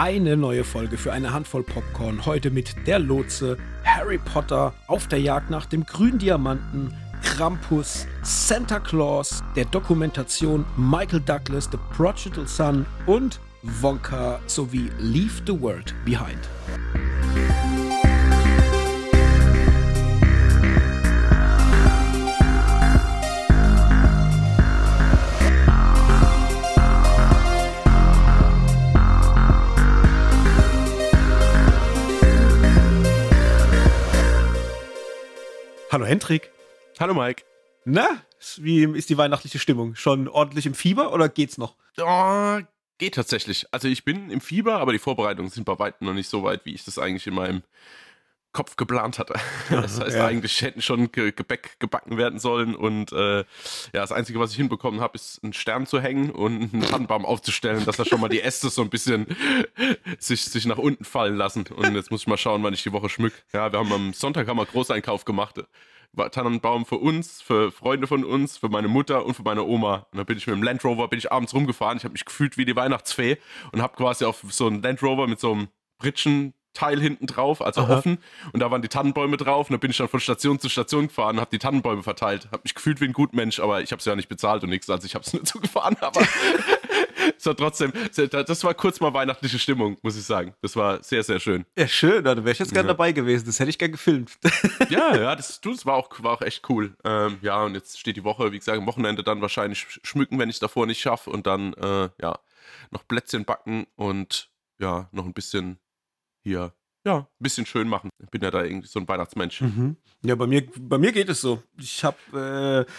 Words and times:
Eine 0.00 0.36
neue 0.36 0.62
Folge 0.62 0.96
für 0.96 1.12
eine 1.12 1.32
Handvoll 1.32 1.64
Popcorn. 1.64 2.24
Heute 2.24 2.52
mit 2.52 2.86
der 2.86 3.00
Lotse, 3.00 3.56
Harry 3.82 4.18
Potter 4.18 4.72
auf 4.86 5.08
der 5.08 5.20
Jagd 5.20 5.50
nach 5.50 5.66
dem 5.66 5.84
grünen 5.84 6.20
Diamanten, 6.20 6.94
Krampus, 7.24 8.06
Santa 8.22 8.78
Claus, 8.78 9.42
der 9.56 9.64
Dokumentation 9.64 10.64
Michael 10.76 11.20
Douglas, 11.22 11.68
The 11.72 11.78
Prodigal 11.96 12.46
Son 12.46 12.86
und 13.06 13.40
Wonka 13.62 14.38
sowie 14.46 14.88
Leave 15.00 15.42
the 15.48 15.60
World 15.60 15.92
Behind. 16.04 16.48
Hallo 35.98 36.06
Hendrik. 36.06 36.52
Hallo 37.00 37.12
Mike. 37.12 37.42
Na, 37.84 38.22
wie 38.58 38.84
ist 38.84 39.10
die 39.10 39.18
weihnachtliche 39.18 39.58
Stimmung? 39.58 39.96
Schon 39.96 40.28
ordentlich 40.28 40.64
im 40.64 40.74
Fieber 40.74 41.12
oder 41.12 41.28
geht's 41.28 41.58
noch? 41.58 41.74
Oh, 42.00 42.60
geht 42.98 43.16
tatsächlich. 43.16 43.66
Also 43.72 43.88
ich 43.88 44.04
bin 44.04 44.30
im 44.30 44.40
Fieber, 44.40 44.76
aber 44.76 44.92
die 44.92 45.00
Vorbereitungen 45.00 45.50
sind 45.50 45.64
bei 45.64 45.76
weitem 45.76 46.06
noch 46.06 46.14
nicht 46.14 46.28
so 46.28 46.44
weit, 46.44 46.64
wie 46.66 46.72
ich 46.72 46.84
das 46.84 47.00
eigentlich 47.00 47.26
in 47.26 47.34
meinem 47.34 47.64
Kopf 48.58 48.74
geplant 48.74 49.20
hatte. 49.20 49.34
Das 49.70 50.00
heißt, 50.00 50.16
ja. 50.16 50.26
eigentlich 50.26 50.62
hätten 50.62 50.82
schon 50.82 51.12
Ge 51.12 51.30
Gebäck 51.30 51.78
gebacken 51.78 52.16
werden 52.16 52.40
sollen 52.40 52.74
und 52.74 53.12
äh, 53.12 53.38
ja, 53.38 53.44
das 53.92 54.10
Einzige, 54.10 54.40
was 54.40 54.50
ich 54.50 54.56
hinbekommen 54.56 55.00
habe, 55.00 55.14
ist 55.14 55.38
einen 55.44 55.52
Stern 55.52 55.86
zu 55.86 56.00
hängen 56.00 56.30
und 56.30 56.74
einen 56.74 56.82
Tannenbaum 56.82 57.24
aufzustellen, 57.24 57.84
dass 57.84 57.98
da 57.98 58.04
schon 58.04 58.20
mal 58.20 58.28
die 58.28 58.40
Äste 58.40 58.68
so 58.68 58.82
ein 58.82 58.90
bisschen 58.90 59.26
sich, 60.18 60.44
sich 60.44 60.66
nach 60.66 60.78
unten 60.78 61.04
fallen 61.04 61.36
lassen. 61.36 61.66
Und 61.68 61.94
jetzt 61.94 62.10
muss 62.10 62.22
ich 62.22 62.26
mal 62.26 62.36
schauen, 62.36 62.64
wann 62.64 62.74
ich 62.74 62.82
die 62.82 62.92
Woche 62.92 63.08
schmück. 63.08 63.32
Ja, 63.52 63.72
wir 63.72 63.78
haben 63.78 63.92
am 63.92 64.12
Sonntag 64.12 64.48
haben 64.48 64.56
wir 64.56 64.66
Großeinkauf 64.66 65.24
gemacht. 65.24 65.62
Tannenbaum 66.32 66.84
für 66.84 66.96
uns, 66.96 67.40
für 67.40 67.70
Freunde 67.70 68.08
von 68.08 68.24
uns, 68.24 68.56
für 68.56 68.68
meine 68.68 68.88
Mutter 68.88 69.24
und 69.24 69.34
für 69.34 69.42
meine 69.42 69.62
Oma. 69.62 70.08
Und 70.10 70.18
dann 70.18 70.26
bin 70.26 70.36
ich 70.36 70.48
mit 70.48 70.56
dem 70.56 70.64
Land 70.64 70.84
Rover, 70.84 71.06
bin 71.06 71.20
ich 71.20 71.30
abends 71.30 71.54
rumgefahren. 71.54 71.98
Ich 71.98 72.04
habe 72.04 72.12
mich 72.12 72.24
gefühlt 72.24 72.56
wie 72.56 72.64
die 72.64 72.74
Weihnachtsfee 72.74 73.38
und 73.70 73.82
habe 73.82 73.94
quasi 73.96 74.24
auf 74.24 74.42
so 74.50 74.66
einen 74.66 74.82
Land 74.82 75.00
Rover 75.02 75.28
mit 75.28 75.38
so 75.38 75.52
einem 75.52 75.68
Britschen 75.98 76.54
Teil 76.74 77.00
hinten 77.00 77.26
drauf, 77.26 77.60
also 77.60 77.82
Aha. 77.82 77.98
offen. 77.98 78.18
Und 78.52 78.60
da 78.60 78.70
waren 78.70 78.82
die 78.82 78.88
Tannenbäume 78.88 79.36
drauf. 79.36 79.68
Und 79.68 79.74
da 79.74 79.78
bin 79.78 79.90
ich 79.90 79.96
dann 79.96 80.08
von 80.08 80.20
Station 80.20 80.60
zu 80.60 80.68
Station 80.68 81.08
gefahren 81.08 81.36
und 81.36 81.40
habe 81.40 81.50
die 81.50 81.58
Tannenbäume 81.58 82.02
verteilt. 82.02 82.46
Habe 82.52 82.62
mich 82.64 82.74
gefühlt 82.74 83.00
wie 83.00 83.06
ein 83.06 83.12
Gutmensch, 83.12 83.60
aber 83.60 83.82
ich 83.82 83.90
habe 83.90 84.00
es 84.00 84.04
ja 84.04 84.14
nicht 84.14 84.28
bezahlt 84.28 84.62
und 84.62 84.70
nichts. 84.70 84.88
Also 84.88 85.06
ich 85.06 85.14
habe 85.14 85.24
es 85.24 85.32
nur 85.32 85.44
zugefahren. 85.44 85.96
Aber 86.00 86.20
es 87.36 87.46
war 87.46 87.56
trotzdem, 87.56 87.92
das 88.14 88.64
war 88.64 88.74
kurz 88.74 89.00
mal 89.00 89.12
weihnachtliche 89.12 89.58
Stimmung, 89.58 89.96
muss 90.02 90.16
ich 90.16 90.24
sagen. 90.24 90.54
Das 90.62 90.76
war 90.76 91.02
sehr, 91.02 91.22
sehr 91.22 91.40
schön. 91.40 91.64
Ja, 91.76 91.88
schön. 91.88 92.22
Da 92.24 92.36
wäre 92.36 92.52
ich 92.52 92.58
jetzt 92.58 92.72
gerne 92.72 92.88
ja. 92.88 92.94
dabei 92.94 93.12
gewesen. 93.12 93.46
Das 93.46 93.58
hätte 93.58 93.70
ich 93.70 93.78
gerne 93.78 93.92
gefilmt. 93.92 94.38
ja, 94.90 95.16
ja, 95.16 95.34
das, 95.34 95.60
das 95.60 95.86
war, 95.86 95.94
auch, 95.94 96.08
war 96.22 96.32
auch 96.32 96.42
echt 96.42 96.68
cool. 96.68 96.96
Ähm, 97.04 97.38
ja, 97.42 97.62
und 97.64 97.74
jetzt 97.74 97.98
steht 97.98 98.16
die 98.16 98.24
Woche, 98.24 98.52
wie 98.52 98.58
gesagt, 98.58 98.78
am 98.78 98.86
Wochenende 98.86 99.22
dann 99.22 99.40
wahrscheinlich 99.40 99.86
schmücken, 100.02 100.38
wenn 100.38 100.48
ich 100.48 100.56
es 100.56 100.60
davor 100.60 100.86
nicht 100.86 101.00
schaffe. 101.00 101.30
Und 101.30 101.46
dann, 101.46 101.72
äh, 101.74 102.08
ja, 102.20 102.38
noch 102.90 103.06
Plätzchen 103.06 103.44
backen 103.44 103.86
und 103.96 104.50
ja, 104.78 105.08
noch 105.12 105.24
ein 105.24 105.32
bisschen 105.32 105.78
hier 106.44 106.72
ja, 107.04 107.18
ein 107.18 107.26
bisschen 107.38 107.66
schön 107.66 107.88
machen. 107.88 108.10
Ich 108.22 108.30
bin 108.30 108.42
ja 108.42 108.50
da 108.50 108.62
irgendwie 108.64 108.88
so 108.88 109.00
ein 109.00 109.08
Weihnachtsmensch. 109.08 109.60
Mhm. 109.60 109.96
Ja, 110.22 110.34
bei 110.34 110.46
mir, 110.46 110.66
bei 110.78 110.98
mir 110.98 111.12
geht 111.12 111.28
es 111.28 111.40
so. 111.40 111.62
Ich 111.78 112.04
habe 112.04 112.86
äh, 112.86 112.92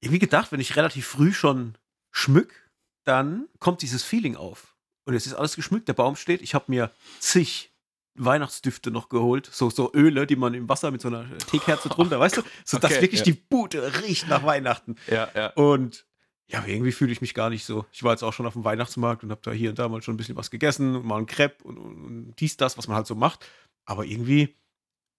irgendwie 0.00 0.18
gedacht, 0.18 0.52
wenn 0.52 0.60
ich 0.60 0.76
relativ 0.76 1.06
früh 1.06 1.32
schon 1.32 1.76
schmück, 2.10 2.70
dann 3.04 3.48
kommt 3.58 3.82
dieses 3.82 4.02
Feeling 4.02 4.36
auf. 4.36 4.76
Und 5.04 5.14
es 5.14 5.26
ist 5.26 5.34
alles 5.34 5.56
geschmückt, 5.56 5.88
der 5.88 5.94
Baum 5.94 6.16
steht. 6.16 6.42
Ich 6.42 6.54
habe 6.54 6.66
mir 6.68 6.90
zig 7.18 7.72
Weihnachtsdüfte 8.14 8.90
noch 8.90 9.08
geholt, 9.08 9.48
so, 9.50 9.70
so 9.70 9.92
Öle, 9.94 10.26
die 10.26 10.36
man 10.36 10.54
im 10.54 10.68
Wasser 10.68 10.90
mit 10.90 11.00
so 11.00 11.08
einer 11.08 11.26
Teekerze 11.38 11.88
drunter, 11.90 12.20
weißt 12.20 12.38
du, 12.38 12.42
so 12.64 12.78
dass 12.78 13.00
wirklich 13.00 13.20
ja. 13.20 13.24
die 13.24 13.32
Bude 13.32 14.02
riecht 14.02 14.28
nach 14.28 14.44
Weihnachten. 14.44 14.96
Ja, 15.10 15.30
ja. 15.34 15.46
Und 15.54 16.06
ja, 16.48 16.64
irgendwie 16.66 16.92
fühle 16.92 17.12
ich 17.12 17.20
mich 17.20 17.34
gar 17.34 17.50
nicht 17.50 17.64
so. 17.64 17.86
Ich 17.92 18.02
war 18.02 18.12
jetzt 18.12 18.22
auch 18.22 18.32
schon 18.32 18.46
auf 18.46 18.52
dem 18.52 18.64
Weihnachtsmarkt 18.64 19.24
und 19.24 19.30
habe 19.30 19.40
da 19.42 19.52
hier 19.52 19.70
und 19.70 19.78
da 19.78 19.88
mal 19.88 20.02
schon 20.02 20.14
ein 20.14 20.18
bisschen 20.18 20.36
was 20.36 20.50
gegessen 20.50 20.96
und 20.96 21.06
mal 21.06 21.18
ein 21.18 21.26
Crepe 21.26 21.64
und, 21.64 21.78
und, 21.78 22.04
und 22.04 22.40
dies, 22.40 22.56
das, 22.56 22.76
was 22.76 22.88
man 22.88 22.96
halt 22.96 23.06
so 23.06 23.14
macht. 23.14 23.46
Aber 23.84 24.04
irgendwie, 24.04 24.54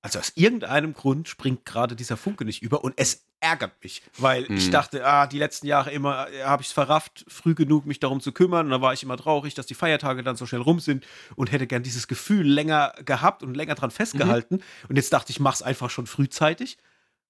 also 0.01 0.19
aus 0.19 0.33
irgendeinem 0.35 0.93
Grund 0.93 1.27
springt 1.27 1.65
gerade 1.65 1.95
dieser 1.95 2.17
Funke 2.17 2.45
nicht 2.45 2.61
über 2.61 2.83
und 2.83 2.93
es 2.97 3.25
ärgert 3.39 3.83
mich, 3.83 4.01
weil 4.17 4.47
hm. 4.47 4.55
ich 4.55 4.69
dachte, 4.69 5.05
ah, 5.05 5.27
die 5.27 5.37
letzten 5.37 5.67
Jahre 5.67 5.91
immer 5.91 6.29
äh, 6.29 6.43
habe 6.43 6.61
ich 6.61 6.69
es 6.69 6.73
verrafft, 6.73 7.25
früh 7.27 7.55
genug 7.55 7.85
mich 7.85 7.99
darum 7.99 8.21
zu 8.21 8.31
kümmern 8.31 8.67
und 8.67 8.71
da 8.71 8.81
war 8.81 8.93
ich 8.93 9.03
immer 9.03 9.17
traurig, 9.17 9.53
dass 9.53 9.65
die 9.65 9.73
Feiertage 9.73 10.23
dann 10.23 10.37
so 10.37 10.45
schnell 10.45 10.61
rum 10.61 10.79
sind 10.79 11.05
und 11.35 11.51
hätte 11.51 11.67
gern 11.67 11.83
dieses 11.83 12.07
Gefühl 12.07 12.47
länger 12.47 12.93
gehabt 13.03 13.43
und 13.43 13.55
länger 13.55 13.75
dran 13.75 13.91
festgehalten. 13.91 14.55
Mhm. 14.55 14.89
Und 14.89 14.95
jetzt 14.95 15.11
dachte 15.11 15.31
ich, 15.31 15.41
mach's 15.41 15.61
einfach 15.61 15.89
schon 15.89 16.07
frühzeitig. 16.07 16.77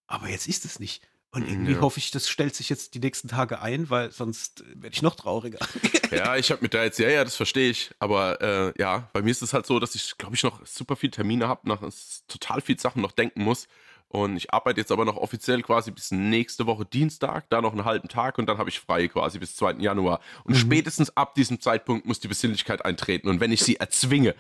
Aber 0.05 0.29
jetzt 0.29 0.47
ist 0.47 0.65
es 0.65 0.79
nicht. 0.79 1.01
Und 1.33 1.49
irgendwie 1.49 1.73
ja. 1.73 1.81
hoffe 1.81 1.97
ich, 1.97 2.11
das 2.11 2.29
stellt 2.29 2.53
sich 2.55 2.69
jetzt 2.69 2.93
die 2.93 2.99
nächsten 2.99 3.27
Tage 3.27 3.59
ein, 3.59 3.89
weil 3.89 4.11
sonst 4.11 4.63
werde 4.75 4.93
ich 4.93 5.01
noch 5.01 5.15
trauriger. 5.15 5.59
Ja, 6.11 6.35
ich 6.35 6.51
habe 6.51 6.61
mit 6.61 6.75
da 6.75 6.83
jetzt, 6.83 6.99
ja, 6.99 7.09
ja, 7.09 7.23
das 7.23 7.35
verstehe 7.35 7.71
ich. 7.71 7.89
Aber 7.97 8.39
äh, 8.39 8.79
ja, 8.79 9.09
bei 9.13 9.23
mir 9.23 9.31
ist 9.31 9.41
es 9.41 9.51
halt 9.51 9.65
so, 9.65 9.79
dass 9.79 9.95
ich, 9.95 10.15
glaube 10.19 10.35
ich, 10.35 10.43
noch 10.43 10.63
super 10.63 10.95
viele 10.95 11.09
Termine 11.09 11.47
habe, 11.47 11.67
noch 11.67 11.81
total 12.27 12.61
viel 12.61 12.79
Sachen 12.79 13.01
noch 13.01 13.13
denken 13.13 13.43
muss. 13.43 13.67
Und 14.13 14.37
ich 14.37 14.53
arbeite 14.53 14.79
jetzt 14.79 14.91
aber 14.91 15.05
noch 15.05 15.17
offiziell 15.17 15.63
quasi 15.63 15.89
bis 15.89 16.11
nächste 16.11 16.67
Woche 16.67 16.85
Dienstag, 16.85 17.49
da 17.49 17.61
noch 17.61 17.71
einen 17.71 17.83
halben 17.83 18.09
Tag 18.09 18.37
und 18.37 18.45
dann 18.45 18.59
habe 18.59 18.69
ich 18.69 18.79
frei 18.79 19.07
quasi 19.07 19.39
bis 19.39 19.55
2. 19.55 19.77
Januar. 19.79 20.19
Und 20.43 20.53
mhm. 20.53 20.59
spätestens 20.59 21.17
ab 21.17 21.33
diesem 21.33 21.59
Zeitpunkt 21.59 22.05
muss 22.05 22.19
die 22.19 22.27
Besinnlichkeit 22.27 22.85
eintreten. 22.85 23.27
Und 23.27 23.39
wenn 23.39 23.51
ich 23.51 23.63
sie 23.63 23.77
erzwinge, 23.77 24.35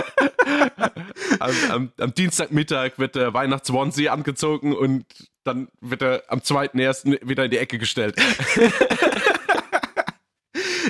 am, 1.38 1.52
am, 1.70 1.92
am, 1.96 2.12
Dienstagmittag 2.12 2.98
wird 2.98 3.14
der 3.14 3.32
Weihnachts-Onesie 3.32 4.08
angezogen 4.08 4.74
und 4.74 5.06
dann 5.44 5.68
wird 5.80 6.02
er 6.02 6.24
am 6.26 6.40
2.1. 6.40 7.20
wieder 7.22 7.44
in 7.44 7.52
die 7.52 7.58
Ecke 7.58 7.78
gestellt. 7.78 8.16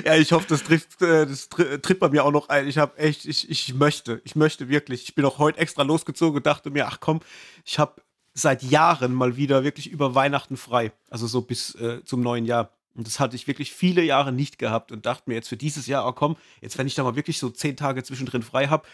ja, 0.05 0.15
ich 0.15 0.31
hoffe, 0.31 0.47
das 0.49 0.63
trifft, 0.63 1.01
äh, 1.01 1.25
das 1.25 1.49
tritt 1.49 1.99
bei 1.99 2.09
mir 2.09 2.23
auch 2.25 2.31
noch 2.31 2.49
ein. 2.49 2.67
Ich 2.67 2.77
habe 2.77 2.97
echt, 2.97 3.25
ich, 3.25 3.49
ich 3.49 3.73
möchte, 3.73 4.21
ich 4.23 4.35
möchte 4.35 4.69
wirklich. 4.69 5.03
Ich 5.03 5.15
bin 5.15 5.25
auch 5.25 5.37
heute 5.37 5.59
extra 5.59 5.83
losgezogen 5.83 6.37
und 6.37 6.45
dachte 6.45 6.69
mir, 6.69 6.87
ach 6.87 6.99
komm, 6.99 7.19
ich 7.65 7.79
habe 7.79 8.01
seit 8.33 8.63
Jahren 8.63 9.13
mal 9.13 9.35
wieder 9.35 9.63
wirklich 9.63 9.89
über 9.89 10.15
Weihnachten 10.15 10.57
frei. 10.57 10.91
Also 11.09 11.27
so 11.27 11.41
bis 11.41 11.75
äh, 11.75 12.03
zum 12.03 12.21
neuen 12.21 12.45
Jahr. 12.45 12.71
Und 12.95 13.07
das 13.07 13.19
hatte 13.19 13.35
ich 13.35 13.47
wirklich 13.47 13.71
viele 13.73 14.03
Jahre 14.03 14.31
nicht 14.31 14.57
gehabt 14.57 14.91
und 14.91 15.05
dachte 15.05 15.23
mir 15.27 15.35
jetzt 15.35 15.49
für 15.49 15.57
dieses 15.57 15.87
Jahr, 15.87 16.07
oh 16.07 16.11
komm, 16.11 16.37
jetzt 16.61 16.77
wenn 16.77 16.87
ich 16.87 16.95
da 16.95 17.03
mal 17.03 17.15
wirklich 17.15 17.39
so 17.39 17.49
zehn 17.49 17.77
Tage 17.77 18.03
zwischendrin 18.03 18.43
frei 18.43 18.67
habe, 18.67 18.85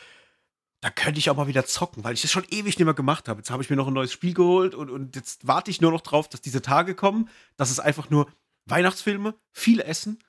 da 0.81 0.89
könnte 0.91 1.17
ich 1.17 1.29
auch 1.29 1.35
mal 1.35 1.47
wieder 1.47 1.65
zocken, 1.65 2.03
weil 2.03 2.13
ich 2.13 2.21
das 2.21 2.31
schon 2.31 2.45
ewig 2.51 2.77
nicht 2.77 2.85
mehr 2.85 2.93
gemacht 2.93 3.27
habe. 3.27 3.39
Jetzt 3.39 3.49
habe 3.49 3.63
ich 3.63 3.69
mir 3.69 3.75
noch 3.75 3.87
ein 3.87 3.93
neues 3.93 4.11
Spiel 4.11 4.33
geholt 4.33 4.75
und, 4.75 4.91
und 4.91 5.15
jetzt 5.15 5.47
warte 5.47 5.71
ich 5.71 5.81
nur 5.81 5.91
noch 5.91 6.01
drauf, 6.01 6.29
dass 6.29 6.41
diese 6.41 6.61
Tage 6.61 6.93
kommen, 6.93 7.29
dass 7.57 7.71
es 7.71 7.79
einfach 7.79 8.09
nur 8.09 8.27
Weihnachtsfilme, 8.65 9.35
viel 9.51 9.79
Essen, 9.79 10.19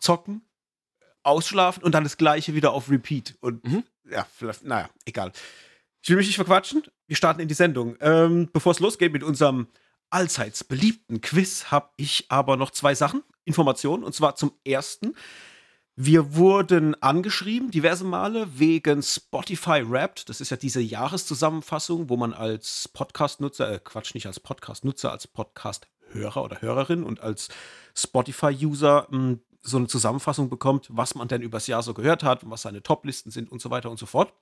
zocken, 0.00 0.42
ausschlafen 1.22 1.82
und 1.82 1.94
dann 1.94 2.04
das 2.04 2.16
gleiche 2.16 2.54
wieder 2.54 2.72
auf 2.72 2.90
Repeat. 2.90 3.36
Und 3.40 3.64
mhm. 3.64 3.84
ja, 4.10 4.26
vielleicht, 4.36 4.64
naja, 4.64 4.90
egal. 5.04 5.32
Ich 6.02 6.08
will 6.08 6.16
mich 6.16 6.26
nicht 6.26 6.36
verquatschen. 6.36 6.82
Wir 7.06 7.16
starten 7.16 7.40
in 7.40 7.48
die 7.48 7.54
Sendung. 7.54 7.96
Ähm, 8.00 8.48
Bevor 8.52 8.72
es 8.72 8.80
losgeht 8.80 9.12
mit 9.12 9.22
unserem 9.22 9.68
allseits 10.08 10.64
beliebten 10.64 11.20
Quiz, 11.20 11.66
habe 11.66 11.90
ich 11.96 12.26
aber 12.30 12.56
noch 12.56 12.70
zwei 12.70 12.94
Sachen, 12.94 13.22
Informationen. 13.44 14.02
Und 14.02 14.14
zwar 14.14 14.34
zum 14.34 14.52
ersten. 14.64 15.14
Wir 15.96 16.34
wurden 16.34 17.00
angeschrieben, 17.02 17.70
diverse 17.70 18.04
Male, 18.04 18.58
wegen 18.58 19.02
Spotify 19.02 19.82
Wrapped. 19.86 20.30
Das 20.30 20.40
ist 20.40 20.50
ja 20.50 20.56
diese 20.56 20.80
Jahreszusammenfassung, 20.80 22.08
wo 22.08 22.16
man 22.16 22.32
als 22.32 22.88
Podcast-Nutzer, 22.88 23.70
äh, 23.70 23.80
Quatsch, 23.84 24.14
nicht 24.14 24.26
als 24.26 24.40
Podcast-Nutzer, 24.40 25.12
als 25.12 25.26
Podcast-Hörer 25.26 26.42
oder 26.42 26.62
Hörerin 26.62 27.02
und 27.02 27.20
als 27.20 27.48
Spotify-User 27.94 29.08
hm, 29.10 29.40
so 29.62 29.76
eine 29.76 29.86
Zusammenfassung 29.86 30.48
bekommt, 30.48 30.88
was 30.90 31.14
man 31.14 31.28
denn 31.28 31.42
übers 31.42 31.66
Jahr 31.66 31.82
so 31.82 31.94
gehört 31.94 32.22
hat 32.22 32.44
und 32.44 32.50
was 32.50 32.62
seine 32.62 32.82
Top-Listen 32.82 33.30
sind 33.30 33.50
und 33.50 33.60
so 33.60 33.70
weiter 33.70 33.90
und 33.90 33.98
so 33.98 34.06
fort. 34.06 34.32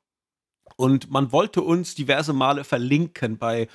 Und 0.76 1.10
man 1.10 1.32
wollte 1.32 1.62
uns 1.62 1.94
diverse 1.94 2.32
Male 2.32 2.64
verlinken 2.64 3.38
bei 3.38 3.68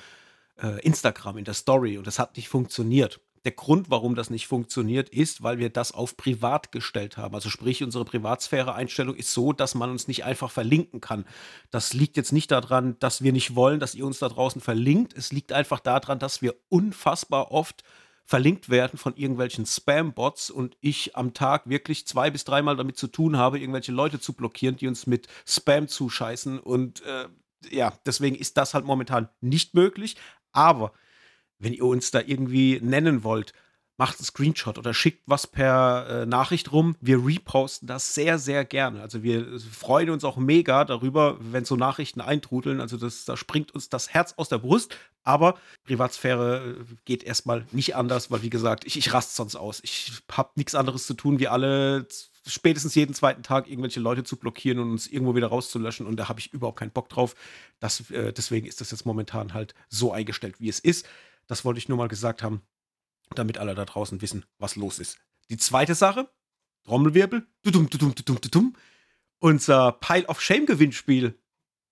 äh, 0.62 0.80
Instagram 0.80 1.38
in 1.38 1.44
der 1.44 1.54
Story 1.54 1.98
und 1.98 2.06
das 2.06 2.18
hat 2.18 2.36
nicht 2.36 2.48
funktioniert. 2.48 3.20
Der 3.44 3.52
Grund, 3.52 3.90
warum 3.90 4.14
das 4.14 4.30
nicht 4.30 4.46
funktioniert, 4.46 5.10
ist, 5.10 5.42
weil 5.42 5.58
wir 5.58 5.68
das 5.68 5.92
auf 5.92 6.16
privat 6.16 6.72
gestellt 6.72 7.18
haben. 7.18 7.34
Also 7.34 7.50
sprich, 7.50 7.82
unsere 7.82 8.06
Privatsphäre-Einstellung 8.06 9.14
ist 9.16 9.34
so, 9.34 9.52
dass 9.52 9.74
man 9.74 9.90
uns 9.90 10.08
nicht 10.08 10.24
einfach 10.24 10.50
verlinken 10.50 11.02
kann. 11.02 11.26
Das 11.70 11.92
liegt 11.92 12.16
jetzt 12.16 12.32
nicht 12.32 12.50
daran, 12.50 12.98
dass 13.00 13.22
wir 13.22 13.32
nicht 13.32 13.54
wollen, 13.54 13.80
dass 13.80 13.94
ihr 13.94 14.06
uns 14.06 14.18
da 14.18 14.30
draußen 14.30 14.62
verlinkt. 14.62 15.12
Es 15.12 15.30
liegt 15.30 15.52
einfach 15.52 15.80
daran, 15.80 16.18
dass 16.18 16.40
wir 16.40 16.54
unfassbar 16.70 17.50
oft 17.52 17.84
verlinkt 18.24 18.70
werden 18.70 18.98
von 18.98 19.16
irgendwelchen 19.16 19.66
Spam-Bots 19.66 20.50
und 20.50 20.76
ich 20.80 21.14
am 21.16 21.34
Tag 21.34 21.68
wirklich 21.68 22.06
zwei 22.06 22.30
bis 22.30 22.44
dreimal 22.44 22.76
damit 22.76 22.96
zu 22.96 23.06
tun 23.06 23.36
habe, 23.36 23.58
irgendwelche 23.58 23.92
Leute 23.92 24.18
zu 24.18 24.32
blockieren, 24.32 24.76
die 24.76 24.88
uns 24.88 25.06
mit 25.06 25.28
Spam 25.46 25.88
zuscheißen. 25.88 26.58
Und 26.58 27.02
äh, 27.02 27.28
ja, 27.70 27.92
deswegen 28.06 28.36
ist 28.36 28.56
das 28.56 28.74
halt 28.74 28.86
momentan 28.86 29.28
nicht 29.40 29.74
möglich. 29.74 30.16
Aber 30.52 30.92
wenn 31.58 31.74
ihr 31.74 31.84
uns 31.84 32.10
da 32.10 32.20
irgendwie 32.20 32.80
nennen 32.82 33.24
wollt, 33.24 33.52
macht 33.96 34.18
einen 34.18 34.26
Screenshot 34.26 34.76
oder 34.78 34.92
schickt 34.92 35.22
was 35.26 35.46
per 35.46 36.06
äh, 36.08 36.26
Nachricht 36.26 36.72
rum. 36.72 36.96
Wir 37.00 37.24
reposten 37.24 37.86
das 37.86 38.14
sehr, 38.14 38.38
sehr 38.38 38.64
gerne. 38.64 39.00
Also 39.00 39.22
wir 39.22 39.60
freuen 39.60 40.10
uns 40.10 40.24
auch 40.24 40.36
mega 40.36 40.84
darüber, 40.84 41.36
wenn 41.40 41.64
so 41.64 41.76
Nachrichten 41.76 42.20
eintrudeln. 42.20 42.80
Also 42.80 42.96
das, 42.96 43.24
da 43.24 43.36
springt 43.36 43.72
uns 43.72 43.88
das 43.88 44.12
Herz 44.12 44.34
aus 44.36 44.48
der 44.48 44.58
Brust. 44.58 44.96
Aber 45.22 45.58
Privatsphäre 45.84 46.76
äh, 46.80 46.94
geht 47.04 47.22
erstmal 47.22 47.66
nicht 47.70 47.94
anders, 47.94 48.30
weil 48.30 48.42
wie 48.42 48.50
gesagt, 48.50 48.84
ich, 48.84 48.96
ich 48.96 49.12
rast 49.12 49.36
sonst 49.36 49.54
aus. 49.54 49.80
Ich 49.84 50.12
habe 50.30 50.50
nichts 50.56 50.74
anderes 50.74 51.06
zu 51.06 51.14
tun, 51.14 51.38
wie 51.38 51.48
alle 51.48 52.06
spätestens 52.46 52.96
jeden 52.96 53.14
zweiten 53.14 53.42
Tag 53.42 53.68
irgendwelche 53.68 54.00
Leute 54.00 54.24
zu 54.24 54.36
blockieren 54.36 54.80
und 54.80 54.90
uns 54.90 55.06
irgendwo 55.06 55.36
wieder 55.36 55.46
rauszulöschen. 55.46 56.06
Und 56.06 56.16
da 56.16 56.28
habe 56.28 56.40
ich 56.40 56.52
überhaupt 56.52 56.80
keinen 56.80 56.90
Bock 56.90 57.08
drauf. 57.08 57.36
Das, 57.78 58.10
äh, 58.10 58.32
deswegen 58.32 58.66
ist 58.66 58.80
das 58.80 58.90
jetzt 58.90 59.06
momentan 59.06 59.54
halt 59.54 59.74
so 59.88 60.12
eingestellt, 60.12 60.56
wie 60.58 60.68
es 60.68 60.80
ist. 60.80 61.06
Das 61.46 61.64
wollte 61.64 61.78
ich 61.78 61.88
nur 61.88 61.98
mal 61.98 62.08
gesagt 62.08 62.42
haben 62.42 62.60
damit 63.34 63.58
alle 63.58 63.74
da 63.74 63.84
draußen 63.84 64.20
wissen, 64.22 64.44
was 64.58 64.76
los 64.76 64.98
ist. 64.98 65.18
Die 65.50 65.56
zweite 65.56 65.94
Sache, 65.94 66.28
Trommelwirbel, 66.84 67.46
dudum, 67.62 67.88
dudum, 67.88 68.14
dudum, 68.14 68.40
dudum. 68.40 68.76
Unser 69.38 69.92
Pile 69.92 70.26
of 70.26 70.40
Shame 70.40 70.66
Gewinnspiel 70.66 71.38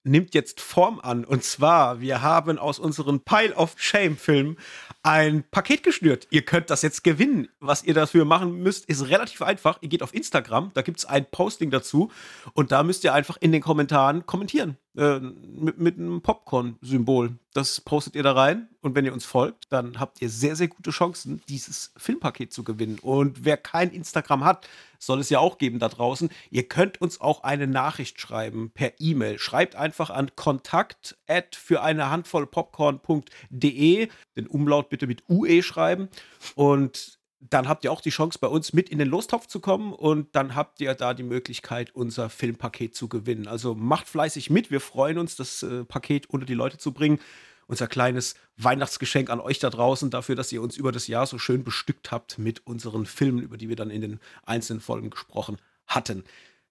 nimmt 0.04 0.34
jetzt 0.34 0.60
Form 0.60 1.00
an. 1.00 1.24
Und 1.24 1.44
zwar, 1.44 2.00
wir 2.00 2.22
haben 2.22 2.58
aus 2.58 2.78
unseren 2.78 3.20
Pile 3.20 3.54
of 3.54 3.74
Shame 3.76 4.16
Filmen 4.16 4.56
ein 5.02 5.44
Paket 5.50 5.82
geschnürt. 5.82 6.26
Ihr 6.30 6.44
könnt 6.44 6.70
das 6.70 6.82
jetzt 6.82 7.04
gewinnen. 7.04 7.48
Was 7.60 7.84
ihr 7.84 7.94
dafür 7.94 8.24
machen 8.24 8.62
müsst, 8.62 8.86
ist 8.86 9.08
relativ 9.08 9.42
einfach. 9.42 9.78
Ihr 9.80 9.88
geht 9.88 10.02
auf 10.02 10.14
Instagram, 10.14 10.70
da 10.74 10.82
gibt 10.82 10.98
es 10.98 11.04
ein 11.04 11.26
Posting 11.30 11.70
dazu 11.70 12.10
und 12.52 12.72
da 12.72 12.82
müsst 12.82 13.04
ihr 13.04 13.14
einfach 13.14 13.36
in 13.40 13.52
den 13.52 13.62
Kommentaren 13.62 14.26
kommentieren. 14.26 14.76
Äh, 14.94 15.20
mit, 15.20 15.78
mit 15.78 15.98
einem 15.98 16.20
Popcorn-Symbol. 16.20 17.38
Das 17.54 17.80
postet 17.80 18.14
ihr 18.14 18.22
da 18.22 18.32
rein 18.32 18.68
und 18.82 18.94
wenn 18.94 19.06
ihr 19.06 19.14
uns 19.14 19.24
folgt, 19.24 19.72
dann 19.72 19.98
habt 19.98 20.20
ihr 20.20 20.28
sehr, 20.28 20.54
sehr 20.54 20.68
gute 20.68 20.90
Chancen, 20.90 21.40
dieses 21.48 21.94
Filmpaket 21.96 22.52
zu 22.52 22.62
gewinnen. 22.62 22.98
Und 23.00 23.46
wer 23.46 23.56
kein 23.56 23.90
Instagram 23.90 24.44
hat, 24.44 24.68
soll 24.98 25.20
es 25.20 25.30
ja 25.30 25.38
auch 25.38 25.56
geben 25.56 25.78
da 25.78 25.88
draußen. 25.88 26.28
Ihr 26.50 26.68
könnt 26.68 27.00
uns 27.00 27.22
auch 27.22 27.42
eine 27.42 27.66
Nachricht 27.66 28.20
schreiben 28.20 28.70
per 28.70 28.92
E-Mail. 28.98 29.38
Schreibt 29.38 29.76
einfach 29.76 30.10
an 30.10 30.30
kontakt 30.36 31.16
für 31.52 31.82
eine 31.82 32.10
Handvoll 32.10 32.46
Popcorn.de. 32.46 34.08
Den 34.36 34.46
Umlaut 34.46 34.90
bitte 34.90 35.06
mit 35.06 35.24
UE 35.26 35.62
schreiben. 35.62 36.10
Und 36.54 37.18
dann 37.50 37.68
habt 37.68 37.84
ihr 37.84 37.92
auch 37.92 38.00
die 38.00 38.10
Chance, 38.10 38.38
bei 38.40 38.46
uns 38.46 38.72
mit 38.72 38.88
in 38.88 38.98
den 38.98 39.08
Lostopf 39.08 39.46
zu 39.46 39.60
kommen 39.60 39.92
und 39.92 40.34
dann 40.36 40.54
habt 40.54 40.80
ihr 40.80 40.94
da 40.94 41.12
die 41.12 41.24
Möglichkeit, 41.24 41.94
unser 41.94 42.30
Filmpaket 42.30 42.94
zu 42.94 43.08
gewinnen. 43.08 43.48
Also 43.48 43.74
macht 43.74 44.08
fleißig 44.08 44.48
mit. 44.50 44.70
Wir 44.70 44.80
freuen 44.80 45.18
uns, 45.18 45.34
das 45.34 45.62
äh, 45.62 45.84
Paket 45.84 46.30
unter 46.30 46.46
die 46.46 46.54
Leute 46.54 46.78
zu 46.78 46.92
bringen. 46.92 47.18
Unser 47.66 47.88
kleines 47.88 48.34
Weihnachtsgeschenk 48.56 49.30
an 49.30 49.40
euch 49.40 49.58
da 49.58 49.70
draußen 49.70 50.10
dafür, 50.10 50.36
dass 50.36 50.52
ihr 50.52 50.62
uns 50.62 50.76
über 50.76 50.92
das 50.92 51.06
Jahr 51.06 51.26
so 51.26 51.38
schön 51.38 51.64
bestückt 51.64 52.12
habt 52.12 52.38
mit 52.38 52.66
unseren 52.66 53.06
Filmen, 53.06 53.42
über 53.42 53.56
die 53.56 53.68
wir 53.68 53.76
dann 53.76 53.90
in 53.90 54.02
den 54.02 54.20
einzelnen 54.44 54.80
Folgen 54.80 55.10
gesprochen 55.10 55.58
hatten. 55.86 56.24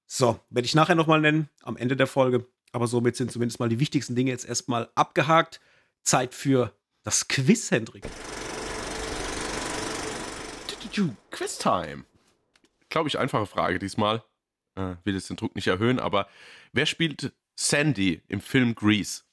So, 0.06 0.40
werde 0.50 0.66
ich 0.66 0.76
nachher 0.76 0.96
nochmal 0.96 1.22
nennen, 1.22 1.50
am 1.64 1.78
Ende 1.78 1.96
der 1.96 2.08
Folge. 2.08 2.46
Aber 2.72 2.88
somit 2.88 3.16
sind 3.16 3.32
zumindest 3.32 3.60
mal 3.60 3.70
die 3.70 3.80
wichtigsten 3.80 4.16
Dinge 4.16 4.32
jetzt 4.32 4.46
erstmal 4.46 4.90
abgehakt. 4.96 5.60
Zeit 6.04 6.34
für 6.34 6.74
das 7.04 7.28
Quiz, 7.28 7.72
Hendrik. 7.72 8.04
Quiz-Time. 11.32 12.06
Glaube 12.90 13.10
ich, 13.10 13.18
einfache 13.18 13.46
Frage 13.46 13.80
diesmal. 13.80 14.24
Äh, 14.76 14.96
will 15.04 15.16
jetzt 15.16 15.30
den 15.30 15.38
Druck 15.38 15.56
nicht 15.56 15.68
erhöhen, 15.68 16.00
aber 16.00 16.28
wer 16.74 16.86
spielt 16.86 17.34
Sandy 17.56 18.22
im 18.28 18.42
Film 18.42 18.76
Grease? 18.76 19.24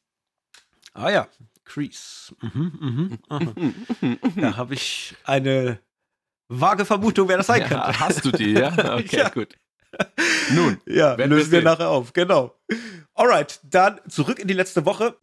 Ah 0.94 1.10
ja, 1.10 1.28
Grease. 1.64 2.34
Mhm, 2.40 3.18
mhm, 3.30 4.18
da 4.36 4.56
habe 4.56 4.74
ich 4.74 5.14
eine 5.24 5.80
vage 6.48 6.84
Vermutung, 6.84 7.28
wer 7.28 7.36
das 7.36 7.46
sein 7.46 7.60
ja, 7.62 7.68
könnte. 7.68 8.00
Hast 8.00 8.24
du 8.24 8.32
die, 8.32 8.52
ja? 8.52 8.72
Okay, 8.98 9.18
ja. 9.18 9.28
gut. 9.28 9.54
Nun, 10.50 10.80
ja, 10.86 11.14
lösen 11.14 11.52
wir 11.52 11.62
nachher 11.62 11.88
auf, 11.88 12.12
genau. 12.12 12.54
Alright, 13.14 13.60
dann 13.62 14.00
zurück 14.08 14.38
in 14.38 14.48
die 14.48 14.54
letzte 14.54 14.84
Woche. 14.84 15.16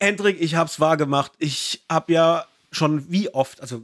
Hendrik, 0.00 0.40
ich 0.40 0.54
hab's 0.54 0.80
wahr 0.80 0.96
gemacht. 0.96 1.32
Ich 1.38 1.84
hab 1.88 2.10
ja 2.10 2.46
schon 2.72 3.10
wie 3.10 3.32
oft, 3.32 3.60
also 3.60 3.82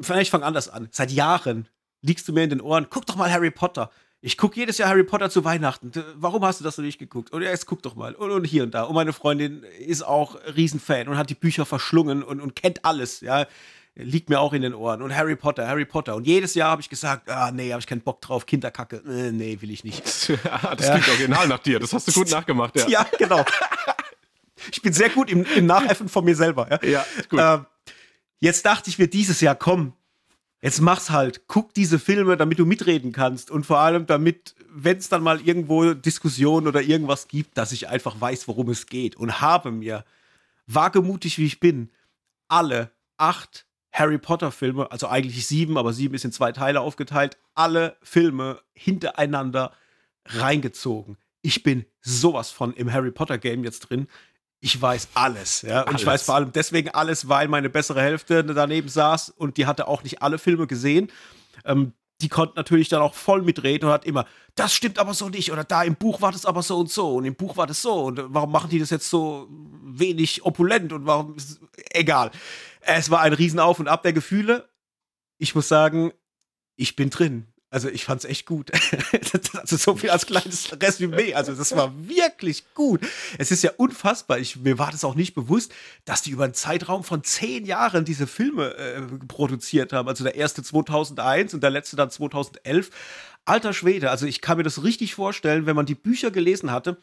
vielleicht 0.00 0.30
fang 0.30 0.42
anders 0.42 0.68
an, 0.68 0.88
seit 0.90 1.10
Jahren 1.10 1.68
liegst 2.02 2.28
du 2.28 2.32
mir 2.32 2.44
in 2.44 2.50
den 2.50 2.60
Ohren, 2.60 2.88
guck 2.90 3.06
doch 3.06 3.16
mal 3.16 3.30
Harry 3.30 3.50
Potter. 3.50 3.90
Ich 4.20 4.36
gucke 4.36 4.56
jedes 4.56 4.78
Jahr 4.78 4.88
Harry 4.88 5.04
Potter 5.04 5.30
zu 5.30 5.44
Weihnachten. 5.44 5.92
Warum 6.16 6.44
hast 6.44 6.60
du 6.60 6.64
das 6.64 6.78
noch 6.78 6.84
nicht 6.84 6.98
geguckt? 6.98 7.32
Und 7.32 7.42
ja, 7.42 7.50
jetzt 7.50 7.66
guck 7.66 7.82
doch 7.82 7.94
mal. 7.94 8.14
Und, 8.14 8.30
und, 8.30 8.44
hier 8.44 8.64
und 8.64 8.74
da. 8.74 8.84
Und 8.84 8.94
meine 8.94 9.12
Freundin 9.12 9.62
ist 9.78 10.02
auch 10.02 10.36
Riesenfan 10.56 11.08
und 11.08 11.16
hat 11.16 11.30
die 11.30 11.34
Bücher 11.34 11.64
verschlungen 11.64 12.22
und, 12.22 12.40
und 12.40 12.56
kennt 12.56 12.84
alles. 12.84 13.20
Ja, 13.20 13.46
liegt 13.94 14.28
mir 14.28 14.40
auch 14.40 14.52
in 14.52 14.62
den 14.62 14.74
Ohren. 14.74 15.02
Und 15.02 15.14
Harry 15.14 15.36
Potter, 15.36 15.68
Harry 15.68 15.84
Potter. 15.84 16.16
Und 16.16 16.26
jedes 16.26 16.54
Jahr 16.54 16.70
habe 16.70 16.80
ich 16.80 16.88
gesagt, 16.88 17.30
ah, 17.30 17.50
nee, 17.50 17.70
habe 17.70 17.80
ich 17.80 17.86
keinen 17.86 18.00
Bock 18.00 18.20
drauf, 18.20 18.46
Kinderkacke. 18.46 19.02
Äh, 19.06 19.32
nee, 19.32 19.58
will 19.60 19.70
ich 19.70 19.84
nicht. 19.84 20.02
das 20.04 20.28
ja. 20.28 20.72
klingt 20.72 21.08
original 21.08 21.48
nach 21.48 21.60
dir. 21.60 21.78
Das 21.78 21.92
hast 21.92 22.08
du 22.08 22.12
gut 22.12 22.30
nachgemacht, 22.32 22.76
ja. 22.76 22.88
Ja, 22.88 23.06
genau. 23.18 23.44
ich 24.70 24.82
bin 24.82 24.92
sehr 24.92 25.10
gut 25.10 25.30
im, 25.30 25.44
im 25.44 25.66
Nachäffen 25.66 26.08
von 26.08 26.24
mir 26.24 26.36
selber. 26.36 26.68
Ja, 26.70 26.88
ja 26.88 27.06
gut. 27.28 27.40
Ähm, 27.40 27.66
Jetzt 28.38 28.66
dachte 28.66 28.90
ich 28.90 28.98
mir 28.98 29.08
dieses 29.08 29.40
Jahr, 29.40 29.54
komm, 29.54 29.94
jetzt 30.60 30.80
mach's 30.80 31.10
halt. 31.10 31.46
Guck 31.46 31.74
diese 31.74 31.98
Filme, 31.98 32.36
damit 32.36 32.58
du 32.58 32.66
mitreden 32.66 33.12
kannst. 33.12 33.50
Und 33.50 33.64
vor 33.64 33.78
allem 33.78 34.06
damit, 34.06 34.54
wenn 34.68 34.98
es 34.98 35.08
dann 35.08 35.22
mal 35.22 35.40
irgendwo 35.40 35.94
Diskussionen 35.94 36.66
oder 36.66 36.82
irgendwas 36.82 37.28
gibt, 37.28 37.56
dass 37.56 37.72
ich 37.72 37.88
einfach 37.88 38.20
weiß, 38.20 38.48
worum 38.48 38.68
es 38.68 38.86
geht. 38.86 39.16
Und 39.16 39.40
habe 39.40 39.70
mir, 39.70 40.04
wagemutig 40.66 41.38
wie 41.38 41.46
ich 41.46 41.60
bin, 41.60 41.90
alle 42.48 42.90
acht 43.16 43.66
Harry 43.92 44.18
Potter-Filme, 44.18 44.90
also 44.90 45.08
eigentlich 45.08 45.46
sieben, 45.46 45.78
aber 45.78 45.92
sieben 45.94 46.14
ist 46.14 46.24
in 46.24 46.32
zwei 46.32 46.52
Teile 46.52 46.82
aufgeteilt, 46.82 47.38
alle 47.54 47.96
Filme 48.02 48.60
hintereinander 48.74 49.72
reingezogen. 50.26 51.16
Ich 51.40 51.62
bin 51.62 51.86
sowas 52.02 52.50
von 52.50 52.74
im 52.74 52.92
Harry 52.92 53.10
Potter-Game 53.10 53.64
jetzt 53.64 53.80
drin 53.80 54.08
ich 54.66 54.82
weiß 54.82 55.10
alles, 55.14 55.62
ja. 55.62 55.82
Und 55.82 55.88
alles. 55.90 56.00
ich 56.00 56.06
weiß 56.06 56.22
vor 56.24 56.34
allem 56.34 56.50
deswegen 56.50 56.90
alles, 56.90 57.28
weil 57.28 57.46
meine 57.46 57.70
bessere 57.70 58.02
Hälfte 58.02 58.42
daneben 58.42 58.88
saß 58.88 59.30
und 59.30 59.58
die 59.58 59.66
hatte 59.66 59.86
auch 59.86 60.02
nicht 60.02 60.22
alle 60.22 60.38
Filme 60.38 60.66
gesehen. 60.66 61.12
Ähm, 61.64 61.92
die 62.20 62.28
konnte 62.28 62.56
natürlich 62.56 62.88
dann 62.88 63.00
auch 63.00 63.14
voll 63.14 63.42
mitreden 63.42 63.86
und 63.86 63.92
hat 63.92 64.04
immer, 64.04 64.26
das 64.56 64.74
stimmt 64.74 64.98
aber 64.98 65.14
so 65.14 65.28
nicht 65.28 65.52
oder 65.52 65.62
da 65.62 65.84
im 65.84 65.94
Buch 65.94 66.20
war 66.20 66.32
das 66.32 66.46
aber 66.46 66.62
so 66.62 66.80
und 66.80 66.90
so 66.90 67.14
und 67.14 67.26
im 67.26 67.36
Buch 67.36 67.56
war 67.56 67.68
das 67.68 67.80
so 67.80 68.06
und 68.06 68.20
warum 68.26 68.50
machen 68.50 68.68
die 68.68 68.80
das 68.80 68.90
jetzt 68.90 69.08
so 69.08 69.46
wenig 69.84 70.44
opulent 70.44 70.92
und 70.92 71.06
warum, 71.06 71.36
egal. 71.90 72.32
Es 72.80 73.08
war 73.08 73.20
ein 73.20 73.34
Riesenauf 73.34 73.78
und 73.78 73.86
Ab 73.86 74.02
der 74.02 74.14
Gefühle. 74.14 74.68
Ich 75.38 75.54
muss 75.54 75.68
sagen, 75.68 76.12
ich 76.74 76.96
bin 76.96 77.10
drin. 77.10 77.46
Also 77.76 77.90
ich 77.90 78.06
fand 78.06 78.24
es 78.24 78.30
echt 78.30 78.46
gut. 78.46 78.72
also 79.52 79.76
so 79.76 79.96
viel 79.96 80.08
als 80.08 80.24
kleines 80.24 80.74
Resümee. 80.80 81.34
Also 81.34 81.52
das 81.52 81.76
war 81.76 81.92
wirklich 82.08 82.64
gut. 82.72 83.02
Es 83.36 83.50
ist 83.50 83.62
ja 83.62 83.70
unfassbar. 83.76 84.38
Ich, 84.38 84.56
mir 84.56 84.78
war 84.78 84.92
das 84.92 85.04
auch 85.04 85.14
nicht 85.14 85.34
bewusst, 85.34 85.74
dass 86.06 86.22
die 86.22 86.30
über 86.30 86.44
einen 86.44 86.54
Zeitraum 86.54 87.04
von 87.04 87.22
zehn 87.22 87.66
Jahren 87.66 88.06
diese 88.06 88.26
Filme 88.26 88.74
äh, 88.76 89.02
produziert 89.28 89.92
haben. 89.92 90.08
Also 90.08 90.24
der 90.24 90.36
erste 90.36 90.62
2001 90.62 91.52
und 91.52 91.62
der 91.62 91.68
letzte 91.68 91.96
dann 91.96 92.08
2011. 92.08 92.88
Alter 93.44 93.74
Schwede, 93.74 94.10
also 94.10 94.24
ich 94.24 94.40
kann 94.40 94.56
mir 94.56 94.64
das 94.64 94.82
richtig 94.82 95.14
vorstellen, 95.14 95.66
wenn 95.66 95.76
man 95.76 95.84
die 95.84 95.94
Bücher 95.94 96.30
gelesen 96.30 96.70
hatte, 96.70 96.96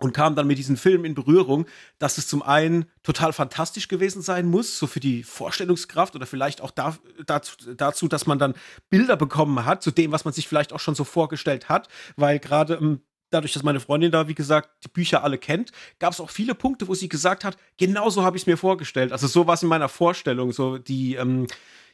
und 0.00 0.12
kam 0.12 0.34
dann 0.34 0.46
mit 0.46 0.58
diesem 0.58 0.76
Film 0.76 1.04
in 1.04 1.14
Berührung, 1.14 1.66
dass 1.98 2.18
es 2.18 2.26
zum 2.26 2.42
einen 2.42 2.86
total 3.02 3.32
fantastisch 3.32 3.88
gewesen 3.88 4.22
sein 4.22 4.46
muss, 4.46 4.78
so 4.78 4.86
für 4.86 5.00
die 5.00 5.22
Vorstellungskraft 5.22 6.16
oder 6.16 6.26
vielleicht 6.26 6.60
auch 6.60 6.70
da, 6.70 6.96
dazu, 7.26 7.56
dazu, 7.74 8.08
dass 8.08 8.26
man 8.26 8.38
dann 8.38 8.54
Bilder 8.88 9.16
bekommen 9.16 9.64
hat 9.64 9.82
zu 9.82 9.90
dem, 9.90 10.12
was 10.12 10.24
man 10.24 10.34
sich 10.34 10.48
vielleicht 10.48 10.72
auch 10.72 10.80
schon 10.80 10.94
so 10.94 11.04
vorgestellt 11.04 11.68
hat, 11.68 11.88
weil 12.16 12.38
gerade 12.38 12.74
ähm, 12.74 13.00
dadurch, 13.30 13.52
dass 13.52 13.62
meine 13.62 13.80
Freundin 13.80 14.10
da, 14.10 14.28
wie 14.28 14.34
gesagt, 14.34 14.70
die 14.84 14.88
Bücher 14.88 15.24
alle 15.24 15.38
kennt, 15.38 15.72
gab 15.98 16.12
es 16.12 16.20
auch 16.20 16.30
viele 16.30 16.54
Punkte, 16.54 16.88
wo 16.88 16.94
sie 16.94 17.08
gesagt 17.08 17.44
hat, 17.44 17.56
genau 17.78 18.10
so 18.10 18.22
habe 18.22 18.36
ich 18.36 18.42
es 18.42 18.46
mir 18.46 18.56
vorgestellt. 18.56 19.12
Also 19.12 19.26
so 19.26 19.46
war 19.46 19.54
es 19.54 19.62
in 19.62 19.68
meiner 19.68 19.88
Vorstellung, 19.88 20.52
so 20.52 20.78
die, 20.78 21.14
ähm, 21.14 21.46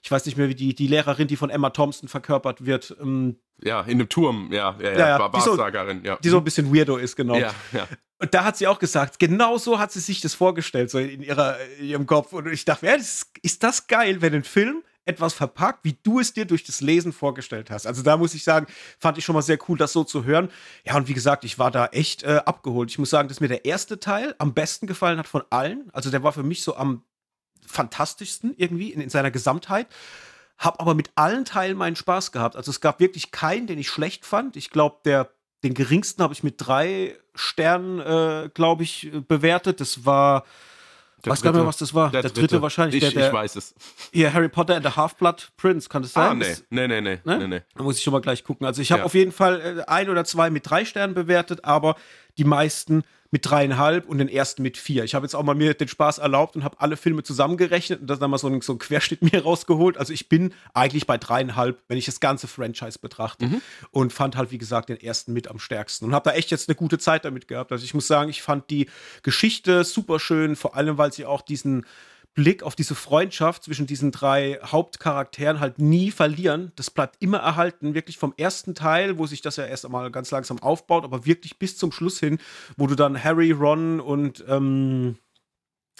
ich 0.02 0.10
weiß 0.10 0.26
nicht 0.26 0.36
mehr, 0.36 0.48
wie 0.48 0.54
die, 0.54 0.74
die 0.74 0.86
Lehrerin, 0.86 1.28
die 1.28 1.36
von 1.36 1.50
Emma 1.50 1.70
Thompson 1.70 2.08
verkörpert 2.08 2.64
wird, 2.64 2.96
ähm, 3.00 3.36
ja, 3.62 3.80
in 3.82 3.92
einem 3.92 4.08
Turm, 4.08 4.52
ja, 4.52 4.76
ja, 4.80 4.90
ja, 4.90 4.98
ja, 4.98 5.18
ja 5.18 5.28
die, 5.28 5.40
so, 5.40 5.56
ja. 5.56 6.18
die 6.22 6.28
so 6.28 6.38
ein 6.38 6.44
bisschen 6.44 6.74
weirdo 6.74 6.96
ist, 6.96 7.16
genau. 7.16 7.36
Ja, 7.36 7.54
ja. 7.72 7.88
Und 8.18 8.32
da 8.32 8.44
hat 8.44 8.56
sie 8.56 8.66
auch 8.66 8.78
gesagt, 8.78 9.18
genau 9.18 9.58
so 9.58 9.78
hat 9.78 9.92
sie 9.92 10.00
sich 10.00 10.20
das 10.20 10.34
vorgestellt, 10.34 10.90
so 10.90 10.98
in, 10.98 11.22
ihrer, 11.22 11.58
in 11.78 11.86
ihrem 11.86 12.06
Kopf. 12.06 12.32
Und 12.32 12.46
ich 12.46 12.64
dachte, 12.64 12.86
ja, 12.86 12.96
das, 12.96 13.30
ist 13.42 13.62
das 13.62 13.86
geil, 13.86 14.22
wenn 14.22 14.34
ein 14.34 14.44
Film 14.44 14.82
etwas 15.06 15.32
verpackt, 15.32 15.84
wie 15.84 15.96
du 16.02 16.20
es 16.20 16.32
dir 16.32 16.44
durch 16.44 16.64
das 16.64 16.80
Lesen 16.80 17.12
vorgestellt 17.12 17.70
hast. 17.70 17.86
Also 17.86 18.02
da 18.02 18.16
muss 18.16 18.34
ich 18.34 18.44
sagen, 18.44 18.66
fand 18.98 19.16
ich 19.16 19.24
schon 19.24 19.34
mal 19.34 19.42
sehr 19.42 19.58
cool, 19.68 19.78
das 19.78 19.92
so 19.92 20.04
zu 20.04 20.24
hören. 20.24 20.50
Ja, 20.84 20.96
und 20.96 21.08
wie 21.08 21.14
gesagt, 21.14 21.44
ich 21.44 21.58
war 21.58 21.70
da 21.70 21.86
echt 21.86 22.24
äh, 22.24 22.42
abgeholt. 22.44 22.90
Ich 22.90 22.98
muss 22.98 23.10
sagen, 23.10 23.28
dass 23.28 23.40
mir 23.40 23.48
der 23.48 23.64
erste 23.64 23.98
Teil 24.00 24.34
am 24.38 24.52
besten 24.52 24.86
gefallen 24.86 25.18
hat 25.18 25.28
von 25.28 25.44
allen. 25.50 25.88
Also 25.92 26.10
der 26.10 26.22
war 26.22 26.32
für 26.32 26.42
mich 26.42 26.62
so 26.62 26.76
am 26.76 27.02
fantastischsten 27.66 28.54
irgendwie 28.56 28.92
in, 28.92 29.00
in 29.00 29.08
seiner 29.08 29.30
Gesamtheit. 29.30 29.86
Hab 30.58 30.80
aber 30.80 30.94
mit 30.94 31.10
allen 31.14 31.44
Teilen 31.44 31.76
meinen 31.76 31.96
Spaß 31.96 32.32
gehabt. 32.32 32.56
Also 32.56 32.70
es 32.70 32.80
gab 32.80 32.98
wirklich 33.00 33.30
keinen, 33.30 33.66
den 33.66 33.78
ich 33.78 33.88
schlecht 33.88 34.26
fand. 34.26 34.56
Ich 34.56 34.70
glaube, 34.70 35.00
der 35.04 35.30
den 35.62 35.74
geringsten 35.74 36.22
habe 36.22 36.34
ich 36.34 36.42
mit 36.42 36.54
drei 36.58 37.16
Sternen, 37.34 37.98
äh, 38.00 38.50
glaube 38.52 38.82
ich, 38.82 39.10
bewertet. 39.26 39.80
Das 39.80 40.04
war 40.04 40.44
Der 41.26 41.32
weiß 41.32 41.42
gar 41.42 41.50
nicht 41.50 41.58
mehr, 41.58 41.66
was 41.66 41.76
das 41.76 41.92
war. 41.92 42.10
Der, 42.10 42.22
der 42.22 42.30
dritte. 42.30 42.40
dritte. 42.46 42.62
wahrscheinlich. 42.62 43.02
Ich, 43.02 43.12
der, 43.12 43.26
ich 43.26 43.32
weiß 43.32 43.56
es. 43.56 43.74
Hier, 44.12 44.32
Harry 44.32 44.48
Potter 44.48 44.76
and 44.76 44.86
the 44.86 44.92
Half-Blood 44.92 45.48
Prince, 45.56 45.88
kann 45.88 46.02
das 46.02 46.12
sein? 46.12 46.30
Ah, 46.30 46.34
nee. 46.34 46.54
nee, 46.70 46.86
nee, 46.86 47.00
nee, 47.00 47.18
ne? 47.24 47.38
nee, 47.38 47.46
nee. 47.48 47.60
Da 47.74 47.82
muss 47.82 47.98
ich 47.98 48.04
schon 48.04 48.12
mal 48.12 48.20
gleich 48.20 48.44
gucken. 48.44 48.64
Also 48.64 48.80
ich 48.80 48.92
habe 48.92 49.00
ja. 49.00 49.06
auf 49.06 49.14
jeden 49.14 49.32
Fall 49.32 49.60
äh, 49.60 49.90
ein 49.90 50.08
oder 50.08 50.24
zwei 50.24 50.50
mit 50.50 50.70
drei 50.70 50.84
Sternen 50.84 51.14
bewertet, 51.14 51.64
aber 51.64 51.96
die 52.38 52.44
meisten 52.44 53.02
mit 53.30 53.50
dreieinhalb 53.50 54.08
und 54.08 54.18
den 54.18 54.28
ersten 54.28 54.62
mit 54.62 54.76
vier. 54.78 55.04
Ich 55.04 55.14
habe 55.14 55.26
jetzt 55.26 55.34
auch 55.34 55.42
mal 55.42 55.54
mir 55.54 55.74
den 55.74 55.88
Spaß 55.88 56.18
erlaubt 56.18 56.56
und 56.56 56.64
habe 56.64 56.80
alle 56.80 56.96
Filme 56.96 57.22
zusammengerechnet 57.22 58.00
und 58.00 58.06
dann 58.06 58.30
mal 58.30 58.38
so 58.38 58.46
einen, 58.46 58.60
so 58.60 58.72
einen 58.72 58.78
Querschnitt 58.78 59.22
mir 59.22 59.42
rausgeholt. 59.42 59.98
Also 59.98 60.12
ich 60.12 60.28
bin 60.28 60.54
eigentlich 60.74 61.06
bei 61.06 61.18
dreieinhalb, 61.18 61.82
wenn 61.88 61.98
ich 61.98 62.06
das 62.06 62.20
ganze 62.20 62.46
Franchise 62.46 62.98
betrachte. 62.98 63.46
Mhm. 63.46 63.62
Und 63.90 64.12
fand 64.12 64.36
halt, 64.36 64.52
wie 64.52 64.58
gesagt, 64.58 64.88
den 64.88 65.00
ersten 65.00 65.32
mit 65.32 65.48
am 65.48 65.58
stärksten. 65.58 66.06
Und 66.06 66.14
habe 66.14 66.30
da 66.30 66.36
echt 66.36 66.50
jetzt 66.50 66.68
eine 66.68 66.76
gute 66.76 66.98
Zeit 66.98 67.24
damit 67.24 67.48
gehabt. 67.48 67.72
Also 67.72 67.84
ich 67.84 67.94
muss 67.94 68.06
sagen, 68.06 68.30
ich 68.30 68.42
fand 68.42 68.70
die 68.70 68.88
Geschichte 69.22 69.84
super 69.84 70.20
schön, 70.20 70.56
vor 70.56 70.76
allem, 70.76 70.98
weil 70.98 71.12
sie 71.12 71.26
auch 71.26 71.42
diesen 71.42 71.84
Blick 72.36 72.62
auf 72.62 72.76
diese 72.76 72.94
Freundschaft 72.94 73.64
zwischen 73.64 73.86
diesen 73.86 74.12
drei 74.12 74.60
Hauptcharakteren 74.62 75.58
halt 75.58 75.78
nie 75.78 76.10
verlieren. 76.10 76.70
Das 76.76 76.90
bleibt 76.90 77.16
immer 77.20 77.38
erhalten, 77.38 77.94
wirklich 77.94 78.18
vom 78.18 78.34
ersten 78.36 78.74
Teil, 78.74 79.18
wo 79.18 79.26
sich 79.26 79.40
das 79.40 79.56
ja 79.56 79.64
erst 79.64 79.86
einmal 79.86 80.10
ganz 80.10 80.30
langsam 80.30 80.60
aufbaut, 80.60 81.02
aber 81.04 81.24
wirklich 81.24 81.58
bis 81.58 81.78
zum 81.78 81.92
Schluss 81.92 82.20
hin, 82.20 82.38
wo 82.76 82.86
du 82.86 82.94
dann 82.94 83.24
Harry, 83.24 83.52
Ron 83.52 84.00
und 84.00 84.44
ähm, 84.48 85.16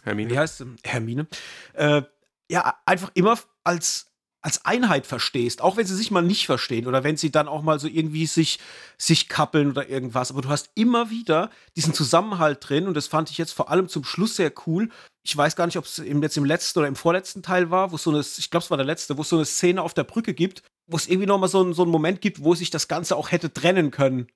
Hermine. 0.05 0.31
Wie 0.31 0.39
heißt 0.39 0.63
Hermine? 0.85 1.27
Äh, 1.73 2.03
ja, 2.51 2.77
einfach 2.85 3.11
immer 3.15 3.39
als 3.65 4.13
als 4.47 4.65
Einheit 4.65 5.09
verstehst, 5.09 5.61
auch 5.61 5.77
wenn 5.77 5.87
sie 5.87 5.97
sich 5.97 6.13
mal 6.13 6.23
nicht 6.23 6.47
verstehen 6.47 6.87
oder 6.87 7.03
wenn 7.03 7.17
sie 7.17 7.33
dann 7.33 7.49
auch 7.49 7.63
mal 7.63 7.81
so 7.81 7.89
irgendwie 7.89 8.27
sich, 8.27 8.61
sich 8.97 9.29
kappeln 9.29 9.71
oder 9.71 9.89
irgendwas. 9.89 10.31
Aber 10.31 10.41
du 10.41 10.49
hast 10.51 10.71
immer 10.77 11.11
wieder 11.11 11.51
diesen 11.75 11.95
Zusammenhalt 11.95 12.59
drin 12.61 12.87
und 12.87 12.95
das 12.95 13.09
fand 13.09 13.29
ich 13.29 13.39
jetzt 13.39 13.51
vor 13.51 13.71
allem 13.71 13.89
zum 13.89 14.05
Schluss 14.05 14.37
sehr 14.37 14.53
cool. 14.69 14.89
Ich 15.25 15.37
weiß 15.37 15.57
gar 15.57 15.67
nicht, 15.67 15.79
ob 15.79 15.85
es 15.85 15.97
jetzt 15.97 16.37
im 16.37 16.45
letzten 16.45 16.79
oder 16.79 16.87
im 16.87 16.95
vorletzten 16.95 17.43
Teil 17.43 17.73
war, 17.73 17.91
wo 17.91 17.97
es 17.97 18.05
so 18.05 18.11
eine, 18.11 18.21
ich 18.21 18.49
glaube, 18.49 18.63
es 18.63 18.71
war 18.71 18.77
der 18.77 18.87
letzte, 18.87 19.17
wo 19.19 19.23
es 19.23 19.29
so 19.29 19.35
eine 19.35 19.47
Szene 19.47 19.83
auf 19.83 19.95
der 19.95 20.05
Brücke 20.05 20.33
gibt, 20.33 20.63
wo 20.89 20.97
es 20.97 21.09
irgendwie 21.09 21.27
nochmal 21.27 21.49
so, 21.49 21.73
so 21.73 21.83
einen 21.83 21.91
Moment 21.91 22.21
gibt, 22.21 22.45
wo 22.45 22.55
sich 22.55 22.71
das 22.71 22.87
Ganze 22.87 23.17
auch 23.17 23.33
hätte 23.33 23.53
trennen 23.53 23.91
können. 23.91 24.29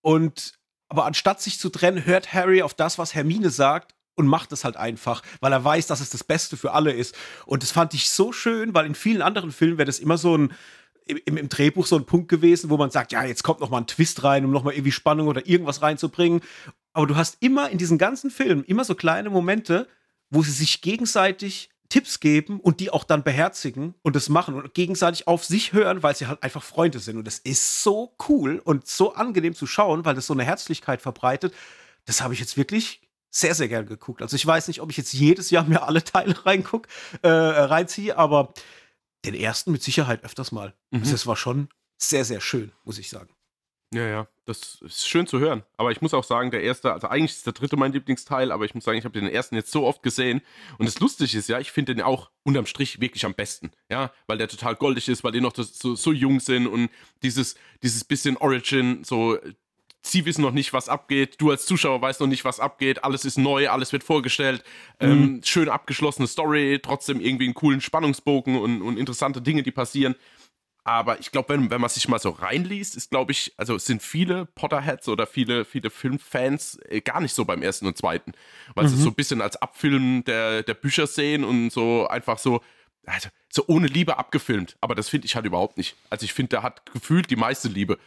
Und 0.00 0.52
aber 0.88 1.06
anstatt 1.06 1.42
sich 1.42 1.58
zu 1.58 1.70
trennen, 1.70 2.06
hört 2.06 2.32
Harry 2.32 2.62
auf 2.62 2.72
das, 2.72 2.98
was 2.98 3.16
Hermine 3.16 3.50
sagt 3.50 3.95
und 4.16 4.26
macht 4.26 4.52
es 4.52 4.64
halt 4.64 4.76
einfach, 4.76 5.22
weil 5.40 5.52
er 5.52 5.64
weiß, 5.64 5.86
dass 5.86 6.00
es 6.00 6.10
das 6.10 6.24
Beste 6.24 6.56
für 6.56 6.72
alle 6.72 6.92
ist. 6.92 7.14
Und 7.46 7.62
das 7.62 7.70
fand 7.70 7.94
ich 7.94 8.10
so 8.10 8.32
schön, 8.32 8.74
weil 8.74 8.86
in 8.86 8.94
vielen 8.94 9.22
anderen 9.22 9.52
Filmen 9.52 9.78
wäre 9.78 9.86
das 9.86 9.98
immer 9.98 10.18
so 10.18 10.36
ein 10.36 10.52
im, 11.06 11.36
im, 11.36 11.48
Drehbuch 11.48 11.86
so 11.86 11.96
ein 11.96 12.04
Punkt 12.04 12.28
gewesen, 12.28 12.68
wo 12.68 12.76
man 12.76 12.90
sagt, 12.90 13.12
ja, 13.12 13.24
jetzt 13.24 13.44
kommt 13.44 13.60
noch 13.60 13.70
mal 13.70 13.78
ein 13.78 13.86
Twist 13.86 14.24
rein, 14.24 14.44
um 14.44 14.50
noch 14.50 14.64
mal 14.64 14.72
irgendwie 14.72 14.90
Spannung 14.90 15.28
oder 15.28 15.46
irgendwas 15.46 15.80
reinzubringen. 15.80 16.40
Aber 16.92 17.06
du 17.06 17.14
hast 17.14 17.36
immer 17.40 17.70
in 17.70 17.78
diesen 17.78 17.96
ganzen 17.96 18.30
Filmen 18.30 18.64
immer 18.64 18.84
so 18.84 18.96
kleine 18.96 19.30
Momente, 19.30 19.86
wo 20.30 20.42
sie 20.42 20.50
sich 20.50 20.80
gegenseitig 20.80 21.70
Tipps 21.88 22.18
geben 22.18 22.58
und 22.58 22.80
die 22.80 22.90
auch 22.90 23.04
dann 23.04 23.22
beherzigen 23.22 23.94
und 24.02 24.16
das 24.16 24.28
machen 24.28 24.54
und 24.54 24.74
gegenseitig 24.74 25.28
auf 25.28 25.44
sich 25.44 25.72
hören, 25.72 26.02
weil 26.02 26.16
sie 26.16 26.26
halt 26.26 26.42
einfach 26.42 26.62
Freunde 26.62 26.98
sind. 26.98 27.16
Und 27.16 27.26
das 27.26 27.38
ist 27.38 27.84
so 27.84 28.14
cool 28.28 28.60
und 28.64 28.88
so 28.88 29.14
angenehm 29.14 29.54
zu 29.54 29.66
schauen, 29.66 30.04
weil 30.04 30.16
das 30.16 30.26
so 30.26 30.34
eine 30.34 30.44
Herzlichkeit 30.44 31.00
verbreitet. 31.00 31.54
Das 32.04 32.22
habe 32.22 32.34
ich 32.34 32.40
jetzt 32.40 32.56
wirklich 32.56 33.05
sehr, 33.30 33.54
sehr 33.54 33.68
gern 33.68 33.86
geguckt. 33.86 34.22
Also 34.22 34.36
ich 34.36 34.46
weiß 34.46 34.68
nicht, 34.68 34.80
ob 34.80 34.90
ich 34.90 34.96
jetzt 34.96 35.12
jedes 35.12 35.50
Jahr 35.50 35.64
mir 35.64 35.82
alle 35.82 36.02
Teile 36.02 36.34
reinguck, 36.46 36.86
äh, 37.22 37.28
reinziehe, 37.28 38.16
aber 38.16 38.54
den 39.24 39.34
ersten 39.34 39.72
mit 39.72 39.82
Sicherheit 39.82 40.24
öfters 40.24 40.52
mal. 40.52 40.74
Mhm. 40.90 41.00
Also 41.00 41.12
das 41.12 41.26
war 41.26 41.36
schon 41.36 41.68
sehr, 41.98 42.24
sehr 42.24 42.40
schön, 42.40 42.72
muss 42.84 42.98
ich 42.98 43.08
sagen. 43.08 43.36
Ja, 43.94 44.06
ja, 44.06 44.28
das 44.46 44.82
ist 44.82 45.08
schön 45.08 45.28
zu 45.28 45.38
hören. 45.38 45.62
Aber 45.76 45.92
ich 45.92 46.02
muss 46.02 46.12
auch 46.12 46.24
sagen, 46.24 46.50
der 46.50 46.62
erste, 46.62 46.92
also 46.92 47.06
eigentlich 47.06 47.32
ist 47.32 47.46
der 47.46 47.52
dritte 47.52 47.76
mein 47.76 47.92
Lieblingsteil, 47.92 48.50
aber 48.50 48.64
ich 48.64 48.74
muss 48.74 48.84
sagen, 48.84 48.98
ich 48.98 49.04
habe 49.04 49.18
den 49.18 49.28
ersten 49.28 49.54
jetzt 49.54 49.70
so 49.70 49.86
oft 49.86 50.02
gesehen. 50.02 50.42
Und 50.78 50.86
das 50.86 50.98
Lustige 50.98 51.38
ist 51.38 51.48
ja, 51.48 51.60
ich 51.60 51.70
finde 51.70 51.94
den 51.94 52.02
auch 52.02 52.30
unterm 52.42 52.66
Strich 52.66 53.00
wirklich 53.00 53.24
am 53.24 53.34
besten. 53.34 53.70
Ja, 53.88 54.12
weil 54.26 54.38
der 54.38 54.48
total 54.48 54.74
goldig 54.74 55.08
ist, 55.08 55.22
weil 55.22 55.32
die 55.32 55.40
noch 55.40 55.54
so, 55.54 55.94
so 55.94 56.12
jung 56.12 56.40
sind 56.40 56.66
und 56.66 56.90
dieses, 57.22 57.54
dieses 57.82 58.02
bisschen 58.02 58.36
Origin, 58.36 59.04
so 59.04 59.38
sie 60.06 60.24
wissen 60.24 60.42
noch 60.42 60.52
nicht, 60.52 60.72
was 60.72 60.88
abgeht, 60.88 61.36
du 61.38 61.50
als 61.50 61.66
Zuschauer 61.66 62.00
weißt 62.00 62.20
noch 62.20 62.26
nicht, 62.26 62.44
was 62.44 62.60
abgeht, 62.60 63.04
alles 63.04 63.24
ist 63.24 63.38
neu, 63.38 63.68
alles 63.68 63.92
wird 63.92 64.04
vorgestellt, 64.04 64.62
mhm. 65.00 65.10
ähm, 65.10 65.40
schön 65.44 65.68
abgeschlossene 65.68 66.28
Story, 66.28 66.80
trotzdem 66.82 67.20
irgendwie 67.20 67.46
einen 67.46 67.54
coolen 67.54 67.80
Spannungsbogen 67.80 68.56
und, 68.56 68.82
und 68.82 68.98
interessante 68.98 69.42
Dinge, 69.42 69.62
die 69.62 69.72
passieren. 69.72 70.14
Aber 70.84 71.18
ich 71.18 71.32
glaube, 71.32 71.48
wenn, 71.48 71.68
wenn 71.68 71.80
man 71.80 71.90
sich 71.90 72.06
mal 72.06 72.20
so 72.20 72.30
reinliest, 72.30 72.94
ist, 72.94 73.10
glaube 73.10 73.32
ich, 73.32 73.52
also 73.56 73.76
sind 73.76 74.02
viele 74.02 74.46
Potterheads 74.46 75.08
oder 75.08 75.26
viele, 75.26 75.64
viele 75.64 75.90
Filmfans 75.90 76.78
äh, 76.88 77.00
gar 77.00 77.20
nicht 77.20 77.34
so 77.34 77.44
beim 77.44 77.60
ersten 77.60 77.88
und 77.88 77.98
zweiten. 77.98 78.34
Weil 78.76 78.84
mhm. 78.84 78.88
sie 78.90 78.94
es 78.94 79.02
so 79.02 79.08
ein 79.08 79.16
bisschen 79.16 79.42
als 79.42 79.56
Abfilmen 79.56 80.22
der, 80.24 80.62
der 80.62 80.74
Bücher 80.74 81.08
sehen 81.08 81.42
und 81.42 81.70
so 81.70 82.06
einfach 82.06 82.38
so, 82.38 82.60
also 83.04 83.28
so 83.48 83.64
ohne 83.66 83.88
Liebe 83.88 84.16
abgefilmt. 84.16 84.76
Aber 84.80 84.94
das 84.94 85.08
finde 85.08 85.26
ich 85.26 85.34
halt 85.34 85.44
überhaupt 85.44 85.76
nicht. 85.76 85.96
Also 86.08 86.24
ich 86.24 86.32
finde, 86.32 86.50
der 86.50 86.62
hat 86.62 86.86
gefühlt 86.92 87.30
die 87.30 87.36
meiste 87.36 87.66
Liebe 87.66 87.98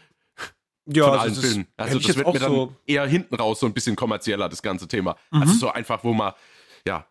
ja, 0.91 1.05
von 1.05 1.19
also 1.19 1.24
allen 1.24 1.36
Filmen. 1.36 1.67
Also 1.77 2.00
das 2.00 2.15
wird 2.15 2.27
mir 2.34 2.39
dann 2.39 2.51
so 2.51 2.75
eher 2.86 3.05
hinten 3.08 3.36
raus 3.36 3.60
so 3.60 3.65
ein 3.65 3.74
bisschen 3.74 3.96
kommerzieller, 3.96 4.50
das 4.50 4.62
ganze 4.62 4.88
Thema. 4.88 5.15
Mhm. 5.31 5.41
Also 5.41 5.53
so 5.53 5.69
einfach, 5.69 6.03
wo 6.03 6.13
man, 6.13 6.34
ja, 6.86 7.05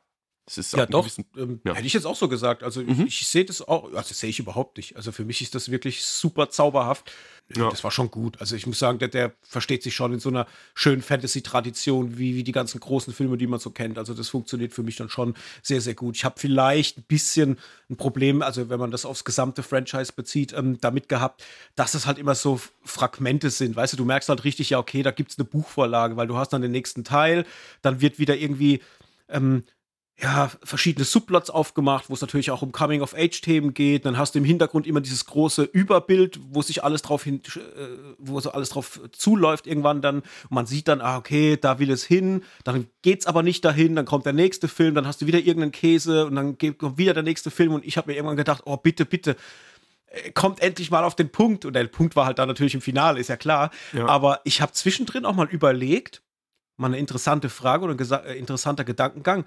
ja 0.56 0.86
doch, 0.86 1.02
gewissen, 1.02 1.24
ähm, 1.36 1.60
ja. 1.64 1.74
hätte 1.74 1.86
ich 1.86 1.92
jetzt 1.92 2.06
auch 2.06 2.16
so 2.16 2.28
gesagt. 2.28 2.62
Also 2.62 2.82
mhm. 2.82 3.06
ich, 3.06 3.20
ich 3.20 3.28
sehe 3.28 3.44
das 3.44 3.60
auch, 3.60 3.84
also 3.84 4.08
das 4.08 4.20
sehe 4.20 4.30
ich 4.30 4.38
überhaupt 4.38 4.76
nicht. 4.76 4.96
Also 4.96 5.12
für 5.12 5.24
mich 5.24 5.42
ist 5.42 5.54
das 5.54 5.70
wirklich 5.70 6.04
super 6.04 6.50
zauberhaft. 6.50 7.12
Ja. 7.56 7.70
Das 7.70 7.82
war 7.82 7.90
schon 7.90 8.10
gut. 8.10 8.40
Also 8.40 8.56
ich 8.56 8.66
muss 8.66 8.78
sagen, 8.78 8.98
der, 8.98 9.08
der 9.08 9.32
versteht 9.42 9.82
sich 9.82 9.94
schon 9.94 10.12
in 10.12 10.20
so 10.20 10.28
einer 10.28 10.46
schönen 10.74 11.00
Fantasy-Tradition, 11.00 12.18
wie, 12.18 12.36
wie 12.36 12.44
die 12.44 12.52
ganzen 12.52 12.78
großen 12.78 13.14
Filme, 13.14 13.38
die 13.38 13.46
man 13.46 13.58
so 13.58 13.70
kennt. 13.70 13.96
Also 13.98 14.12
das 14.12 14.28
funktioniert 14.28 14.74
für 14.74 14.82
mich 14.82 14.96
dann 14.96 15.08
schon 15.08 15.34
sehr, 15.62 15.80
sehr 15.80 15.94
gut. 15.94 16.16
Ich 16.16 16.24
habe 16.24 16.38
vielleicht 16.38 16.98
ein 16.98 17.04
bisschen 17.04 17.58
ein 17.88 17.96
Problem, 17.96 18.42
also 18.42 18.68
wenn 18.68 18.78
man 18.78 18.90
das 18.90 19.06
aufs 19.06 19.24
gesamte 19.24 19.62
Franchise 19.62 20.12
bezieht, 20.14 20.52
ähm, 20.52 20.78
damit 20.80 21.08
gehabt, 21.08 21.42
dass 21.74 21.94
es 21.94 22.06
halt 22.06 22.18
immer 22.18 22.34
so 22.34 22.60
Fragmente 22.84 23.48
sind. 23.50 23.76
Weißt 23.76 23.94
du, 23.94 23.96
du 23.96 24.04
merkst 24.04 24.28
halt 24.28 24.44
richtig, 24.44 24.70
ja, 24.70 24.78
okay, 24.78 25.02
da 25.02 25.10
gibt 25.10 25.30
es 25.30 25.38
eine 25.38 25.46
Buchvorlage, 25.46 26.16
weil 26.16 26.26
du 26.26 26.36
hast 26.36 26.52
dann 26.52 26.60
den 26.60 26.72
nächsten 26.72 27.04
Teil, 27.04 27.46
dann 27.80 28.02
wird 28.02 28.18
wieder 28.18 28.36
irgendwie 28.36 28.80
ähm, 29.28 29.64
ja, 30.20 30.50
verschiedene 30.64 31.04
Subplots 31.04 31.48
aufgemacht, 31.48 32.10
wo 32.10 32.14
es 32.14 32.20
natürlich 32.20 32.50
auch 32.50 32.62
um 32.62 32.72
Coming-of-Age-Themen 32.72 33.72
geht. 33.72 34.04
Dann 34.04 34.18
hast 34.18 34.34
du 34.34 34.40
im 34.40 34.44
Hintergrund 34.44 34.86
immer 34.88 35.00
dieses 35.00 35.26
große 35.26 35.62
Überbild, 35.62 36.40
wo 36.50 36.60
sich 36.60 36.82
alles 36.82 37.02
drauf 37.02 37.22
hin, 37.22 37.40
äh, 37.54 37.60
wo 38.18 38.40
so 38.40 38.50
alles 38.50 38.70
drauf 38.70 39.00
zuläuft 39.12 39.68
irgendwann 39.68 40.02
dann. 40.02 40.18
Und 40.18 40.50
man 40.50 40.66
sieht 40.66 40.88
dann, 40.88 41.00
ah, 41.00 41.18
okay, 41.18 41.56
da 41.56 41.78
will 41.78 41.90
es 41.92 42.04
hin, 42.04 42.42
dann 42.64 42.88
geht's 43.02 43.26
aber 43.26 43.44
nicht 43.44 43.64
dahin, 43.64 43.94
dann 43.94 44.06
kommt 44.06 44.26
der 44.26 44.32
nächste 44.32 44.66
Film, 44.66 44.96
dann 44.96 45.06
hast 45.06 45.22
du 45.22 45.26
wieder 45.26 45.38
irgendeinen 45.38 45.72
Käse 45.72 46.26
und 46.26 46.34
dann 46.34 46.58
kommt 46.58 46.98
wieder 46.98 47.14
der 47.14 47.22
nächste 47.22 47.52
Film 47.52 47.72
und 47.72 47.84
ich 47.84 47.96
habe 47.96 48.10
mir 48.10 48.16
irgendwann 48.16 48.36
gedacht, 48.36 48.62
oh, 48.64 48.76
bitte, 48.76 49.06
bitte, 49.06 49.36
äh, 50.08 50.32
kommt 50.32 50.60
endlich 50.60 50.90
mal 50.90 51.04
auf 51.04 51.14
den 51.14 51.30
Punkt. 51.30 51.64
Und 51.64 51.74
der 51.74 51.84
Punkt 51.84 52.16
war 52.16 52.26
halt 52.26 52.40
dann 52.40 52.48
natürlich 52.48 52.74
im 52.74 52.80
Finale, 52.80 53.20
ist 53.20 53.28
ja 53.28 53.36
klar. 53.36 53.70
Ja. 53.92 54.06
Aber 54.06 54.40
ich 54.42 54.60
habe 54.62 54.72
zwischendrin 54.72 55.24
auch 55.24 55.36
mal 55.36 55.48
überlegt, 55.48 56.22
mal 56.76 56.88
eine 56.88 56.98
interessante 56.98 57.50
Frage 57.50 57.84
oder 57.84 57.94
ein 57.94 58.24
äh, 58.26 58.34
interessanter 58.34 58.82
Gedankengang 58.82 59.44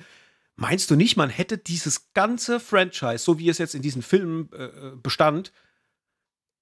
Meinst 0.61 0.91
du 0.91 0.95
nicht, 0.95 1.17
man 1.17 1.31
hätte 1.31 1.57
dieses 1.57 2.13
ganze 2.13 2.59
Franchise, 2.59 3.17
so 3.17 3.39
wie 3.39 3.49
es 3.49 3.57
jetzt 3.57 3.73
in 3.73 3.81
diesen 3.81 4.03
Filmen 4.03 4.53
äh, 4.53 4.91
bestand, 4.95 5.51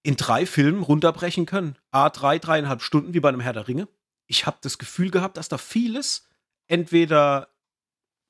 in 0.03 0.15
drei 0.15 0.45
Filmen 0.45 0.83
runterbrechen 0.83 1.45
können? 1.45 1.75
A, 1.91 2.09
drei, 2.09 2.39
dreieinhalb 2.39 2.81
Stunden 2.81 3.13
wie 3.13 3.19
bei 3.19 3.27
einem 3.27 3.41
Herr 3.41 3.51
der 3.51 3.67
Ringe. 3.67 3.89
Ich 4.25 4.45
habe 4.45 4.57
das 4.61 4.77
Gefühl 4.77 5.11
gehabt, 5.11 5.35
dass 5.35 5.49
da 5.49 5.57
vieles 5.57 6.29
entweder 6.67 7.49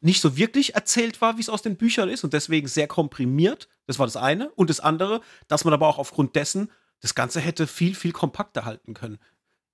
nicht 0.01 0.21
so 0.21 0.35
wirklich 0.35 0.73
erzählt 0.73 1.21
war, 1.21 1.37
wie 1.37 1.41
es 1.41 1.49
aus 1.49 1.61
den 1.61 1.77
Büchern 1.77 2.09
ist 2.09 2.23
und 2.23 2.33
deswegen 2.33 2.67
sehr 2.67 2.87
komprimiert. 2.87 3.69
Das 3.85 3.99
war 3.99 4.07
das 4.07 4.17
eine. 4.17 4.49
Und 4.53 4.71
das 4.71 4.79
andere, 4.79 5.21
dass 5.49 5.65
man 5.65 5.73
aber 5.75 5.87
auch 5.87 5.99
aufgrund 5.99 6.35
dessen 6.35 6.71
das 6.99 7.13
Ganze 7.13 7.41
hätte 7.41 7.67
viel, 7.67 7.93
viel 7.93 8.11
kompakter 8.11 8.65
halten 8.65 8.95
können. 8.95 9.19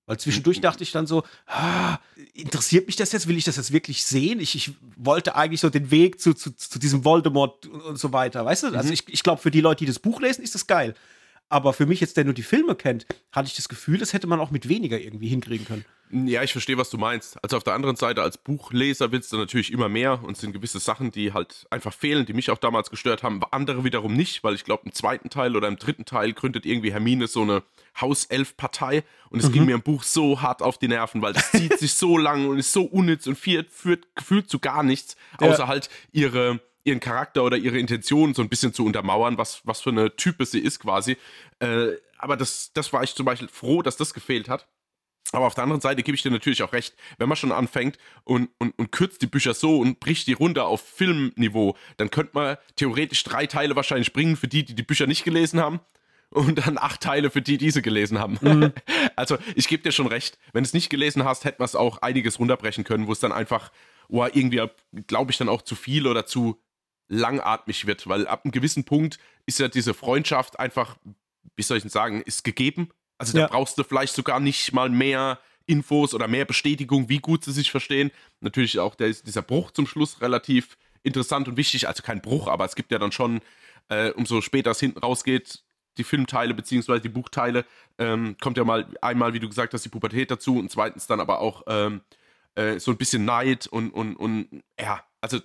Weil 0.08 0.18
zwischendurch 0.18 0.62
dachte 0.62 0.84
ich 0.84 0.92
dann 0.92 1.08
so, 1.08 1.24
ah, 1.48 1.98
interessiert 2.34 2.86
mich 2.86 2.96
das 2.96 3.12
jetzt? 3.12 3.28
Will 3.28 3.38
ich 3.38 3.44
das 3.44 3.56
jetzt 3.56 3.72
wirklich 3.74 4.06
sehen? 4.06 4.40
Ich, 4.40 4.56
ich 4.56 4.72
wollte 4.98 5.36
eigentlich 5.36 5.62
so 5.62 5.70
den 5.70 5.90
Weg 5.90 6.22
zu, 6.22 6.34
zu, 6.34 6.56
zu 6.56 6.78
diesem 6.78 7.04
Voldemort 7.04 7.66
und, 7.66 7.82
und, 7.82 8.00
so 8.00 8.14
weiter. 8.14 8.46
Weißt 8.46 8.64
du? 8.64 8.68
Also 8.68 8.88
mhm. 8.88 8.94
ich, 8.94 9.04
ich 9.08 9.24
glaube, 9.24 9.42
für 9.42 9.52
die 9.52 9.62
Leute, 9.62 9.80
die 9.80 9.88
das 9.88 10.00
Buch 10.00 10.22
lesen, 10.22 10.44
ist 10.44 10.54
das 10.54 10.68
geil. 10.68 10.94
Aber 11.50 11.74
für 11.74 11.86
mich 11.86 12.00
jetzt, 12.00 12.18
der 12.18 12.26
nur 12.26 12.34
die 12.34 12.44
Filme 12.44 12.76
kennt, 12.76 13.06
hatte 13.32 13.48
ich 13.48 13.56
das 13.56 13.70
Gefühl, 13.70 13.98
das 13.98 14.14
hätte 14.14 14.28
man 14.28 14.40
auch 14.40 14.52
mit 14.52 14.68
weniger 14.68 15.00
irgendwie 15.00 15.28
hinkriegen 15.28 15.66
können. 15.66 15.86
Ja, 16.12 16.44
ich 16.44 16.52
verstehe, 16.52 16.78
was 16.78 16.90
du 16.92 16.98
meinst. 16.98 17.38
Also 17.44 17.58
auf 17.58 17.64
der 17.64 17.74
anderen 17.74 17.96
Seite, 17.96 18.22
als 18.22 18.38
Buchleser 18.38 19.12
willst 19.12 19.34
du 19.34 19.38
natürlich 19.38 19.72
immer 19.72 19.90
mehr 19.90 20.24
und 20.24 20.34
es 20.34 20.42
sind 20.42 20.54
gewisse 20.54 20.80
Sachen, 20.80 21.12
die 21.12 21.34
halt 21.34 21.66
einfach 21.72 21.94
fehlen, 21.94 22.26
die 22.26 22.34
mich 22.34 22.52
auch 22.52 22.60
damals 22.60 22.92
gestört 22.92 23.24
haben. 23.24 23.42
Andere 23.52 23.84
wiederum 23.84 24.14
nicht, 24.14 24.44
weil 24.44 24.54
ich 24.54 24.64
glaube, 24.64 24.84
im 24.86 24.94
zweiten 24.94 25.30
Teil 25.30 25.56
oder 25.56 25.68
im 25.68 25.78
dritten 25.78 26.06
Teil 26.06 26.34
gründet 26.34 26.66
irgendwie 26.66 26.92
Hermine 26.92 27.28
so 27.28 27.42
eine 27.42 27.64
Hauself-Partei 28.00 29.04
und 29.30 29.40
es 29.40 29.50
mhm. 29.50 29.54
ging 29.54 29.66
mir 29.66 29.76
im 29.76 29.82
Buch 29.82 30.04
so 30.04 30.42
hart 30.42 30.62
auf 30.62 30.78
die 30.78 30.88
Nerven, 30.88 31.22
weil 31.22 31.34
das 31.34 31.52
zieht 31.52 31.78
sich 31.80 31.94
so 31.94 32.18
lang 32.18 32.48
und 32.48 32.60
ist 32.60 32.72
so 32.72 32.84
unnütz 32.84 33.26
und 33.26 33.38
führt, 33.38 33.72
führt 33.72 34.16
gefühlt 34.16 34.50
zu 34.50 34.60
gar 34.60 34.84
nichts, 34.84 35.16
außer 35.40 35.64
ja. 35.64 35.68
halt 35.68 35.90
ihre 36.12 36.60
ihren 36.86 37.00
Charakter 37.00 37.44
oder 37.44 37.58
ihre 37.58 37.80
Intention 37.80 38.34
so 38.34 38.42
ein 38.42 38.50
bisschen 38.50 38.74
zu 38.74 38.86
untermauern, 38.86 39.38
was, 39.38 39.62
was 39.66 39.82
für 39.82 39.90
eine 39.90 40.16
Type 40.16 40.46
sie 40.46 40.60
ist 40.60 40.80
quasi. 40.80 41.18
Äh, 41.60 41.94
aber 42.18 42.38
das, 42.38 42.72
das 42.74 42.94
war 42.94 43.04
ich 43.04 43.14
zum 43.16 43.26
Beispiel 43.26 43.50
froh, 43.50 43.82
dass 43.82 43.98
das 43.98 44.14
gefehlt 44.14 44.48
hat. 44.48 44.68
Aber 45.32 45.48
auf 45.48 45.56
der 45.56 45.64
anderen 45.64 45.82
Seite 45.82 46.04
gebe 46.04 46.16
ich 46.16 46.22
dir 46.22 46.32
natürlich 46.32 46.62
auch 46.62 46.72
recht, 46.72 46.96
wenn 47.18 47.28
man 47.28 47.36
schon 47.36 47.52
anfängt 47.52 47.98
und, 48.24 48.50
und, 48.60 48.78
und 48.78 48.92
kürzt 48.92 49.22
die 49.22 49.28
Bücher 49.28 49.56
so 49.56 49.80
und 49.80 50.00
bricht 50.00 50.28
die 50.28 50.34
runter 50.34 50.68
auf 50.68 50.82
Filmniveau, 50.82 51.76
dann 51.98 52.12
könnte 52.12 52.32
man 52.34 52.58
theoretisch 52.76 53.24
drei 53.24 53.48
Teile 53.48 53.76
wahrscheinlich 53.76 54.14
bringen 54.14 54.38
für 54.38 54.48
die, 54.48 54.64
die 54.64 54.76
die 54.76 54.84
Bücher 54.84 55.08
nicht 55.08 55.24
gelesen 55.24 55.60
haben 55.60 55.80
und 56.30 56.66
dann 56.66 56.78
acht 56.78 57.02
Teile 57.02 57.32
für 57.32 57.42
die, 57.42 57.58
die 57.58 57.72
sie 57.72 57.82
gelesen 57.82 58.20
haben. 58.20 58.38
Mhm. 58.42 58.74
Also 59.18 59.38
ich 59.56 59.70
gebe 59.70 59.82
dir 59.82 59.94
schon 59.94 60.08
recht, 60.08 60.38
wenn 60.52 60.64
du 60.64 60.68
es 60.68 60.74
nicht 60.74 60.90
gelesen 60.90 61.24
hast, 61.24 61.46
hätte 61.46 61.58
man 61.60 61.66
es 61.66 61.76
auch 61.76 62.00
einiges 62.00 62.38
runterbrechen 62.38 62.84
können, 62.84 63.08
wo 63.08 63.14
es 63.14 63.22
dann 63.22 63.32
einfach, 63.32 63.72
oh, 64.10 64.26
irgendwie, 64.26 64.62
glaube 65.08 65.32
ich, 65.32 65.38
dann 65.38 65.48
auch 65.48 65.62
zu 65.62 65.76
viel 65.76 66.06
oder 66.06 66.26
zu 66.26 66.62
langatmig 67.08 67.86
wird, 67.86 68.08
weil 68.08 68.28
ab 68.28 68.44
einem 68.44 68.52
gewissen 68.52 68.84
Punkt 68.84 69.20
ist 69.46 69.60
ja 69.60 69.68
diese 69.68 69.94
Freundschaft 69.94 70.60
einfach, 70.60 70.98
wie 71.56 71.64
soll 71.64 71.78
ich 71.78 71.84
denn 71.84 71.92
sagen, 71.92 72.22
ist 72.22 72.44
gegeben. 72.44 72.90
Also 73.18 73.38
ja. 73.38 73.44
da 73.46 73.54
brauchst 73.54 73.78
du 73.78 73.84
vielleicht 73.84 74.14
sogar 74.14 74.40
nicht 74.40 74.74
mal 74.74 74.90
mehr 74.90 75.40
Infos 75.68 76.14
oder 76.14 76.28
mehr 76.28 76.46
Bestätigung, 76.46 77.10
wie 77.10 77.20
gut 77.20 77.44
sie 77.44 77.52
sich 77.52 77.72
verstehen. 77.72 78.12
Natürlich 78.42 78.80
auch 78.80 78.96
der, 78.96 79.10
dieser 79.10 79.42
Bruch 79.42 79.72
zum 79.72 79.88
Schluss 79.88 80.22
relativ 80.22 80.78
interessant 81.04 81.48
und 81.48 81.58
wichtig. 81.58 81.88
Also 81.88 82.04
kein 82.04 82.22
Bruch, 82.22 82.48
aber 82.48 82.66
es 82.66 82.76
gibt 82.76 82.92
ja 82.92 83.00
dann 83.00 83.12
schon, 83.12 83.42
äh, 83.90 84.12
umso 84.12 84.42
später 84.42 84.72
es 84.72 84.80
hinten 84.80 85.00
rausgeht, 85.00 85.64
die 85.98 86.04
Filmteile 86.04 86.54
beziehungsweise 86.54 87.02
die 87.02 87.10
Buchteile, 87.10 87.66
ähm, 87.98 88.36
kommt 88.42 88.58
ja 88.58 88.64
mal 88.64 88.86
einmal, 89.02 89.34
wie 89.34 89.40
du 89.40 89.48
gesagt 89.48 89.74
hast, 89.74 89.86
die 89.86 89.90
Pubertät 89.90 90.30
dazu 90.30 90.60
und 90.60 90.70
zweitens 90.70 91.08
dann 91.08 91.20
aber 91.20 91.40
auch 91.40 91.64
ähm, 91.68 92.02
äh, 92.56 92.80
so 92.80 92.92
ein 92.92 92.98
bisschen 92.98 93.24
Neid 93.26 93.68
und, 93.68 93.92
und, 93.92 94.16
und 94.16 94.64
ja, 94.80 95.04
also 95.22 95.40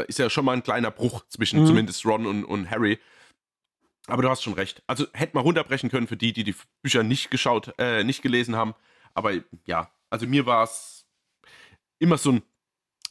da 0.00 0.06
ist 0.06 0.18
ja 0.18 0.30
schon 0.30 0.44
mal 0.44 0.52
ein 0.52 0.62
kleiner 0.62 0.90
Bruch 0.90 1.24
zwischen 1.28 1.60
mhm. 1.60 1.66
zumindest 1.66 2.04
Ron 2.06 2.26
und, 2.26 2.44
und 2.44 2.70
Harry. 2.70 2.98
Aber 4.06 4.22
du 4.22 4.30
hast 4.30 4.42
schon 4.42 4.54
recht. 4.54 4.82
Also 4.86 5.06
hätte 5.12 5.36
man 5.36 5.44
runterbrechen 5.44 5.90
können 5.90 6.06
für 6.06 6.16
die, 6.16 6.32
die 6.32 6.42
die 6.42 6.54
Bücher 6.82 7.02
nicht 7.02 7.30
geschaut, 7.30 7.74
äh, 7.78 8.02
nicht 8.02 8.22
gelesen 8.22 8.56
haben. 8.56 8.74
Aber 9.14 9.32
ja, 9.66 9.90
also 10.08 10.26
mir 10.26 10.46
war 10.46 10.64
es 10.64 11.04
immer 11.98 12.16
so 12.16 12.32
ein, 12.32 12.42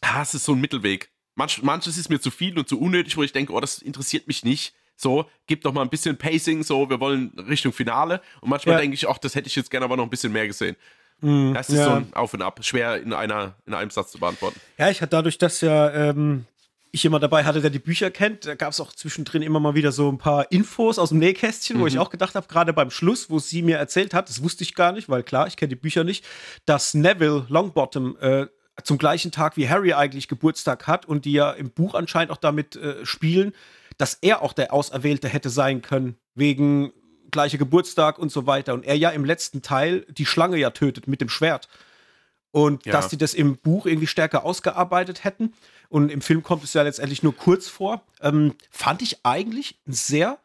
ah, 0.01 0.22
es 0.22 0.34
ist 0.34 0.46
so 0.46 0.53
ein 0.53 0.62
Mittelweg. 0.62 1.12
Manch, 1.36 1.62
manches 1.62 1.98
ist 1.98 2.10
mir 2.10 2.19
zu 2.19 2.31
viel 2.31 2.58
und 2.58 2.67
zu 2.67 2.79
unnötig, 2.79 3.15
wo 3.15 3.24
ich 3.24 3.31
denke, 3.31 3.53
oh, 3.53 3.60
das 3.60 3.79
interessiert 3.79 4.27
mich 4.27 4.43
nicht. 4.43 4.74
So, 4.96 5.29
gib 5.48 5.62
doch 5.62 5.72
mal 5.72 5.84
ein 5.84 5.89
bisschen 5.89 6.17
Pacing, 6.17 6.63
so, 6.63 6.89
wir 6.89 7.00
wollen 7.00 7.31
Richtung 7.48 7.72
Finale. 7.72 8.22
Und 8.41 8.50
manchmal 8.50 8.75
ja. 8.75 8.81
denke 8.81 8.96
ich, 8.96 9.08
ach, 9.08 9.17
das 9.19 9.36
hätte 9.36 9.48
ich 9.48 9.55
jetzt 9.55 9.72
gerne 9.72 9.86
aber 9.86 9.96
noch 9.96 10.03
ein 10.03 10.10
bisschen 10.10 10.34
mehr 10.34 10.48
gesehen. 10.48 10.75
Mm, 11.22 11.53
das 11.53 11.69
ist 11.69 11.77
ja. 11.77 11.86
so 11.86 11.91
ein 11.91 12.13
Auf 12.13 12.34
und 12.34 12.41
Ab, 12.41 12.60
schwer 12.63 13.01
in, 13.01 13.13
einer, 13.13 13.55
in 13.65 13.74
einem 13.74 13.91
Satz 13.91 14.12
zu 14.12 14.19
beantworten. 14.19 14.60
Ja, 14.77 14.89
ich 14.89 15.01
hatte 15.01 15.12
dadurch, 15.12 15.38
dass 15.38 15.62
ja 15.62 15.89
ähm, 15.93 16.46
ich 16.91 17.05
immer 17.05 17.19
dabei 17.19 17.43
hatte, 17.43 17.62
der 17.62 17.69
die 17.69 17.79
Bücher 17.79 18.10
kennt, 18.10 18.46
da 18.46 18.55
gab 18.55 18.72
es 18.72 18.79
auch 18.79 18.93
zwischendrin 18.93 19.41
immer 19.41 19.60
mal 19.60 19.75
wieder 19.75 19.91
so 19.91 20.12
ein 20.12 20.17
paar 20.17 20.51
Infos 20.51 20.98
aus 20.98 21.10
dem 21.10 21.19
Nähkästchen, 21.19 21.77
mhm. 21.77 21.81
wo 21.81 21.88
ich 21.88 21.96
mhm. 21.96 22.01
auch 22.01 22.10
gedacht 22.10 22.36
habe, 22.36 22.48
gerade 22.48 22.74
beim 22.74 22.89
Schluss, 22.89 23.29
wo 23.29 23.39
sie 23.39 23.62
mir 23.62 23.77
erzählt 23.77 24.13
hat, 24.13 24.29
das 24.29 24.43
wusste 24.43 24.63
ich 24.63 24.75
gar 24.75 24.91
nicht, 24.91 25.10
weil 25.10 25.24
klar, 25.24 25.48
ich 25.48 25.55
kenne 25.55 25.69
die 25.69 25.75
Bücher 25.75 26.03
nicht, 26.03 26.25
dass 26.65 26.93
Neville 26.93 27.46
Longbottom 27.50 28.17
äh, 28.19 28.48
zum 28.84 28.98
gleichen 28.98 29.31
Tag 29.31 29.58
wie 29.58 29.69
Harry 29.69 29.93
eigentlich 29.93 30.27
Geburtstag 30.27 30.88
hat 30.88 31.05
und 31.05 31.25
die 31.25 31.34
ja 31.34 31.51
im 31.51 31.69
Buch 31.69 31.93
anscheinend 31.93 32.31
auch 32.31 32.38
damit 32.38 32.75
äh, 32.75 33.05
spielen, 33.05 33.53
dass 33.98 34.15
er 34.22 34.41
auch 34.41 34.53
der 34.53 34.74
Auserwählte 34.74 35.27
hätte 35.27 35.50
sein 35.50 35.81
können, 35.81 36.15
wegen 36.34 36.93
gleicher 37.31 37.58
Geburtstag 37.58 38.17
und 38.17 38.31
so 38.31 38.48
weiter. 38.48 38.74
Und 38.74 38.86
er 38.86 38.96
ja 38.96 39.10
im 39.10 39.25
letzten 39.25 39.62
Teil 39.62 40.05
die 40.10 40.25
Schlange 40.25 40.58
ja 40.58 40.72
tötet 40.72 41.08
mit 41.08 41.22
dem 41.22 41.29
Schwert. 41.29 41.67
Und 42.51 42.86
ja. 42.86 42.93
dass 42.93 43.10
die 43.10 43.17
das 43.17 43.34
im 43.34 43.58
Buch 43.58 43.86
irgendwie 43.86 44.08
stärker 44.08 44.43
ausgearbeitet 44.43 45.24
hätten. 45.24 45.53
Und 45.89 46.12
im 46.12 46.22
Film 46.22 46.43
kommt 46.43 46.63
es 46.63 46.74
ja 46.74 46.84
letztendlich 46.84 47.24
nur 47.24 47.36
kurz 47.36 47.67
vor. 47.67 48.03
Ähm, 48.22 48.53
fand 48.69 49.01
ich 49.01 49.25
eigentlich 49.25 49.79
einen 49.86 49.96
sehr 49.96 50.38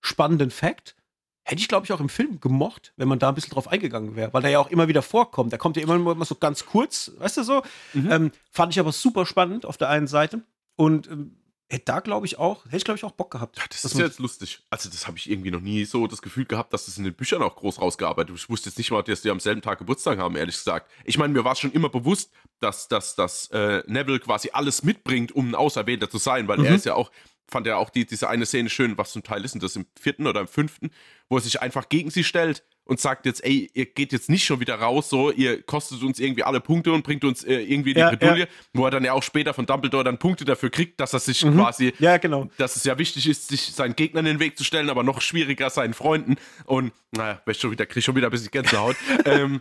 spannenden 0.00 0.50
Fakt. 0.50 0.94
Hätte 1.42 1.60
ich, 1.60 1.68
glaube 1.68 1.84
ich, 1.84 1.92
auch 1.92 2.00
im 2.00 2.08
Film 2.08 2.40
gemocht, 2.40 2.92
wenn 2.96 3.08
man 3.08 3.18
da 3.18 3.30
ein 3.30 3.34
bisschen 3.34 3.52
drauf 3.52 3.68
eingegangen 3.68 4.16
wäre, 4.16 4.32
weil 4.32 4.42
der 4.42 4.50
ja 4.50 4.58
auch 4.60 4.70
immer 4.70 4.86
wieder 4.86 5.02
vorkommt. 5.02 5.50
Der 5.50 5.58
kommt 5.58 5.76
ja 5.76 5.82
immer, 5.82 5.94
immer 5.94 6.24
so 6.24 6.34
ganz 6.34 6.66
kurz, 6.66 7.10
weißt 7.18 7.38
du 7.38 7.42
so. 7.42 7.62
Mhm. 7.94 8.12
Ähm, 8.12 8.32
fand 8.50 8.72
ich 8.72 8.78
aber 8.78 8.92
super 8.92 9.26
spannend 9.26 9.66
auf 9.66 9.76
der 9.76 9.88
einen 9.88 10.06
Seite. 10.06 10.42
Und 10.76 11.08
ähm, 11.08 11.37
Hätte 11.70 11.84
da, 11.84 12.00
glaube 12.00 12.24
ich, 12.24 12.38
auch, 12.38 12.64
hätte 12.64 12.78
ich, 12.78 12.84
glaube 12.84 12.96
ich, 12.96 13.04
auch 13.04 13.12
Bock 13.12 13.30
gehabt. 13.30 13.58
Ja, 13.58 13.64
das 13.68 13.84
ist 13.84 13.98
ja 13.98 14.06
jetzt 14.06 14.20
lustig. 14.20 14.60
Also, 14.70 14.88
das 14.88 15.06
habe 15.06 15.18
ich 15.18 15.30
irgendwie 15.30 15.50
noch 15.50 15.60
nie 15.60 15.84
so 15.84 16.06
das 16.06 16.22
Gefühl 16.22 16.46
gehabt, 16.46 16.72
dass 16.72 16.86
das 16.86 16.96
in 16.96 17.04
den 17.04 17.12
Büchern 17.12 17.42
auch 17.42 17.56
groß 17.56 17.82
rausgearbeitet 17.82 18.30
wird. 18.30 18.40
Ich 18.40 18.48
wusste 18.48 18.70
jetzt 18.70 18.78
nicht 18.78 18.90
mal, 18.90 19.02
dass 19.02 19.20
die 19.20 19.30
am 19.30 19.38
selben 19.38 19.60
Tag 19.60 19.78
Geburtstag 19.78 20.18
haben, 20.18 20.34
ehrlich 20.36 20.56
gesagt. 20.56 20.90
Ich 21.04 21.18
meine, 21.18 21.34
mir 21.34 21.44
war 21.44 21.52
es 21.52 21.58
schon 21.58 21.72
immer 21.72 21.90
bewusst, 21.90 22.30
dass, 22.60 22.88
dass, 22.88 23.16
dass 23.16 23.50
äh, 23.50 23.82
Neville 23.86 24.18
quasi 24.18 24.48
alles 24.54 24.82
mitbringt, 24.82 25.32
um 25.32 25.50
ein 25.50 25.54
Auserwählter 25.54 26.08
zu 26.08 26.16
sein, 26.16 26.48
weil 26.48 26.58
mhm. 26.58 26.64
er 26.64 26.74
ist 26.74 26.86
ja 26.86 26.94
auch, 26.94 27.10
fand 27.46 27.66
er 27.66 27.76
auch 27.76 27.90
die, 27.90 28.06
diese 28.06 28.30
eine 28.30 28.46
Szene 28.46 28.70
schön, 28.70 28.96
was 28.96 29.12
zum 29.12 29.22
Teil 29.22 29.44
ist, 29.44 29.52
und 29.52 29.62
das 29.62 29.76
im 29.76 29.84
vierten 30.00 30.26
oder 30.26 30.40
im 30.40 30.48
fünften, 30.48 30.90
wo 31.28 31.36
er 31.36 31.42
sich 31.42 31.60
einfach 31.60 31.90
gegen 31.90 32.10
sie 32.10 32.24
stellt 32.24 32.64
und 32.88 32.98
sagt 32.98 33.26
jetzt, 33.26 33.44
ey, 33.44 33.70
ihr 33.74 33.86
geht 33.86 34.12
jetzt 34.12 34.30
nicht 34.30 34.44
schon 34.44 34.60
wieder 34.60 34.76
raus, 34.76 35.10
so, 35.10 35.30
ihr 35.30 35.62
kostet 35.62 36.02
uns 36.02 36.18
irgendwie 36.18 36.42
alle 36.42 36.58
Punkte 36.58 36.90
und 36.90 37.04
bringt 37.04 37.22
uns 37.22 37.44
äh, 37.44 37.60
irgendwie 37.60 37.92
die 37.92 38.00
ja, 38.00 38.08
Bredouille, 38.08 38.44
ja. 38.44 38.46
wo 38.72 38.86
er 38.86 38.90
dann 38.90 39.04
ja 39.04 39.12
auch 39.12 39.22
später 39.22 39.52
von 39.52 39.66
Dumbledore 39.66 40.04
dann 40.04 40.18
Punkte 40.18 40.46
dafür 40.46 40.70
kriegt, 40.70 40.98
dass 40.98 41.12
er 41.12 41.20
sich 41.20 41.44
mhm. 41.44 41.54
quasi, 41.54 41.92
ja, 41.98 42.16
genau. 42.16 42.48
dass 42.56 42.76
es 42.76 42.84
ja 42.84 42.98
wichtig 42.98 43.28
ist, 43.28 43.48
sich 43.48 43.60
seinen 43.60 43.94
Gegnern 43.94 44.24
in 44.24 44.36
den 44.36 44.40
Weg 44.40 44.56
zu 44.56 44.64
stellen, 44.64 44.88
aber 44.88 45.02
noch 45.02 45.20
schwieriger 45.20 45.68
seinen 45.68 45.92
Freunden 45.92 46.36
und, 46.64 46.92
naja, 47.12 47.40
ich 47.46 47.60
schon 47.60 47.70
wieder, 47.70 47.84
krieg 47.84 48.02
schon 48.02 48.16
wieder 48.16 48.28
ein 48.28 48.30
bisschen 48.30 48.50
Gänsehaut. 48.50 48.96
ähm, 49.26 49.60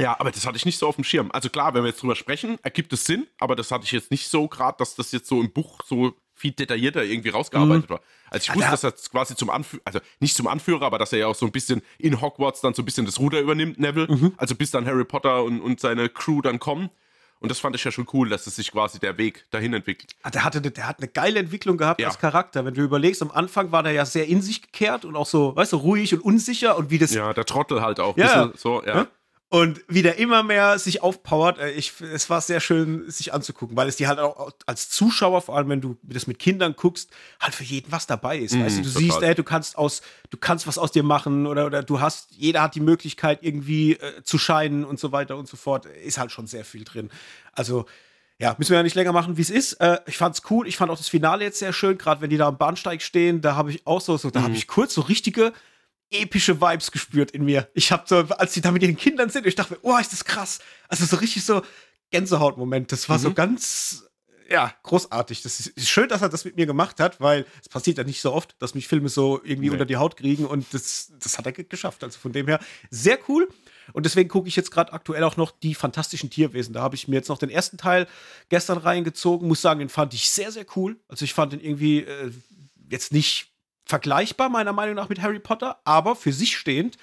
ja, 0.00 0.18
aber 0.18 0.30
das 0.30 0.46
hatte 0.46 0.56
ich 0.56 0.64
nicht 0.64 0.78
so 0.78 0.86
auf 0.88 0.94
dem 0.94 1.04
Schirm. 1.04 1.30
Also 1.32 1.50
klar, 1.50 1.74
wenn 1.74 1.82
wir 1.82 1.88
jetzt 1.88 2.00
drüber 2.00 2.16
sprechen, 2.16 2.58
ergibt 2.62 2.92
es 2.94 3.04
Sinn, 3.04 3.26
aber 3.38 3.56
das 3.56 3.70
hatte 3.70 3.84
ich 3.84 3.92
jetzt 3.92 4.10
nicht 4.10 4.28
so 4.28 4.48
gerade, 4.48 4.78
dass 4.78 4.94
das 4.94 5.12
jetzt 5.12 5.28
so 5.28 5.40
im 5.40 5.52
Buch 5.52 5.80
so 5.84 6.14
viel 6.38 6.52
detaillierter 6.52 7.04
irgendwie 7.04 7.30
rausgearbeitet 7.30 7.90
mhm. 7.90 7.94
war. 7.94 8.00
Also 8.30 8.50
ich 8.50 8.56
wusste, 8.56 8.70
dass 8.70 8.84
er 8.84 8.92
quasi 9.10 9.34
zum 9.34 9.50
Anführer, 9.50 9.82
also 9.84 10.00
nicht 10.20 10.36
zum 10.36 10.46
Anführer, 10.46 10.86
aber 10.86 10.98
dass 10.98 11.12
er 11.12 11.18
ja 11.18 11.26
auch 11.26 11.34
so 11.34 11.46
ein 11.46 11.52
bisschen 11.52 11.82
in 11.98 12.20
Hogwarts 12.20 12.60
dann 12.60 12.74
so 12.74 12.82
ein 12.82 12.84
bisschen 12.84 13.06
das 13.06 13.18
Ruder 13.18 13.40
übernimmt, 13.40 13.78
Neville. 13.78 14.08
Mhm. 14.08 14.34
Also 14.36 14.54
bis 14.54 14.70
dann 14.70 14.86
Harry 14.86 15.04
Potter 15.04 15.42
und, 15.44 15.60
und 15.60 15.80
seine 15.80 16.08
Crew 16.08 16.40
dann 16.40 16.58
kommen. 16.58 16.90
Und 17.40 17.50
das 17.50 17.60
fand 17.60 17.76
ich 17.76 17.84
ja 17.84 17.92
schon 17.92 18.06
cool, 18.12 18.28
dass 18.28 18.46
es 18.46 18.56
sich 18.56 18.72
quasi 18.72 18.98
der 18.98 19.16
Weg 19.16 19.44
dahin 19.50 19.72
entwickelt. 19.72 20.16
Ah, 20.22 20.30
der, 20.30 20.44
hatte, 20.44 20.60
der 20.60 20.88
hat 20.88 20.98
eine 20.98 21.08
geile 21.08 21.38
Entwicklung 21.38 21.76
gehabt 21.76 22.00
ja. 22.00 22.08
als 22.08 22.18
Charakter. 22.18 22.64
Wenn 22.64 22.74
du 22.74 22.82
überlegst, 22.82 23.22
am 23.22 23.30
Anfang 23.30 23.70
war 23.70 23.84
der 23.84 23.92
ja 23.92 24.04
sehr 24.04 24.26
in 24.26 24.42
sich 24.42 24.62
gekehrt 24.62 25.04
und 25.04 25.14
auch 25.14 25.26
so, 25.26 25.54
weißt 25.54 25.72
du, 25.72 25.76
ruhig 25.76 26.12
und 26.14 26.20
unsicher 26.20 26.76
und 26.76 26.90
wie 26.90 26.98
das. 26.98 27.14
Ja, 27.14 27.32
der 27.32 27.44
Trottel 27.44 27.80
halt 27.80 28.00
auch. 28.00 28.16
Ja. 28.16 28.50
So, 28.56 28.82
ja. 28.84 29.06
Und 29.50 29.80
wie 29.88 30.02
der 30.02 30.18
immer 30.18 30.42
mehr 30.42 30.78
sich 30.78 31.02
aufpowert, 31.02 31.58
äh, 31.58 31.70
ich, 31.70 31.98
es 32.02 32.28
war 32.28 32.42
sehr 32.42 32.60
schön, 32.60 33.10
sich 33.10 33.32
anzugucken, 33.32 33.78
weil 33.78 33.88
es 33.88 33.96
dir 33.96 34.06
halt 34.06 34.18
auch 34.18 34.52
als 34.66 34.90
Zuschauer, 34.90 35.40
vor 35.40 35.56
allem 35.56 35.70
wenn 35.70 35.80
du 35.80 35.96
das 36.02 36.26
mit 36.26 36.38
Kindern 36.38 36.76
guckst, 36.76 37.10
halt 37.40 37.54
für 37.54 37.64
jeden 37.64 37.90
was 37.90 38.06
dabei 38.06 38.38
ist. 38.38 38.54
Mm, 38.54 38.62
weißt 38.62 38.78
du, 38.78 38.82
du 38.82 38.88
total. 38.88 39.02
siehst, 39.02 39.22
ey, 39.22 39.34
du 39.34 39.44
kannst 39.44 39.78
aus, 39.78 40.02
du 40.28 40.36
kannst 40.36 40.66
was 40.66 40.76
aus 40.76 40.92
dir 40.92 41.02
machen 41.02 41.46
oder, 41.46 41.64
oder 41.64 41.82
du 41.82 41.98
hast, 41.98 42.32
jeder 42.32 42.60
hat 42.60 42.74
die 42.74 42.80
Möglichkeit, 42.80 43.38
irgendwie 43.40 43.92
äh, 43.92 44.22
zu 44.22 44.36
scheinen 44.36 44.84
und 44.84 45.00
so 45.00 45.12
weiter 45.12 45.38
und 45.38 45.48
so 45.48 45.56
fort. 45.56 45.86
Ist 45.86 46.18
halt 46.18 46.30
schon 46.30 46.46
sehr 46.46 46.66
viel 46.66 46.84
drin. 46.84 47.08
Also, 47.52 47.86
ja, 48.38 48.54
müssen 48.58 48.70
wir 48.72 48.76
ja 48.76 48.82
nicht 48.82 48.96
länger 48.96 49.12
machen, 49.12 49.38
wie 49.38 49.42
es 49.42 49.50
ist. 49.50 49.74
Äh, 49.74 49.98
ich 50.06 50.18
fand's 50.18 50.42
cool. 50.50 50.68
Ich 50.68 50.76
fand 50.76 50.90
auch 50.90 50.98
das 50.98 51.08
Finale 51.08 51.44
jetzt 51.44 51.58
sehr 51.58 51.72
schön, 51.72 51.96
gerade 51.96 52.20
wenn 52.20 52.28
die 52.28 52.36
da 52.36 52.48
am 52.48 52.58
Bahnsteig 52.58 53.00
stehen. 53.00 53.40
Da 53.40 53.56
habe 53.56 53.70
ich 53.70 53.86
auch 53.86 54.02
so, 54.02 54.18
so 54.18 54.30
da 54.30 54.40
mm. 54.40 54.42
habe 54.42 54.52
mhm. 54.52 54.58
ich 54.58 54.66
kurz 54.66 54.92
so 54.92 55.00
richtige 55.00 55.54
epische 56.10 56.60
Vibes 56.60 56.90
gespürt 56.90 57.30
in 57.30 57.44
mir. 57.44 57.68
Ich 57.74 57.92
habe 57.92 58.04
so, 58.06 58.16
als 58.16 58.54
die 58.54 58.60
da 58.60 58.70
mit 58.70 58.82
ihren 58.82 58.96
Kindern 58.96 59.30
sind, 59.30 59.46
ich 59.46 59.54
dachte 59.54 59.74
mir, 59.74 59.80
oh, 59.82 59.96
ist 59.98 60.12
das 60.12 60.24
krass. 60.24 60.58
Also 60.88 61.04
so 61.04 61.16
richtig 61.16 61.44
so 61.44 61.62
Gänsehautmoment. 62.10 62.90
Das 62.92 63.08
war 63.08 63.18
mhm. 63.18 63.22
so 63.22 63.34
ganz, 63.34 64.08
ja, 64.48 64.74
großartig. 64.82 65.42
Das 65.42 65.60
ist 65.60 65.88
schön, 65.88 66.08
dass 66.08 66.22
er 66.22 66.30
das 66.30 66.44
mit 66.44 66.56
mir 66.56 66.66
gemacht 66.66 67.00
hat, 67.00 67.20
weil 67.20 67.44
es 67.60 67.68
passiert 67.68 67.98
ja 67.98 68.04
nicht 68.04 68.20
so 68.20 68.32
oft, 68.32 68.56
dass 68.58 68.74
mich 68.74 68.88
Filme 68.88 69.08
so 69.08 69.40
irgendwie 69.44 69.68
nee. 69.68 69.72
unter 69.72 69.84
die 69.84 69.96
Haut 69.96 70.16
kriegen 70.16 70.46
und 70.46 70.66
das, 70.72 71.12
das 71.18 71.36
hat 71.36 71.46
er 71.46 71.52
geschafft. 71.52 72.02
Also 72.02 72.18
von 72.18 72.32
dem 72.32 72.46
her 72.46 72.60
sehr 72.90 73.18
cool. 73.28 73.48
Und 73.92 74.04
deswegen 74.04 74.28
gucke 74.28 74.48
ich 74.48 74.56
jetzt 74.56 74.70
gerade 74.70 74.92
aktuell 74.92 75.24
auch 75.24 75.36
noch 75.36 75.50
die 75.50 75.74
fantastischen 75.74 76.30
Tierwesen. 76.30 76.74
Da 76.74 76.82
habe 76.82 76.94
ich 76.94 77.08
mir 77.08 77.16
jetzt 77.16 77.28
noch 77.28 77.38
den 77.38 77.50
ersten 77.50 77.78
Teil 77.78 78.06
gestern 78.48 78.78
reingezogen. 78.78 79.48
Muss 79.48 79.62
sagen, 79.62 79.80
den 79.80 79.88
fand 79.88 80.12
ich 80.14 80.28
sehr, 80.28 80.52
sehr 80.52 80.66
cool. 80.76 80.98
Also 81.08 81.24
ich 81.24 81.32
fand 81.32 81.54
den 81.54 81.60
irgendwie 81.60 82.00
äh, 82.00 82.30
jetzt 82.90 83.12
nicht 83.12 83.50
vergleichbar, 83.88 84.50
meiner 84.50 84.72
Meinung 84.72 84.94
nach, 84.94 85.08
mit 85.08 85.22
Harry 85.22 85.38
Potter, 85.38 85.80
aber 85.84 86.14
für 86.14 86.32
sich 86.32 86.56
stehend 86.56 86.98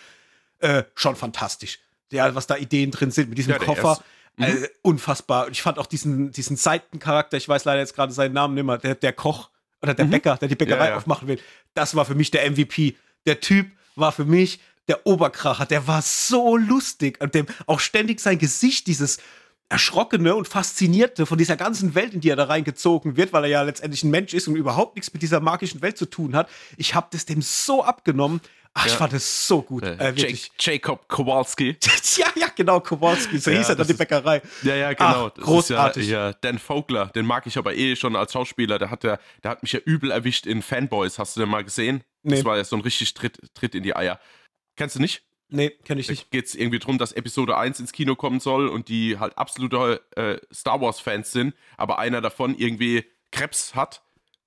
äh, 0.59 0.83
schon 0.93 1.15
fantastisch. 1.15 1.79
Ja, 2.11 2.33
was 2.35 2.47
da 2.47 2.55
Ideen 2.55 2.91
drin 2.91 3.11
sind 3.11 3.29
mit 3.29 3.37
diesem 3.39 3.53
ja, 3.53 3.59
Koffer. 3.59 3.99
Mhm. 4.37 4.43
Äh, 4.43 4.69
unfassbar. 4.83 5.47
Und 5.47 5.53
ich 5.53 5.61
fand 5.63 5.79
auch 5.79 5.87
diesen, 5.87 6.31
diesen 6.31 6.55
Seitencharakter, 6.55 7.37
ich 7.37 7.49
weiß 7.49 7.65
leider 7.65 7.79
jetzt 7.79 7.95
gerade 7.95 8.13
seinen 8.13 8.33
Namen 8.33 8.53
nicht 8.53 8.63
mehr, 8.63 8.77
der, 8.77 8.95
der 8.95 9.13
Koch 9.13 9.49
oder 9.81 9.95
der 9.95 10.05
mhm. 10.05 10.11
Bäcker, 10.11 10.37
der 10.37 10.47
die 10.47 10.55
Bäckerei 10.55 10.85
ja, 10.85 10.91
ja. 10.91 10.97
aufmachen 10.97 11.27
will. 11.27 11.39
Das 11.73 11.95
war 11.95 12.05
für 12.05 12.15
mich 12.15 12.31
der 12.31 12.49
MVP. 12.49 12.95
Der 13.25 13.39
Typ 13.39 13.71
war 13.95 14.11
für 14.11 14.25
mich 14.25 14.59
der 14.87 15.07
Oberkracher. 15.07 15.65
Der 15.65 15.87
war 15.87 16.03
so 16.03 16.55
lustig. 16.55 17.19
Und 17.19 17.33
dem 17.33 17.47
auch 17.65 17.79
ständig 17.79 18.19
sein 18.19 18.37
Gesicht, 18.37 18.85
dieses 18.85 19.17
Erschrockene 19.67 20.35
und 20.35 20.47
Faszinierte 20.47 21.25
von 21.25 21.37
dieser 21.37 21.57
ganzen 21.57 21.95
Welt, 21.95 22.13
in 22.13 22.21
die 22.21 22.29
er 22.29 22.35
da 22.35 22.43
reingezogen 22.43 23.17
wird, 23.17 23.33
weil 23.33 23.45
er 23.45 23.49
ja 23.49 23.61
letztendlich 23.63 24.03
ein 24.03 24.11
Mensch 24.11 24.33
ist 24.33 24.47
und 24.47 24.55
überhaupt 24.55 24.95
nichts 24.95 25.11
mit 25.11 25.23
dieser 25.23 25.39
magischen 25.39 25.81
Welt 25.81 25.97
zu 25.97 26.05
tun 26.05 26.35
hat. 26.35 26.49
Ich 26.77 26.93
habe 26.93 27.07
das 27.11 27.25
dem 27.25 27.41
so 27.41 27.83
abgenommen. 27.83 28.41
Ach, 28.77 28.85
ja. 28.85 28.91
ich 28.91 28.97
fand 28.97 29.13
das 29.13 29.47
so 29.47 29.61
gut. 29.61 29.83
Äh, 29.83 30.09
äh, 30.09 30.37
Jacob 30.59 31.07
Kowalski. 31.07 31.77
ja, 32.17 32.27
ja, 32.35 32.47
genau, 32.55 32.81
Kowalski. 32.81 33.39
So 33.39 33.49
ja, 33.49 33.57
hieß 33.57 33.69
er 33.69 33.75
dann 33.75 33.87
die 33.87 33.93
Bäckerei. 33.93 34.41
Ja, 34.63 34.75
ja, 34.75 34.93
genau. 34.93 35.31
Ach, 35.33 35.33
großartig. 35.33 36.09
Ja, 36.09 36.27
ja, 36.27 36.33
Dan 36.33 36.59
Vogler, 36.59 37.07
den 37.07 37.25
mag 37.25 37.47
ich 37.47 37.57
aber 37.57 37.73
eh 37.73 37.95
schon 37.95 38.15
als 38.15 38.33
Schauspieler. 38.33 38.77
Der 38.77 38.91
hat, 38.91 39.03
der, 39.03 39.19
der 39.43 39.51
hat 39.51 39.63
mich 39.63 39.71
ja 39.71 39.79
übel 39.79 40.11
erwischt 40.11 40.45
in 40.45 40.61
Fanboys. 40.61 41.17
Hast 41.17 41.37
du 41.37 41.39
den 41.39 41.49
mal 41.49 41.63
gesehen? 41.63 42.03
Nee. 42.21 42.35
Das 42.35 42.45
war 42.45 42.57
ja 42.57 42.65
so 42.65 42.75
ein 42.75 42.81
richtig 42.81 43.13
Tritt, 43.13 43.39
Tritt 43.53 43.75
in 43.75 43.83
die 43.83 43.95
Eier. 43.95 44.19
Kennst 44.75 44.97
du 44.97 44.99
nicht? 44.99 45.23
Nee, 45.49 45.69
kenne 45.83 46.01
ich 46.01 46.09
nicht. 46.09 46.23
Da 46.23 46.27
geht 46.31 46.45
es 46.45 46.55
irgendwie 46.55 46.79
darum, 46.79 46.97
dass 46.97 47.11
Episode 47.11 47.57
1 47.57 47.79
ins 47.79 47.91
Kino 47.91 48.15
kommen 48.15 48.39
soll 48.39 48.67
und 48.67 48.89
die 48.89 49.19
halt 49.19 49.37
absolute 49.37 50.01
äh, 50.15 50.37
Star 50.53 50.81
Wars-Fans 50.81 51.31
sind, 51.31 51.55
aber 51.77 51.99
einer 51.99 52.21
davon 52.21 52.55
irgendwie 52.57 53.05
Krebs 53.31 53.75
hat 53.75 54.01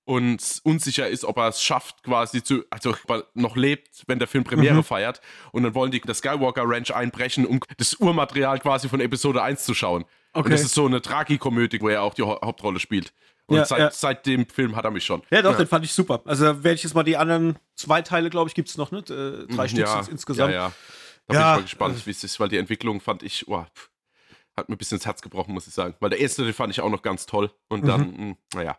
und 0.09 0.61
unsicher 0.65 1.07
ist, 1.07 1.25
ob 1.25 1.37
er 1.37 1.49
es 1.49 1.63
schafft, 1.63 2.03
quasi 2.03 2.43
zu, 2.43 2.65
also 2.71 2.91
ob 2.91 3.11
er 3.11 3.27
noch 3.35 3.57
lebt, 3.57 4.05
wenn 4.07 4.19
der 4.19 4.27
Film 4.27 4.43
Premiere 4.43 4.77
mhm. 4.77 4.83
feiert. 4.85 5.21
Und 5.53 5.65
dann 5.65 5.75
wollen 5.75 5.91
die 5.91 6.01
das 6.01 6.19
Skywalker 6.19 6.63
Ranch 6.65 6.91
einbrechen, 6.95 7.45
um 7.45 7.61
das 7.77 7.93
Urmaterial 7.95 8.59
quasi 8.59 8.89
von 8.89 9.01
Episode 9.01 9.43
1 9.43 9.65
zu 9.65 9.75
schauen. 9.75 10.07
Okay. 10.33 10.47
Und 10.47 10.51
das 10.51 10.63
ist 10.63 10.75
so 10.75 10.87
eine 10.87 11.03
Tragikomödie, 11.03 11.83
wo 11.83 11.91
er 11.91 12.03
auch 12.03 12.15
die 12.15 12.23
Hauptrolle 12.23 12.81
spielt. 12.81 13.13
Und 13.49 13.57
ja, 13.57 13.65
seit, 13.65 13.79
ja. 13.79 13.91
seit, 13.91 14.27
dem 14.27 14.47
Film 14.47 14.77
hat 14.77 14.85
er 14.85 14.91
mich 14.91 15.05
schon. 15.05 15.23
Ja, 15.31 15.41
doch, 15.41 15.53
ja. 15.53 15.57
den 15.57 15.67
fand 15.67 15.83
ich 15.83 15.93
super. 15.93 16.21
Also 16.27 16.45
werde 16.45 16.75
ich 16.75 16.83
jetzt 16.83 16.95
mal 16.95 17.03
die 17.03 17.17
anderen 17.17 17.59
zwei 17.77 18.03
Teile, 18.03 18.29
glaube 18.29 18.49
ich, 18.49 18.55
gibt 18.55 18.69
es 18.69 18.77
noch, 18.77 18.91
ne? 18.91 18.99
Äh, 18.99 19.47
drei 19.55 19.65
mhm, 19.65 19.69
Stück 19.69 19.79
ja, 19.81 20.01
insgesamt. 20.11 20.53
Ja, 20.53 20.69
ja. 20.69 20.73
Da 21.27 21.33
bin 21.33 21.37
ich 21.37 21.47
mal 21.47 21.63
gespannt, 21.63 21.95
also, 21.95 22.07
wie 22.07 22.11
es 22.11 22.25
ist, 22.25 22.39
weil 22.41 22.51
die 22.51 22.59
Entwicklung 22.59 23.01
fand 23.01 23.23
ich, 23.23 23.49
oh, 23.49 23.65
hat 24.55 24.69
mir 24.69 24.75
ein 24.75 24.79
bisschen 24.79 24.97
ins 24.97 25.07
Herz 25.07 25.23
gebrochen, 25.23 25.55
muss 25.55 25.67
ich 25.67 25.73
sagen. 25.73 25.95
Weil 26.01 26.11
der 26.11 26.21
erste, 26.21 26.45
den 26.45 26.53
fand 26.53 26.73
ich 26.73 26.83
auch 26.83 26.91
noch 26.91 27.01
ganz 27.01 27.25
toll. 27.25 27.51
Und 27.69 27.87
dann, 27.87 28.01
mhm. 28.01 28.07
mh, 28.07 28.19
hm, 28.19 28.37
naja. 28.55 28.79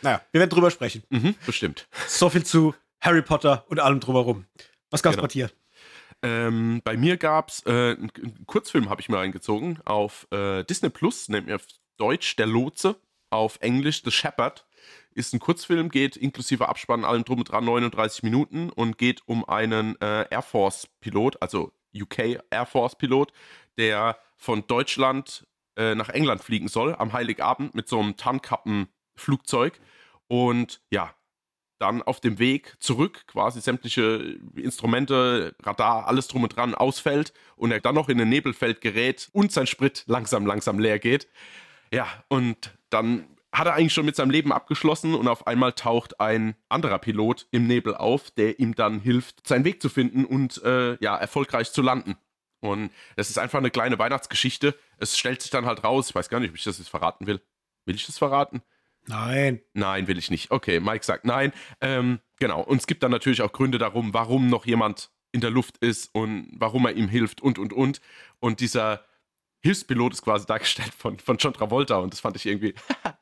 Naja, 0.00 0.22
wir 0.32 0.40
werden 0.40 0.50
drüber 0.50 0.70
sprechen. 0.70 1.02
Mhm, 1.10 1.34
bestimmt. 1.44 1.86
So 2.08 2.30
viel 2.30 2.44
zu 2.44 2.74
Harry 3.00 3.22
Potter 3.22 3.64
und 3.68 3.78
allem 3.80 4.00
drumherum. 4.00 4.46
Was 4.90 5.02
gab's 5.02 5.16
genau. 5.16 5.26
bei 5.26 5.32
dir? 5.32 5.50
Ähm, 6.22 6.80
bei 6.82 6.96
mir 6.96 7.16
gab's 7.16 7.62
äh, 7.66 7.92
einen, 7.92 8.10
Kurzfilm, 8.46 8.88
habe 8.88 9.00
ich 9.00 9.08
mir 9.08 9.18
reingezogen, 9.18 9.80
auf 9.84 10.26
äh, 10.30 10.64
Disney 10.64 10.88
Plus, 10.88 11.28
nennt 11.28 11.46
mir 11.46 11.60
Deutsch 11.96 12.36
Der 12.36 12.46
Lotse 12.46 12.96
auf 13.30 13.58
Englisch 13.60 14.02
The 14.04 14.10
Shepherd. 14.10 14.66
Ist 15.12 15.34
ein 15.34 15.40
Kurzfilm, 15.40 15.88
geht 15.88 16.16
inklusive 16.16 16.68
Abspann 16.68 17.04
allem 17.04 17.24
drum 17.24 17.38
und 17.38 17.50
dran 17.50 17.64
39 17.64 18.22
Minuten 18.22 18.70
und 18.70 18.98
geht 18.98 19.22
um 19.26 19.48
einen 19.48 20.00
äh, 20.00 20.26
Air 20.30 20.42
Force-Pilot, 20.42 21.42
also 21.42 21.72
UK 21.94 22.40
Air 22.50 22.66
Force-Pilot, 22.66 23.32
der 23.76 24.18
von 24.36 24.66
Deutschland 24.66 25.46
äh, 25.76 25.94
nach 25.94 26.08
England 26.08 26.42
fliegen 26.42 26.68
soll 26.68 26.94
am 26.94 27.12
Heiligabend 27.12 27.74
mit 27.74 27.88
so 27.88 27.98
einem 27.98 28.16
Tarnkappen-Flugzeug. 28.16 29.80
Und 30.28 30.80
ja, 30.90 31.14
dann 31.78 32.02
auf 32.02 32.20
dem 32.20 32.38
Weg 32.38 32.76
zurück 32.80 33.26
quasi 33.26 33.60
sämtliche 33.60 34.38
Instrumente, 34.56 35.54
Radar, 35.62 36.06
alles 36.06 36.28
drum 36.28 36.42
und 36.42 36.56
dran 36.56 36.74
ausfällt 36.74 37.32
und 37.56 37.70
er 37.70 37.80
dann 37.80 37.94
noch 37.94 38.08
in 38.08 38.20
ein 38.20 38.28
Nebelfeld 38.28 38.80
gerät 38.80 39.28
und 39.32 39.52
sein 39.52 39.66
Sprit 39.66 40.04
langsam, 40.06 40.46
langsam 40.46 40.78
leer 40.78 40.98
geht. 40.98 41.28
Ja, 41.92 42.06
und 42.28 42.77
dann 42.90 43.36
hat 43.52 43.66
er 43.66 43.74
eigentlich 43.74 43.94
schon 43.94 44.04
mit 44.04 44.16
seinem 44.16 44.30
Leben 44.30 44.52
abgeschlossen 44.52 45.14
und 45.14 45.26
auf 45.26 45.46
einmal 45.46 45.72
taucht 45.72 46.20
ein 46.20 46.54
anderer 46.68 46.98
Pilot 46.98 47.46
im 47.50 47.66
Nebel 47.66 47.94
auf, 47.94 48.30
der 48.30 48.58
ihm 48.60 48.74
dann 48.74 49.00
hilft, 49.00 49.46
seinen 49.46 49.64
Weg 49.64 49.80
zu 49.80 49.88
finden 49.88 50.24
und 50.24 50.62
äh, 50.64 50.96
ja, 51.02 51.16
erfolgreich 51.16 51.72
zu 51.72 51.82
landen. 51.82 52.16
Und 52.60 52.90
es 53.16 53.30
ist 53.30 53.38
einfach 53.38 53.58
eine 53.58 53.70
kleine 53.70 53.98
Weihnachtsgeschichte. 53.98 54.74
Es 54.98 55.16
stellt 55.16 55.40
sich 55.42 55.50
dann 55.50 55.66
halt 55.66 55.84
raus, 55.84 56.10
ich 56.10 56.14
weiß 56.14 56.28
gar 56.28 56.40
nicht, 56.40 56.50
ob 56.50 56.56
ich 56.56 56.64
das 56.64 56.78
jetzt 56.78 56.88
verraten 56.88 57.26
will. 57.26 57.40
Will 57.86 57.94
ich 57.94 58.06
das 58.06 58.18
verraten? 58.18 58.62
Nein. 59.06 59.62
Nein, 59.72 60.06
will 60.08 60.18
ich 60.18 60.30
nicht. 60.30 60.50
Okay, 60.50 60.80
Mike 60.80 61.04
sagt 61.04 61.24
nein. 61.24 61.52
Ähm, 61.80 62.20
genau. 62.38 62.60
Und 62.60 62.78
es 62.78 62.86
gibt 62.86 63.02
dann 63.02 63.10
natürlich 63.10 63.42
auch 63.42 63.52
Gründe 63.52 63.78
darum, 63.78 64.12
warum 64.12 64.48
noch 64.48 64.66
jemand 64.66 65.10
in 65.32 65.40
der 65.40 65.50
Luft 65.50 65.78
ist 65.78 66.14
und 66.14 66.48
warum 66.52 66.86
er 66.86 66.92
ihm 66.92 67.08
hilft 67.08 67.40
und 67.40 67.58
und 67.58 67.72
und. 67.72 68.00
Und 68.40 68.60
dieser 68.60 69.04
Hilfspilot 69.60 70.12
ist 70.12 70.22
quasi 70.22 70.46
dargestellt 70.46 70.94
von, 70.94 71.18
von 71.18 71.36
John 71.36 71.52
Travolta 71.52 71.96
und 71.96 72.12
das 72.12 72.20
fand 72.20 72.36
ich 72.36 72.46
irgendwie, 72.46 72.74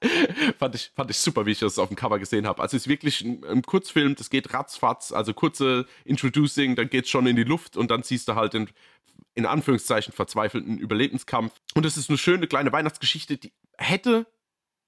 fand, 0.59 0.75
ich, 0.75 0.93
fand 0.95 1.11
ich 1.11 1.19
super, 1.19 1.47
wie 1.47 1.53
ich 1.53 1.61
das 1.61 1.79
auf 1.79 1.89
dem 1.89 1.97
Cover 1.97 2.19
gesehen 2.19 2.47
habe. 2.47 2.61
Also 2.63 2.77
es 2.77 2.83
ist 2.83 2.89
wirklich 2.89 3.23
ein, 3.23 3.43
ein, 3.45 3.63
Kurzfilm, 3.63 4.15
das 4.15 4.29
geht 4.29 4.53
ratzfatz, 4.53 5.13
also 5.13 5.33
kurze 5.33 5.87
Introducing, 6.05 6.77
dann 6.77 6.91
geht 6.91 7.05
es 7.05 7.11
schon 7.11 7.27
in 7.27 7.37
die 7.37 7.45
Luft 7.45 7.77
und 7.77 7.91
dann 7.91 8.03
siehst 8.03 8.29
du 8.29 8.35
halt 8.35 8.53
den, 8.53 8.69
in 9.35 9.47
Anführungszeichen, 9.47 10.13
verzweifelten 10.13 10.79
Überlebenskampf. 10.79 11.53
Und 11.75 11.87
es 11.87 11.97
ist 11.97 12.11
eine 12.11 12.19
schöne 12.19 12.47
kleine 12.47 12.71
Weihnachtsgeschichte, 12.71 13.39
die 13.39 13.53
hätte 13.79 14.27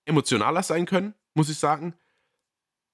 emotionaler 0.04 0.62
sein 0.62 0.84
können, 0.84 1.14
muss 1.34 1.48
ich 1.48 1.58
sagen, 1.58 1.94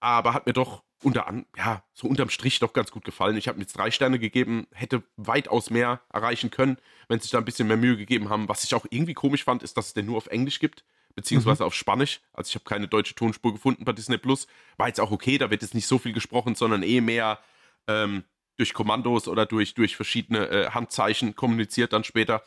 aber 0.01 0.33
hat 0.33 0.47
mir 0.47 0.53
doch 0.53 0.85
unter 1.05 1.27
an, 1.27 1.47
ja, 1.57 1.85
so 1.93 2.09
unterm 2.09 2.31
Strich 2.31 2.59
doch 2.59 2.73
ganz 2.73 2.91
gut 2.91 3.05
gefallen. 3.05 3.37
Ich 3.37 3.49
habe 3.49 3.59
mir 3.59 3.65
jetzt 3.65 3.77
drei 3.77 3.91
Sterne 3.91 4.19
gegeben, 4.19 4.67
hätte 4.73 5.03
weitaus 5.17 5.71
mehr 5.71 6.01
erreichen 6.13 6.51
können, 6.51 6.79
wenn 7.09 7.19
sie 7.19 7.25
sich 7.25 7.33
da 7.33 7.39
ein 7.39 7.45
bisschen 7.45 7.69
mehr 7.69 7.77
Mühe 7.77 7.97
gegeben 7.97 8.29
haben. 8.29 8.49
Was 8.49 8.65
ich 8.65 8.75
auch 8.75 8.87
irgendwie 8.91 9.15
komisch 9.15 9.45
fand, 9.45 9.63
ist, 9.63 9.77
dass 9.77 9.89
es 9.89 9.95
den 9.95 10.07
nur 10.07 10.17
auf 10.17 10.27
Englisch 10.27 10.59
gibt, 10.59 10.85
beziehungsweise 11.15 11.63
mhm. 11.63 11.69
auf 11.69 11.75
Spanisch. 11.75 12.21
Also 12.33 12.49
ich 12.49 12.55
habe 12.55 12.65
keine 12.65 12.89
deutsche 12.89 13.15
Tonspur 13.15 13.53
gefunden 13.53 13.85
bei 13.85 13.93
Disney 13.93 14.19
Plus. 14.19 14.47
War 14.77 14.89
jetzt 14.89 15.01
auch 15.01 15.11
okay, 15.11 15.39
da 15.39 15.51
wird 15.51 15.63
jetzt 15.63 15.75
nicht 15.75 15.87
so 15.87 15.99
viel 15.99 16.13
gesprochen, 16.13 16.55
sondern 16.55 16.83
eh 16.83 17.01
mehr 17.01 17.39
ähm, 17.87 18.25
durch 18.57 18.73
Kommandos 18.73 19.29
oder 19.29 19.47
durch, 19.47 19.75
durch 19.75 19.97
verschiedene 19.97 20.49
äh, 20.49 20.71
Handzeichen 20.71 21.35
kommuniziert 21.35 21.93
dann 21.93 22.05
später. 22.05 22.43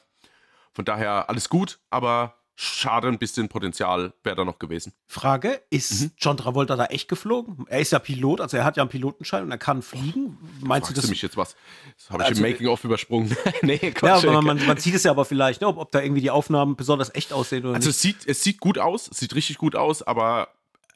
Von 0.74 0.86
daher 0.86 1.30
alles 1.30 1.50
gut, 1.50 1.80
aber 1.90 2.38
Schade, 2.60 3.08
ein 3.08 3.20
bisschen 3.20 3.50
Potenzial 3.50 4.14
wäre 4.24 4.36
da 4.36 4.44
noch 4.44 4.58
gewesen. 4.58 4.92
Frage: 5.06 5.62
Ist 5.70 6.02
mhm. 6.02 6.12
John 6.18 6.38
Travolta 6.38 6.76
da 6.76 6.86
echt 6.86 7.08
geflogen? 7.08 7.66
Er 7.70 7.82
ist 7.82 7.92
ja 7.92 8.00
Pilot, 8.00 8.42
also 8.42 8.58
er 8.58 8.66
hat 8.66 8.78
ja 8.78 8.82
einen 8.82 8.90
Pilotenschein 8.90 9.44
und 9.44 9.52
er 9.52 9.60
kann 9.60 9.84
fliegen. 9.84 10.40
Meinst 10.62 10.90
du 10.90 10.96
das? 10.96 11.04
Du 11.04 11.12
mich 11.12 11.22
jetzt 11.22 11.38
was? 11.38 11.56
Das 11.96 12.10
habe 12.10 12.24
ich 12.24 12.30
also, 12.30 12.44
im 12.44 12.50
Making-of 12.50 12.84
übersprungen. 12.84 13.38
nee, 13.62 13.78
Quatsch. 13.78 14.24
Ja, 14.24 14.30
aber 14.32 14.42
man, 14.42 14.66
man, 14.66 14.78
sieht 14.78 14.96
es 14.96 15.04
ja 15.04 15.12
aber 15.12 15.26
vielleicht, 15.26 15.62
ne, 15.62 15.68
ob, 15.68 15.78
ob, 15.78 15.92
da 15.92 16.02
irgendwie 16.02 16.22
die 16.22 16.32
Aufnahmen 16.32 16.76
besonders 16.76 17.14
echt 17.14 17.32
aussehen 17.32 17.64
oder 17.64 17.76
also 17.76 17.90
nicht. 17.90 17.96
Es 17.96 18.02
sieht, 18.02 18.28
es 18.28 18.44
sieht 18.44 18.60
gut 18.60 18.80
aus, 18.80 19.08
es 19.08 19.20
sieht 19.20 19.36
richtig 19.36 19.60
gut 19.60 19.76
aus, 19.76 20.02
aber 20.02 20.48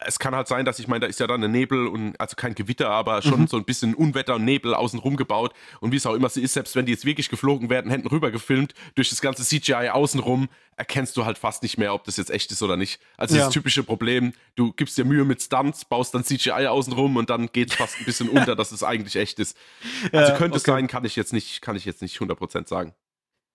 es 0.06 0.20
kann 0.20 0.36
halt 0.36 0.48
sein, 0.48 0.66
dass 0.66 0.80
ich 0.80 0.88
meine, 0.88 1.02
da 1.02 1.08
ist 1.08 1.20
ja 1.20 1.28
dann 1.28 1.44
ein 1.44 1.52
Nebel 1.52 1.88
und 1.88 2.20
also 2.20 2.36
kein 2.36 2.56
Gewitter, 2.56 2.90
aber 2.90 3.22
schon 3.22 3.42
mhm. 3.42 3.48
so 3.48 3.58
ein 3.58 3.66
bisschen 3.66 3.94
Unwetter 3.94 4.36
und 4.36 4.46
Nebel 4.46 4.74
außenrum 4.74 5.16
gebaut. 5.16 5.54
Und 5.80 5.92
wie 5.92 5.98
es 5.98 6.06
auch 6.06 6.14
immer 6.14 6.30
sie 6.30 6.42
ist, 6.42 6.54
selbst 6.54 6.76
wenn 6.76 6.86
die 6.86 6.92
jetzt 6.92 7.06
wirklich 7.06 7.30
geflogen 7.30 7.70
werden, 7.70 7.92
hinten 7.92 8.08
rüber 8.08 8.32
gefilmt, 8.32 8.74
durch 8.96 9.10
das 9.10 9.22
ganze 9.22 9.44
CGI 9.44 9.90
außenrum, 9.90 10.50
erkennst 10.76 11.16
du 11.18 11.26
halt 11.26 11.38
fast 11.38 11.64
nicht 11.64 11.78
mehr, 11.78 11.94
ob 11.94 12.04
das 12.06 12.18
jetzt 12.18 12.32
echt 12.32 12.52
ist 12.52 12.64
oder 12.64 12.78
nicht. 12.78 13.00
Also 13.18 13.36
ja. 13.36 13.46
das 13.46 13.54
typische 13.54 13.84
Problem, 13.84 14.34
du 14.56 14.74
gibst 14.74 14.98
dir 14.98 15.06
Mühe 15.06 15.26
mit 15.26 15.42
Stunts, 15.42 15.86
baust 15.86 16.16
dann 16.16 16.24
CGI 16.24 16.68
außenrum 16.68 17.18
und 17.18 17.30
dann 17.30 17.48
geht 17.52 17.70
es 17.70 17.76
fast 17.76 18.00
ein 18.00 18.06
bisschen 18.06 18.30
unter, 18.30 18.56
dass 18.56 18.72
es 18.72 18.84
eigentlich 18.84 19.16
echt 19.16 19.40
ist. 19.40 19.58
Also 20.12 20.32
ja, 20.32 20.38
könnte 20.38 20.56
okay. 20.56 20.58
es 20.58 20.64
sein, 20.64 20.88
kann 20.88 21.06
ich 21.06 21.16
jetzt 21.16 21.32
nicht, 21.32 21.62
kann 21.62 21.76
ich 21.76 21.86
jetzt 21.86 22.02
nicht 22.02 22.18
100% 22.18 22.68
sagen. 22.68 22.94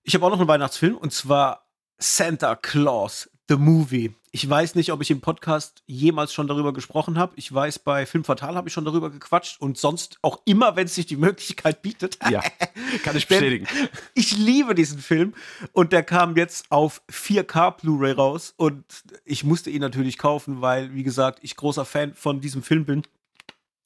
Ich 0.05 0.15
habe 0.15 0.25
auch 0.25 0.31
noch 0.31 0.39
einen 0.39 0.49
Weihnachtsfilm 0.49 0.97
und 0.97 1.13
zwar 1.13 1.67
Santa 1.99 2.55
Claus 2.57 3.29
The 3.49 3.57
Movie. 3.57 4.15
Ich 4.37 4.51
weiß 4.51 4.75
nicht, 4.75 4.93
ob 4.93 5.01
ich 5.01 5.11
im 5.11 5.23
Podcast 5.23 5.83
jemals 5.87 6.31
schon 6.35 6.47
darüber 6.47 6.75
gesprochen 6.75 7.17
habe. 7.17 7.33
Ich 7.37 7.51
weiß, 7.55 7.79
bei 7.79 8.05
Film 8.05 8.23
Fatal 8.23 8.55
habe 8.55 8.69
ich 8.69 8.75
schon 8.75 8.85
darüber 8.85 9.09
gequatscht 9.09 9.59
und 9.63 9.79
sonst 9.79 10.19
auch 10.21 10.43
immer, 10.45 10.77
wenn 10.77 10.85
es 10.85 10.95
sich 10.95 11.07
die 11.07 11.17
Möglichkeit 11.17 11.81
bietet. 11.81 12.19
Ja, 12.31 12.43
kann 13.03 13.17
ich 13.17 13.29
bestätigen. 13.29 13.67
ich 14.13 14.37
liebe 14.37 14.75
diesen 14.75 14.99
Film 14.99 15.33
und 15.73 15.95
der 15.95 16.03
kam 16.03 16.37
jetzt 16.37 16.71
auf 16.71 17.01
4K 17.11 17.81
Blu-ray 17.81 18.13
raus 18.13 18.53
und 18.59 18.85
ich 19.25 19.43
musste 19.43 19.71
ihn 19.71 19.81
natürlich 19.81 20.19
kaufen, 20.19 20.61
weil, 20.61 20.93
wie 20.93 21.03
gesagt, 21.03 21.39
ich 21.41 21.57
großer 21.57 21.87
Fan 21.87 22.13
von 22.13 22.43
diesem 22.43 22.63
Film 22.63 22.85
bin. 22.85 23.05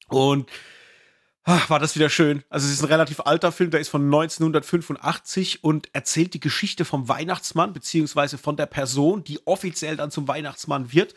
Und 0.09 0.49
Ach, 1.43 1.71
war 1.71 1.79
das 1.79 1.95
wieder 1.95 2.09
schön. 2.09 2.43
Also 2.49 2.67
es 2.67 2.73
ist 2.73 2.83
ein 2.83 2.89
relativ 2.89 3.21
alter 3.21 3.51
Film, 3.51 3.71
der 3.71 3.79
ist 3.79 3.89
von 3.89 4.03
1985 4.03 5.63
und 5.63 5.89
erzählt 5.93 6.35
die 6.35 6.39
Geschichte 6.39 6.85
vom 6.85 7.09
Weihnachtsmann, 7.09 7.73
beziehungsweise 7.73 8.37
von 8.37 8.57
der 8.57 8.67
Person, 8.67 9.23
die 9.23 9.39
offiziell 9.47 9.97
dann 9.97 10.11
zum 10.11 10.27
Weihnachtsmann 10.27 10.93
wird 10.93 11.15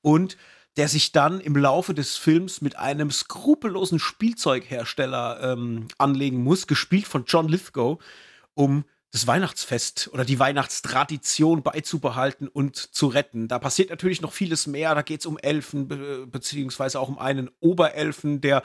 und 0.00 0.36
der 0.76 0.88
sich 0.88 1.12
dann 1.12 1.40
im 1.40 1.56
Laufe 1.56 1.92
des 1.92 2.16
Films 2.16 2.60
mit 2.60 2.76
einem 2.76 3.10
skrupellosen 3.10 3.98
Spielzeughersteller 3.98 5.40
ähm, 5.42 5.88
anlegen 5.98 6.42
muss, 6.42 6.66
gespielt 6.66 7.06
von 7.06 7.24
John 7.26 7.48
Lithgow, 7.48 8.02
um 8.54 8.84
das 9.10 9.26
Weihnachtsfest 9.26 10.10
oder 10.12 10.24
die 10.24 10.40
Weihnachtstradition 10.40 11.62
beizubehalten 11.62 12.48
und 12.48 12.76
zu 12.76 13.06
retten. 13.06 13.46
Da 13.46 13.60
passiert 13.60 13.90
natürlich 13.90 14.20
noch 14.20 14.32
vieles 14.32 14.66
mehr. 14.66 14.94
Da 14.94 15.02
geht 15.02 15.20
es 15.20 15.26
um 15.26 15.38
Elfen, 15.38 15.86
be 15.86 16.26
beziehungsweise 16.26 16.98
auch 16.98 17.08
um 17.08 17.18
einen 17.18 17.50
Oberelfen, 17.60 18.40
der 18.40 18.64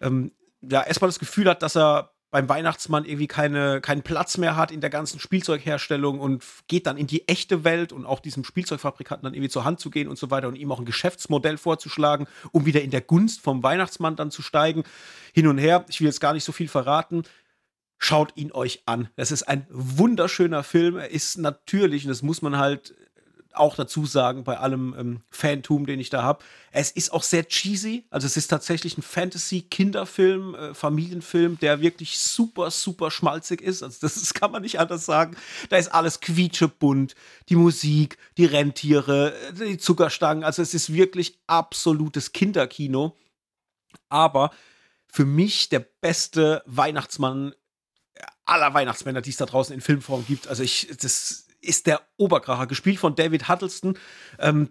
ähm, 0.00 0.32
ja 0.70 0.82
erstmal 0.82 1.08
das 1.08 1.18
Gefühl 1.18 1.48
hat, 1.48 1.62
dass 1.62 1.76
er 1.76 2.14
beim 2.34 2.48
Weihnachtsmann 2.48 3.04
irgendwie 3.04 3.28
keine, 3.28 3.80
keinen 3.80 4.02
Platz 4.02 4.38
mehr 4.38 4.56
hat 4.56 4.72
in 4.72 4.80
der 4.80 4.90
ganzen 4.90 5.20
Spielzeugherstellung 5.20 6.18
und 6.18 6.42
geht 6.66 6.88
dann 6.88 6.96
in 6.96 7.06
die 7.06 7.28
echte 7.28 7.62
Welt 7.62 7.92
und 7.92 8.06
auch 8.06 8.18
diesem 8.18 8.42
Spielzeugfabrikanten 8.42 9.24
dann 9.24 9.34
irgendwie 9.34 9.50
zur 9.50 9.64
Hand 9.64 9.78
zu 9.78 9.88
gehen 9.88 10.08
und 10.08 10.18
so 10.18 10.32
weiter 10.32 10.48
und 10.48 10.56
ihm 10.56 10.72
auch 10.72 10.80
ein 10.80 10.84
Geschäftsmodell 10.84 11.58
vorzuschlagen, 11.58 12.26
um 12.50 12.66
wieder 12.66 12.82
in 12.82 12.90
der 12.90 13.02
Gunst 13.02 13.40
vom 13.40 13.62
Weihnachtsmann 13.62 14.16
dann 14.16 14.32
zu 14.32 14.42
steigen. 14.42 14.82
Hin 15.32 15.46
und 15.46 15.58
her. 15.58 15.86
Ich 15.88 16.00
will 16.00 16.08
jetzt 16.08 16.20
gar 16.20 16.32
nicht 16.32 16.42
so 16.42 16.50
viel 16.50 16.66
verraten. 16.66 17.22
Schaut 17.98 18.36
ihn 18.36 18.50
euch 18.50 18.82
an. 18.86 19.08
Das 19.14 19.30
ist 19.30 19.44
ein 19.44 19.68
wunderschöner 19.70 20.64
Film. 20.64 20.96
Er 20.96 21.12
ist 21.12 21.38
natürlich, 21.38 22.02
und 22.02 22.08
das 22.08 22.22
muss 22.22 22.42
man 22.42 22.58
halt 22.58 22.96
auch 23.54 23.76
dazu 23.76 24.06
sagen, 24.06 24.44
bei 24.44 24.58
allem 24.58 24.94
ähm, 24.98 25.20
Fantum, 25.30 25.86
den 25.86 26.00
ich 26.00 26.10
da 26.10 26.22
habe. 26.22 26.44
Es 26.72 26.90
ist 26.90 27.12
auch 27.12 27.22
sehr 27.22 27.46
cheesy. 27.46 28.04
Also 28.10 28.26
es 28.26 28.36
ist 28.36 28.48
tatsächlich 28.48 28.98
ein 28.98 29.02
Fantasy-Kinderfilm, 29.02 30.54
äh, 30.54 30.74
Familienfilm, 30.74 31.58
der 31.58 31.80
wirklich 31.80 32.18
super, 32.18 32.70
super 32.70 33.10
schmalzig 33.10 33.60
ist. 33.60 33.82
Also 33.82 33.98
das 34.00 34.16
ist, 34.16 34.34
kann 34.34 34.50
man 34.50 34.62
nicht 34.62 34.80
anders 34.80 35.06
sagen. 35.06 35.36
Da 35.68 35.76
ist 35.76 35.94
alles 35.94 36.20
quietschebunt. 36.20 37.14
Die 37.48 37.56
Musik, 37.56 38.18
die 38.36 38.46
Rentiere, 38.46 39.34
äh, 39.34 39.52
die 39.52 39.78
Zuckerstangen. 39.78 40.44
Also 40.44 40.62
es 40.62 40.74
ist 40.74 40.92
wirklich 40.92 41.38
absolutes 41.46 42.32
Kinderkino. 42.32 43.16
Aber 44.08 44.50
für 45.06 45.24
mich 45.24 45.68
der 45.68 45.80
beste 45.80 46.62
Weihnachtsmann 46.66 47.54
aller 48.44 48.74
Weihnachtsmänner, 48.74 49.22
die 49.22 49.30
es 49.30 49.36
da 49.36 49.46
draußen 49.46 49.74
in 49.74 49.80
Filmform 49.80 50.24
gibt. 50.26 50.48
Also 50.48 50.62
ich, 50.62 50.88
das 51.00 51.46
ist 51.64 51.86
der 51.86 52.02
Oberkracher, 52.16 52.66
gespielt 52.66 52.98
von 52.98 53.14
David 53.14 53.48
Huddleston. 53.48 53.98
Ähm, 54.38 54.70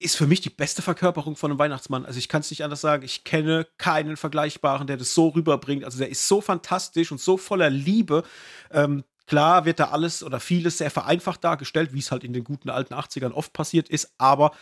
ist 0.00 0.16
für 0.16 0.26
mich 0.26 0.40
die 0.40 0.50
beste 0.50 0.80
Verkörperung 0.80 1.34
von 1.34 1.50
einem 1.50 1.58
Weihnachtsmann. 1.58 2.06
Also 2.06 2.18
ich 2.18 2.28
kann 2.28 2.40
es 2.40 2.50
nicht 2.50 2.62
anders 2.62 2.80
sagen. 2.80 3.02
Ich 3.04 3.24
kenne 3.24 3.66
keinen 3.78 4.16
Vergleichbaren, 4.16 4.86
der 4.86 4.96
das 4.96 5.12
so 5.12 5.28
rüberbringt. 5.28 5.84
Also 5.84 5.98
der 5.98 6.08
ist 6.08 6.28
so 6.28 6.40
fantastisch 6.40 7.10
und 7.10 7.20
so 7.20 7.36
voller 7.36 7.68
Liebe. 7.68 8.22
Ähm, 8.70 9.02
klar 9.26 9.64
wird 9.64 9.80
da 9.80 9.86
alles 9.86 10.22
oder 10.22 10.38
vieles 10.38 10.78
sehr 10.78 10.92
vereinfacht 10.92 11.42
dargestellt, 11.42 11.92
wie 11.92 11.98
es 11.98 12.12
halt 12.12 12.22
in 12.22 12.32
den 12.32 12.44
guten 12.44 12.70
alten 12.70 12.94
80ern 12.94 13.32
oft 13.32 13.52
passiert 13.52 13.88
ist. 13.88 14.12
Aber 14.18 14.52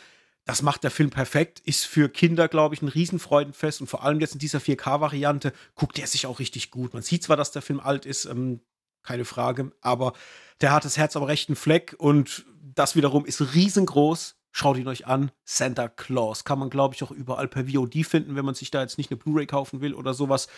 das 0.47 0.63
macht 0.63 0.85
der 0.85 0.93
Film 0.93 1.11
perfekt, 1.11 1.61
ist 1.61 1.85
für 1.85 2.09
Kinder, 2.09 2.47
glaube 2.47 2.75
ich, 2.75 2.81
ein 2.81 2.89
Riesenfreudenfest 2.89 3.81
und 3.81 3.89
vor 3.89 4.05
allem 4.05 4.21
jetzt 4.21 4.35
in 4.35 4.39
dieser 4.39 4.61
4K-Variante 4.61 5.53
guckt 5.75 5.99
er 5.99 6.07
sich 6.07 6.25
auch 6.27 6.39
richtig 6.39 6.71
gut. 6.71 6.95
Man 6.95 7.03
sieht 7.03 7.25
zwar, 7.25 7.37
dass 7.37 7.51
der 7.51 7.63
Film 7.63 7.81
alt 7.81 8.07
ist, 8.07 8.27
ähm, 8.27 8.61
keine 9.07 9.25
Frage, 9.25 9.73
aber 9.81 10.13
der 10.61 10.73
hat 10.73 10.85
das 10.85 10.97
Herz 10.97 11.17
am 11.17 11.23
rechten 11.23 11.57
Fleck 11.57 11.95
und 11.99 12.45
das 12.75 12.97
wiederum 12.97 13.25
ist 13.25 13.55
riesengroß 13.55 14.37
Schaut 14.59 14.79
ihn 14.79 14.89
euch 14.89 15.07
an. 15.07 15.33
Santa 15.45 15.87
Claus. 15.87 16.45
Kann 16.45 16.59
man, 16.59 16.71
glaube 16.71 16.95
ich, 16.95 17.03
auch 17.03 17.11
überall 17.11 17.47
per 17.47 17.67
VOD 17.67 18.07
finden, 18.07 18.37
wenn 18.37 18.45
man 18.47 18.55
sich 18.55 18.71
da 18.71 18.81
jetzt 18.81 18.97
nicht 18.97 19.11
eine 19.11 19.19
Blu-ray 19.19 19.45
kaufen 19.45 19.83
will 19.83 19.93
oder 19.93 20.15
sowas. 20.15 20.49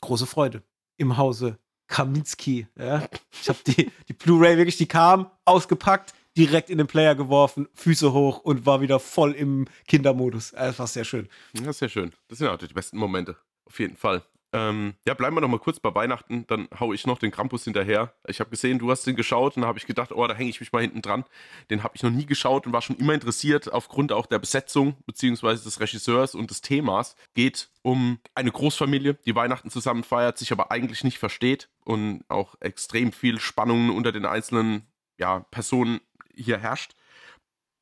Große 0.00 0.26
Freude. 0.26 0.64
Im 0.96 1.18
Hause 1.18 1.60
Kaminski. 1.86 2.66
Ja. 2.76 3.06
Ich 3.30 3.48
habe 3.48 3.60
die, 3.64 3.92
die 4.08 4.12
Blu-ray 4.12 4.56
wirklich, 4.56 4.76
die 4.76 4.88
kam, 4.88 5.30
ausgepackt, 5.44 6.14
direkt 6.36 6.68
in 6.68 6.78
den 6.78 6.88
Player 6.88 7.14
geworfen, 7.14 7.68
Füße 7.74 8.12
hoch 8.12 8.38
und 8.38 8.66
war 8.66 8.80
wieder 8.80 8.98
voll 8.98 9.30
im 9.30 9.68
Kindermodus. 9.86 10.50
Das 10.50 10.80
war 10.80 10.88
sehr 10.88 11.04
schön. 11.04 11.28
Ja, 11.52 11.72
sehr 11.72 11.88
schön. 11.88 12.12
Das 12.26 12.38
sind 12.38 12.48
auch 12.48 12.58
die 12.58 12.66
besten 12.66 12.98
Momente. 12.98 13.36
Auf 13.66 13.78
jeden 13.78 13.96
Fall. 13.96 14.24
Ähm, 14.54 14.94
ja, 15.04 15.14
bleiben 15.14 15.36
wir 15.36 15.40
noch 15.40 15.48
mal 15.48 15.58
kurz 15.58 15.80
bei 15.80 15.92
Weihnachten, 15.92 16.46
dann 16.46 16.68
haue 16.78 16.94
ich 16.94 17.08
noch 17.08 17.18
den 17.18 17.32
Krampus 17.32 17.64
hinterher. 17.64 18.14
Ich 18.28 18.38
habe 18.38 18.50
gesehen, 18.50 18.78
du 18.78 18.88
hast 18.88 19.04
den 19.04 19.16
geschaut 19.16 19.56
und 19.56 19.62
da 19.62 19.68
habe 19.68 19.78
ich 19.78 19.86
gedacht, 19.86 20.12
oh, 20.12 20.24
da 20.28 20.34
hänge 20.34 20.48
ich 20.48 20.60
mich 20.60 20.70
mal 20.70 20.80
hinten 20.80 21.02
dran. 21.02 21.24
Den 21.70 21.82
habe 21.82 21.96
ich 21.96 22.04
noch 22.04 22.12
nie 22.12 22.24
geschaut 22.24 22.64
und 22.64 22.72
war 22.72 22.80
schon 22.80 22.96
immer 22.96 23.14
interessiert 23.14 23.72
aufgrund 23.72 24.12
auch 24.12 24.26
der 24.26 24.38
Besetzung 24.38 24.96
beziehungsweise 25.06 25.64
des 25.64 25.80
Regisseurs 25.80 26.36
und 26.36 26.50
des 26.50 26.60
Themas. 26.60 27.16
Geht 27.34 27.68
um 27.82 28.20
eine 28.36 28.52
Großfamilie, 28.52 29.14
die 29.26 29.34
Weihnachten 29.34 29.70
zusammen 29.70 30.04
feiert, 30.04 30.38
sich 30.38 30.52
aber 30.52 30.70
eigentlich 30.70 31.02
nicht 31.02 31.18
versteht 31.18 31.68
und 31.84 32.22
auch 32.28 32.54
extrem 32.60 33.10
viel 33.10 33.40
Spannung 33.40 33.90
unter 33.90 34.12
den 34.12 34.24
einzelnen 34.24 34.86
ja, 35.18 35.40
Personen 35.50 36.00
hier 36.32 36.58
herrscht. 36.58 36.94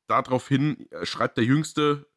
Daraufhin 0.07 0.89
äh, 0.91 1.05
schreibt 1.05 1.37
der 1.37 1.45
Jüngste 1.45 2.07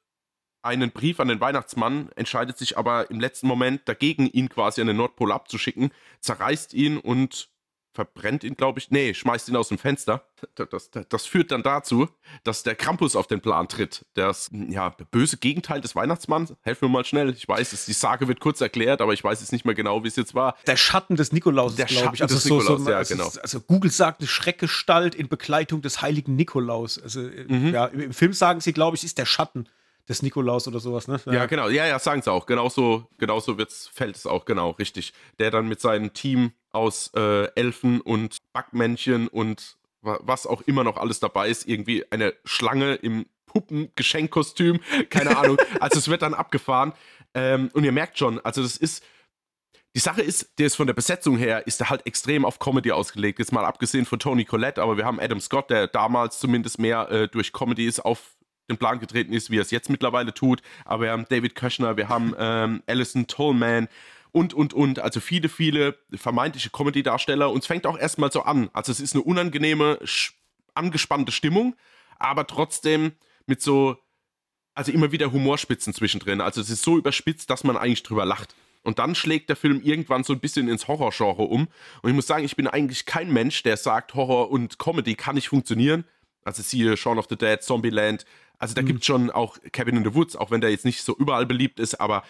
einen 0.66 0.90
Brief 0.90 1.20
an 1.20 1.28
den 1.28 1.40
Weihnachtsmann, 1.40 2.10
entscheidet 2.16 2.58
sich 2.58 2.76
aber 2.76 3.10
im 3.10 3.20
letzten 3.20 3.46
Moment 3.46 3.82
dagegen, 3.86 4.26
ihn 4.26 4.48
quasi 4.48 4.80
an 4.80 4.86
den 4.88 4.96
Nordpol 4.96 5.32
abzuschicken, 5.32 5.90
zerreißt 6.20 6.74
ihn 6.74 6.98
und 6.98 7.48
verbrennt 7.96 8.44
ihn, 8.44 8.54
glaube 8.54 8.78
ich. 8.78 8.90
Nee, 8.90 9.14
schmeißt 9.14 9.48
ihn 9.48 9.56
aus 9.56 9.68
dem 9.68 9.78
Fenster. 9.78 10.22
Das, 10.54 10.90
das, 10.90 11.08
das, 11.08 11.26
führt 11.26 11.50
dann 11.50 11.62
dazu, 11.62 12.08
dass 12.44 12.62
der 12.62 12.74
Krampus 12.74 13.16
auf 13.16 13.26
den 13.26 13.40
Plan 13.40 13.68
tritt. 13.68 14.04
Das 14.14 14.50
ja, 14.52 14.90
böse 15.10 15.38
Gegenteil 15.38 15.80
des 15.80 15.96
Weihnachtsmanns. 15.96 16.54
Helf 16.60 16.82
mir 16.82 16.88
mal 16.88 17.06
schnell. 17.06 17.30
Ich 17.30 17.48
weiß, 17.48 17.72
es, 17.72 17.86
die 17.86 17.94
Sage 17.94 18.28
wird 18.28 18.38
kurz 18.38 18.60
erklärt, 18.60 19.00
aber 19.00 19.14
ich 19.14 19.24
weiß 19.24 19.40
jetzt 19.40 19.50
nicht 19.50 19.64
mehr 19.64 19.74
genau, 19.74 20.04
wie 20.04 20.08
es 20.08 20.16
jetzt 20.16 20.34
war. 20.34 20.56
Der 20.66 20.76
Schatten 20.76 21.16
des 21.16 21.32
Nikolaus, 21.32 21.74
glaube 21.74 22.14
ich. 22.14 22.22
Also 22.22 22.34
des 22.34 22.44
so, 22.44 22.58
Nikolaus, 22.58 22.84
so, 22.84 22.90
ja, 22.90 22.98
also, 22.98 23.16
genau. 23.16 23.32
Also 23.42 23.60
Google 23.60 23.90
sagt 23.90 24.20
eine 24.20 24.28
Schreckgestalt 24.28 25.14
in 25.14 25.28
Begleitung 25.28 25.80
des 25.80 26.02
heiligen 26.02 26.36
Nikolaus. 26.36 27.02
Also 27.02 27.20
mhm. 27.20 27.72
ja, 27.72 27.86
im 27.86 28.12
Film 28.12 28.34
sagen 28.34 28.60
sie, 28.60 28.74
glaube 28.74 28.96
ich, 28.98 29.04
ist 29.04 29.16
der 29.16 29.26
Schatten 29.26 29.66
des 30.08 30.22
Nikolaus 30.22 30.68
oder 30.68 30.80
sowas, 30.80 31.08
ne? 31.08 31.20
Ja, 31.26 31.32
ja 31.32 31.46
genau. 31.46 31.68
Ja, 31.68 31.86
ja, 31.86 31.98
sagen 31.98 32.22
sie 32.22 32.30
auch. 32.30 32.46
Genauso, 32.46 33.06
genauso 33.18 33.58
wird's, 33.58 33.88
fällt 33.92 34.16
es 34.16 34.26
auch, 34.26 34.44
genau, 34.44 34.70
richtig. 34.70 35.12
Der 35.38 35.50
dann 35.50 35.68
mit 35.68 35.80
seinem 35.80 36.12
Team 36.12 36.52
aus 36.72 37.10
äh, 37.14 37.46
Elfen 37.54 38.00
und 38.00 38.38
Backmännchen 38.52 39.28
und 39.28 39.76
was 40.02 40.46
auch 40.46 40.62
immer 40.62 40.84
noch 40.84 40.98
alles 40.98 41.18
dabei 41.18 41.48
ist, 41.48 41.66
irgendwie 41.66 42.04
eine 42.12 42.34
Schlange 42.44 42.94
im 42.94 43.26
Puppengeschenkkostüm, 43.46 44.80
keine 45.10 45.36
Ahnung. 45.36 45.56
also 45.80 45.98
es 45.98 46.08
wird 46.08 46.22
dann 46.22 46.34
abgefahren. 46.34 46.92
Ähm, 47.34 47.70
und 47.72 47.84
ihr 47.84 47.92
merkt 47.92 48.18
schon, 48.18 48.40
also 48.40 48.62
das 48.62 48.76
ist, 48.76 49.02
die 49.96 50.00
Sache 50.00 50.22
ist, 50.22 50.58
der 50.58 50.66
ist 50.66 50.76
von 50.76 50.86
der 50.86 50.94
Besetzung 50.94 51.38
her, 51.38 51.66
ist 51.66 51.80
er 51.80 51.90
halt 51.90 52.06
extrem 52.06 52.44
auf 52.44 52.58
Comedy 52.58 52.92
ausgelegt. 52.92 53.38
Jetzt 53.38 53.52
mal 53.52 53.64
abgesehen 53.64 54.04
von 54.04 54.18
Tony 54.18 54.44
Collette, 54.44 54.82
aber 54.82 54.96
wir 54.96 55.04
haben 55.04 55.18
Adam 55.18 55.40
Scott, 55.40 55.70
der 55.70 55.88
damals 55.88 56.38
zumindest 56.38 56.78
mehr 56.78 57.10
äh, 57.10 57.28
durch 57.28 57.52
Comedy 57.52 57.86
ist 57.86 58.04
auf 58.04 58.35
den 58.68 58.78
Plan 58.78 58.98
getreten 58.98 59.32
ist, 59.32 59.50
wie 59.50 59.58
er 59.58 59.62
es 59.62 59.70
jetzt 59.70 59.90
mittlerweile 59.90 60.34
tut. 60.34 60.62
Aber 60.84 61.04
wir 61.04 61.10
haben 61.10 61.26
David 61.28 61.54
Köschner, 61.54 61.96
wir 61.96 62.08
haben 62.08 62.34
ähm, 62.38 62.82
Alison 62.86 63.26
Tolman 63.26 63.88
und, 64.32 64.54
und, 64.54 64.74
und. 64.74 64.98
Also 64.98 65.20
viele, 65.20 65.48
viele 65.48 65.96
vermeintliche 66.14 66.70
Comedy-Darsteller. 66.70 67.50
Und 67.50 67.60
es 67.60 67.66
fängt 67.66 67.86
auch 67.86 67.98
erstmal 67.98 68.32
so 68.32 68.42
an. 68.42 68.70
Also 68.72 68.92
es 68.92 69.00
ist 69.00 69.14
eine 69.14 69.22
unangenehme, 69.22 69.98
angespannte 70.74 71.32
Stimmung, 71.32 71.74
aber 72.18 72.46
trotzdem 72.46 73.12
mit 73.46 73.62
so, 73.62 73.96
also 74.74 74.92
immer 74.92 75.12
wieder 75.12 75.32
Humorspitzen 75.32 75.94
zwischendrin. 75.94 76.40
Also 76.40 76.60
es 76.60 76.70
ist 76.70 76.82
so 76.82 76.98
überspitzt, 76.98 77.48
dass 77.48 77.64
man 77.64 77.76
eigentlich 77.76 78.02
drüber 78.02 78.24
lacht. 78.26 78.54
Und 78.82 79.00
dann 79.00 79.16
schlägt 79.16 79.48
der 79.48 79.56
Film 79.56 79.80
irgendwann 79.82 80.22
so 80.22 80.32
ein 80.32 80.38
bisschen 80.38 80.68
ins 80.68 80.86
Horrorgenre 80.86 81.42
um. 81.42 81.66
Und 82.02 82.10
ich 82.10 82.14
muss 82.14 82.28
sagen, 82.28 82.44
ich 82.44 82.54
bin 82.54 82.68
eigentlich 82.68 83.04
kein 83.04 83.32
Mensch, 83.32 83.64
der 83.64 83.76
sagt, 83.76 84.14
Horror 84.14 84.50
und 84.50 84.78
Comedy 84.78 85.16
kann 85.16 85.34
nicht 85.34 85.48
funktionieren. 85.48 86.04
Also 86.44 86.62
siehe 86.62 86.96
Shaun 86.96 87.18
of 87.18 87.26
the 87.28 87.36
Dead, 87.36 87.60
Zombieland, 87.60 88.24
also 88.58 88.74
da 88.74 88.82
mhm. 88.82 88.86
gibt 88.86 89.00
es 89.00 89.06
schon 89.06 89.30
auch 89.30 89.58
Cabin 89.72 89.96
in 89.96 90.04
the 90.04 90.14
Woods, 90.14 90.36
auch 90.36 90.50
wenn 90.50 90.60
der 90.60 90.70
jetzt 90.70 90.84
nicht 90.84 91.02
so 91.02 91.16
überall 91.16 91.46
beliebt 91.46 91.80
ist, 91.80 91.94
aber 92.00 92.22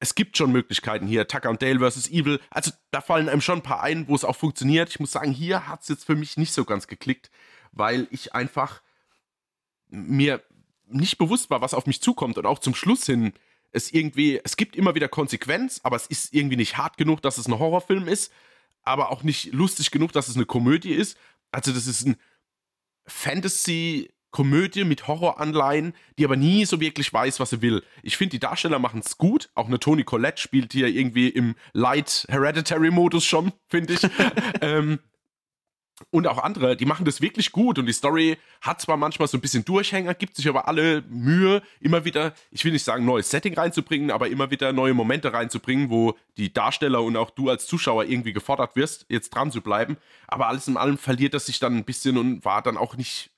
es 0.00 0.14
gibt 0.14 0.36
schon 0.36 0.52
Möglichkeiten 0.52 1.06
hier. 1.06 1.26
Tucker 1.26 1.50
und 1.50 1.60
Dale 1.60 1.78
vs. 1.80 2.08
Evil. 2.10 2.40
Also 2.50 2.70
da 2.92 3.00
fallen 3.00 3.28
einem 3.28 3.40
schon 3.40 3.58
ein 3.58 3.62
paar 3.62 3.82
ein, 3.82 4.06
wo 4.06 4.14
es 4.14 4.24
auch 4.24 4.36
funktioniert. 4.36 4.90
Ich 4.90 5.00
muss 5.00 5.10
sagen, 5.10 5.32
hier 5.32 5.66
hat 5.66 5.82
es 5.82 5.88
jetzt 5.88 6.04
für 6.04 6.14
mich 6.14 6.36
nicht 6.36 6.52
so 6.52 6.64
ganz 6.64 6.86
geklickt, 6.86 7.30
weil 7.72 8.06
ich 8.10 8.32
einfach 8.34 8.80
mir 9.88 10.42
nicht 10.86 11.18
bewusst 11.18 11.50
war, 11.50 11.60
was 11.60 11.74
auf 11.74 11.86
mich 11.86 12.00
zukommt 12.00 12.38
und 12.38 12.46
auch 12.46 12.60
zum 12.60 12.74
Schluss 12.74 13.04
hin 13.06 13.32
es 13.70 13.92
irgendwie, 13.92 14.40
es 14.42 14.56
gibt 14.56 14.76
immer 14.76 14.94
wieder 14.94 15.08
Konsequenz, 15.08 15.80
aber 15.82 15.96
es 15.96 16.06
ist 16.06 16.32
irgendwie 16.32 16.56
nicht 16.56 16.78
hart 16.78 16.96
genug, 16.96 17.20
dass 17.22 17.38
es 17.38 17.46
ein 17.46 17.58
Horrorfilm 17.58 18.08
ist, 18.08 18.32
aber 18.82 19.10
auch 19.10 19.22
nicht 19.22 19.52
lustig 19.52 19.90
genug, 19.90 20.12
dass 20.12 20.28
es 20.28 20.36
eine 20.36 20.46
Komödie 20.46 20.92
ist. 20.92 21.18
Also 21.52 21.72
das 21.72 21.86
ist 21.86 22.06
ein 22.06 22.16
Fantasy 23.06 24.10
Komödie 24.30 24.84
mit 24.84 25.08
Horroranleihen, 25.08 25.94
die 26.18 26.24
aber 26.24 26.36
nie 26.36 26.64
so 26.64 26.80
wirklich 26.80 27.12
weiß, 27.12 27.40
was 27.40 27.50
sie 27.50 27.62
will. 27.62 27.82
Ich 28.02 28.16
finde, 28.16 28.32
die 28.32 28.40
Darsteller 28.40 28.78
machen 28.78 29.00
es 29.04 29.16
gut. 29.18 29.50
Auch 29.54 29.66
eine 29.66 29.80
Toni 29.80 30.04
Collette 30.04 30.40
spielt 30.40 30.72
hier 30.72 30.88
irgendwie 30.88 31.28
im 31.28 31.54
Light 31.72 32.26
Hereditary 32.28 32.90
Modus 32.90 33.24
schon, 33.24 33.52
finde 33.68 33.94
ich. 33.94 34.00
ähm, 34.60 34.98
und 36.10 36.26
auch 36.26 36.38
andere, 36.38 36.76
die 36.76 36.84
machen 36.84 37.04
das 37.04 37.20
wirklich 37.20 37.52
gut 37.52 37.78
und 37.78 37.86
die 37.86 37.92
Story 37.92 38.38
hat 38.60 38.80
zwar 38.80 38.96
manchmal 38.96 39.28
so 39.28 39.36
ein 39.36 39.40
bisschen 39.40 39.64
Durchhänger, 39.64 40.14
gibt 40.14 40.36
sich 40.36 40.48
aber 40.48 40.68
alle 40.68 41.02
Mühe, 41.08 41.62
immer 41.80 42.04
wieder, 42.04 42.34
ich 42.50 42.64
will 42.64 42.72
nicht 42.72 42.84
sagen 42.84 43.04
neues 43.04 43.30
Setting 43.30 43.54
reinzubringen, 43.54 44.10
aber 44.10 44.28
immer 44.28 44.50
wieder 44.50 44.72
neue 44.72 44.94
Momente 44.94 45.32
reinzubringen, 45.32 45.90
wo 45.90 46.16
die 46.36 46.52
Darsteller 46.52 47.02
und 47.02 47.16
auch 47.16 47.30
du 47.30 47.50
als 47.50 47.66
Zuschauer 47.66 48.04
irgendwie 48.04 48.32
gefordert 48.32 48.76
wirst, 48.76 49.06
jetzt 49.08 49.30
dran 49.30 49.50
zu 49.50 49.60
bleiben. 49.60 49.96
Aber 50.28 50.48
alles 50.48 50.68
in 50.68 50.76
allem 50.76 50.98
verliert 50.98 51.34
das 51.34 51.46
sich 51.46 51.58
dann 51.58 51.76
ein 51.76 51.84
bisschen 51.84 52.16
und 52.16 52.44
war 52.44 52.62
dann 52.62 52.76
auch 52.76 52.96
nicht 52.96 53.30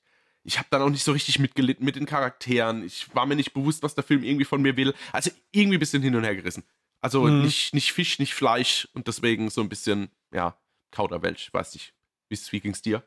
ich 0.44 0.58
habe 0.58 0.68
dann 0.70 0.82
auch 0.82 0.88
nicht 0.88 1.04
so 1.04 1.12
richtig 1.12 1.38
mitgelitten 1.38 1.84
mit 1.84 1.96
den 1.96 2.06
Charakteren. 2.06 2.84
Ich 2.84 3.14
war 3.14 3.26
mir 3.26 3.36
nicht 3.36 3.52
bewusst, 3.52 3.82
was 3.82 3.94
der 3.94 4.04
Film 4.04 4.22
irgendwie 4.22 4.44
von 4.44 4.62
mir 4.62 4.76
will. 4.76 4.94
Also 5.12 5.30
irgendwie 5.52 5.76
ein 5.76 5.80
bisschen 5.80 6.02
hin 6.02 6.16
und 6.16 6.24
her 6.24 6.36
gerissen. 6.36 6.64
Also 7.00 7.24
mhm. 7.24 7.42
nicht, 7.42 7.74
nicht 7.74 7.92
Fisch, 7.92 8.18
nicht 8.18 8.34
Fleisch 8.34 8.88
und 8.94 9.06
deswegen 9.06 9.50
so 9.50 9.60
ein 9.60 9.68
bisschen, 9.68 10.10
ja, 10.32 10.56
Kauderwelsch, 10.90 11.52
weiß 11.52 11.74
nicht. 11.74 11.94
Wie, 12.28 12.38
wie 12.50 12.60
ging 12.60 12.72
es 12.72 12.82
dir? 12.82 13.02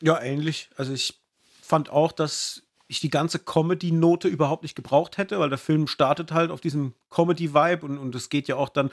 Ja, 0.00 0.20
ähnlich. 0.20 0.68
Also 0.76 0.92
ich 0.92 1.20
fand 1.62 1.90
auch, 1.90 2.12
dass 2.12 2.62
ich 2.88 3.00
die 3.00 3.10
ganze 3.10 3.38
Comedy-Note 3.38 4.28
überhaupt 4.28 4.62
nicht 4.62 4.76
gebraucht 4.76 5.18
hätte, 5.18 5.38
weil 5.38 5.48
der 5.48 5.58
Film 5.58 5.88
startet 5.88 6.32
halt 6.32 6.50
auf 6.50 6.60
diesem 6.60 6.94
Comedy-Vibe 7.10 7.84
und, 7.84 7.98
und 7.98 8.14
es 8.14 8.28
geht 8.28 8.46
ja 8.48 8.56
auch 8.56 8.68
dann 8.68 8.90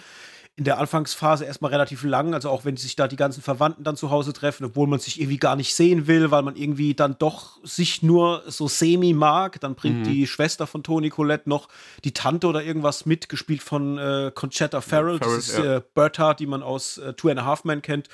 in 0.55 0.65
der 0.65 0.77
Anfangsphase 0.77 1.45
erstmal 1.45 1.71
relativ 1.71 2.03
lang, 2.03 2.35
also 2.35 2.49
auch 2.51 2.63
wenn 2.63 2.77
sich 2.77 2.95
da 2.95 3.07
die 3.07 3.15
ganzen 3.15 3.41
Verwandten 3.41 3.83
dann 3.83 3.95
zu 3.95 4.11
Hause 4.11 4.33
treffen, 4.33 4.65
obwohl 4.65 4.87
man 4.87 4.99
sich 4.99 5.19
irgendwie 5.19 5.39
gar 5.39 5.55
nicht 5.55 5.73
sehen 5.73 6.05
will, 6.05 6.29
weil 6.29 6.43
man 6.43 6.55
irgendwie 6.55 6.93
dann 6.93 7.15
doch 7.17 7.59
sich 7.63 8.03
nur 8.03 8.43
so 8.45 8.67
semi 8.67 9.13
mag, 9.13 9.59
dann 9.61 9.73
bringt 9.73 10.01
mhm. 10.01 10.03
die 10.03 10.27
Schwester 10.27 10.67
von 10.67 10.83
Toni 10.83 11.09
Colette 11.09 11.49
noch 11.49 11.69
die 12.03 12.13
Tante 12.13 12.45
oder 12.45 12.63
irgendwas 12.63 13.07
mit, 13.07 13.29
gespielt 13.29 13.63
von 13.63 13.97
äh, 13.97 14.31
Conchetta 14.33 14.81
Farrell, 14.81 15.15
ja, 15.15 15.19
Farrell 15.19 15.37
das 15.37 15.47
ist 15.49 15.57
ja. 15.57 15.77
äh, 15.77 15.81
Bertha, 15.95 16.35
die 16.35 16.45
man 16.45 16.61
aus 16.61 16.99
äh, 16.99 17.13
Two 17.13 17.29
and 17.29 17.39
a 17.39 17.45
Half 17.45 17.63
Men 17.63 17.81
kennt, 17.81 18.07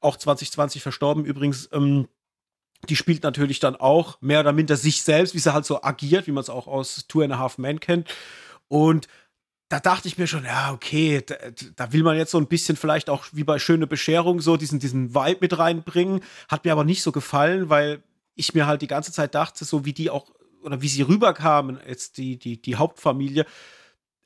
auch 0.00 0.18
2020 0.18 0.82
verstorben 0.82 1.24
übrigens. 1.24 1.70
Ähm, 1.72 2.08
die 2.88 2.96
spielt 2.96 3.22
natürlich 3.22 3.60
dann 3.60 3.76
auch 3.76 4.18
mehr 4.20 4.40
oder 4.40 4.52
minder 4.52 4.76
sich 4.76 5.02
selbst, 5.02 5.34
wie 5.34 5.38
sie 5.38 5.52
halt 5.52 5.66
so 5.66 5.82
agiert, 5.82 6.26
wie 6.26 6.32
man 6.32 6.42
es 6.42 6.50
auch 6.50 6.66
aus 6.66 7.06
Two 7.08 7.22
and 7.22 7.32
a 7.32 7.38
Half 7.38 7.58
Men 7.58 7.80
kennt. 7.80 8.08
Und 8.68 9.08
da 9.70 9.78
dachte 9.78 10.08
ich 10.08 10.18
mir 10.18 10.26
schon, 10.26 10.44
ja, 10.44 10.72
okay, 10.72 11.22
da, 11.24 11.36
da, 11.76 11.92
will 11.92 12.02
man 12.02 12.16
jetzt 12.16 12.32
so 12.32 12.38
ein 12.38 12.48
bisschen 12.48 12.76
vielleicht 12.76 13.08
auch 13.08 13.24
wie 13.30 13.44
bei 13.44 13.60
Schöne 13.60 13.86
Bescherung 13.86 14.40
so 14.40 14.56
diesen, 14.56 14.80
diesen 14.80 15.14
Vibe 15.14 15.38
mit 15.42 15.58
reinbringen. 15.58 16.22
Hat 16.48 16.64
mir 16.64 16.72
aber 16.72 16.82
nicht 16.82 17.02
so 17.02 17.12
gefallen, 17.12 17.70
weil 17.70 18.02
ich 18.34 18.52
mir 18.52 18.66
halt 18.66 18.82
die 18.82 18.88
ganze 18.88 19.12
Zeit 19.12 19.36
dachte, 19.36 19.64
so 19.64 19.84
wie 19.84 19.92
die 19.92 20.10
auch, 20.10 20.32
oder 20.62 20.82
wie 20.82 20.88
sie 20.88 21.02
rüberkamen, 21.02 21.78
jetzt 21.86 22.18
die, 22.18 22.36
die, 22.36 22.60
die 22.60 22.74
Hauptfamilie, 22.74 23.46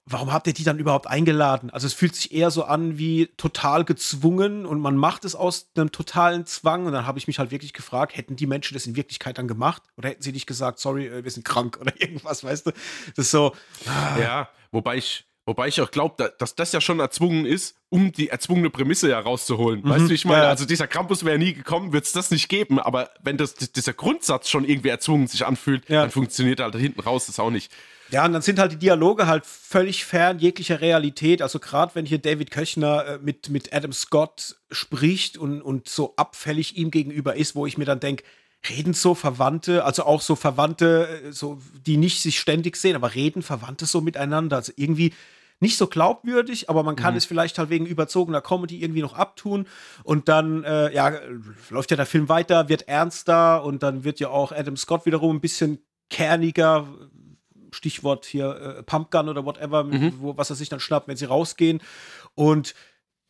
warum 0.06 0.32
habt 0.32 0.46
ihr 0.46 0.54
die 0.54 0.64
dann 0.64 0.78
überhaupt 0.78 1.06
eingeladen? 1.06 1.68
Also 1.68 1.86
es 1.86 1.92
fühlt 1.92 2.14
sich 2.14 2.32
eher 2.32 2.50
so 2.50 2.64
an 2.64 2.96
wie 2.96 3.26
total 3.36 3.84
gezwungen 3.84 4.64
und 4.64 4.80
man 4.80 4.96
macht 4.96 5.26
es 5.26 5.34
aus 5.34 5.70
einem 5.76 5.92
totalen 5.92 6.46
Zwang. 6.46 6.86
Und 6.86 6.92
dann 6.92 7.06
habe 7.06 7.18
ich 7.18 7.26
mich 7.26 7.38
halt 7.38 7.50
wirklich 7.50 7.74
gefragt, 7.74 8.16
hätten 8.16 8.36
die 8.36 8.46
Menschen 8.46 8.72
das 8.72 8.86
in 8.86 8.96
Wirklichkeit 8.96 9.36
dann 9.36 9.48
gemacht? 9.48 9.82
Oder 9.98 10.08
hätten 10.08 10.22
sie 10.22 10.32
nicht 10.32 10.46
gesagt, 10.46 10.78
sorry, 10.78 11.06
äh, 11.06 11.22
wir 11.22 11.30
sind 11.30 11.44
krank 11.44 11.76
oder 11.82 11.92
irgendwas, 12.00 12.44
weißt 12.44 12.66
du? 12.66 12.70
Das 13.14 13.26
ist 13.26 13.30
so. 13.30 13.54
Ah. 13.86 14.18
Ja, 14.18 14.48
wobei 14.72 14.96
ich, 14.96 15.26
wobei 15.46 15.68
ich 15.68 15.80
auch 15.80 15.90
glaube, 15.90 16.34
dass 16.38 16.54
das 16.54 16.72
ja 16.72 16.80
schon 16.80 17.00
erzwungen 17.00 17.46
ist, 17.46 17.76
um 17.88 18.12
die 18.12 18.28
erzwungene 18.28 18.70
Prämisse 18.70 19.08
herauszuholen. 19.08 19.82
Mhm. 19.82 19.88
Weißt 19.88 20.08
du, 20.08 20.14
ich 20.14 20.24
meine? 20.24 20.44
Ja. 20.44 20.48
Also 20.48 20.64
dieser 20.64 20.86
Krampus 20.86 21.24
wäre 21.24 21.38
nie 21.38 21.54
gekommen, 21.54 21.92
wird 21.92 22.04
es 22.04 22.12
das 22.12 22.30
nicht 22.30 22.48
geben. 22.48 22.78
Aber 22.78 23.10
wenn 23.22 23.36
das, 23.36 23.54
dieser 23.54 23.92
Grundsatz 23.92 24.48
schon 24.48 24.64
irgendwie 24.64 24.88
erzwungen 24.88 25.26
sich 25.26 25.46
anfühlt, 25.46 25.88
ja. 25.88 26.02
dann 26.02 26.10
funktioniert 26.10 26.60
halt 26.60 26.74
hinten 26.74 27.00
raus 27.00 27.26
das 27.26 27.38
auch 27.38 27.50
nicht. 27.50 27.70
Ja, 28.10 28.24
und 28.26 28.32
dann 28.32 28.42
sind 28.42 28.58
halt 28.58 28.72
die 28.72 28.76
Dialoge 28.76 29.26
halt 29.26 29.46
völlig 29.46 30.04
fern 30.04 30.38
jeglicher 30.38 30.80
Realität. 30.80 31.40
Also 31.40 31.58
gerade 31.58 31.94
wenn 31.94 32.06
hier 32.06 32.18
David 32.18 32.50
Köchner 32.50 33.06
äh, 33.06 33.18
mit, 33.18 33.48
mit 33.48 33.72
Adam 33.72 33.92
Scott 33.92 34.56
spricht 34.70 35.38
und, 35.38 35.62
und 35.62 35.88
so 35.88 36.14
abfällig 36.16 36.76
ihm 36.76 36.90
gegenüber 36.90 37.34
ist, 37.36 37.54
wo 37.54 37.66
ich 37.66 37.78
mir 37.78 37.86
dann 37.86 38.00
denke, 38.00 38.24
reden 38.68 38.94
so 38.94 39.14
Verwandte, 39.14 39.84
also 39.84 40.04
auch 40.04 40.20
so 40.20 40.36
Verwandte, 40.36 41.22
äh, 41.26 41.32
so, 41.32 41.60
die 41.86 41.96
nicht 41.96 42.20
sich 42.20 42.38
ständig 42.38 42.76
sehen, 42.76 42.96
aber 42.96 43.14
reden 43.14 43.42
Verwandte 43.42 43.86
so 43.86 44.00
miteinander. 44.00 44.56
Also 44.56 44.72
irgendwie 44.76 45.12
nicht 45.60 45.76
so 45.76 45.86
glaubwürdig, 45.86 46.68
aber 46.68 46.82
man 46.82 46.96
kann 46.96 47.14
mhm. 47.14 47.18
es 47.18 47.24
vielleicht 47.24 47.58
halt 47.58 47.70
wegen 47.70 47.86
überzogener 47.86 48.40
Comedy 48.40 48.82
irgendwie 48.82 49.02
noch 49.02 49.14
abtun. 49.14 49.66
Und 50.02 50.28
dann, 50.28 50.64
äh, 50.64 50.92
ja, 50.92 51.12
läuft 51.70 51.90
ja 51.90 51.96
der 51.96 52.06
Film 52.06 52.28
weiter, 52.28 52.68
wird 52.68 52.88
ernster 52.88 53.64
und 53.64 53.82
dann 53.82 54.04
wird 54.04 54.20
ja 54.20 54.28
auch 54.28 54.52
Adam 54.52 54.76
Scott 54.76 55.06
wiederum 55.06 55.36
ein 55.36 55.40
bisschen 55.40 55.78
kerniger, 56.10 56.86
Stichwort 57.72 58.24
hier 58.24 58.76
äh, 58.78 58.82
Pumpgun 58.82 59.28
oder 59.28 59.44
whatever, 59.44 59.84
mhm. 59.84 60.14
wo, 60.18 60.36
was 60.36 60.50
er 60.50 60.56
sich 60.56 60.68
dann 60.68 60.80
schnappt, 60.80 61.08
wenn 61.08 61.16
sie 61.16 61.24
rausgehen. 61.24 61.80
Und 62.34 62.74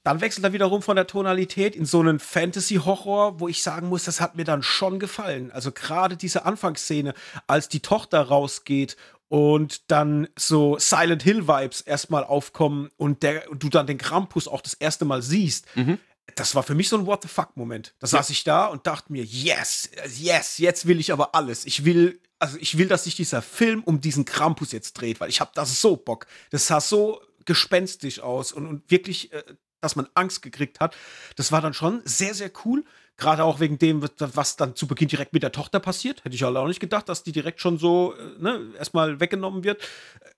dann 0.05 0.21
wechselt 0.21 0.45
er 0.45 0.53
wiederum 0.53 0.83
von 0.83 0.97
der 0.97 1.07
Tonalität 1.07 1.75
in 1.75 1.87
so 1.87 2.01
einen 2.01 2.21
Fantasy-Horror, 2.21 3.41
wo 3.41 3.49
ich 3.49 3.63
sagen 3.63 3.89
muss, 3.89 4.05
das 4.05 4.21
hat 4.21 4.37
mir 4.37 4.45
dann 4.45 4.63
schon 4.63 4.99
gefallen. 4.99 5.51
Also 5.51 5.73
gerade 5.73 6.17
diese 6.17 6.45
Anfangsszene, 6.45 7.15
als 7.47 7.69
die 7.69 7.81
Tochter 7.81 8.21
rausgeht 8.21 8.97
und 9.29 9.91
dann 9.91 10.29
so 10.39 10.79
Silent 10.79 11.23
Hill-Vibes 11.23 11.81
erstmal 11.81 12.23
aufkommen 12.23 12.91
und, 12.97 13.23
der, 13.23 13.51
und 13.51 13.63
du 13.63 13.71
dann 13.71 13.87
den 13.87 13.99
Krampus 13.99 14.47
auch 14.47 14.61
das 14.61 14.75
erste 14.75 15.07
Mal 15.07 15.23
siehst. 15.23 15.67
Mhm. 15.75 15.99
Das 16.37 16.55
war 16.55 16.63
für 16.63 16.75
mich 16.75 16.89
so 16.89 16.99
ein 16.99 17.07
What 17.07 17.23
the 17.23 17.29
fuck-Moment. 17.29 17.95
Da 17.99 18.07
ja. 18.07 18.11
saß 18.11 18.31
ich 18.31 18.45
da 18.45 18.67
und 18.67 18.87
dachte 18.87 19.11
mir, 19.11 19.25
yes, 19.25 19.91
yes, 20.17 20.59
jetzt 20.59 20.87
will 20.87 21.01
ich 21.01 21.13
aber 21.13 21.35
alles. 21.35 21.65
Ich 21.65 21.85
will 21.85 22.21
also 22.39 22.59
ich 22.61 22.77
will, 22.77 22.89
dass 22.89 23.05
sich 23.05 23.17
dieser 23.17 23.41
Film 23.41 23.83
um 23.85 24.03
diesen 24.03 24.27
Krampus 24.27 24.73
jetzt 24.73 24.95
dreht, 24.95 25.19
weil 25.19 25.31
ich 25.31 25.41
habe 25.41 25.53
da 25.55 25.65
so 25.65 25.97
Bock. 25.97 26.27
Das 26.51 26.67
sah 26.67 26.81
so 26.81 27.23
gespenstisch 27.47 28.21
aus 28.21 28.53
und, 28.53 28.67
und 28.67 28.91
wirklich, 28.91 29.33
äh, 29.33 29.43
dass 29.85 29.97
man 29.97 30.09
Angst 30.15 30.43
gekriegt 30.43 30.81
hat. 30.81 30.97
Das 31.37 31.53
war 31.53 31.61
dann 31.61 31.75
schon 31.75 32.01
sehr, 32.05 32.35
sehr 32.35 32.51
cool. 32.65 32.85
Gerade 33.17 33.45
auch 33.45 33.61
wegen 33.61 33.79
dem, 33.79 34.03
was 34.19 34.57
dann 34.57 34.75
zu 34.75 34.89
Beginn 34.89 35.09
direkt 35.09 35.33
mit 35.33 35.45
der 35.45 35.53
Tochter 35.53 35.79
passiert. 35.79 36.25
Hätte 36.25 36.35
ich 36.35 36.43
halt 36.43 36.57
auch 36.57 36.67
nicht 36.67 36.81
gedacht, 36.81 37.09
dass 37.09 37.23
die 37.23 37.31
direkt 37.31 37.61
schon 37.61 37.79
so 37.79 38.15
äh, 38.15 38.43
ne, 38.43 38.73
erstmal 38.77 39.21
weggenommen 39.21 39.63
wird. 39.63 39.83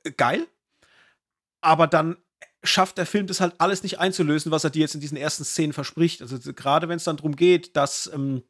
Äh, 0.02 0.11
geil. 0.11 0.46
Aber 1.62 1.87
dann 1.87 2.16
schafft 2.62 2.98
der 2.98 3.06
Film 3.06 3.26
das 3.26 3.40
halt 3.40 3.54
alles 3.59 3.82
nicht 3.82 3.98
einzulösen, 3.98 4.52
was 4.52 4.64
er 4.64 4.70
dir 4.70 4.80
jetzt 4.80 4.94
in 4.94 5.00
diesen 5.00 5.16
ersten 5.16 5.44
Szenen 5.44 5.72
verspricht. 5.72 6.20
Also 6.20 6.38
gerade 6.52 6.88
wenn 6.88 6.96
es 6.96 7.04
dann 7.04 7.16
darum 7.16 7.37
geht, 7.37 7.76
dass 7.76 8.11
ähm, 8.12 8.42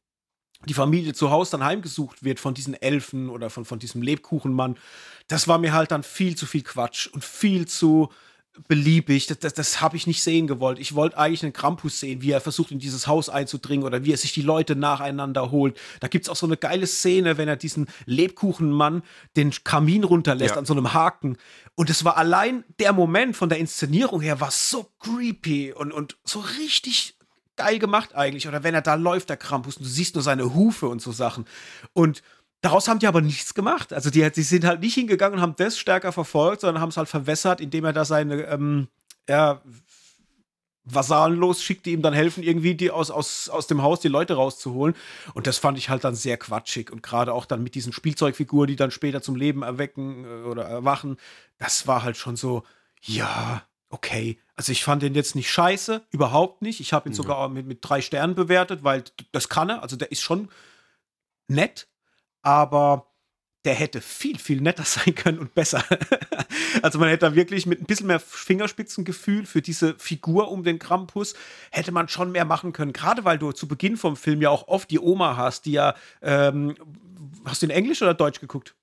die 0.65 0.75
Familie 0.75 1.13
zu 1.13 1.31
Hause 1.31 1.53
dann 1.53 1.65
heimgesucht 1.65 2.25
wird 2.25 2.41
von 2.41 2.55
diesen 2.55 2.75
Elfen 2.75 3.29
oder 3.29 3.51
von, 3.51 3.65
von 3.65 3.79
diesem 3.79 4.03
Lebkuchenmann, 4.03 4.77
das 5.29 5.47
war 5.47 5.59
mir 5.59 5.73
halt 5.73 5.91
dann 5.91 6.03
viel 6.03 6.37
zu 6.37 6.47
viel 6.47 6.63
Quatsch 6.63 7.07
und 7.09 7.25
viel 7.25 7.69
zu 7.69 8.11
beliebig. 8.69 9.27
Das, 9.27 9.39
das, 9.39 9.55
das 9.55 9.81
habe 9.81 9.97
ich 9.97 10.07
nicht 10.07 10.23
sehen 10.23 10.47
gewollt. 10.47 10.79
Ich 10.79 10.95
wollte 10.95 11.19
eigentlich 11.19 11.43
einen 11.43 11.53
Krampus 11.53 12.01
sehen, 12.01 12.23
wie 12.23 12.31
er 12.31 12.41
versucht, 12.41 12.71
in 12.71 12.79
dieses 12.79 13.07
Haus 13.07 13.29
einzudringen 13.29 13.85
oder 13.85 14.05
wie 14.05 14.13
er 14.13 14.17
sich 14.17 14.33
die 14.33 14.43
Leute 14.43 14.77
nacheinander 14.77 15.51
holt. 15.51 15.79
Da 16.01 16.09
gibt 16.09 16.25
es 16.25 16.29
auch 16.29 16.37
so 16.37 16.47
eine 16.47 16.57
geile 16.57 16.87
Szene, 16.87 17.39
wenn 17.39 17.49
er 17.49 17.57
diesen 17.57 17.87
Lebkuchenmann 18.07 19.03
den 19.37 19.53
Kamin 19.65 20.05
runterlässt 20.05 20.55
ja. 20.55 20.59
an 20.59 20.67
so 20.67 20.75
einem 20.75 20.93
Haken. 20.93 21.37
Und 21.75 21.91
es 21.91 22.05
war 22.05 22.17
allein 22.17 22.65
der 22.79 22.93
Moment 22.93 23.37
von 23.37 23.49
der 23.49 23.59
Inszenierung 23.59 24.21
her, 24.21 24.41
war 24.41 24.51
so 24.51 24.91
creepy 25.01 25.73
und, 25.73 25.93
und 25.93 26.17
so 26.25 26.41
richtig 26.59 27.17
geil 27.57 27.79
gemacht 27.79 28.15
eigentlich. 28.15 28.47
Oder 28.49 28.63
wenn 28.63 28.75
er 28.75 28.83
da 28.83 28.95
läuft, 28.95 29.31
der 29.31 29.37
Krampus, 29.37 29.77
und 29.77 29.85
du 29.85 29.89
siehst 29.89 30.15
nur 30.15 30.23
seine 30.23 30.55
Hufe 30.55 30.89
und 30.89 31.03
so 31.03 31.13
Sachen. 31.13 31.47
Und 31.93 32.23
daraus 32.67 32.89
haben 32.89 32.99
die 32.99 33.07
aber 33.07 33.21
nichts 33.21 33.55
gemacht. 33.55 33.93
Also 33.93 34.11
die, 34.11 34.29
die 34.31 34.43
sind 34.43 34.65
halt 34.65 34.81
nicht 34.81 34.95
hingegangen 34.95 35.39
und 35.39 35.43
haben 35.43 35.55
das 35.57 35.79
stärker 35.79 36.11
verfolgt, 36.13 36.63
sondern 36.63 36.83
haben 36.83 36.89
es 36.89 36.97
halt 36.97 37.09
verwässert, 37.09 37.61
indem 37.61 37.85
er 37.85 37.93
da 37.93 38.05
seine, 38.05 38.43
ähm, 38.43 38.89
ja, 39.29 39.63
Vasallen 40.89 41.37
losschickt, 41.37 41.85
die 41.85 41.93
ihm 41.93 42.03
dann 42.03 42.15
helfen, 42.15 42.45
irgendwie 42.45 42.77
die 42.77 42.93
aus, 42.93 43.11
aus, 43.11 43.49
aus 43.49 43.67
dem 43.67 43.83
Haus 43.83 44.01
die 44.01 44.09
Leute 44.09 44.35
rauszuholen. 44.35 44.95
Und 45.35 45.49
das 45.49 45.59
fand 45.59 45.79
ich 45.79 45.91
halt 45.91 46.05
dann 46.05 46.15
sehr 46.15 46.37
quatschig. 46.37 46.93
Und 46.93 47.03
gerade 47.03 47.33
auch 47.33 47.45
dann 47.45 47.63
mit 47.63 47.75
diesen 47.75 47.93
Spielzeugfiguren, 47.93 48.69
die 48.69 48.77
dann 48.77 48.93
später 48.93 49.21
zum 49.21 49.35
Leben 49.35 49.63
erwecken 49.63 50.25
äh, 50.25 50.45
oder 50.45 50.65
erwachen, 50.65 51.17
das 51.59 51.87
war 51.89 52.05
halt 52.05 52.17
schon 52.17 52.37
so, 52.37 52.63
ja, 53.03 53.65
okay. 53.91 54.39
Also 54.55 54.71
ich 54.71 54.85
fand 54.85 55.03
den 55.03 55.15
jetzt 55.15 55.35
nicht 55.35 55.51
scheiße, 55.51 56.03
überhaupt 56.11 56.63
nicht. 56.63 56.81
Ich 56.81 56.93
habe 56.93 57.09
ihn 57.09 57.13
ja. 57.13 57.17
sogar 57.17 57.49
mit, 57.49 57.67
mit 57.67 57.79
drei 57.81 58.01
Sternen 58.01 58.37
bewertet, 58.37 58.85
weil 58.85 59.05
das 59.33 59.49
kann 59.49 59.71
er. 59.71 59.83
Also 59.83 59.97
der 59.97 60.13
ist 60.13 60.23
schon 60.23 60.49
nett, 61.49 61.89
aber 62.47 63.13
der 63.65 63.75
hätte 63.75 64.01
viel, 64.01 64.39
viel 64.39 64.61
netter 64.61 64.85
sein 64.85 65.17
können 65.17 65.41
und 65.41 65.55
besser. 65.55 65.85
also 66.83 67.01
man 67.01 67.09
hätte 67.09 67.27
da 67.27 67.35
wirklich 67.35 67.67
mit 67.67 67.81
ein 67.81 67.87
bisschen 67.87 68.07
mehr 68.07 68.21
Fingerspitzengefühl 68.21 69.45
für 69.45 69.61
diese 69.61 69.99
Figur 69.99 70.53
um 70.53 70.63
den 70.63 70.79
Krampus, 70.79 71.35
hätte 71.73 71.91
man 71.91 72.09
schon 72.09 72.31
mehr 72.31 72.45
machen 72.45 72.73
können. 72.73 72.93
Gerade 72.93 73.25
weil 73.25 73.39
du 73.39 73.51
zu 73.51 73.67
Beginn 73.67 73.97
vom 73.97 74.17
Film 74.17 74.41
ja 74.41 74.51
auch 74.51 74.69
oft 74.69 74.91
die 74.93 75.01
Oma 75.01 75.37
hast, 75.37 75.67
die 75.67 75.73
ja, 75.73 75.97
ähm, 76.23 76.77
hast 77.45 77.63
du 77.63 77.67
in 77.67 77.71
Englisch 77.71 78.01
oder 78.01 78.15
Deutsch 78.15 78.39
geguckt? 78.39 78.77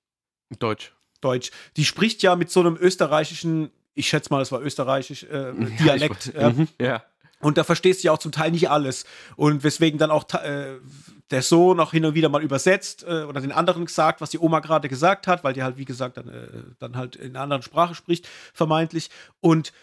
Deutsch. 0.58 0.92
Deutsch. 1.22 1.50
Die 1.78 1.86
spricht 1.86 2.22
ja 2.22 2.36
mit 2.36 2.50
so 2.50 2.60
einem 2.60 2.76
österreichischen 2.76 3.70
ich 3.94 4.08
schätze 4.08 4.30
mal, 4.30 4.42
es 4.42 4.50
war 4.50 4.60
österreichisch, 4.60 5.22
äh, 5.22 5.52
Dialekt. 5.78 6.32
Ja, 6.34 6.48
ich, 6.48 6.56
mhm, 6.56 6.68
ja. 6.80 7.04
Und 7.44 7.58
da 7.58 7.64
verstehst 7.64 8.02
du 8.02 8.06
ja 8.06 8.12
auch 8.12 8.18
zum 8.18 8.32
Teil 8.32 8.52
nicht 8.52 8.70
alles. 8.70 9.04
Und 9.36 9.64
weswegen 9.64 9.98
dann 9.98 10.10
auch 10.10 10.24
äh, 10.32 10.78
der 11.30 11.42
Sohn 11.42 11.78
auch 11.78 11.90
hin 11.90 12.06
und 12.06 12.14
wieder 12.14 12.30
mal 12.30 12.42
übersetzt 12.42 13.04
äh, 13.04 13.24
oder 13.24 13.42
den 13.42 13.52
anderen 13.52 13.84
gesagt, 13.84 14.22
was 14.22 14.30
die 14.30 14.38
Oma 14.38 14.60
gerade 14.60 14.88
gesagt 14.88 15.26
hat, 15.26 15.44
weil 15.44 15.52
die 15.52 15.62
halt, 15.62 15.76
wie 15.76 15.84
gesagt, 15.84 16.16
dann, 16.16 16.28
äh, 16.28 16.48
dann 16.78 16.96
halt 16.96 17.16
in 17.16 17.32
einer 17.32 17.42
anderen 17.42 17.62
Sprache 17.62 17.94
spricht, 17.94 18.26
vermeintlich. 18.54 19.10
Und 19.40 19.74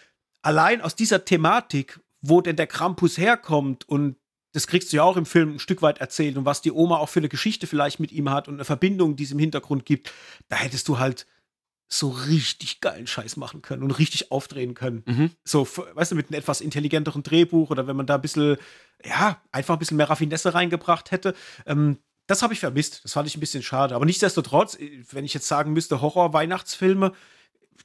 allein 0.41 0.82
aus 0.82 0.95
dieser 0.95 1.24
Thematik, 1.24 2.00
wo 2.21 2.41
denn 2.41 2.56
der 2.56 2.65
Krampus 2.65 3.19
herkommt 3.19 3.88
und 3.88 4.15
das 4.54 4.65
kriegst 4.65 4.91
du 4.91 4.97
ja 4.97 5.04
auch 5.04 5.15
im 5.15 5.28
Film 5.28 5.54
ein 5.54 5.60
Stück 5.60 5.84
weit 5.84 6.00
erzählt 6.00 6.38
und 6.38 6.45
was 6.45 6.63
die 6.63 6.71
Oma 6.71 6.97
auch 6.97 7.10
für 7.10 7.19
eine 7.19 7.30
Geschichte 7.30 7.67
vielleicht 7.67 8.00
mit 8.00 8.12
ihm 8.12 8.32
hat 8.32 8.47
und 8.47 8.56
eine 8.56 8.65
Verbindung, 8.65 9.15
die 9.15 9.24
es 9.24 9.32
im 9.32 9.39
Hintergrund 9.39 9.86
gibt, 9.86 10.12
da 10.50 10.56
hättest 10.56 10.88
du 10.88 10.97
halt 10.97 11.28
so 11.93 12.10
richtig 12.10 12.80
geilen 12.80 13.06
Scheiß 13.06 13.36
machen 13.36 13.62
können 13.62 13.84
und 13.84 13.91
richtig 13.91 14.32
aufdrehen 14.32 14.75
können. 14.75 15.04
Mhm. 15.06 15.32
So, 15.43 15.67
weißt 15.93 16.12
du, 16.12 16.15
mit 16.15 16.30
einem 16.30 16.39
etwas 16.39 16.62
intelligenteren 16.62 17.21
Drehbuch 17.21 17.69
oder 17.69 17.86
wenn 17.86 17.97
man 17.97 18.06
da 18.06 18.15
ein 18.15 18.21
bisschen, 18.21 18.58
ja, 19.04 19.41
einfach 19.51 19.75
ein 19.75 19.80
bisschen 19.80 19.97
mehr 19.97 20.10
Raffinesse 20.10 20.54
reingebracht 20.54 21.12
hätte. 21.12 21.36
Ähm, 21.65 21.97
das 22.27 22.43
habe 22.43 22.54
ich 22.54 22.62
vermisst. 22.62 23.04
Das 23.04 23.13
fand 23.13 23.27
ich 23.27 23.36
ein 23.36 23.41
bisschen 23.41 23.62
schade. 23.62 23.93
Aber 23.93 24.06
nichtsdestotrotz, 24.06 24.75
äh, 24.75 25.04
wenn 25.12 25.25
ich 25.25 25.34
jetzt 25.34 25.47
sagen 25.47 25.73
müsste, 25.73 26.01
Horror-Weihnachtsfilme, 26.01 27.12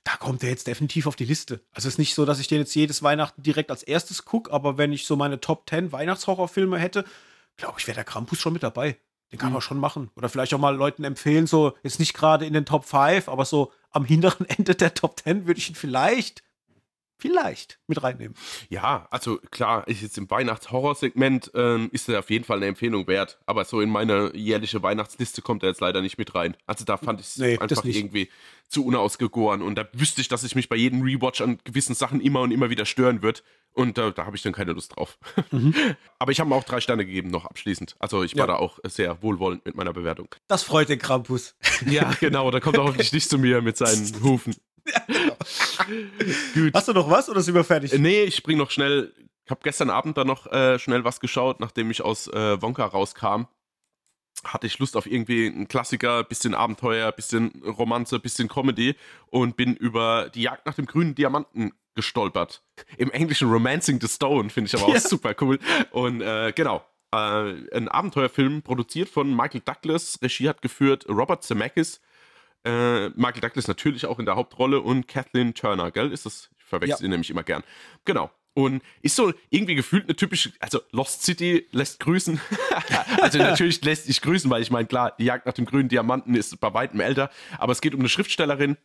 da 0.04 0.16
kommt 0.16 0.44
er 0.44 0.50
jetzt 0.50 0.68
definitiv 0.68 1.08
auf 1.08 1.16
die 1.16 1.24
Liste. 1.24 1.60
Also 1.72 1.88
es 1.88 1.94
ist 1.94 1.98
nicht 1.98 2.14
so, 2.14 2.24
dass 2.24 2.38
ich 2.38 2.46
den 2.46 2.58
jetzt 2.60 2.74
jedes 2.76 3.02
Weihnachten 3.02 3.42
direkt 3.42 3.72
als 3.72 3.82
erstes 3.82 4.24
gucke, 4.24 4.52
aber 4.52 4.78
wenn 4.78 4.92
ich 4.92 5.04
so 5.04 5.16
meine 5.16 5.40
Top 5.40 5.68
10 5.68 5.90
Weihnachtshorrorfilme 5.90 6.78
hätte, 6.78 7.04
glaube 7.56 7.80
ich, 7.80 7.88
wäre 7.88 7.96
der 7.96 8.04
Krampus 8.04 8.38
schon 8.38 8.52
mit 8.52 8.62
dabei. 8.62 8.98
Den 9.32 9.40
kann 9.40 9.50
man 9.50 9.58
mhm. 9.58 9.62
schon 9.62 9.80
machen. 9.80 10.10
Oder 10.14 10.28
vielleicht 10.28 10.54
auch 10.54 10.60
mal 10.60 10.76
Leuten 10.76 11.02
empfehlen, 11.02 11.48
so 11.48 11.76
jetzt 11.82 11.98
nicht 11.98 12.14
gerade 12.14 12.46
in 12.46 12.52
den 12.52 12.64
Top 12.64 12.84
5, 12.84 13.28
aber 13.28 13.44
so 13.44 13.72
am 13.96 14.04
hinteren 14.04 14.46
Ende 14.46 14.74
der 14.74 14.94
Top 14.94 15.20
10 15.20 15.46
würde 15.46 15.58
ich 15.58 15.70
ihn 15.70 15.74
vielleicht, 15.74 16.44
vielleicht 17.18 17.78
mit 17.86 18.02
reinnehmen. 18.02 18.36
Ja, 18.68 19.06
also 19.10 19.38
klar, 19.50 19.86
ist 19.88 20.02
jetzt 20.02 20.18
im 20.18 20.30
Weihnachts-Horror-Segment 20.30 21.50
ähm, 21.54 21.88
ist 21.92 22.08
er 22.08 22.18
auf 22.18 22.30
jeden 22.30 22.44
Fall 22.44 22.58
eine 22.58 22.66
Empfehlung 22.66 23.06
wert. 23.06 23.38
Aber 23.46 23.64
so 23.64 23.80
in 23.80 23.90
meine 23.90 24.32
jährliche 24.34 24.82
Weihnachtsliste 24.82 25.42
kommt 25.42 25.62
er 25.62 25.70
jetzt 25.70 25.80
leider 25.80 26.02
nicht 26.02 26.18
mit 26.18 26.34
rein. 26.34 26.56
Also 26.66 26.84
da 26.84 26.96
fand 26.96 27.20
ich 27.20 27.26
es 27.26 27.36
nee, 27.38 27.58
einfach 27.58 27.84
irgendwie 27.84 28.28
zu 28.68 28.84
unausgegoren. 28.84 29.62
Und 29.62 29.76
da 29.76 29.88
wüsste 29.92 30.20
ich, 30.20 30.28
dass 30.28 30.44
ich 30.44 30.54
mich 30.54 30.68
bei 30.68 30.76
jedem 30.76 31.02
Rewatch 31.02 31.40
an 31.40 31.58
gewissen 31.64 31.94
Sachen 31.94 32.20
immer 32.20 32.40
und 32.40 32.50
immer 32.50 32.70
wieder 32.70 32.84
stören 32.84 33.22
würde. 33.22 33.40
Und 33.72 33.98
äh, 33.98 34.10
da 34.12 34.24
habe 34.24 34.36
ich 34.36 34.42
dann 34.42 34.54
keine 34.54 34.72
Lust 34.72 34.96
drauf. 34.96 35.18
Mhm. 35.50 35.74
Aber 36.18 36.32
ich 36.32 36.40
habe 36.40 36.48
ihm 36.48 36.54
auch 36.54 36.64
drei 36.64 36.80
Sterne 36.80 37.04
gegeben, 37.04 37.28
noch 37.28 37.44
abschließend. 37.44 37.94
Also 37.98 38.22
ich 38.22 38.34
war 38.34 38.40
ja. 38.40 38.46
da 38.46 38.56
auch 38.56 38.78
sehr 38.84 39.22
wohlwollend 39.22 39.66
mit 39.66 39.76
meiner 39.76 39.92
Bewertung. 39.92 40.28
Das 40.48 40.62
freut 40.62 40.88
den 40.88 40.98
Krampus. 40.98 41.54
Ja, 41.86 42.10
genau. 42.20 42.50
Da 42.50 42.60
kommt 42.60 42.78
er 42.78 42.84
hoffentlich 42.84 43.12
nicht 43.12 43.28
zu 43.28 43.38
mir 43.38 43.60
mit 43.60 43.76
seinen 43.76 44.22
Hufen. 44.22 44.56
Ja, 44.86 45.02
genau. 45.06 45.36
Gut. 46.54 46.74
Hast 46.74 46.88
du 46.88 46.92
noch 46.92 47.10
was 47.10 47.28
oder 47.28 47.40
sind 47.40 47.54
wir 47.54 47.64
fertig? 47.64 47.92
Äh, 47.92 47.98
nee, 47.98 48.22
ich 48.22 48.42
bringe 48.42 48.58
noch 48.58 48.70
schnell. 48.70 49.12
Ich 49.44 49.50
habe 49.50 49.60
gestern 49.62 49.90
Abend 49.90 50.16
da 50.16 50.24
noch 50.24 50.46
äh, 50.46 50.78
schnell 50.78 51.04
was 51.04 51.20
geschaut, 51.20 51.60
nachdem 51.60 51.90
ich 51.90 52.02
aus 52.02 52.28
äh, 52.28 52.60
Wonka 52.60 52.84
rauskam. 52.84 53.46
hatte 54.44 54.66
ich 54.66 54.78
Lust 54.78 54.96
auf 54.96 55.06
irgendwie 55.06 55.46
einen 55.46 55.68
Klassiker, 55.68 56.24
bisschen 56.24 56.54
Abenteuer, 56.54 57.12
bisschen 57.12 57.62
Romanze, 57.64 58.18
bisschen 58.18 58.48
Comedy 58.48 58.96
und 59.26 59.56
bin 59.56 59.74
über 59.74 60.30
die 60.34 60.42
Jagd 60.42 60.66
nach 60.66 60.74
dem 60.74 60.86
grünen 60.86 61.14
Diamanten 61.14 61.72
gestolpert. 61.94 62.62
Im 62.96 63.10
Englischen 63.10 63.50
Romancing 63.50 64.00
the 64.00 64.08
Stone, 64.08 64.50
finde 64.50 64.68
ich 64.68 64.74
aber 64.74 64.90
auch 64.90 64.94
ja. 64.94 65.00
super 65.00 65.34
cool. 65.40 65.58
Und 65.90 66.20
äh, 66.20 66.52
genau, 66.54 66.84
äh, 67.12 67.76
ein 67.76 67.88
Abenteuerfilm 67.88 68.62
produziert 68.62 69.08
von 69.08 69.34
Michael 69.34 69.62
Douglas, 69.64 70.18
Regie 70.22 70.48
hat 70.48 70.62
geführt 70.62 71.06
Robert 71.08 71.42
Zemeckis. 71.42 72.00
Äh, 72.66 73.10
Michael 73.10 73.40
Douglas 73.40 73.68
natürlich 73.68 74.06
auch 74.06 74.18
in 74.18 74.26
der 74.26 74.34
Hauptrolle 74.34 74.80
und 74.80 75.06
Kathleen 75.06 75.54
Turner, 75.54 75.92
gell? 75.92 76.12
Ist 76.12 76.26
das? 76.26 76.50
Ich 76.58 76.64
verwechsel 76.64 77.04
ja. 77.04 77.08
nämlich 77.08 77.30
immer 77.30 77.44
gern. 77.44 77.62
Genau. 78.04 78.30
Und 78.54 78.82
ist 79.02 79.14
so 79.14 79.32
irgendwie 79.50 79.76
gefühlt 79.76 80.04
eine 80.04 80.16
typische, 80.16 80.50
also 80.58 80.80
Lost 80.90 81.22
City 81.22 81.68
lässt 81.70 82.00
grüßen. 82.00 82.40
also 83.20 83.38
natürlich 83.38 83.84
lässt 83.84 84.06
sich 84.06 84.20
grüßen, 84.20 84.50
weil 84.50 84.62
ich 84.62 84.70
meine, 84.72 84.88
klar, 84.88 85.14
die 85.16 85.26
Jagd 85.26 85.46
nach 85.46 85.52
dem 85.52 85.64
grünen 85.64 85.88
Diamanten 85.88 86.34
ist 86.34 86.58
bei 86.58 86.74
weitem 86.74 86.98
älter, 86.98 87.30
aber 87.58 87.70
es 87.70 87.80
geht 87.80 87.94
um 87.94 88.00
eine 88.00 88.08
Schriftstellerin, 88.08 88.76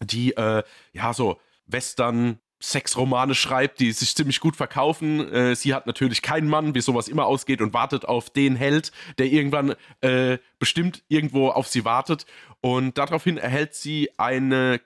die 0.00 0.36
äh, 0.36 0.62
ja 0.92 1.14
so 1.14 1.40
Western, 1.66 2.40
Sexromane 2.60 3.34
schreibt, 3.34 3.80
die 3.80 3.92
sich 3.92 4.14
ziemlich 4.14 4.40
gut 4.40 4.56
verkaufen. 4.56 5.32
Äh, 5.32 5.54
sie 5.54 5.74
hat 5.74 5.86
natürlich 5.86 6.22
keinen 6.22 6.48
Mann, 6.48 6.74
wie 6.74 6.80
sowas 6.80 7.08
immer 7.08 7.26
ausgeht, 7.26 7.60
und 7.60 7.72
wartet 7.72 8.04
auf 8.04 8.30
den 8.30 8.56
Held, 8.56 8.92
der 9.18 9.26
irgendwann 9.26 9.74
äh, 10.00 10.38
bestimmt 10.58 11.04
irgendwo 11.08 11.48
auf 11.48 11.68
sie 11.68 11.84
wartet. 11.84 12.26
Und 12.60 12.98
daraufhin 12.98 13.38
erhält 13.38 13.74
sie 13.74 14.10
eine 14.18 14.80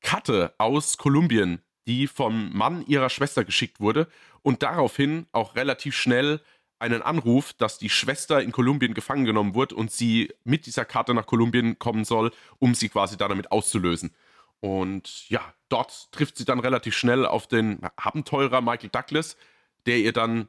Karte 0.00 0.54
aus 0.58 0.96
Kolumbien 0.96 1.60
die 1.88 2.06
vom 2.06 2.52
Mann 2.56 2.86
ihrer 2.86 3.08
Schwester 3.08 3.44
geschickt 3.44 3.80
wurde 3.80 4.06
und 4.42 4.62
daraufhin 4.62 5.26
auch 5.32 5.56
relativ 5.56 5.96
schnell 5.96 6.40
einen 6.78 7.02
Anruf, 7.02 7.54
dass 7.54 7.78
die 7.78 7.88
Schwester 7.88 8.40
in 8.40 8.52
Kolumbien 8.52 8.94
gefangen 8.94 9.24
genommen 9.24 9.54
wurde 9.54 9.74
und 9.74 9.90
sie 9.90 10.32
mit 10.44 10.66
dieser 10.66 10.84
Karte 10.84 11.14
nach 11.14 11.26
Kolumbien 11.26 11.78
kommen 11.78 12.04
soll, 12.04 12.30
um 12.58 12.74
sie 12.74 12.88
quasi 12.88 13.16
damit 13.16 13.50
auszulösen. 13.50 14.14
Und 14.60 15.28
ja, 15.28 15.54
dort 15.68 16.10
trifft 16.12 16.36
sie 16.36 16.44
dann 16.44 16.60
relativ 16.60 16.96
schnell 16.96 17.26
auf 17.26 17.46
den 17.46 17.80
Abenteurer 17.96 18.60
Michael 18.60 18.90
Douglas, 18.90 19.36
der 19.86 19.98
ihr 19.98 20.12
dann 20.12 20.48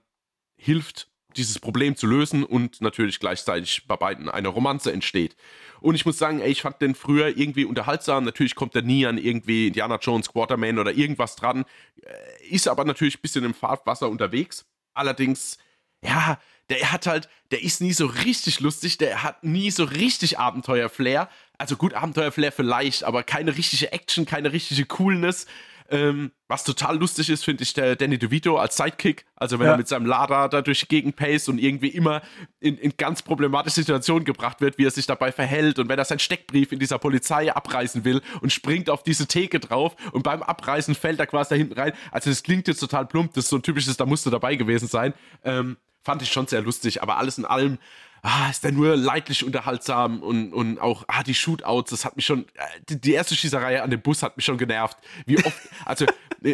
hilft, 0.58 1.08
dieses 1.38 1.60
Problem 1.60 1.96
zu 1.96 2.08
lösen 2.08 2.44
und 2.44 2.82
natürlich 2.82 3.20
gleichzeitig 3.20 3.88
bei 3.88 3.96
beiden 3.96 4.30
eine 4.30 4.48
Romanze 4.48 4.92
entsteht. 4.92 5.36
Und 5.80 5.96
ich 5.96 6.06
muss 6.06 6.18
sagen, 6.18 6.42
ey, 6.42 6.50
ich 6.50 6.64
fand 6.64 6.82
den 6.82 6.96
früher 6.96 7.38
irgendwie 7.38 7.66
unterhaltsam. 7.66 8.26
Natürlich 8.26 8.56
kommt 8.56 8.76
er 8.76 8.82
nie 8.82 9.06
an 9.06 9.18
irgendwie 9.18 9.68
Indiana 9.68 9.98
Jones, 10.02 10.30
Quarterman 10.32 10.80
oder 10.80 10.92
irgendwas 10.92 11.36
dran. 11.36 11.66
Äh, 12.02 12.48
ist 12.50 12.68
aber 12.68 12.84
natürlich 12.84 13.18
ein 13.18 13.22
bisschen 13.22 13.46
im 13.46 13.54
Fahrtwasser 13.54 14.10
unterwegs. 14.10 14.66
Allerdings, 14.94 15.58
ja, 16.04 16.40
der 16.70 16.92
hat 16.92 17.08
halt, 17.08 17.30
der 17.52 17.64
ist 17.64 17.80
nie 17.80 17.94
so 17.94 18.08
richtig 18.08 18.60
lustig, 18.60 18.98
der 18.98 19.24
hat 19.24 19.44
nie 19.44 19.72
so 19.72 19.84
richtig 19.84 20.40
Abenteuer-Flair. 20.40 21.30
Also 21.60 21.76
gut, 21.76 21.94
Abenteuer-Flair 21.94 22.54
vielleicht, 22.54 23.04
aber 23.04 23.22
keine 23.22 23.56
richtige 23.56 23.92
Action, 23.92 24.26
keine 24.26 24.54
richtige 24.54 24.86
Coolness. 24.86 25.46
Ähm, 25.92 26.32
was 26.48 26.64
total 26.64 26.98
lustig 26.98 27.30
ist, 27.30 27.44
finde 27.44 27.64
ich 27.64 27.74
der 27.74 27.96
Danny 27.96 28.18
DeVito 28.18 28.58
als 28.58 28.78
Sidekick. 28.78 29.26
Also 29.36 29.60
wenn 29.60 29.66
ja. 29.66 29.74
er 29.74 29.78
mit 29.78 29.88
seinem 29.88 30.06
Lader 30.06 30.48
da 30.48 30.62
durch 30.62 30.82
die 30.82 30.88
Gegend 30.88 31.16
paced 31.16 31.50
und 31.50 31.58
irgendwie 31.58 31.90
immer 31.90 32.22
in, 32.60 32.78
in, 32.78 32.94
ganz 32.96 33.24
problematische 33.24 33.82
Situationen 33.82 34.24
gebracht 34.24 34.62
wird, 34.62 34.78
wie 34.78 34.86
er 34.86 34.92
sich 34.92 35.06
dabei 35.06 35.32
verhält 35.32 35.80
und 35.80 35.90
wenn 35.90 36.00
er 36.00 36.06
seinen 36.06 36.20
Steckbrief 36.20 36.72
in 36.72 36.80
dieser 36.80 37.00
Polizei 37.00 37.54
abreißen 37.54 38.06
will 38.06 38.22
und 38.42 38.54
springt 38.54 38.90
auf 38.90 39.04
diese 39.04 39.28
Theke 39.28 39.60
drauf 39.60 39.96
und 40.12 40.24
beim 40.24 40.44
Abreißen 40.44 40.96
fällt 40.96 41.20
er 41.20 41.28
quasi 41.28 41.50
da 41.50 41.56
hinten 41.56 41.74
rein. 41.74 41.94
Also 42.12 42.30
das 42.30 42.44
klingt 42.44 42.68
jetzt 42.68 42.80
total 42.80 43.06
plump, 43.06 43.34
das 43.34 43.46
ist 43.46 43.50
so 43.50 43.58
ein 43.58 43.64
typisches, 43.64 43.98
da 43.98 44.06
musste 44.06 44.30
dabei 44.30 44.56
gewesen 44.56 44.88
sein. 44.88 45.14
Ähm, 45.44 45.78
fand 46.04 46.22
ich 46.22 46.32
schon 46.32 46.48
sehr 46.48 46.62
lustig, 46.62 47.02
aber 47.02 47.18
alles 47.18 47.38
in 47.38 47.46
allem 47.46 47.80
ah, 48.22 48.50
ist 48.50 48.64
der 48.64 48.72
nur 48.72 48.96
leidlich 48.96 49.44
unterhaltsam 49.44 50.22
und, 50.22 50.54
und 50.54 50.80
auch, 50.80 51.04
ah, 51.08 51.24
die 51.24 51.34
Shootouts, 51.34 51.92
das 51.92 52.06
hat 52.06 52.16
mich 52.16 52.26
schon, 52.26 52.46
äh, 52.56 52.64
die, 52.90 53.00
die, 53.00 53.14
erste 53.14 53.36
Schießerei 53.36 53.82
an 53.82 53.90
dem 53.90 54.02
Bus 54.02 54.24
hat 54.24 54.38
mich 54.38 54.46
schon 54.46 54.58
genervt. 54.58 54.98
Wie 55.26 55.38
oft, 55.44 55.58
also 55.86 56.06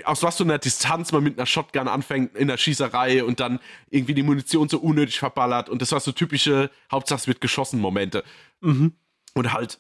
aus 0.03 0.23
was 0.23 0.37
für 0.37 0.43
einer 0.43 0.57
Distanz 0.57 1.11
man 1.11 1.23
mit 1.23 1.37
einer 1.37 1.45
Shotgun 1.45 1.87
anfängt 1.87 2.35
in 2.35 2.47
der 2.47 2.57
Schießerei 2.57 3.23
und 3.23 3.39
dann 3.39 3.59
irgendwie 3.89 4.13
die 4.13 4.23
Munition 4.23 4.69
so 4.69 4.79
unnötig 4.79 5.19
verballert 5.19 5.69
und 5.69 5.81
das 5.81 5.91
war 5.91 5.99
so 5.99 6.11
typische, 6.11 6.71
Hauptsache 6.91 7.19
es 7.19 7.27
wird 7.27 7.41
geschossen 7.41 7.79
Momente. 7.79 8.23
Mhm. 8.61 8.93
Und 9.33 9.53
halt, 9.53 9.79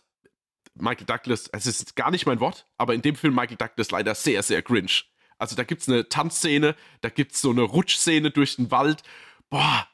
Michael 0.75 1.05
Douglas, 1.05 1.49
es 1.51 1.65
ist 1.65 1.95
gar 1.95 2.11
nicht 2.11 2.25
mein 2.25 2.39
Wort, 2.39 2.67
aber 2.77 2.93
in 2.93 3.01
dem 3.01 3.15
Film 3.15 3.33
Michael 3.33 3.57
Douglas 3.57 3.91
leider 3.91 4.13
sehr, 4.15 4.43
sehr 4.43 4.61
cringe. 4.61 5.03
Also 5.37 5.55
da 5.55 5.63
gibt 5.63 5.81
es 5.81 5.89
eine 5.89 6.07
Tanzszene, 6.07 6.75
da 7.01 7.09
gibt 7.09 7.33
es 7.33 7.41
so 7.41 7.49
eine 7.49 7.61
Rutschszene 7.61 8.31
durch 8.31 8.55
den 8.55 8.71
Wald. 8.71 9.03
Boah, 9.49 9.87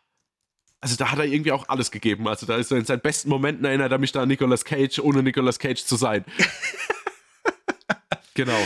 also 0.82 0.96
da 0.96 1.12
hat 1.12 1.20
er 1.20 1.26
irgendwie 1.26 1.52
auch 1.52 1.70
alles 1.70 1.92
gegeben. 1.92 2.28
Also 2.28 2.48
da 2.48 2.58
ist 2.58 2.72
er 2.72 2.78
in 2.78 2.86
seinen 2.86 3.02
besten 3.02 3.30
Momenten 3.30 3.66
erinnert 3.66 3.92
er 3.92 4.00
mich 4.00 4.12
da 4.12 4.24
an 4.24 4.28
Nicolas 4.28 4.66
Cage, 4.66 5.00
ohne 5.00 5.22
Nicolas 5.22 5.60
Cage 5.60 5.86
zu 5.86 5.96
sein. 5.96 6.26
genau. 8.34 8.58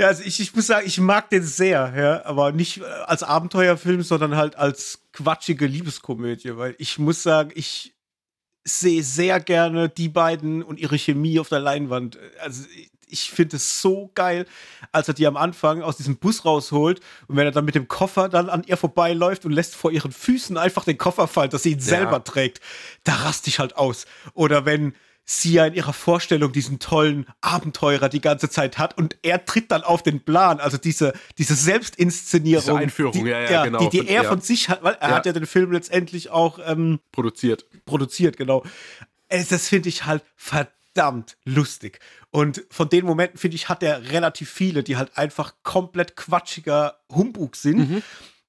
Ja, 0.00 0.06
also 0.06 0.22
ich, 0.24 0.40
ich 0.40 0.54
muss 0.54 0.66
sagen, 0.66 0.86
ich 0.86 0.98
mag 0.98 1.28
den 1.28 1.42
sehr, 1.42 1.92
ja, 1.94 2.24
aber 2.24 2.52
nicht 2.52 2.78
äh, 2.78 2.84
als 2.84 3.22
Abenteuerfilm, 3.22 4.02
sondern 4.02 4.36
halt 4.36 4.56
als 4.56 5.02
quatschige 5.12 5.66
Liebeskomödie, 5.66 6.56
weil 6.56 6.74
ich 6.78 6.98
muss 6.98 7.22
sagen, 7.22 7.50
ich 7.54 7.94
sehe 8.64 9.02
sehr 9.02 9.38
gerne 9.38 9.90
die 9.90 10.08
beiden 10.08 10.62
und 10.62 10.80
ihre 10.80 10.96
Chemie 10.96 11.38
auf 11.40 11.50
der 11.50 11.60
Leinwand. 11.60 12.18
Also 12.40 12.64
ich 13.10 13.30
finde 13.30 13.56
es 13.56 13.80
so 13.80 14.10
geil, 14.14 14.46
als 14.92 15.08
er 15.08 15.14
die 15.14 15.26
am 15.26 15.36
Anfang 15.36 15.82
aus 15.82 15.96
diesem 15.96 16.16
Bus 16.16 16.44
rausholt 16.44 17.00
und 17.28 17.36
wenn 17.36 17.46
er 17.46 17.52
dann 17.52 17.64
mit 17.64 17.74
dem 17.74 17.88
Koffer 17.88 18.28
dann 18.28 18.48
an 18.48 18.64
ihr 18.66 18.76
vorbeiläuft 18.76 19.44
und 19.44 19.52
lässt 19.52 19.74
vor 19.74 19.92
ihren 19.92 20.12
Füßen 20.12 20.56
einfach 20.56 20.84
den 20.84 20.98
Koffer 20.98 21.28
fallen, 21.28 21.50
dass 21.50 21.62
sie 21.62 21.72
ihn 21.72 21.78
ja. 21.78 21.84
selber 21.84 22.24
trägt, 22.24 22.60
da 23.04 23.14
raste 23.14 23.48
ich 23.48 23.58
halt 23.58 23.76
aus. 23.76 24.06
Oder 24.34 24.64
wenn 24.64 24.94
sie 25.30 25.52
ja 25.52 25.66
in 25.66 25.74
ihrer 25.74 25.92
Vorstellung 25.92 26.50
diesen 26.50 26.80
tollen 26.80 27.26
Abenteurer 27.40 28.08
die 28.08 28.20
ganze 28.20 28.50
Zeit 28.50 28.78
hat 28.78 28.98
und 28.98 29.16
er 29.22 29.44
tritt 29.44 29.70
dann 29.70 29.84
auf 29.84 30.02
den 30.02 30.24
Plan, 30.24 30.58
also 30.58 30.76
diese, 30.76 31.12
diese 31.38 31.54
Selbstinszenierung. 31.54 32.64
Diese 32.64 32.76
Einführung, 32.76 33.12
die, 33.12 33.30
ja, 33.30 33.40
ja, 33.48 33.64
genau. 33.64 33.78
Die, 33.78 34.00
die 34.00 34.08
er 34.08 34.24
ja. 34.24 34.28
von 34.28 34.40
sich 34.40 34.68
hat, 34.68 34.82
weil 34.82 34.94
er 34.94 35.10
ja. 35.10 35.14
hat 35.14 35.26
ja 35.26 35.32
den 35.32 35.46
Film 35.46 35.70
letztendlich 35.70 36.30
auch 36.30 36.58
ähm, 36.64 36.98
produziert. 37.12 37.66
Produziert, 37.84 38.36
genau. 38.36 38.64
Das 39.28 39.68
finde 39.68 39.88
ich 39.88 40.06
halt 40.06 40.24
verdammt 40.34 40.74
verdammt 41.00 41.36
lustig. 41.44 41.98
Und 42.30 42.64
von 42.70 42.88
den 42.88 43.06
Momenten, 43.06 43.38
finde 43.38 43.56
ich, 43.56 43.68
hat 43.68 43.82
er 43.82 44.10
relativ 44.10 44.50
viele, 44.50 44.82
die 44.82 44.96
halt 44.96 45.16
einfach 45.16 45.54
komplett 45.62 46.14
quatschiger 46.14 47.00
Humbug 47.10 47.56
sind. 47.56 47.78
Mhm. 47.78 48.02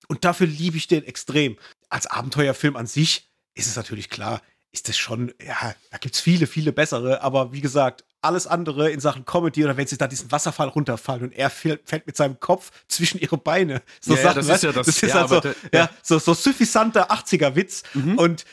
Und 0.08 0.26
dafür 0.26 0.47
liebe 0.47 0.76
ich 0.76 0.88
den 0.88 1.04
extrem. 1.06 1.58
Als 1.89 2.08
Abenteuerfilm 2.08 2.76
an 2.76 2.88
sich 2.88 3.30
ist 3.54 3.68
es 3.68 3.76
natürlich 3.78 4.10
klar, 4.10 4.41
ist 4.74 4.89
das 4.89 4.97
schon, 4.97 5.34
ja, 5.45 5.76
da 5.91 5.97
gibt 5.97 6.16
es 6.16 6.22
viele, 6.22 6.47
viele 6.47 6.72
bessere, 6.72 7.22
aber 7.22 7.52
wie 7.54 7.62
gesagt, 7.62 8.04
alles 8.22 8.47
andere 8.47 8.89
in 8.91 8.99
Sachen 8.99 9.26
Comedy 9.26 9.64
oder 9.64 9.76
wenn 9.76 9.88
sie 9.88 9.97
da 9.97 10.08
diesen 10.08 10.32
Wasserfall 10.32 10.68
runterfallen 10.68 11.24
und 11.24 11.34
er 11.34 11.49
fällt, 11.49 12.06
mit 12.06 12.16
seinem 12.16 12.39
Kopf 12.39 12.72
zwischen 12.88 13.20
ihre 13.20 13.38
Beine. 13.38 13.82
So 13.99 14.16
ja, 14.16 14.22
Sachen, 14.22 14.41
ja, 14.45 14.47
das 14.47 14.58
ist 14.58 14.64
ja 14.64 14.72
das. 14.72 14.86
Das 14.88 14.95
ist 14.95 15.02
ja, 15.02 15.30
halt 15.30 15.43
so, 15.43 15.49
ja. 15.74 15.89
so, 16.04 16.20
so 16.20 16.34
suffisanter 16.34 17.12
80er-Witz. 17.12 17.84
Mhm. 17.93 18.18
Und 18.18 18.45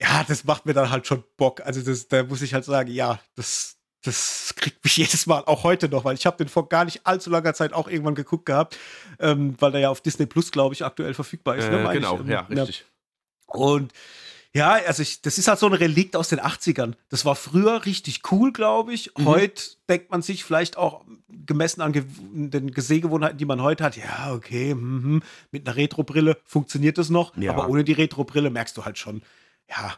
ja, 0.00 0.24
das 0.24 0.44
macht 0.44 0.66
mir 0.66 0.74
dann 0.74 0.90
halt 0.90 1.06
schon 1.06 1.24
Bock. 1.36 1.60
Also 1.62 1.80
das, 1.80 2.08
da 2.08 2.22
muss 2.24 2.42
ich 2.42 2.54
halt 2.54 2.64
sagen, 2.64 2.90
ja, 2.90 3.18
das, 3.34 3.76
das 4.02 4.54
kriegt 4.56 4.82
mich 4.84 4.96
jedes 4.96 5.26
Mal, 5.26 5.42
auch 5.46 5.62
heute 5.62 5.88
noch, 5.88 6.04
weil 6.04 6.14
ich 6.14 6.26
habe 6.26 6.36
den 6.36 6.48
vor 6.48 6.68
gar 6.68 6.84
nicht 6.84 7.06
allzu 7.06 7.30
langer 7.30 7.54
Zeit 7.54 7.72
auch 7.72 7.88
irgendwann 7.88 8.14
geguckt 8.14 8.46
gehabt, 8.46 8.78
ähm, 9.18 9.54
weil 9.58 9.72
der 9.72 9.80
ja 9.82 9.90
auf 9.90 10.00
Disney 10.00 10.26
Plus, 10.26 10.52
glaube 10.52 10.74
ich, 10.74 10.84
aktuell 10.84 11.14
verfügbar 11.14 11.56
ist. 11.56 11.70
Ne, 11.70 11.88
äh, 11.88 11.92
genau, 11.92 12.20
ich, 12.20 12.28
ja, 12.28 12.40
richtig. 12.40 12.84
Und 13.46 13.92
ja, 14.56 14.72
also 14.86 15.02
ich, 15.02 15.20
das 15.20 15.36
ist 15.36 15.48
halt 15.48 15.58
so 15.58 15.66
ein 15.66 15.74
Relikt 15.74 16.16
aus 16.16 16.30
den 16.30 16.40
80ern. 16.40 16.94
Das 17.10 17.26
war 17.26 17.36
früher 17.36 17.84
richtig 17.84 18.32
cool, 18.32 18.52
glaube 18.54 18.94
ich. 18.94 19.12
Mhm. 19.18 19.26
Heute 19.26 19.62
denkt 19.86 20.10
man 20.10 20.22
sich 20.22 20.44
vielleicht 20.44 20.78
auch 20.78 21.04
gemessen 21.28 21.82
an 21.82 21.92
den 21.92 22.72
Sehgewohnheiten, 22.74 23.36
die 23.36 23.44
man 23.44 23.60
heute 23.60 23.84
hat, 23.84 23.98
ja, 23.98 24.32
okay, 24.32 24.74
mm, 24.74 25.22
mit 25.50 25.68
einer 25.68 25.76
Retro-Brille 25.76 26.38
funktioniert 26.44 26.96
das 26.96 27.10
noch, 27.10 27.36
ja. 27.36 27.52
aber 27.52 27.68
ohne 27.68 27.84
die 27.84 27.92
Retro-Brille 27.92 28.48
merkst 28.48 28.74
du 28.78 28.86
halt 28.86 28.96
schon, 28.96 29.20
ja, 29.68 29.94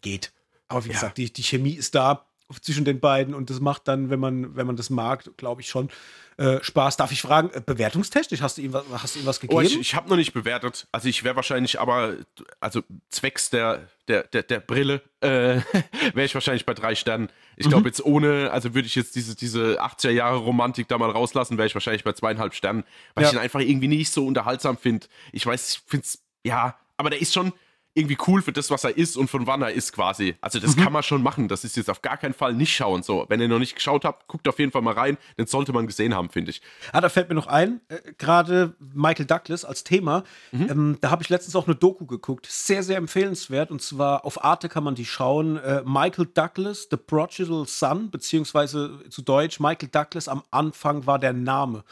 geht. 0.00 0.32
Aber 0.68 0.84
wie 0.84 0.88
ja. 0.88 0.94
gesagt, 0.94 1.18
die, 1.18 1.32
die 1.32 1.42
Chemie 1.42 1.74
ist 1.74 1.94
da 1.94 2.26
zwischen 2.62 2.84
den 2.84 3.00
beiden 3.00 3.34
und 3.34 3.50
das 3.50 3.60
macht 3.60 3.86
dann, 3.86 4.10
wenn 4.10 4.18
man, 4.18 4.56
wenn 4.56 4.66
man 4.66 4.76
das 4.76 4.90
mag, 4.90 5.24
glaube 5.36 5.60
ich 5.60 5.68
schon 5.68 5.88
äh, 6.36 6.62
Spaß. 6.62 6.96
Darf 6.96 7.12
ich 7.12 7.22
fragen, 7.22 7.50
äh, 7.50 7.60
bewertungstechnisch, 7.60 8.40
hast 8.40 8.58
du 8.58 8.62
ihm 8.62 8.72
was, 8.72 8.84
hast 8.90 9.14
du 9.14 9.20
ihm 9.20 9.26
was 9.26 9.40
gegeben? 9.40 9.58
Oh, 9.58 9.60
ich, 9.60 9.78
ich 9.78 9.94
habe 9.94 10.08
noch 10.08 10.16
nicht 10.16 10.32
bewertet. 10.32 10.88
Also 10.90 11.08
ich 11.08 11.22
wäre 11.22 11.36
wahrscheinlich 11.36 11.78
aber, 11.78 12.16
also 12.60 12.82
zwecks 13.10 13.50
der, 13.50 13.88
der, 14.08 14.24
der, 14.24 14.42
der 14.42 14.60
Brille, 14.60 15.02
äh, 15.20 15.28
wäre 16.14 16.24
ich 16.24 16.34
wahrscheinlich 16.34 16.66
bei 16.66 16.74
drei 16.74 16.94
Sternen. 16.94 17.30
Ich 17.56 17.68
glaube 17.68 17.82
mhm. 17.82 17.86
jetzt 17.86 18.04
ohne, 18.04 18.50
also 18.50 18.74
würde 18.74 18.86
ich 18.86 18.94
jetzt 18.94 19.14
diese, 19.16 19.36
diese 19.36 19.82
80er 19.82 20.10
Jahre 20.10 20.38
Romantik 20.38 20.88
da 20.88 20.98
mal 20.98 21.10
rauslassen, 21.10 21.58
wäre 21.58 21.66
ich 21.66 21.74
wahrscheinlich 21.74 22.04
bei 22.04 22.14
zweieinhalb 22.14 22.54
Sternen, 22.54 22.84
weil 23.14 23.24
ja. 23.24 23.30
ich 23.30 23.36
ihn 23.36 23.40
einfach 23.40 23.60
irgendwie 23.60 23.88
nicht 23.88 24.10
so 24.10 24.26
unterhaltsam 24.26 24.76
finde. 24.78 25.06
Ich 25.32 25.44
weiß, 25.46 25.74
ich 25.74 25.82
finde 25.86 26.06
es, 26.06 26.22
ja, 26.42 26.76
aber 26.96 27.10
der 27.10 27.20
ist 27.20 27.34
schon, 27.34 27.52
irgendwie 27.92 28.16
cool 28.28 28.40
für 28.40 28.52
das, 28.52 28.70
was 28.70 28.84
er 28.84 28.96
ist 28.96 29.16
und 29.16 29.28
von 29.28 29.48
wann 29.48 29.62
er 29.62 29.72
ist 29.72 29.92
quasi. 29.92 30.36
Also 30.40 30.60
das 30.60 30.76
mhm. 30.76 30.82
kann 30.82 30.92
man 30.92 31.02
schon 31.02 31.24
machen. 31.24 31.48
Das 31.48 31.64
ist 31.64 31.76
jetzt 31.76 31.90
auf 31.90 32.02
gar 32.02 32.16
keinen 32.16 32.34
Fall 32.34 32.54
nicht 32.54 32.74
schauen. 32.74 33.02
So, 33.02 33.26
wenn 33.28 33.40
ihr 33.40 33.48
noch 33.48 33.58
nicht 33.58 33.74
geschaut 33.74 34.04
habt, 34.04 34.28
guckt 34.28 34.46
auf 34.46 34.60
jeden 34.60 34.70
Fall 34.70 34.82
mal 34.82 34.94
rein. 34.94 35.18
Den 35.38 35.46
sollte 35.46 35.72
man 35.72 35.88
gesehen 35.88 36.14
haben, 36.14 36.30
finde 36.30 36.52
ich. 36.52 36.62
Ah, 36.92 37.00
da 37.00 37.08
fällt 37.08 37.28
mir 37.28 37.34
noch 37.34 37.48
ein, 37.48 37.80
äh, 37.88 37.98
gerade 38.16 38.74
Michael 38.78 39.26
Douglas 39.26 39.64
als 39.64 39.82
Thema. 39.82 40.22
Mhm. 40.52 40.68
Ähm, 40.70 40.98
da 41.00 41.10
habe 41.10 41.24
ich 41.24 41.28
letztens 41.28 41.56
auch 41.56 41.66
eine 41.66 41.74
Doku 41.74 42.06
geguckt. 42.06 42.46
Sehr, 42.46 42.84
sehr 42.84 42.96
empfehlenswert. 42.96 43.72
Und 43.72 43.82
zwar 43.82 44.24
auf 44.24 44.44
Arte 44.44 44.68
kann 44.68 44.84
man 44.84 44.94
die 44.94 45.04
schauen. 45.04 45.56
Äh, 45.56 45.82
Michael 45.84 46.26
Douglas, 46.26 46.86
The 46.90 46.96
Prodigal 46.96 47.66
Son, 47.66 48.08
beziehungsweise 48.10 49.00
zu 49.08 49.22
Deutsch 49.22 49.58
Michael 49.58 49.88
Douglas 49.88 50.28
am 50.28 50.44
Anfang 50.52 51.06
war 51.06 51.18
der 51.18 51.32
Name. 51.32 51.82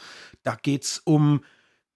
Da 0.43 0.55
geht 0.55 0.85
es 0.85 1.01
um 1.03 1.41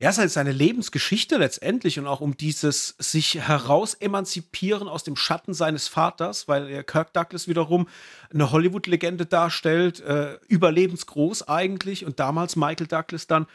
ja, 0.04 0.10
es 0.10 0.18
ist 0.18 0.20
halt 0.20 0.32
seine 0.32 0.51
Lebensgeschichte 0.51 1.38
letztendlich 1.38 1.97
und 1.97 2.08
auch 2.08 2.20
um 2.20 2.36
dieses 2.36 2.89
sich 2.99 3.36
herausemanzipieren 3.36 4.89
aus 4.89 5.06
dem 5.06 5.16
Schatten 5.16 5.54
seines 5.54 5.88
Vaters, 5.88 6.49
weil 6.49 6.84
Kirk 6.84 7.14
Douglas 7.14 7.47
wiederum 7.47 7.88
eine 8.34 8.51
Hollywood-Legende 8.51 9.26
darstellt, 9.26 10.01
äh, 10.01 10.39
überlebensgroß 10.49 11.47
eigentlich 11.47 12.06
und 12.06 12.20
damals 12.20 12.58
Michael 12.58 12.88
Douglas 12.88 13.28
dann 13.28 13.47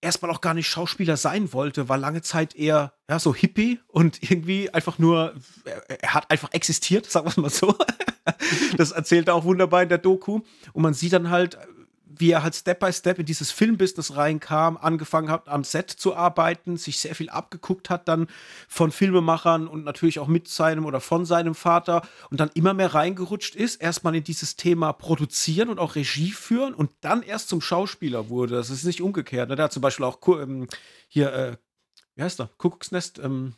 erstmal 0.00 0.32
auch 0.32 0.40
gar 0.40 0.54
nicht 0.54 0.66
Schauspieler 0.66 1.16
sein 1.16 1.52
wollte, 1.52 1.88
war 1.88 1.96
lange 1.96 2.22
Zeit 2.22 2.56
eher 2.56 2.92
ja, 3.08 3.20
so 3.20 3.32
Hippie 3.32 3.78
und 3.86 4.20
irgendwie 4.28 4.70
einfach 4.74 4.98
nur, 4.98 5.36
er, 5.64 6.02
er 6.02 6.14
hat 6.14 6.28
einfach 6.28 6.50
existiert, 6.50 7.06
sagen 7.08 7.26
wir 7.26 7.30
es 7.30 7.36
mal 7.36 7.50
so. 7.50 7.78
das 8.76 8.90
erzählt 8.90 9.28
er 9.28 9.36
auch 9.36 9.44
wunderbar 9.44 9.84
in 9.84 9.90
der 9.90 9.98
Doku. 9.98 10.40
Und 10.72 10.82
man 10.82 10.94
sieht 10.94 11.12
dann 11.12 11.30
halt, 11.30 11.56
wie 12.18 12.30
er 12.30 12.42
halt 12.42 12.54
Step 12.54 12.80
by 12.80 12.92
Step 12.92 13.18
in 13.18 13.26
dieses 13.26 13.50
Filmbusiness 13.50 14.16
reinkam, 14.16 14.76
angefangen 14.76 15.30
hat, 15.30 15.48
am 15.48 15.64
Set 15.64 15.90
zu 15.90 16.14
arbeiten, 16.14 16.76
sich 16.76 17.00
sehr 17.00 17.14
viel 17.14 17.30
abgeguckt 17.30 17.90
hat 17.90 18.08
dann 18.08 18.28
von 18.68 18.90
Filmemachern 18.90 19.66
und 19.66 19.84
natürlich 19.84 20.18
auch 20.18 20.28
mit 20.28 20.48
seinem 20.48 20.86
oder 20.86 21.00
von 21.00 21.24
seinem 21.24 21.54
Vater 21.54 22.02
und 22.30 22.40
dann 22.40 22.50
immer 22.54 22.74
mehr 22.74 22.94
reingerutscht 22.94 23.54
ist, 23.54 23.76
erstmal 23.76 24.14
in 24.14 24.24
dieses 24.24 24.56
Thema 24.56 24.92
produzieren 24.92 25.68
und 25.68 25.78
auch 25.78 25.94
Regie 25.94 26.30
führen 26.30 26.74
und 26.74 26.90
dann 27.00 27.22
erst 27.22 27.48
zum 27.48 27.60
Schauspieler 27.60 28.28
wurde. 28.28 28.54
Das 28.54 28.70
ist 28.70 28.84
nicht 28.84 29.00
umgekehrt. 29.00 29.48
Ne? 29.48 29.56
Der 29.56 29.66
hat 29.66 29.72
zum 29.72 29.82
Beispiel 29.82 30.04
auch 30.04 30.18
ähm, 30.28 30.68
hier, 31.08 31.32
äh, 31.32 31.56
wie 32.14 32.22
heißt 32.22 32.38
der? 32.38 32.50
Kuckucksnest, 32.58 33.18
ähm, 33.18 33.54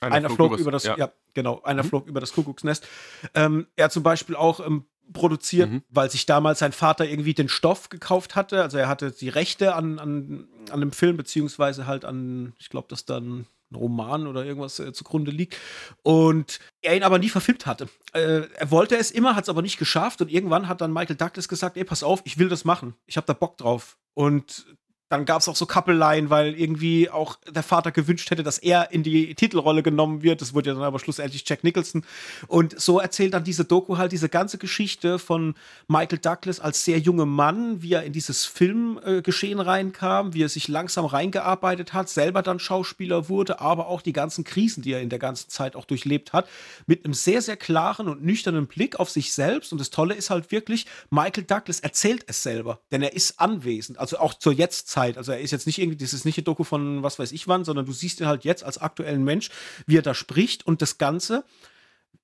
einer, 0.00 0.14
einer 0.14 0.30
flog, 0.30 0.50
flog 0.50 0.60
über 0.60 0.70
das, 0.70 0.84
ja. 0.84 0.96
ja. 0.96 1.12
genau, 1.34 1.62
einer 1.62 1.82
mhm. 1.82 1.88
flog 1.88 2.06
über 2.06 2.20
das 2.20 2.32
Kuckucksnest. 2.32 2.86
Ähm, 3.34 3.66
er 3.76 3.86
hat 3.86 3.92
zum 3.92 4.02
Beispiel 4.02 4.36
auch 4.36 4.60
ähm, 4.64 4.84
produziert, 5.12 5.70
mhm. 5.70 5.82
weil 5.88 6.10
sich 6.10 6.26
damals 6.26 6.58
sein 6.58 6.72
Vater 6.72 7.08
irgendwie 7.08 7.34
den 7.34 7.48
Stoff 7.48 7.88
gekauft 7.88 8.36
hatte. 8.36 8.62
Also 8.62 8.78
er 8.78 8.88
hatte 8.88 9.10
die 9.10 9.28
Rechte 9.28 9.74
an, 9.74 9.98
an, 9.98 10.48
an 10.70 10.80
dem 10.80 10.92
Film, 10.92 11.16
beziehungsweise 11.16 11.86
halt 11.86 12.04
an, 12.04 12.52
ich 12.58 12.68
glaube, 12.68 12.88
dass 12.88 13.04
dann 13.04 13.46
ein 13.70 13.76
Roman 13.76 14.26
oder 14.26 14.44
irgendwas 14.44 14.78
äh, 14.78 14.92
zugrunde 14.92 15.30
liegt. 15.30 15.56
Und 16.02 16.60
er 16.80 16.96
ihn 16.96 17.02
aber 17.02 17.18
nie 17.18 17.28
verfilmt 17.28 17.66
hatte. 17.66 17.88
Äh, 18.12 18.42
er 18.54 18.70
wollte 18.70 18.96
es 18.96 19.10
immer, 19.10 19.36
hat 19.36 19.44
es 19.44 19.50
aber 19.50 19.62
nicht 19.62 19.78
geschafft. 19.78 20.20
Und 20.20 20.30
irgendwann 20.30 20.68
hat 20.68 20.80
dann 20.80 20.92
Michael 20.92 21.16
Douglas 21.16 21.48
gesagt: 21.48 21.76
Ey, 21.76 21.84
pass 21.84 22.02
auf, 22.02 22.22
ich 22.24 22.38
will 22.38 22.48
das 22.48 22.64
machen. 22.64 22.94
Ich 23.06 23.16
habe 23.16 23.26
da 23.26 23.32
Bock 23.34 23.56
drauf. 23.56 23.98
Und 24.14 24.66
dann 25.08 25.24
gab 25.24 25.40
es 25.40 25.48
auch 25.48 25.56
so 25.56 25.64
Kappeleien, 25.64 26.28
weil 26.28 26.54
irgendwie 26.54 27.08
auch 27.08 27.36
der 27.50 27.62
Vater 27.62 27.92
gewünscht 27.92 28.30
hätte, 28.30 28.42
dass 28.42 28.58
er 28.58 28.92
in 28.92 29.02
die 29.02 29.34
Titelrolle 29.34 29.82
genommen 29.82 30.22
wird. 30.22 30.42
Das 30.42 30.52
wurde 30.52 30.70
ja 30.70 30.74
dann 30.74 30.84
aber 30.84 30.98
schlussendlich 30.98 31.44
Jack 31.46 31.64
Nicholson. 31.64 32.04
Und 32.46 32.78
so 32.78 32.98
erzählt 32.98 33.32
dann 33.32 33.44
diese 33.44 33.64
Doku 33.64 33.96
halt 33.96 34.12
diese 34.12 34.28
ganze 34.28 34.58
Geschichte 34.58 35.18
von 35.18 35.54
Michael 35.86 36.18
Douglas 36.18 36.60
als 36.60 36.84
sehr 36.84 36.98
junger 36.98 37.24
Mann, 37.24 37.82
wie 37.82 37.94
er 37.94 38.02
in 38.02 38.12
dieses 38.12 38.44
Filmgeschehen 38.44 39.58
äh, 39.58 39.62
reinkam, 39.62 40.34
wie 40.34 40.42
er 40.42 40.50
sich 40.50 40.68
langsam 40.68 41.06
reingearbeitet 41.06 41.94
hat, 41.94 42.10
selber 42.10 42.42
dann 42.42 42.58
Schauspieler 42.58 43.30
wurde, 43.30 43.60
aber 43.60 43.88
auch 43.88 44.02
die 44.02 44.12
ganzen 44.12 44.44
Krisen, 44.44 44.82
die 44.82 44.92
er 44.92 45.00
in 45.00 45.08
der 45.08 45.18
ganzen 45.18 45.48
Zeit 45.48 45.74
auch 45.74 45.86
durchlebt 45.86 46.34
hat, 46.34 46.48
mit 46.86 47.04
einem 47.04 47.14
sehr, 47.14 47.40
sehr 47.40 47.56
klaren 47.56 48.08
und 48.08 48.22
nüchternen 48.22 48.66
Blick 48.66 49.00
auf 49.00 49.08
sich 49.08 49.32
selbst. 49.32 49.72
Und 49.72 49.78
das 49.78 49.88
Tolle 49.88 50.14
ist 50.14 50.28
halt 50.28 50.50
wirklich, 50.50 50.84
Michael 51.08 51.44
Douglas 51.44 51.80
erzählt 51.80 52.24
es 52.26 52.42
selber, 52.42 52.80
denn 52.90 53.00
er 53.00 53.14
ist 53.14 53.40
anwesend, 53.40 53.98
also 53.98 54.18
auch 54.18 54.34
zur 54.34 54.52
Jetztzeit 54.52 54.97
Zeit. 54.98 55.16
Also 55.16 55.32
er 55.32 55.40
ist 55.40 55.50
jetzt 55.50 55.66
nicht 55.66 55.78
irgendwie, 55.78 55.96
das 55.96 56.12
ist 56.12 56.24
nicht 56.24 56.38
ein 56.38 56.44
Doku 56.44 56.64
von 56.64 57.02
was 57.02 57.18
weiß 57.18 57.32
ich 57.32 57.48
wann, 57.48 57.64
sondern 57.64 57.86
du 57.86 57.92
siehst 57.92 58.20
ihn 58.20 58.26
halt 58.26 58.44
jetzt 58.44 58.64
als 58.64 58.78
aktuellen 58.78 59.24
Mensch, 59.24 59.50
wie 59.86 59.98
er 59.98 60.02
da 60.02 60.14
spricht 60.14 60.66
und 60.66 60.82
das 60.82 60.98
Ganze 60.98 61.44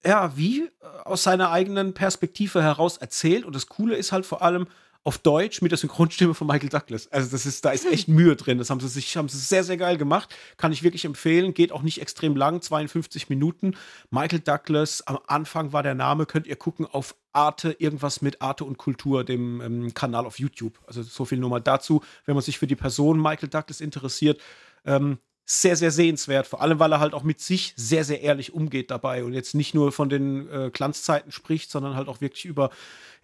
ja, 0.07 0.37
wie 0.37 0.65
äh, 0.65 0.71
aus 1.05 1.23
seiner 1.23 1.51
eigenen 1.51 1.95
Perspektive 1.95 2.63
heraus 2.63 2.97
erzählt. 2.99 3.45
Und 3.45 3.55
das 3.55 3.67
Coole 3.69 3.97
ist 3.97 4.13
halt 4.13 4.27
vor 4.27 4.43
allem, 4.43 4.67
auf 5.05 5.19
Deutsch 5.19 5.61
mit 5.61 5.71
der 5.71 5.79
Synchronstimme 5.79 6.33
von 6.33 6.47
Michael 6.47 6.71
Douglas. 6.71 7.13
Also 7.13 7.31
das 7.31 7.45
ist, 7.45 7.65
da 7.65 7.71
ist 7.71 7.85
echt 7.85 8.09
Mühe 8.09 8.37
drin. 8.37 8.57
Das 8.57 8.71
haben 8.71 8.81
sie 8.81 8.89
sich, 8.89 9.17
haben 9.19 9.29
sie 9.29 9.39
sehr, 9.39 9.63
sehr 9.63 9.77
geil 9.77 9.99
gemacht. 9.99 10.35
Kann 10.57 10.73
ich 10.73 10.83
wirklich 10.83 11.05
empfehlen. 11.05 11.53
Geht 11.53 11.73
auch 11.73 11.83
nicht 11.83 12.01
extrem 12.01 12.35
lang, 12.35 12.63
52 12.63 13.29
Minuten. 13.29 13.77
Michael 14.11 14.41
Douglas, 14.41 15.07
am 15.07 15.19
Anfang 15.27 15.75
war 15.75 15.83
der 15.83 15.95
Name, 15.95 16.25
könnt 16.25 16.47
ihr 16.47 16.57
gucken 16.57 16.87
auf 16.87 17.15
Arte, 17.35 17.77
irgendwas 17.79 18.23
mit 18.23 18.41
Arte 18.41 18.65
und 18.65 18.79
Kultur, 18.79 19.25
dem 19.25 19.61
ähm, 19.61 19.93
Kanal 19.93 20.25
auf 20.25 20.39
YouTube. 20.39 20.81
Also 20.87 21.03
so 21.03 21.27
viel 21.27 21.39
nur 21.39 21.51
mal 21.51 21.61
dazu, 21.61 22.03
wenn 22.25 22.35
man 22.35 22.43
sich 22.43 22.59
für 22.59 22.67
die 22.67 22.77
Person 22.77 23.21
Michael 23.21 23.51
Douglas 23.51 23.83
interessiert. 23.83 24.41
Ähm, 24.87 25.19
sehr, 25.47 25.77
sehr 25.77 25.91
sehenswert. 25.91 26.47
Vor 26.47 26.63
allem, 26.63 26.79
weil 26.79 26.93
er 26.93 27.01
halt 27.01 27.15
auch 27.15 27.23
mit 27.23 27.41
sich 27.41 27.75
sehr, 27.77 28.05
sehr 28.05 28.23
ehrlich 28.23 28.55
umgeht 28.55 28.91
dabei 28.91 29.25
und 29.25 29.35
jetzt 29.35 29.55
nicht 29.55 29.75
nur 29.75 29.93
von 29.93 30.09
den 30.09 30.49
äh, 30.49 30.71
Glanzzeiten 30.73 31.33
spricht, 31.33 31.71
sondern 31.71 31.97
halt 31.97 32.09
auch 32.09 32.21
wirklich 32.21 32.45
über 32.45 32.71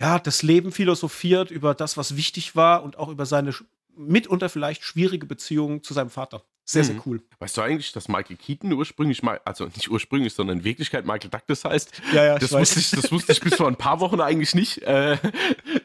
ja, 0.00 0.18
das 0.18 0.42
Leben 0.42 0.72
philosophiert, 0.72 1.50
über 1.50 1.74
das, 1.74 1.96
was 1.96 2.16
wichtig 2.16 2.56
war 2.56 2.82
und 2.82 2.98
auch 2.98 3.08
über 3.08 3.26
seine 3.26 3.54
mitunter 3.96 4.48
vielleicht 4.48 4.84
schwierige 4.84 5.26
Beziehung 5.26 5.82
zu 5.82 5.94
seinem 5.94 6.10
Vater. 6.10 6.42
Sehr, 6.70 6.84
sehr 6.84 6.94
mhm. 6.94 7.02
cool. 7.04 7.22
Weißt 7.40 7.56
du 7.56 7.62
eigentlich, 7.62 7.90
dass 7.90 8.06
Michael 8.06 8.36
Keaton 8.36 8.72
ursprünglich 8.72 9.22
also 9.44 9.64
nicht 9.64 9.90
ursprünglich, 9.90 10.32
sondern 10.32 10.58
in 10.58 10.64
Wirklichkeit 10.64 11.04
Michael 11.04 11.28
Douglas 11.28 11.64
heißt? 11.64 11.90
Ja, 12.12 12.24
ja, 12.24 12.38
das, 12.38 12.52
wusste 12.52 12.78
ich, 12.78 12.90
das 12.90 13.10
wusste 13.10 13.32
ich 13.32 13.40
bis 13.40 13.56
vor 13.56 13.66
ein 13.66 13.74
paar 13.74 13.98
Wochen 13.98 14.20
eigentlich 14.20 14.54
nicht. 14.54 14.80
Äh, 14.82 15.16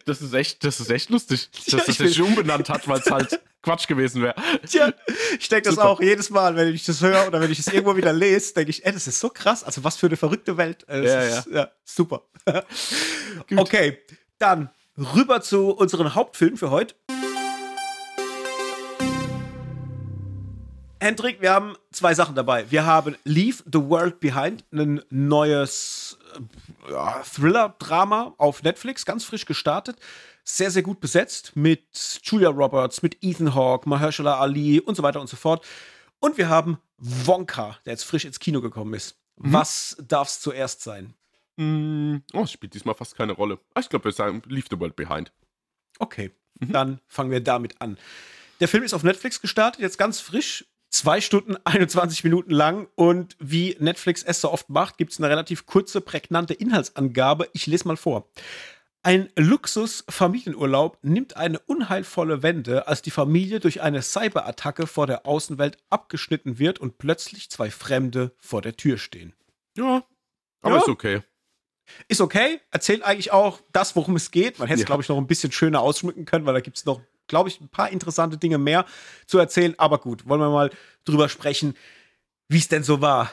das, 0.05 0.21
ist 0.21 0.33
echt, 0.33 0.63
das 0.63 0.79
ist 0.79 0.91
echt 0.91 1.09
lustig, 1.09 1.49
dass 1.51 1.65
ja, 1.65 1.79
das 1.79 1.97
sich 1.97 2.21
umbenannt 2.21 2.69
hat, 2.69 2.87
weil 2.87 2.99
es 2.99 3.09
halt 3.09 3.39
Quatsch 3.63 3.87
gewesen 3.87 4.21
wäre. 4.21 4.35
Tja, 4.69 4.93
ich 5.39 5.49
denke 5.49 5.69
das 5.69 5.79
auch 5.79 5.99
jedes 5.99 6.29
Mal, 6.29 6.55
wenn 6.55 6.71
ich 6.71 6.85
das 6.85 7.01
höre 7.01 7.25
oder 7.25 7.41
wenn 7.41 7.51
ich 7.51 7.57
es 7.57 7.67
irgendwo 7.67 7.95
wieder 7.97 8.13
lese, 8.13 8.53
denke 8.53 8.69
ich, 8.69 8.85
ey, 8.85 8.93
das 8.93 9.07
ist 9.07 9.19
so 9.19 9.29
krass. 9.29 9.63
Also 9.63 9.83
was 9.83 9.97
für 9.97 10.05
eine 10.05 10.17
verrückte 10.17 10.55
Welt. 10.57 10.87
Äh, 10.87 11.03
ja, 11.03 11.21
ist, 11.21 11.47
ja. 11.47 11.55
ja, 11.55 11.71
super. 11.83 12.21
okay, 13.57 13.97
dann 14.37 14.69
rüber 14.97 15.41
zu 15.41 15.71
unserem 15.71 16.13
Hauptfilm 16.13 16.57
für 16.57 16.69
heute. 16.69 16.93
Hendrik, 21.05 21.39
wir 21.39 21.51
haben 21.51 21.75
zwei 21.91 22.15
Sachen 22.15 22.33
dabei. 22.33 22.71
Wir 22.71 22.87
haben 22.87 23.15
Leave 23.25 23.61
the 23.71 23.77
World 23.79 24.19
Behind, 24.19 24.65
ein 24.71 25.03
neues 25.11 26.17
äh, 26.33 26.91
ja, 26.93 27.21
Thriller-Drama 27.21 28.33
auf 28.39 28.63
Netflix, 28.63 29.05
ganz 29.05 29.23
frisch 29.23 29.45
gestartet. 29.45 29.99
Sehr, 30.43 30.71
sehr 30.71 30.81
gut 30.81 31.01
besetzt 31.01 31.55
mit 31.55 31.83
Julia 32.23 32.49
Roberts, 32.49 33.03
mit 33.03 33.19
Ethan 33.21 33.53
Hawke, 33.53 33.87
Mahershala 33.87 34.39
Ali 34.39 34.79
und 34.79 34.95
so 34.95 35.03
weiter 35.03 35.21
und 35.21 35.27
so 35.27 35.37
fort. 35.37 35.63
Und 36.19 36.39
wir 36.39 36.49
haben 36.49 36.79
Wonka, 36.97 37.77
der 37.85 37.93
jetzt 37.93 38.03
frisch 38.05 38.25
ins 38.25 38.39
Kino 38.39 38.59
gekommen 38.59 38.95
ist. 38.95 39.15
Mhm. 39.37 39.53
Was 39.53 39.97
darf 40.01 40.29
es 40.29 40.39
zuerst 40.39 40.81
sein? 40.81 41.13
Mm, 41.57 42.15
oh, 42.33 42.41
es 42.41 42.51
spielt 42.51 42.73
diesmal 42.73 42.95
fast 42.95 43.15
keine 43.15 43.33
Rolle. 43.33 43.59
Ah, 43.75 43.79
ich 43.79 43.89
glaube, 43.89 44.05
wir 44.05 44.11
sagen 44.11 44.41
Leave 44.47 44.65
the 44.71 44.79
World 44.79 44.95
Behind. 44.95 45.31
Okay, 45.99 46.31
mhm. 46.59 46.71
dann 46.71 46.99
fangen 47.05 47.29
wir 47.29 47.41
damit 47.41 47.79
an. 47.79 47.99
Der 48.59 48.67
Film 48.67 48.83
ist 48.83 48.95
auf 48.95 49.03
Netflix 49.03 49.39
gestartet, 49.39 49.81
jetzt 49.81 49.99
ganz 49.99 50.19
frisch 50.19 50.65
zwei 50.95 51.19
Stunden 51.19 51.57
21 51.65 52.23
Minuten 52.23 52.51
lang 52.51 52.87
und 52.95 53.35
wie 53.39 53.75
Netflix 53.79 54.23
es 54.23 54.39
so 54.39 54.51
oft 54.51 54.69
macht, 54.69 54.97
gibt 54.97 55.11
es 55.11 55.19
eine 55.19 55.29
relativ 55.29 55.65
kurze, 55.65 55.99
prägnante 55.99 56.53
Inhaltsangabe. 56.53 57.49
Ich 57.53 57.67
lese 57.67 57.87
mal 57.87 57.97
vor. 57.97 58.29
Ein 59.03 59.29
Luxus-Familienurlaub 59.35 60.97
nimmt 61.03 61.35
eine 61.37 61.59
unheilvolle 61.59 62.41
Wende, 62.41 62.87
als 62.87 63.01
die 63.01 63.11
Familie 63.11 63.59
durch 63.59 63.81
eine 63.81 64.01
Cyberattacke 64.01 64.87
vor 64.87 65.05
der 65.05 65.27
Außenwelt 65.27 65.77
abgeschnitten 65.89 66.57
wird 66.59 66.79
und 66.79 66.97
plötzlich 66.97 67.51
zwei 67.51 67.69
Fremde 67.69 68.31
vor 68.37 68.61
der 68.61 68.77
Tür 68.77 68.97
stehen. 68.97 69.33
Ja, 69.77 70.03
aber 70.61 70.75
ja. 70.75 70.81
ist 70.81 70.89
okay. 70.89 71.21
Ist 72.07 72.21
okay, 72.21 72.61
erzählt 72.71 73.03
eigentlich 73.03 73.31
auch 73.31 73.59
das, 73.73 73.95
worum 73.95 74.15
es 74.15 74.31
geht. 74.31 74.57
Man 74.57 74.67
hätte 74.67 74.75
es, 74.75 74.81
ja. 74.81 74.85
glaube 74.87 75.03
ich, 75.03 75.09
noch 75.09 75.17
ein 75.17 75.27
bisschen 75.27 75.51
schöner 75.51 75.81
ausschmücken 75.81 76.25
können, 76.25 76.45
weil 76.47 76.55
da 76.55 76.61
gibt 76.61 76.77
es 76.77 76.85
noch 76.85 77.01
glaube 77.27 77.49
ich, 77.49 77.61
ein 77.61 77.69
paar 77.69 77.89
interessante 77.89 78.37
Dinge 78.37 78.57
mehr 78.57 78.85
zu 79.27 79.37
erzählen. 79.37 79.75
Aber 79.77 79.97
gut, 79.99 80.27
wollen 80.27 80.41
wir 80.41 80.49
mal 80.49 80.71
drüber 81.03 81.29
sprechen, 81.29 81.75
wie 82.47 82.57
es 82.57 82.67
denn 82.67 82.83
so 82.83 83.01
war. 83.01 83.31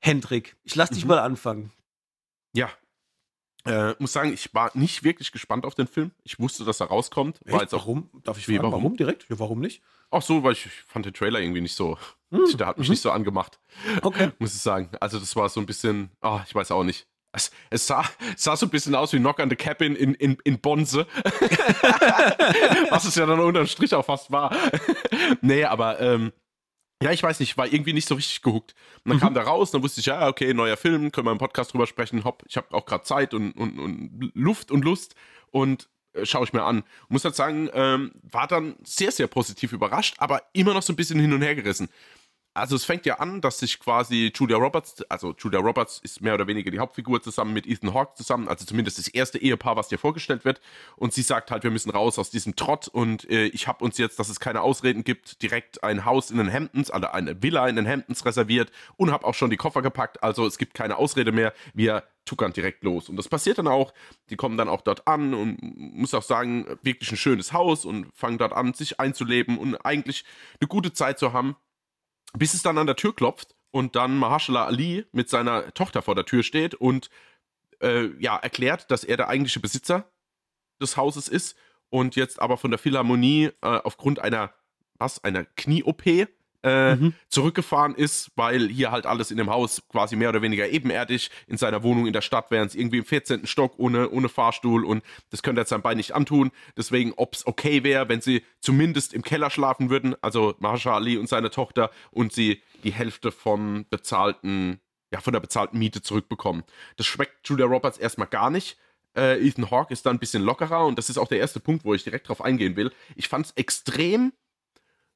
Hendrik, 0.00 0.56
ich 0.64 0.74
lasse 0.74 0.94
dich 0.94 1.04
mhm. 1.04 1.10
mal 1.10 1.18
anfangen. 1.18 1.72
Ja. 2.54 2.70
Äh, 3.64 3.94
muss 3.98 4.12
sagen, 4.12 4.32
ich 4.32 4.54
war 4.54 4.70
nicht 4.74 5.02
wirklich 5.02 5.32
gespannt 5.32 5.66
auf 5.66 5.74
den 5.74 5.86
Film. 5.86 6.12
Ich 6.22 6.38
wusste, 6.38 6.64
dass 6.64 6.80
er 6.80 6.86
rauskommt. 6.86 7.40
War 7.44 7.60
jetzt 7.60 7.74
auch, 7.74 7.80
warum? 7.80 8.08
Darf 8.22 8.38
ich 8.38 8.46
fragen, 8.46 8.58
warum? 8.60 8.72
warum 8.72 8.96
direkt? 8.96 9.26
Ja, 9.28 9.38
warum 9.38 9.60
nicht? 9.60 9.82
Ach 10.10 10.22
so, 10.22 10.42
weil 10.42 10.52
ich, 10.52 10.66
ich 10.66 10.72
fand 10.72 11.04
den 11.04 11.12
Trailer 11.12 11.40
irgendwie 11.40 11.60
nicht 11.60 11.74
so. 11.74 11.98
Hm. 12.30 12.56
Der 12.56 12.66
hat 12.66 12.78
mich 12.78 12.88
mhm. 12.88 12.92
nicht 12.92 13.02
so 13.02 13.10
angemacht. 13.10 13.58
Okay. 14.02 14.30
Muss 14.38 14.54
ich 14.54 14.62
sagen. 14.62 14.90
Also, 15.00 15.18
das 15.18 15.34
war 15.36 15.48
so 15.48 15.60
ein 15.60 15.66
bisschen, 15.66 16.10
oh, 16.22 16.40
ich 16.46 16.54
weiß 16.54 16.70
auch 16.70 16.84
nicht. 16.84 17.06
Es, 17.38 17.50
es, 17.70 17.86
sah, 17.86 18.04
es, 18.34 18.42
sah, 18.42 18.56
so 18.56 18.66
ein 18.66 18.70
bisschen 18.70 18.94
aus 18.94 19.12
wie 19.12 19.18
Knock 19.18 19.38
on 19.38 19.48
the 19.48 19.56
Cabin 19.56 19.94
in, 19.94 20.14
in, 20.14 20.36
in 20.44 20.58
Bonze. 20.58 21.06
Was 22.90 23.04
es 23.04 23.14
ja 23.14 23.26
dann 23.26 23.38
unterm 23.40 23.66
Strich 23.66 23.94
auch 23.94 24.04
fast 24.04 24.32
war. 24.32 24.54
nee, 25.40 25.64
aber 25.64 26.00
ähm, 26.00 26.32
ja, 27.00 27.12
ich 27.12 27.22
weiß 27.22 27.38
nicht, 27.38 27.56
war 27.56 27.72
irgendwie 27.72 27.92
nicht 27.92 28.08
so 28.08 28.16
richtig 28.16 28.42
gehuckt. 28.42 28.74
Und 29.04 29.10
dann 29.10 29.16
mhm. 29.18 29.20
kam 29.20 29.34
da 29.34 29.42
raus, 29.42 29.70
dann 29.70 29.82
wusste 29.84 30.00
ich, 30.00 30.06
ja, 30.06 30.26
okay, 30.26 30.52
neuer 30.52 30.76
Film, 30.76 31.12
können 31.12 31.28
wir 31.28 31.32
im 31.32 31.38
Podcast 31.38 31.72
drüber 31.72 31.86
sprechen. 31.86 32.24
Hopp, 32.24 32.42
ich 32.48 32.56
habe 32.56 32.74
auch 32.74 32.86
gerade 32.86 33.04
Zeit 33.04 33.34
und, 33.34 33.52
und, 33.52 33.78
und 33.78 34.32
Luft 34.34 34.72
und 34.72 34.84
Lust 34.84 35.14
und 35.52 35.88
äh, 36.14 36.26
schaue 36.26 36.44
ich 36.44 36.52
mir 36.52 36.64
an. 36.64 36.82
Muss 37.08 37.24
halt 37.24 37.36
sagen, 37.36 37.70
ähm, 37.72 38.10
war 38.22 38.48
dann 38.48 38.74
sehr, 38.82 39.12
sehr 39.12 39.28
positiv 39.28 39.72
überrascht, 39.72 40.16
aber 40.18 40.42
immer 40.52 40.74
noch 40.74 40.82
so 40.82 40.92
ein 40.92 40.96
bisschen 40.96 41.20
hin 41.20 41.32
und 41.32 41.42
her 41.42 41.54
gerissen 41.54 41.88
also 42.58 42.76
es 42.76 42.84
fängt 42.84 43.06
ja 43.06 43.16
an, 43.16 43.40
dass 43.40 43.58
sich 43.58 43.78
quasi 43.80 44.32
Julia 44.34 44.56
Roberts, 44.56 45.02
also 45.08 45.34
Julia 45.38 45.60
Roberts 45.60 46.00
ist 46.02 46.20
mehr 46.20 46.34
oder 46.34 46.46
weniger 46.46 46.70
die 46.70 46.78
Hauptfigur 46.78 47.22
zusammen 47.22 47.52
mit 47.52 47.66
Ethan 47.66 47.94
Hawke 47.94 48.14
zusammen, 48.14 48.48
also 48.48 48.64
zumindest 48.64 48.98
das 48.98 49.08
erste 49.08 49.38
Ehepaar, 49.38 49.76
was 49.76 49.88
dir 49.88 49.98
vorgestellt 49.98 50.44
wird. 50.44 50.60
Und 50.96 51.12
sie 51.12 51.22
sagt 51.22 51.50
halt, 51.50 51.64
wir 51.64 51.70
müssen 51.70 51.90
raus 51.90 52.18
aus 52.18 52.30
diesem 52.30 52.56
Trott 52.56 52.88
und 52.88 53.28
äh, 53.30 53.46
ich 53.46 53.68
habe 53.68 53.84
uns 53.84 53.98
jetzt, 53.98 54.18
dass 54.18 54.28
es 54.28 54.40
keine 54.40 54.62
Ausreden 54.62 55.04
gibt, 55.04 55.42
direkt 55.42 55.82
ein 55.84 56.04
Haus 56.04 56.30
in 56.30 56.38
den 56.38 56.52
Hamptons, 56.52 56.90
also 56.90 57.08
eine 57.08 57.42
Villa 57.42 57.68
in 57.68 57.76
den 57.76 57.88
Hamptons 57.88 58.24
reserviert 58.24 58.70
und 58.96 59.10
habe 59.10 59.26
auch 59.26 59.34
schon 59.34 59.50
die 59.50 59.56
Koffer 59.56 59.82
gepackt. 59.82 60.22
Also 60.22 60.46
es 60.46 60.58
gibt 60.58 60.74
keine 60.74 60.96
Ausrede 60.96 61.32
mehr. 61.32 61.52
Wir 61.74 62.04
tuckern 62.24 62.52
direkt 62.52 62.84
los. 62.84 63.08
Und 63.08 63.16
das 63.16 63.28
passiert 63.28 63.58
dann 63.58 63.68
auch. 63.68 63.94
Die 64.28 64.36
kommen 64.36 64.58
dann 64.58 64.68
auch 64.68 64.82
dort 64.82 65.08
an 65.08 65.32
und 65.32 65.58
muss 65.62 66.12
auch 66.12 66.22
sagen, 66.22 66.66
wirklich 66.82 67.10
ein 67.10 67.16
schönes 67.16 67.54
Haus 67.54 67.86
und 67.86 68.06
fangen 68.14 68.36
dort 68.36 68.52
an, 68.52 68.74
sich 68.74 69.00
einzuleben 69.00 69.56
und 69.56 69.76
eigentlich 69.76 70.24
eine 70.60 70.68
gute 70.68 70.92
Zeit 70.92 71.18
zu 71.18 71.32
haben 71.32 71.56
bis 72.36 72.54
es 72.54 72.62
dann 72.62 72.78
an 72.78 72.86
der 72.86 72.96
Tür 72.96 73.14
klopft 73.14 73.54
und 73.70 73.96
dann 73.96 74.16
Mahershala 74.16 74.64
Ali 74.64 75.06
mit 75.12 75.28
seiner 75.28 75.72
Tochter 75.74 76.02
vor 76.02 76.14
der 76.14 76.24
Tür 76.24 76.42
steht 76.42 76.74
und 76.74 77.10
äh, 77.80 78.08
ja, 78.18 78.36
erklärt, 78.36 78.90
dass 78.90 79.04
er 79.04 79.16
der 79.16 79.28
eigentliche 79.28 79.60
Besitzer 79.60 80.10
des 80.80 80.96
Hauses 80.96 81.28
ist 81.28 81.56
und 81.90 82.16
jetzt 82.16 82.40
aber 82.40 82.56
von 82.56 82.70
der 82.70 82.78
Philharmonie 82.78 83.50
äh, 83.62 83.66
aufgrund 83.66 84.18
einer, 84.18 84.52
was, 84.94 85.22
einer 85.24 85.44
Knie-OP 85.44 86.28
äh, 86.62 86.96
mhm. 86.96 87.14
zurückgefahren 87.28 87.94
ist, 87.94 88.30
weil 88.34 88.68
hier 88.68 88.90
halt 88.90 89.06
alles 89.06 89.30
in 89.30 89.36
dem 89.36 89.50
Haus 89.50 89.82
quasi 89.88 90.16
mehr 90.16 90.30
oder 90.30 90.42
weniger 90.42 90.68
ebenerdig 90.68 91.30
in 91.46 91.56
seiner 91.56 91.82
Wohnung 91.82 92.06
in 92.06 92.12
der 92.12 92.20
Stadt 92.20 92.50
wären 92.50 92.66
es 92.66 92.74
irgendwie 92.74 92.98
im 92.98 93.04
14. 93.04 93.46
Stock 93.46 93.74
ohne, 93.78 94.10
ohne 94.10 94.28
Fahrstuhl 94.28 94.84
und 94.84 95.04
das 95.30 95.42
könnte 95.42 95.60
er 95.60 95.66
sein 95.66 95.82
Bein 95.82 95.98
nicht 95.98 96.14
antun. 96.14 96.50
Deswegen, 96.76 97.12
ob 97.16 97.34
es 97.34 97.46
okay 97.46 97.84
wäre, 97.84 98.08
wenn 98.08 98.20
sie 98.20 98.44
zumindest 98.60 99.14
im 99.14 99.22
Keller 99.22 99.50
schlafen 99.50 99.90
würden, 99.90 100.16
also 100.20 100.54
Mahershala 100.58 100.96
Ali 100.96 101.16
und 101.16 101.28
seine 101.28 101.50
Tochter 101.50 101.90
und 102.10 102.32
sie 102.32 102.62
die 102.82 102.92
Hälfte 102.92 103.30
vom 103.30 103.86
bezahlten, 103.88 104.80
ja, 105.12 105.20
von 105.20 105.32
der 105.32 105.40
bezahlten 105.40 105.78
Miete 105.78 106.02
zurückbekommen. 106.02 106.64
Das 106.96 107.06
schmeckt 107.06 107.48
Julia 107.48 107.66
Roberts 107.66 107.98
erstmal 107.98 108.28
gar 108.28 108.50
nicht. 108.50 108.76
Äh, 109.16 109.46
Ethan 109.46 109.70
Hawke 109.70 109.92
ist 109.92 110.06
da 110.06 110.10
ein 110.10 110.18
bisschen 110.18 110.42
lockerer 110.42 110.86
und 110.86 110.98
das 110.98 111.08
ist 111.08 111.18
auch 111.18 111.28
der 111.28 111.38
erste 111.38 111.60
Punkt, 111.60 111.84
wo 111.84 111.94
ich 111.94 112.04
direkt 112.04 112.28
drauf 112.28 112.42
eingehen 112.42 112.76
will. 112.76 112.92
Ich 113.16 113.28
fand 113.28 113.46
es 113.46 113.52
extrem 113.52 114.32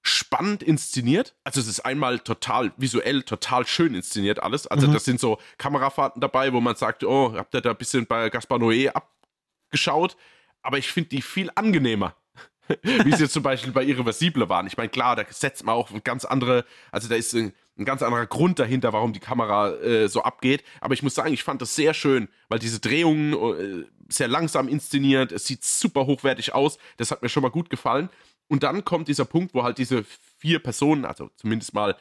spannend 0.02 0.62
inszeniert. 0.62 1.34
Also 1.44 1.60
es 1.60 1.68
ist 1.68 1.80
einmal 1.80 2.18
total 2.18 2.72
visuell, 2.76 3.22
total 3.22 3.66
schön 3.66 3.94
inszeniert 3.94 4.42
alles. 4.42 4.66
Also 4.66 4.88
mhm. 4.88 4.92
das 4.92 5.04
sind 5.04 5.20
so 5.20 5.38
Kamerafahrten 5.58 6.20
dabei, 6.20 6.52
wo 6.52 6.60
man 6.60 6.74
sagt, 6.74 7.04
oh, 7.04 7.34
habt 7.36 7.54
ihr 7.54 7.60
da 7.60 7.70
ein 7.70 7.76
bisschen 7.76 8.06
bei 8.06 8.28
Gaspar 8.28 8.58
Noé 8.58 8.90
abgeschaut? 8.90 10.16
Aber 10.62 10.78
ich 10.78 10.88
finde 10.88 11.10
die 11.10 11.22
viel 11.22 11.50
angenehmer. 11.54 12.16
Wie 12.82 13.12
sie 13.12 13.28
zum 13.28 13.42
Beispiel 13.42 13.72
bei 13.72 13.84
Irreversible 13.84 14.48
waren. 14.48 14.66
Ich 14.66 14.76
meine, 14.76 14.88
klar, 14.88 15.16
da 15.16 15.24
setzt 15.28 15.64
man 15.64 15.74
auch 15.74 15.90
ganz 16.04 16.24
andere, 16.24 16.64
also 16.92 17.08
da 17.08 17.16
ist 17.16 17.34
ein, 17.34 17.52
ein 17.76 17.84
ganz 17.84 18.02
anderer 18.02 18.26
Grund 18.26 18.58
dahinter, 18.58 18.92
warum 18.92 19.12
die 19.12 19.20
Kamera 19.20 19.72
äh, 19.74 20.08
so 20.08 20.22
abgeht. 20.22 20.62
Aber 20.80 20.94
ich 20.94 21.02
muss 21.02 21.14
sagen, 21.14 21.34
ich 21.34 21.42
fand 21.42 21.60
das 21.60 21.74
sehr 21.74 21.92
schön, 21.92 22.28
weil 22.48 22.60
diese 22.60 22.78
Drehungen 22.78 23.32
äh, 23.32 23.84
sehr 24.08 24.28
langsam 24.28 24.68
inszeniert, 24.68 25.32
es 25.32 25.46
sieht 25.46 25.64
super 25.64 26.06
hochwertig 26.06 26.54
aus. 26.54 26.78
Das 26.98 27.10
hat 27.10 27.22
mir 27.22 27.28
schon 27.28 27.42
mal 27.42 27.50
gut 27.50 27.68
gefallen. 27.68 28.08
Und 28.52 28.64
dann 28.64 28.84
kommt 28.84 29.08
dieser 29.08 29.24
Punkt, 29.24 29.54
wo 29.54 29.62
halt 29.62 29.78
diese 29.78 30.04
vier 30.36 30.58
Personen, 30.58 31.06
also 31.06 31.30
zumindest 31.36 31.72
mal 31.72 31.96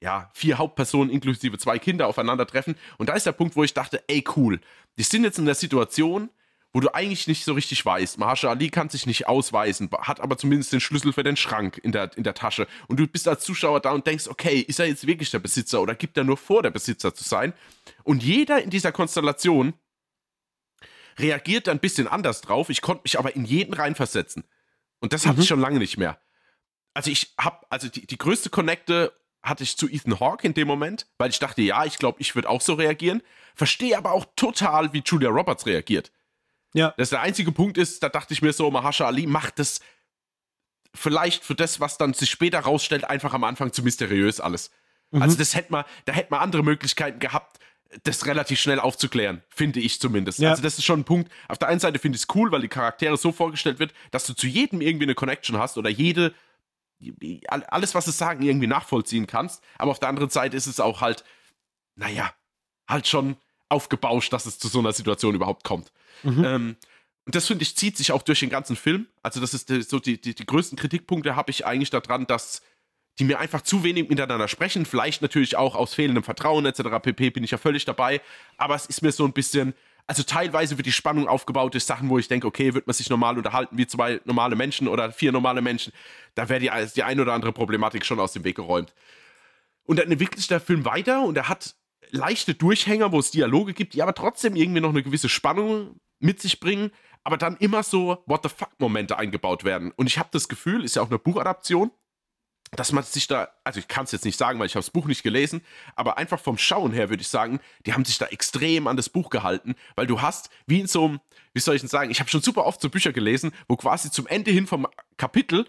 ja, 0.00 0.30
vier 0.34 0.56
Hauptpersonen 0.56 1.10
inklusive 1.10 1.58
zwei 1.58 1.80
Kinder 1.80 2.06
aufeinandertreffen. 2.06 2.76
Und 2.96 3.08
da 3.08 3.14
ist 3.14 3.26
der 3.26 3.32
Punkt, 3.32 3.56
wo 3.56 3.64
ich 3.64 3.74
dachte, 3.74 4.00
ey, 4.06 4.22
cool. 4.36 4.60
Die 4.98 5.02
sind 5.02 5.24
jetzt 5.24 5.40
in 5.40 5.46
der 5.46 5.56
Situation, 5.56 6.30
wo 6.72 6.78
du 6.78 6.94
eigentlich 6.94 7.26
nicht 7.26 7.44
so 7.44 7.54
richtig 7.54 7.84
weißt. 7.84 8.18
Mahershala 8.18 8.52
Ali 8.52 8.70
kann 8.70 8.88
sich 8.88 9.04
nicht 9.04 9.26
ausweisen, 9.26 9.90
hat 9.98 10.20
aber 10.20 10.38
zumindest 10.38 10.72
den 10.72 10.78
Schlüssel 10.78 11.12
für 11.12 11.24
den 11.24 11.36
Schrank 11.36 11.80
in 11.82 11.90
der, 11.90 12.16
in 12.16 12.22
der 12.22 12.34
Tasche. 12.34 12.68
Und 12.86 13.00
du 13.00 13.08
bist 13.08 13.26
als 13.26 13.42
Zuschauer 13.42 13.80
da 13.80 13.90
und 13.90 14.06
denkst, 14.06 14.28
okay, 14.28 14.60
ist 14.60 14.78
er 14.78 14.86
jetzt 14.86 15.08
wirklich 15.08 15.32
der 15.32 15.40
Besitzer 15.40 15.82
oder 15.82 15.96
gibt 15.96 16.16
er 16.16 16.22
nur 16.22 16.36
vor, 16.36 16.62
der 16.62 16.70
Besitzer 16.70 17.16
zu 17.16 17.24
sein? 17.24 17.52
Und 18.04 18.22
jeder 18.22 18.62
in 18.62 18.70
dieser 18.70 18.92
Konstellation 18.92 19.74
reagiert 21.18 21.68
ein 21.68 21.80
bisschen 21.80 22.06
anders 22.06 22.42
drauf. 22.42 22.70
Ich 22.70 22.80
konnte 22.80 23.02
mich 23.02 23.18
aber 23.18 23.34
in 23.34 23.44
jeden 23.44 23.74
reinversetzen. 23.74 24.44
Und 25.00 25.12
das 25.12 25.24
mhm. 25.24 25.30
hatte 25.30 25.40
ich 25.40 25.48
schon 25.48 25.60
lange 25.60 25.78
nicht 25.78 25.96
mehr. 25.96 26.20
Also 26.94 27.10
ich 27.10 27.34
habe, 27.38 27.66
also 27.70 27.88
die, 27.88 28.06
die 28.06 28.18
größte 28.18 28.50
Connecte 28.50 29.12
hatte 29.42 29.62
ich 29.62 29.76
zu 29.76 29.88
Ethan 29.88 30.20
Hawke 30.20 30.46
in 30.46 30.54
dem 30.54 30.68
Moment, 30.68 31.06
weil 31.18 31.30
ich 31.30 31.38
dachte, 31.38 31.62
ja, 31.62 31.84
ich 31.84 31.98
glaube, 31.98 32.20
ich 32.20 32.34
würde 32.34 32.48
auch 32.48 32.60
so 32.60 32.74
reagieren. 32.74 33.22
Verstehe 33.54 33.96
aber 33.96 34.12
auch 34.12 34.26
total, 34.36 34.92
wie 34.92 35.02
Julia 35.04 35.30
Roberts 35.30 35.66
reagiert. 35.66 36.12
Ja. 36.74 36.94
Das 36.96 37.10
der 37.10 37.20
einzige 37.20 37.52
Punkt 37.52 37.78
ist, 37.78 38.02
da 38.02 38.08
dachte 38.08 38.34
ich 38.34 38.42
mir 38.42 38.52
so, 38.52 38.70
Mahasha 38.70 39.06
Ali 39.06 39.26
macht 39.26 39.58
das 39.58 39.80
vielleicht 40.94 41.44
für 41.44 41.54
das, 41.54 41.80
was 41.80 41.98
dann 41.98 42.14
sich 42.14 42.30
später 42.30 42.60
rausstellt, 42.60 43.04
einfach 43.04 43.32
am 43.32 43.44
Anfang 43.44 43.72
zu 43.72 43.82
mysteriös 43.82 44.40
alles. 44.40 44.70
Mhm. 45.10 45.22
Also 45.22 45.36
das 45.36 45.54
hätte 45.54 45.72
man, 45.72 45.84
da 46.04 46.12
hätte 46.12 46.30
man 46.30 46.40
andere 46.40 46.62
Möglichkeiten 46.62 47.18
gehabt, 47.18 47.58
das 48.04 48.26
relativ 48.26 48.60
schnell 48.60 48.78
aufzuklären, 48.78 49.42
finde 49.48 49.80
ich 49.80 50.00
zumindest. 50.00 50.38
Ja. 50.38 50.50
Also 50.50 50.62
das 50.62 50.78
ist 50.78 50.84
schon 50.84 51.00
ein 51.00 51.04
Punkt. 51.04 51.30
Auf 51.48 51.58
der 51.58 51.68
einen 51.68 51.80
Seite 51.80 51.98
finde 51.98 52.16
ich 52.16 52.22
es 52.22 52.34
cool, 52.34 52.52
weil 52.52 52.60
die 52.60 52.68
Charaktere 52.68 53.16
so 53.16 53.32
vorgestellt 53.32 53.78
wird, 53.78 53.92
dass 54.12 54.26
du 54.26 54.34
zu 54.34 54.46
jedem 54.46 54.80
irgendwie 54.80 55.06
eine 55.06 55.14
Connection 55.14 55.58
hast 55.58 55.76
oder 55.76 55.90
jede, 55.90 56.32
alles, 57.48 57.94
was 57.94 58.04
sie 58.04 58.12
sagen, 58.12 58.42
irgendwie 58.42 58.68
nachvollziehen 58.68 59.26
kannst. 59.26 59.62
Aber 59.78 59.90
auf 59.90 59.98
der 59.98 60.08
anderen 60.08 60.30
Seite 60.30 60.56
ist 60.56 60.66
es 60.66 60.78
auch 60.78 61.00
halt, 61.00 61.24
naja, 61.96 62.32
halt 62.88 63.08
schon 63.08 63.36
aufgebauscht, 63.68 64.32
dass 64.32 64.46
es 64.46 64.58
zu 64.58 64.68
so 64.68 64.78
einer 64.78 64.92
Situation 64.92 65.34
überhaupt 65.34 65.64
kommt. 65.64 65.90
Mhm. 66.22 66.44
Ähm, 66.44 66.76
und 67.26 67.34
das 67.34 67.46
finde 67.46 67.62
ich 67.62 67.76
zieht 67.76 67.96
sich 67.96 68.12
auch 68.12 68.22
durch 68.22 68.40
den 68.40 68.50
ganzen 68.50 68.76
Film. 68.76 69.06
Also 69.22 69.40
das 69.40 69.54
ist 69.54 69.68
so 69.88 69.98
die, 69.98 70.20
die, 70.20 70.34
die 70.34 70.46
größten 70.46 70.78
Kritikpunkte 70.78 71.36
habe 71.36 71.50
ich 71.50 71.66
eigentlich 71.66 71.90
daran, 71.90 72.26
dass 72.26 72.62
die 73.20 73.24
mir 73.24 73.38
einfach 73.38 73.60
zu 73.60 73.84
wenig 73.84 74.08
miteinander 74.08 74.48
sprechen. 74.48 74.86
Vielleicht 74.86 75.20
natürlich 75.20 75.56
auch 75.56 75.76
aus 75.76 75.94
fehlendem 75.94 76.24
Vertrauen 76.24 76.64
etc. 76.64 76.82
pp. 77.02 77.30
bin 77.30 77.44
ich 77.44 77.50
ja 77.50 77.58
völlig 77.58 77.84
dabei. 77.84 78.22
Aber 78.56 78.74
es 78.74 78.86
ist 78.86 79.02
mir 79.02 79.12
so 79.12 79.26
ein 79.26 79.34
bisschen, 79.34 79.74
also 80.06 80.22
teilweise 80.22 80.78
wird 80.78 80.86
die 80.86 80.92
Spannung 80.92 81.28
aufgebaut 81.28 81.74
durch 81.74 81.84
Sachen, 81.84 82.08
wo 82.08 82.18
ich 82.18 82.28
denke, 82.28 82.46
okay, 82.46 82.72
wird 82.72 82.86
man 82.86 82.94
sich 82.94 83.10
normal 83.10 83.36
unterhalten 83.36 83.76
wie 83.76 83.86
zwei 83.86 84.20
normale 84.24 84.56
Menschen 84.56 84.88
oder 84.88 85.12
vier 85.12 85.32
normale 85.32 85.60
Menschen. 85.60 85.92
Da 86.34 86.48
wäre 86.48 86.60
die, 86.60 86.70
die 86.96 87.02
ein 87.02 87.20
oder 87.20 87.34
andere 87.34 87.52
Problematik 87.52 88.06
schon 88.06 88.18
aus 88.18 88.32
dem 88.32 88.42
Weg 88.42 88.56
geräumt. 88.56 88.94
Und 89.84 89.98
dann 89.98 90.10
entwickelt 90.10 90.38
sich 90.38 90.48
der 90.48 90.60
Film 90.60 90.86
weiter 90.86 91.22
und 91.22 91.36
er 91.36 91.50
hat 91.50 91.74
leichte 92.10 92.54
Durchhänger, 92.54 93.12
wo 93.12 93.18
es 93.18 93.30
Dialoge 93.30 93.74
gibt, 93.74 93.92
die 93.92 94.02
aber 94.02 94.14
trotzdem 94.14 94.56
irgendwie 94.56 94.80
noch 94.80 94.90
eine 94.90 95.02
gewisse 95.02 95.28
Spannung 95.28 96.00
mit 96.20 96.40
sich 96.40 96.58
bringen, 96.58 96.90
aber 97.22 97.36
dann 97.36 97.58
immer 97.58 97.82
so 97.82 98.22
What 98.24 98.44
the 98.44 98.48
fuck-Momente 98.48 99.18
eingebaut 99.18 99.64
werden. 99.64 99.92
Und 99.94 100.06
ich 100.06 100.18
habe 100.18 100.30
das 100.32 100.48
Gefühl, 100.48 100.84
ist 100.84 100.96
ja 100.96 101.02
auch 101.02 101.10
eine 101.10 101.18
Buchadaption, 101.18 101.90
dass 102.72 102.92
man 102.92 103.02
sich 103.02 103.26
da, 103.26 103.48
also 103.64 103.80
ich 103.80 103.88
kann 103.88 104.04
es 104.04 104.12
jetzt 104.12 104.24
nicht 104.24 104.38
sagen, 104.38 104.58
weil 104.58 104.66
ich 104.66 104.74
habe 104.74 104.84
das 104.84 104.90
Buch 104.90 105.06
nicht 105.06 105.22
gelesen, 105.22 105.62
aber 105.96 106.18
einfach 106.18 106.38
vom 106.38 106.56
Schauen 106.56 106.92
her 106.92 107.10
würde 107.10 107.22
ich 107.22 107.28
sagen, 107.28 107.60
die 107.86 107.94
haben 107.94 108.04
sich 108.04 108.18
da 108.18 108.26
extrem 108.26 108.86
an 108.86 108.96
das 108.96 109.08
Buch 109.08 109.30
gehalten, 109.30 109.74
weil 109.96 110.06
du 110.06 110.22
hast, 110.22 110.50
wie 110.66 110.80
in 110.80 110.86
so 110.86 111.04
einem, 111.04 111.20
wie 111.52 111.60
soll 111.60 111.74
ich 111.74 111.82
denn 111.82 111.88
sagen, 111.88 112.10
ich 112.10 112.20
habe 112.20 112.30
schon 112.30 112.42
super 112.42 112.64
oft 112.66 112.80
so 112.80 112.88
Bücher 112.88 113.12
gelesen, 113.12 113.50
wo 113.68 113.76
quasi 113.76 114.10
zum 114.10 114.26
Ende 114.26 114.52
hin 114.52 114.66
vom 114.66 114.86
Kapitel 115.16 115.66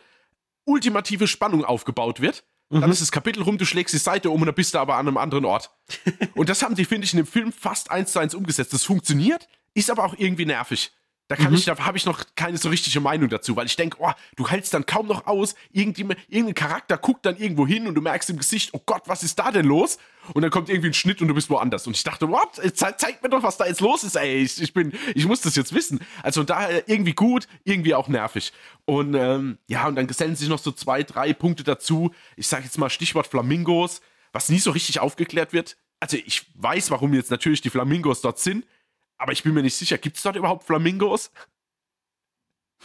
ultimative 0.66 1.28
Spannung 1.28 1.66
aufgebaut 1.66 2.22
wird. 2.22 2.44
Dann 2.70 2.84
mhm. 2.84 2.92
ist 2.92 3.02
das 3.02 3.12
Kapitel 3.12 3.44
rum, 3.44 3.58
du 3.58 3.66
schlägst 3.66 3.94
die 3.94 4.00
Seite 4.00 4.30
um 4.30 4.40
und 4.42 4.46
dann 4.46 4.56
bist 4.56 4.74
du 4.74 4.80
aber 4.80 4.96
an 4.96 5.08
einem 5.08 5.18
anderen 5.18 5.44
Ort. 5.44 5.72
und 6.36 6.50
das 6.50 6.62
haben 6.62 6.76
die, 6.76 6.86
finde 6.86 7.06
ich, 7.06 7.14
in 7.14 7.18
dem 7.18 7.26
Film 7.26 7.52
fast 7.52 7.92
eins 7.92 8.14
zu 8.14 8.20
eins 8.20 8.34
umgesetzt. 8.34 8.74
Das 8.74 8.84
funktioniert, 8.84 9.50
ist 9.74 9.90
aber 9.90 10.06
auch 10.06 10.16
irgendwie 10.18 10.46
nervig. 10.46 10.92
Da 11.32 11.38
kann 11.38 11.52
mhm. 11.52 11.60
ich, 11.60 11.64
da 11.64 11.78
habe 11.80 11.98
ich 11.98 12.06
noch 12.06 12.26
keine 12.36 12.58
so 12.58 12.68
richtige 12.68 13.00
Meinung 13.00 13.30
dazu, 13.30 13.56
weil 13.56 13.66
ich 13.66 13.78
denke, 13.78 13.96
oh, 14.02 14.12
du 14.36 14.50
hältst 14.50 14.74
dann 14.74 14.86
kaum 14.86 15.08
noch 15.08 15.28
aus, 15.28 15.56
irgendein 15.72 16.54
Charakter 16.54 16.98
guckt 16.98 17.26
dann 17.26 17.38
irgendwo 17.38 17.66
hin 17.66 17.88
und 17.88 17.96
du 17.96 18.02
merkst 18.02 18.30
im 18.32 18.38
Gesicht, 18.38 18.72
oh 18.74 18.82
Gott, 18.86 19.04
was 19.06 19.24
ist 19.24 19.40
da 19.40 19.50
denn 19.50 19.66
los? 19.66 19.98
Und 20.34 20.42
dann 20.42 20.52
kommt 20.52 20.68
irgendwie 20.68 20.90
ein 20.90 20.94
Schnitt 20.94 21.22
und 21.22 21.30
du 21.30 21.34
bist 21.34 21.50
woanders. 21.50 21.88
Und 21.88 21.96
ich 21.96 22.04
dachte, 22.04 22.28
what? 22.28 22.56
Ze 22.56 22.96
zeig 22.98 23.24
mir 23.24 23.30
doch, 23.30 23.44
was 23.44 23.56
da 23.56 23.66
jetzt 23.66 23.80
los 23.80 24.04
ist, 24.04 24.18
ey. 24.18 24.44
Ich, 24.44 24.62
ich, 24.62 24.74
bin, 24.74 24.92
ich 25.16 25.26
muss 25.26 25.40
das 25.40 25.56
jetzt 25.56 25.74
wissen. 25.74 26.02
Also 26.22 26.44
daher 26.44 26.90
irgendwie 26.90 27.14
gut, 27.14 27.48
irgendwie 27.64 27.96
auch 27.96 28.10
nervig. 28.10 28.52
Und 28.84 29.14
ähm, 29.14 29.58
ja, 29.68 29.88
und 29.88 29.96
dann 29.96 30.08
gesellen 30.08 30.36
sich 30.36 30.50
noch 30.50 30.60
so 30.60 30.74
zwei, 30.74 31.04
drei 31.04 31.32
Punkte 31.32 31.64
dazu. 31.64 32.12
Ich 32.36 32.50
sage 32.50 32.66
jetzt 32.66 32.78
mal 32.78 32.90
Stichwort 32.90 33.28
Flamingos, 33.28 34.02
was 34.34 34.50
nie 34.50 34.60
so 34.60 34.72
richtig 34.72 35.00
aufgeklärt 35.00 35.54
wird. 35.54 35.78
Also 36.02 36.18
ich 36.18 36.52
weiß, 36.56 36.92
warum 36.92 37.14
jetzt 37.14 37.32
natürlich 37.32 37.62
die 37.62 37.70
Flamingos 37.70 38.20
dort 38.20 38.38
sind 38.38 38.66
aber 39.22 39.32
ich 39.34 39.44
bin 39.44 39.54
mir 39.54 39.62
nicht 39.62 39.76
sicher, 39.76 39.98
gibt 39.98 40.18
es 40.18 40.24
dort 40.24 40.36
überhaupt 40.36 40.64
Flamingos? 40.66 41.32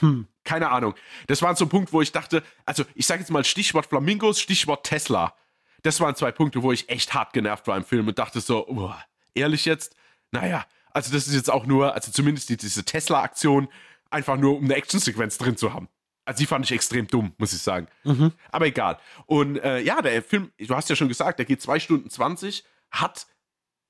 Hm, 0.00 0.26
keine 0.44 0.70
Ahnung. 0.70 0.94
Das 1.26 1.40
war 1.40 1.56
so 1.56 1.64
ein 1.64 1.70
Punkt, 1.70 1.92
wo 1.92 2.02
ich 2.02 2.12
dachte, 2.12 2.42
also 2.66 2.84
ich 2.94 3.06
sage 3.06 3.20
jetzt 3.20 3.30
mal 3.30 3.44
Stichwort 3.44 3.86
Flamingos, 3.86 4.40
Stichwort 4.40 4.84
Tesla. 4.84 5.34
Das 5.82 5.98
waren 6.00 6.14
zwei 6.14 6.32
Punkte, 6.32 6.62
wo 6.62 6.72
ich 6.72 6.88
echt 6.90 7.14
hart 7.14 7.32
genervt 7.32 7.66
war 7.66 7.76
im 7.76 7.84
Film 7.84 8.06
und 8.08 8.18
dachte 8.18 8.40
so, 8.40 8.68
oh, 8.68 8.92
ehrlich 9.34 9.64
jetzt? 9.64 9.96
Naja, 10.30 10.66
also 10.92 11.10
das 11.10 11.26
ist 11.26 11.34
jetzt 11.34 11.50
auch 11.50 11.64
nur, 11.64 11.94
also 11.94 12.12
zumindest 12.12 12.50
die, 12.50 12.58
diese 12.58 12.84
Tesla-Aktion, 12.84 13.68
einfach 14.10 14.36
nur 14.36 14.56
um 14.56 14.64
eine 14.64 14.74
Actionsequenz 14.74 15.38
drin 15.38 15.56
zu 15.56 15.72
haben. 15.72 15.88
also 16.26 16.38
die 16.38 16.46
fand 16.46 16.66
ich 16.66 16.72
extrem 16.72 17.06
dumm, 17.06 17.32
muss 17.38 17.54
ich 17.54 17.62
sagen. 17.62 17.86
Mhm. 18.04 18.32
Aber 18.52 18.66
egal. 18.66 18.98
Und 19.24 19.56
äh, 19.56 19.80
ja, 19.80 20.02
der 20.02 20.22
Film, 20.22 20.52
du 20.58 20.76
hast 20.76 20.90
ja 20.90 20.96
schon 20.96 21.08
gesagt, 21.08 21.38
der 21.38 21.46
geht 21.46 21.62
2 21.62 21.80
Stunden 21.80 22.10
20, 22.10 22.64
hat, 22.90 23.26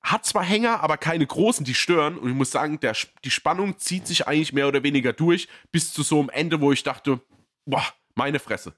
hat 0.01 0.25
zwar 0.25 0.43
Hänger, 0.43 0.81
aber 0.81 0.97
keine 0.97 1.25
großen, 1.25 1.65
die 1.65 1.73
stören. 1.73 2.17
Und 2.17 2.29
ich 2.29 2.35
muss 2.35 2.51
sagen, 2.51 2.79
der, 2.79 2.95
die 3.23 3.31
Spannung 3.31 3.77
zieht 3.77 4.07
sich 4.07 4.27
eigentlich 4.27 4.53
mehr 4.53 4.67
oder 4.67 4.83
weniger 4.83 5.13
durch, 5.13 5.47
bis 5.71 5.91
zu 5.93 6.03
so 6.03 6.19
einem 6.19 6.29
Ende, 6.29 6.61
wo 6.61 6.71
ich 6.71 6.83
dachte, 6.83 7.19
boah, 7.65 7.85
meine 8.15 8.39
Fresse. 8.39 8.73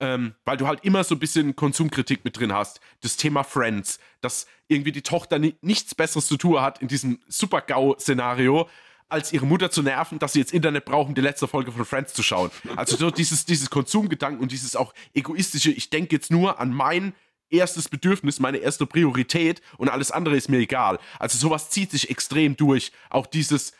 Ähm, 0.00 0.34
weil 0.44 0.56
du 0.56 0.66
halt 0.66 0.84
immer 0.84 1.02
so 1.02 1.16
ein 1.16 1.18
bisschen 1.18 1.56
Konsumkritik 1.56 2.24
mit 2.24 2.38
drin 2.38 2.52
hast. 2.52 2.80
Das 3.00 3.16
Thema 3.16 3.42
Friends, 3.42 3.98
dass 4.20 4.46
irgendwie 4.68 4.92
die 4.92 5.02
Tochter 5.02 5.38
ni 5.40 5.56
nichts 5.60 5.94
Besseres 5.94 6.28
zu 6.28 6.36
tun 6.36 6.60
hat 6.60 6.80
in 6.80 6.86
diesem 6.86 7.18
Super-GAU-Szenario, 7.26 8.68
als 9.08 9.32
ihre 9.32 9.46
Mutter 9.46 9.70
zu 9.70 9.82
nerven, 9.82 10.18
dass 10.18 10.34
sie 10.34 10.38
jetzt 10.38 10.52
Internet 10.52 10.84
brauchen, 10.84 11.08
um 11.08 11.14
die 11.14 11.20
letzte 11.20 11.48
Folge 11.48 11.72
von 11.72 11.84
Friends 11.84 12.12
zu 12.12 12.22
schauen. 12.22 12.50
Also 12.76 12.96
so 12.96 13.10
dieses, 13.10 13.46
dieses 13.46 13.70
Konsumgedanken 13.70 14.40
und 14.40 14.52
dieses 14.52 14.76
auch 14.76 14.92
egoistische, 15.14 15.70
ich 15.70 15.90
denke 15.90 16.14
jetzt 16.14 16.30
nur 16.30 16.60
an 16.60 16.72
mein 16.72 17.14
erstes 17.50 17.88
Bedürfnis, 17.88 18.40
meine 18.40 18.58
erste 18.58 18.86
Priorität 18.86 19.62
und 19.76 19.88
alles 19.88 20.10
andere 20.10 20.36
ist 20.36 20.48
mir 20.48 20.58
egal. 20.58 20.98
Also 21.18 21.38
sowas 21.38 21.70
zieht 21.70 21.90
sich 21.90 22.10
extrem 22.10 22.56
durch. 22.56 22.92
Auch 23.10 23.26
dieses, 23.26 23.72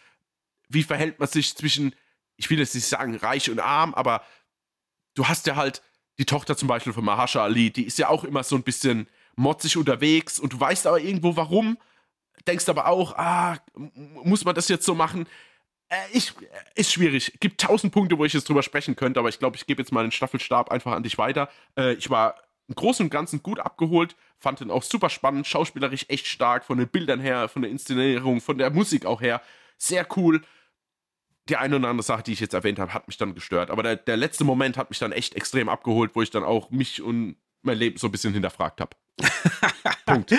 wie 0.68 0.82
verhält 0.82 1.18
man 1.18 1.28
sich 1.28 1.54
zwischen, 1.56 1.94
ich 2.36 2.48
will 2.50 2.58
jetzt 2.58 2.74
nicht 2.74 2.86
sagen 2.86 3.16
reich 3.16 3.50
und 3.50 3.60
arm, 3.60 3.94
aber 3.94 4.22
du 5.14 5.28
hast 5.28 5.46
ja 5.46 5.56
halt 5.56 5.82
die 6.18 6.26
Tochter 6.26 6.56
zum 6.56 6.68
Beispiel 6.68 6.92
von 6.92 7.04
Mahasha 7.04 7.42
Ali, 7.42 7.70
die 7.70 7.84
ist 7.84 7.98
ja 7.98 8.08
auch 8.08 8.24
immer 8.24 8.42
so 8.42 8.56
ein 8.56 8.62
bisschen 8.62 9.08
motzig 9.36 9.76
unterwegs 9.76 10.38
und 10.38 10.52
du 10.52 10.60
weißt 10.60 10.86
aber 10.86 11.00
irgendwo 11.00 11.36
warum 11.36 11.78
denkst 12.46 12.68
aber 12.68 12.86
auch, 12.86 13.14
ah, 13.16 13.58
muss 13.74 14.44
man 14.44 14.54
das 14.54 14.68
jetzt 14.68 14.84
so 14.84 14.94
machen? 14.94 15.26
Äh, 15.88 15.96
ich, 16.12 16.30
äh, 16.30 16.80
ist 16.80 16.92
schwierig. 16.92 17.38
Gibt 17.40 17.60
tausend 17.60 17.92
Punkte, 17.92 18.18
wo 18.18 18.24
ich 18.24 18.32
jetzt 18.32 18.48
drüber 18.48 18.62
sprechen 18.62 18.96
könnte, 18.96 19.20
aber 19.20 19.28
ich 19.28 19.38
glaube, 19.38 19.56
ich 19.56 19.66
gebe 19.66 19.82
jetzt 19.82 19.92
mal 19.92 20.02
den 20.02 20.12
Staffelstab 20.12 20.70
einfach 20.70 20.92
an 20.92 21.02
dich 21.02 21.18
weiter. 21.18 21.48
Äh, 21.76 21.94
ich 21.94 22.10
war 22.10 22.36
im 22.68 22.74
Großen 22.74 23.04
und 23.06 23.10
Ganzen 23.10 23.42
gut 23.42 23.60
abgeholt, 23.60 24.14
fand 24.38 24.60
den 24.60 24.70
auch 24.70 24.82
super 24.82 25.10
spannend, 25.10 25.46
schauspielerisch 25.46 26.06
echt 26.08 26.26
stark, 26.26 26.64
von 26.64 26.78
den 26.78 26.88
Bildern 26.88 27.20
her, 27.20 27.48
von 27.48 27.62
der 27.62 27.70
Inszenierung, 27.70 28.40
von 28.40 28.58
der 28.58 28.70
Musik 28.70 29.06
auch 29.06 29.20
her. 29.20 29.40
Sehr 29.78 30.06
cool. 30.16 30.42
Die 31.48 31.56
eine 31.56 31.76
oder 31.76 31.88
andere 31.88 32.04
Sache, 32.04 32.22
die 32.22 32.32
ich 32.32 32.40
jetzt 32.40 32.52
erwähnt 32.52 32.78
habe, 32.78 32.92
hat 32.92 33.08
mich 33.08 33.16
dann 33.16 33.34
gestört. 33.34 33.70
Aber 33.70 33.82
der, 33.82 33.96
der 33.96 34.18
letzte 34.18 34.44
Moment 34.44 34.76
hat 34.76 34.90
mich 34.90 34.98
dann 34.98 35.12
echt 35.12 35.34
extrem 35.34 35.70
abgeholt, 35.70 36.10
wo 36.14 36.20
ich 36.20 36.30
dann 36.30 36.44
auch 36.44 36.70
mich 36.70 37.00
und 37.00 37.36
mein 37.62 37.78
Leben 37.78 37.96
so 37.96 38.08
ein 38.08 38.12
bisschen 38.12 38.34
hinterfragt 38.34 38.82
habe. 38.82 38.96
Punkt. 40.06 40.34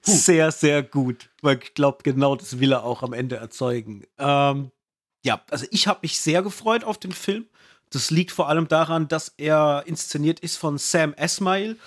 Sehr, 0.00 0.50
sehr 0.52 0.82
gut. 0.82 1.30
Weil 1.42 1.58
ich 1.62 1.74
glaube, 1.74 1.98
genau 2.02 2.36
das 2.36 2.58
will 2.58 2.72
er 2.72 2.84
auch 2.84 3.02
am 3.02 3.12
Ende 3.12 3.36
erzeugen. 3.36 4.04
Ähm, 4.18 4.70
ja, 5.24 5.42
also 5.50 5.66
ich 5.70 5.88
habe 5.88 6.00
mich 6.02 6.20
sehr 6.20 6.42
gefreut 6.42 6.84
auf 6.84 6.98
den 6.98 7.12
Film. 7.12 7.46
Das 7.90 8.10
liegt 8.10 8.32
vor 8.32 8.48
allem 8.48 8.68
daran, 8.68 9.08
dass 9.08 9.32
er 9.36 9.84
inszeniert 9.86 10.40
ist 10.40 10.56
von 10.56 10.78
Sam 10.78 11.14
Esmail, 11.14 11.78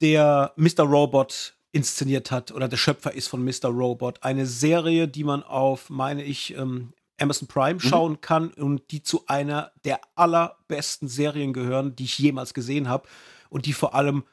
der 0.00 0.52
Mr. 0.56 0.82
Robot 0.82 1.54
inszeniert 1.72 2.30
hat 2.30 2.50
oder 2.50 2.68
der 2.68 2.76
Schöpfer 2.76 3.12
ist 3.12 3.28
von 3.28 3.44
Mr. 3.44 3.68
Robot. 3.68 4.22
Eine 4.22 4.46
Serie, 4.46 5.06
die 5.06 5.24
man 5.24 5.42
auf, 5.42 5.90
meine 5.90 6.24
ich, 6.24 6.56
ähm, 6.56 6.92
Amazon 7.20 7.48
Prime 7.48 7.74
mhm. 7.74 7.80
schauen 7.80 8.12
mhm. 8.12 8.20
kann 8.20 8.48
und 8.52 8.90
die 8.90 9.02
zu 9.02 9.24
einer 9.26 9.72
der 9.84 10.00
allerbesten 10.14 11.08
Serien 11.08 11.52
gehören, 11.52 11.94
die 11.96 12.04
ich 12.04 12.18
jemals 12.18 12.54
gesehen 12.54 12.88
habe 12.88 13.08
und 13.50 13.66
die 13.66 13.72
vor 13.72 13.94
allem 13.94 14.24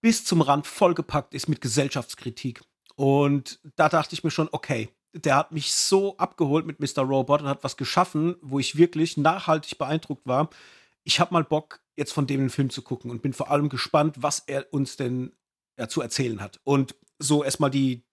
bis 0.00 0.24
zum 0.24 0.40
Rand 0.40 0.66
vollgepackt 0.66 1.34
ist 1.34 1.48
mit 1.48 1.60
Gesellschaftskritik. 1.60 2.62
Und 2.96 3.60
da 3.76 3.88
dachte 3.88 4.14
ich 4.14 4.24
mir 4.24 4.30
schon, 4.30 4.48
okay, 4.52 4.88
der 5.12 5.36
hat 5.36 5.52
mich 5.52 5.72
so 5.72 6.16
abgeholt 6.16 6.66
mit 6.66 6.80
Mr. 6.80 7.02
Robot 7.02 7.42
und 7.42 7.48
hat 7.48 7.64
was 7.64 7.76
geschaffen, 7.76 8.36
wo 8.40 8.58
ich 8.58 8.76
wirklich 8.76 9.16
nachhaltig 9.16 9.78
beeindruckt 9.78 10.26
war. 10.26 10.50
Ich 11.04 11.20
habe 11.20 11.34
mal 11.34 11.44
Bock, 11.44 11.80
jetzt 11.96 12.12
von 12.12 12.26
dem 12.26 12.40
einen 12.40 12.50
Film 12.50 12.70
zu 12.70 12.82
gucken 12.82 13.10
und 13.10 13.22
bin 13.22 13.32
vor 13.32 13.50
allem 13.50 13.68
gespannt, 13.68 14.16
was 14.20 14.40
er 14.40 14.72
uns 14.72 14.96
denn 14.96 15.32
ja, 15.78 15.88
zu 15.88 16.00
erzählen 16.00 16.40
hat. 16.40 16.60
Und 16.64 16.94
so 17.18 17.44
erstmal 17.44 17.70
die, 17.70 18.04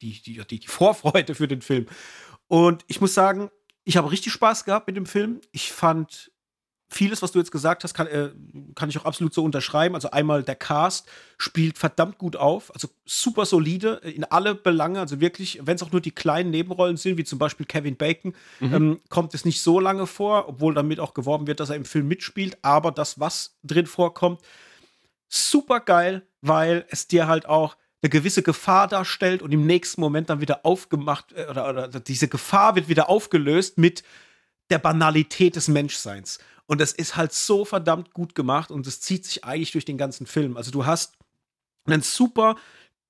die, 0.00 0.22
die, 0.22 0.42
die, 0.46 0.60
die 0.60 0.66
Vorfreude 0.66 1.34
für 1.34 1.48
den 1.48 1.62
Film. 1.62 1.86
Und 2.48 2.84
ich 2.86 3.00
muss 3.00 3.14
sagen, 3.14 3.50
ich 3.84 3.96
habe 3.96 4.10
richtig 4.10 4.32
Spaß 4.32 4.64
gehabt 4.64 4.86
mit 4.86 4.96
dem 4.96 5.06
Film. 5.06 5.40
Ich 5.52 5.72
fand 5.72 6.32
vieles, 6.88 7.20
was 7.20 7.32
du 7.32 7.38
jetzt 7.38 7.50
gesagt 7.50 7.84
hast, 7.84 7.94
kann, 7.94 8.06
äh, 8.06 8.30
kann 8.74 8.88
ich 8.88 8.98
auch 8.98 9.04
absolut 9.04 9.34
so 9.34 9.42
unterschreiben. 9.42 9.94
Also 9.94 10.10
einmal 10.10 10.42
der 10.42 10.54
Cast 10.54 11.08
spielt 11.36 11.78
verdammt 11.78 12.18
gut 12.18 12.36
auf, 12.36 12.72
also 12.74 12.88
super 13.04 13.44
solide 13.44 14.00
in 14.04 14.24
alle 14.24 14.54
Belange. 14.54 15.00
Also 15.00 15.20
wirklich, 15.20 15.60
wenn 15.62 15.76
es 15.76 15.82
auch 15.82 15.92
nur 15.92 16.00
die 16.00 16.12
kleinen 16.12 16.50
Nebenrollen 16.50 16.96
sind, 16.96 17.18
wie 17.18 17.24
zum 17.24 17.38
Beispiel 17.38 17.66
Kevin 17.66 17.96
Bacon, 17.96 18.34
mhm. 18.60 18.74
ähm, 18.74 19.00
kommt 19.08 19.34
es 19.34 19.44
nicht 19.44 19.62
so 19.62 19.80
lange 19.80 20.06
vor, 20.06 20.48
obwohl 20.48 20.74
damit 20.74 21.00
auch 21.00 21.14
geworben 21.14 21.46
wird, 21.46 21.60
dass 21.60 21.70
er 21.70 21.76
im 21.76 21.84
Film 21.84 22.08
mitspielt. 22.08 22.56
Aber 22.62 22.92
das, 22.92 23.18
was 23.18 23.56
drin 23.64 23.86
vorkommt, 23.86 24.40
super 25.28 25.80
geil, 25.80 26.22
weil 26.40 26.86
es 26.90 27.08
dir 27.08 27.26
halt 27.26 27.46
auch 27.46 27.76
eine 28.02 28.10
gewisse 28.10 28.42
Gefahr 28.42 28.86
darstellt 28.86 29.42
und 29.42 29.52
im 29.52 29.66
nächsten 29.66 30.00
Moment 30.00 30.30
dann 30.30 30.40
wieder 30.40 30.64
aufgemacht 30.64 31.32
äh, 31.32 31.46
oder, 31.50 31.68
oder 31.68 31.88
diese 31.88 32.28
Gefahr 32.28 32.76
wird 32.76 32.88
wieder 32.88 33.08
aufgelöst 33.08 33.78
mit 33.78 34.04
der 34.70 34.78
Banalität 34.78 35.56
des 35.56 35.68
Menschseins. 35.68 36.38
Und 36.66 36.80
das 36.80 36.92
ist 36.92 37.16
halt 37.16 37.32
so 37.32 37.64
verdammt 37.64 38.12
gut 38.12 38.34
gemacht 38.34 38.70
und 38.70 38.86
es 38.86 39.00
zieht 39.00 39.24
sich 39.24 39.44
eigentlich 39.44 39.72
durch 39.72 39.84
den 39.84 39.98
ganzen 39.98 40.26
Film. 40.26 40.56
Also 40.56 40.70
du 40.70 40.84
hast 40.84 41.14
einen 41.86 42.02
super 42.02 42.56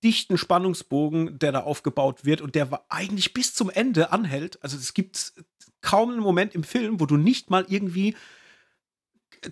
dichten 0.04 0.36
Spannungsbogen, 0.36 1.38
der 1.38 1.52
da 1.52 1.60
aufgebaut 1.60 2.24
wird 2.24 2.42
und 2.42 2.54
der 2.54 2.84
eigentlich 2.90 3.32
bis 3.32 3.54
zum 3.54 3.70
Ende 3.70 4.12
anhält. 4.12 4.62
Also 4.62 4.76
es 4.76 4.92
gibt 4.92 5.32
kaum 5.80 6.10
einen 6.10 6.20
Moment 6.20 6.54
im 6.54 6.64
Film, 6.64 7.00
wo 7.00 7.06
du 7.06 7.16
nicht 7.16 7.50
mal 7.50 7.64
irgendwie 7.68 8.14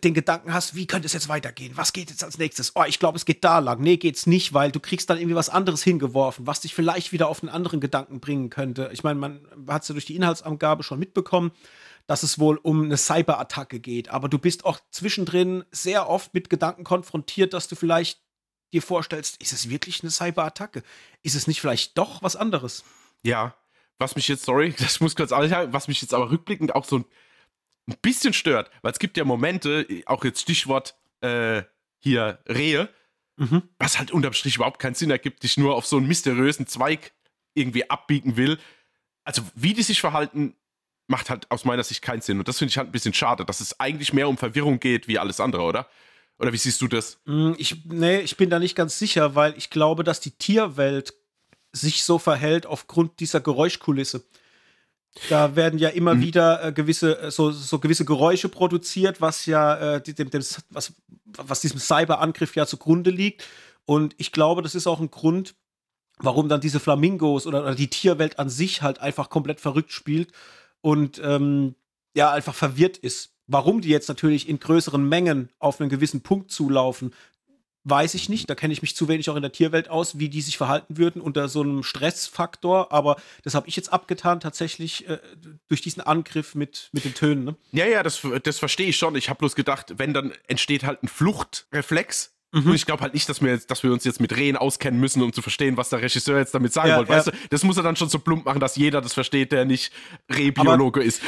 den 0.02 0.14
Gedanken 0.14 0.52
hast, 0.52 0.74
wie 0.74 0.86
könnte 0.86 1.06
es 1.06 1.12
jetzt 1.12 1.28
weitergehen? 1.28 1.76
Was 1.76 1.92
geht 1.92 2.10
jetzt 2.10 2.24
als 2.24 2.38
nächstes? 2.38 2.72
Oh, 2.74 2.84
ich 2.86 2.98
glaube, 2.98 3.16
es 3.16 3.24
geht 3.24 3.44
da 3.44 3.58
lang. 3.58 3.80
Nee, 3.80 3.96
geht's 3.96 4.26
nicht, 4.26 4.52
weil 4.52 4.72
du 4.72 4.80
kriegst 4.80 5.08
dann 5.08 5.18
irgendwie 5.18 5.36
was 5.36 5.50
anderes 5.50 5.82
hingeworfen, 5.82 6.46
was 6.46 6.60
dich 6.60 6.74
vielleicht 6.74 7.12
wieder 7.12 7.28
auf 7.28 7.42
einen 7.42 7.50
anderen 7.50 7.80
Gedanken 7.80 8.20
bringen 8.20 8.50
könnte. 8.50 8.90
Ich 8.92 9.04
meine, 9.04 9.18
man 9.18 9.40
hat 9.68 9.82
es 9.82 9.88
ja 9.88 9.92
durch 9.92 10.06
die 10.06 10.16
Inhaltsangabe 10.16 10.82
schon 10.82 10.98
mitbekommen 10.98 11.52
dass 12.06 12.22
es 12.22 12.38
wohl 12.38 12.58
um 12.58 12.84
eine 12.84 12.96
Cyberattacke 12.96 13.80
geht. 13.80 14.08
Aber 14.10 14.28
du 14.28 14.38
bist 14.38 14.64
auch 14.64 14.78
zwischendrin 14.90 15.64
sehr 15.70 16.08
oft 16.08 16.34
mit 16.34 16.50
Gedanken 16.50 16.84
konfrontiert, 16.84 17.54
dass 17.54 17.68
du 17.68 17.76
vielleicht 17.76 18.20
dir 18.72 18.82
vorstellst, 18.82 19.40
ist 19.40 19.52
es 19.52 19.70
wirklich 19.70 20.02
eine 20.02 20.10
Cyberattacke? 20.10 20.82
Ist 21.22 21.34
es 21.34 21.46
nicht 21.46 21.60
vielleicht 21.60 21.96
doch 21.96 22.22
was 22.22 22.36
anderes? 22.36 22.84
Ja, 23.22 23.54
was 23.98 24.16
mich 24.16 24.28
jetzt, 24.28 24.44
sorry, 24.44 24.74
das 24.78 25.00
muss 25.00 25.16
kurz 25.16 25.32
alles 25.32 25.50
sagen, 25.50 25.72
was 25.72 25.88
mich 25.88 26.02
jetzt 26.02 26.12
aber 26.12 26.30
rückblickend 26.30 26.74
auch 26.74 26.84
so 26.84 26.98
ein, 26.98 27.04
ein 27.88 27.96
bisschen 28.02 28.32
stört, 28.32 28.70
weil 28.82 28.92
es 28.92 28.98
gibt 28.98 29.16
ja 29.16 29.24
Momente, 29.24 29.86
auch 30.06 30.24
jetzt 30.24 30.40
Stichwort 30.40 30.96
äh, 31.20 31.62
hier 32.00 32.40
Rehe, 32.48 32.88
mhm. 33.36 33.62
was 33.78 33.98
halt 33.98 34.10
unterm 34.10 34.32
Strich 34.32 34.56
überhaupt 34.56 34.80
keinen 34.80 34.94
Sinn 34.94 35.10
ergibt, 35.10 35.42
dich 35.42 35.56
nur 35.56 35.74
auf 35.74 35.86
so 35.86 35.96
einen 35.96 36.08
mysteriösen 36.08 36.66
Zweig 36.66 37.12
irgendwie 37.54 37.88
abbiegen 37.88 38.36
will. 38.36 38.58
Also 39.22 39.42
wie 39.54 39.72
die 39.72 39.82
sich 39.82 40.00
verhalten, 40.00 40.54
macht 41.06 41.30
halt 41.30 41.50
aus 41.50 41.64
meiner 41.64 41.84
Sicht 41.84 42.02
keinen 42.02 42.22
Sinn. 42.22 42.38
Und 42.38 42.48
das 42.48 42.58
finde 42.58 42.70
ich 42.70 42.78
halt 42.78 42.88
ein 42.88 42.92
bisschen 42.92 43.14
schade, 43.14 43.44
dass 43.44 43.60
es 43.60 43.78
eigentlich 43.78 44.12
mehr 44.12 44.28
um 44.28 44.38
Verwirrung 44.38 44.80
geht 44.80 45.08
wie 45.08 45.18
alles 45.18 45.40
andere, 45.40 45.62
oder? 45.62 45.86
Oder 46.38 46.52
wie 46.52 46.56
siehst 46.56 46.80
du 46.80 46.88
das? 46.88 47.18
Mm, 47.26 47.52
ich, 47.58 47.84
nee, 47.84 48.20
ich 48.20 48.36
bin 48.36 48.50
da 48.50 48.58
nicht 48.58 48.74
ganz 48.74 48.98
sicher, 48.98 49.34
weil 49.34 49.54
ich 49.56 49.70
glaube, 49.70 50.02
dass 50.04 50.20
die 50.20 50.32
Tierwelt 50.32 51.14
sich 51.72 52.04
so 52.04 52.18
verhält 52.18 52.66
aufgrund 52.66 53.20
dieser 53.20 53.40
Geräuschkulisse. 53.40 54.24
Da 55.28 55.54
werden 55.54 55.78
ja 55.78 55.90
immer 55.90 56.14
mhm. 56.14 56.22
wieder 56.22 56.64
äh, 56.64 56.72
gewisse, 56.72 57.18
äh, 57.20 57.30
so, 57.30 57.52
so 57.52 57.78
gewisse 57.78 58.04
Geräusche 58.04 58.48
produziert, 58.48 59.20
was 59.20 59.46
ja 59.46 59.96
äh, 59.96 60.02
dem, 60.02 60.30
dem, 60.30 60.42
was, 60.70 60.92
was 61.36 61.60
diesem 61.60 61.78
Cyberangriff 61.78 62.56
ja 62.56 62.66
zugrunde 62.66 63.10
liegt. 63.10 63.44
Und 63.84 64.14
ich 64.18 64.32
glaube, 64.32 64.62
das 64.62 64.74
ist 64.74 64.86
auch 64.86 64.98
ein 64.98 65.10
Grund, 65.10 65.54
warum 66.18 66.48
dann 66.48 66.60
diese 66.60 66.80
Flamingos 66.80 67.46
oder, 67.46 67.62
oder 67.62 67.74
die 67.74 67.90
Tierwelt 67.90 68.38
an 68.38 68.48
sich 68.48 68.82
halt 68.82 69.00
einfach 69.00 69.30
komplett 69.30 69.60
verrückt 69.60 69.92
spielt 69.92 70.32
und 70.84 71.18
ähm, 71.24 71.76
ja, 72.14 72.30
einfach 72.30 72.54
verwirrt 72.54 72.98
ist. 72.98 73.30
Warum 73.46 73.80
die 73.80 73.88
jetzt 73.88 74.08
natürlich 74.08 74.50
in 74.50 74.60
größeren 74.60 75.08
Mengen 75.08 75.48
auf 75.58 75.80
einen 75.80 75.88
gewissen 75.88 76.20
Punkt 76.20 76.50
zulaufen, 76.50 77.14
weiß 77.84 78.12
ich 78.12 78.28
nicht. 78.28 78.50
Da 78.50 78.54
kenne 78.54 78.74
ich 78.74 78.82
mich 78.82 78.94
zu 78.94 79.08
wenig 79.08 79.30
auch 79.30 79.36
in 79.36 79.42
der 79.42 79.52
Tierwelt 79.52 79.88
aus, 79.88 80.18
wie 80.18 80.28
die 80.28 80.42
sich 80.42 80.58
verhalten 80.58 80.98
würden 80.98 81.22
unter 81.22 81.48
so 81.48 81.62
einem 81.62 81.82
Stressfaktor. 81.82 82.92
Aber 82.92 83.16
das 83.44 83.54
habe 83.54 83.66
ich 83.66 83.76
jetzt 83.76 83.94
abgetan, 83.94 84.40
tatsächlich 84.40 85.08
äh, 85.08 85.18
durch 85.68 85.80
diesen 85.80 86.02
Angriff 86.02 86.54
mit, 86.54 86.90
mit 86.92 87.06
den 87.06 87.14
Tönen. 87.14 87.44
Ne? 87.44 87.56
Ja, 87.72 87.86
ja, 87.86 88.02
das, 88.02 88.20
das 88.42 88.58
verstehe 88.58 88.88
ich 88.88 88.98
schon. 88.98 89.16
Ich 89.16 89.30
habe 89.30 89.38
bloß 89.38 89.54
gedacht, 89.54 89.94
wenn 89.96 90.12
dann 90.12 90.32
entsteht 90.48 90.84
halt 90.84 91.02
ein 91.02 91.08
Fluchtreflex. 91.08 92.33
Mhm. 92.54 92.68
Und 92.68 92.74
ich 92.74 92.86
glaube 92.86 93.02
halt 93.02 93.14
nicht, 93.14 93.28
dass 93.28 93.42
wir, 93.42 93.58
dass 93.58 93.82
wir 93.82 93.92
uns 93.92 94.04
jetzt 94.04 94.20
mit 94.20 94.36
Rehen 94.36 94.56
auskennen 94.56 95.00
müssen, 95.00 95.22
um 95.22 95.32
zu 95.32 95.42
verstehen, 95.42 95.76
was 95.76 95.88
der 95.88 96.00
Regisseur 96.00 96.38
jetzt 96.38 96.54
damit 96.54 96.72
sagen 96.72 96.90
ja, 96.90 96.96
wollte. 96.98 97.12
Ja. 97.12 97.18
Weißt 97.18 97.26
du, 97.28 97.32
das 97.50 97.64
muss 97.64 97.76
er 97.76 97.82
dann 97.82 97.96
schon 97.96 98.08
so 98.08 98.20
plump 98.20 98.44
machen, 98.44 98.60
dass 98.60 98.76
jeder 98.76 99.00
das 99.00 99.12
versteht, 99.12 99.52
der 99.52 99.64
nicht 99.64 99.92
Rehbiologe 100.32 101.02
ist. 101.02 101.20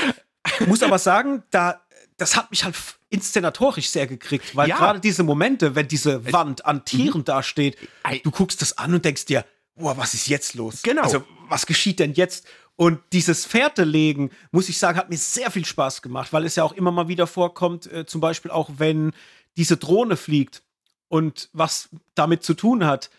Muss 0.66 0.83
aber 0.83 0.99
sagen, 0.99 1.43
da, 1.51 1.83
das 2.16 2.37
hat 2.37 2.51
mich 2.51 2.64
halt 2.64 2.77
inszenatorisch 3.11 3.89
sehr 3.89 4.07
gekriegt, 4.07 4.55
weil 4.55 4.68
ja. 4.68 4.77
gerade 4.77 5.01
diese 5.01 5.24
Momente, 5.24 5.74
wenn 5.74 5.89
diese 5.89 6.33
Wand 6.33 6.64
an 6.64 6.85
Tieren 6.85 7.20
mhm. 7.20 7.24
dasteht, 7.24 7.77
du 8.22 8.31
guckst 8.31 8.62
das 8.62 8.79
an 8.79 8.95
und 8.95 9.05
denkst 9.05 9.27
dir, 9.27 9.45
boah, 9.74 9.97
was 9.97 10.14
ist 10.14 10.29
jetzt 10.29 10.55
los? 10.55 10.83
Genau. 10.83 11.03
Also, 11.03 11.24
was 11.49 11.66
geschieht 11.66 11.99
denn 11.99 12.12
jetzt? 12.12 12.47
Und 12.77 13.01
dieses 13.12 13.47
Pferdelegen, 13.47 14.31
muss 14.51 14.68
ich 14.68 14.79
sagen, 14.79 14.99
hat 14.99 15.09
mir 15.09 15.16
sehr 15.16 15.51
viel 15.51 15.64
Spaß 15.64 16.03
gemacht, 16.03 16.33
weil 16.33 16.45
es 16.45 16.57
ja 16.57 16.62
auch 16.62 16.72
immer 16.72 16.93
mal 16.93 17.09
wieder 17.09 17.27
vorkommt, 17.27 17.91
äh, 17.91 18.05
zum 18.05 18.20
Beispiel 18.20 18.51
auch 18.51 18.70
wenn 18.77 19.12
diese 19.57 19.79
Drohne 19.79 20.16
fliegt 20.16 20.62
und 21.09 21.48
was 21.52 21.88
damit 22.14 22.42
zu 22.42 22.54
tun 22.54 22.84
hat. 22.84 23.11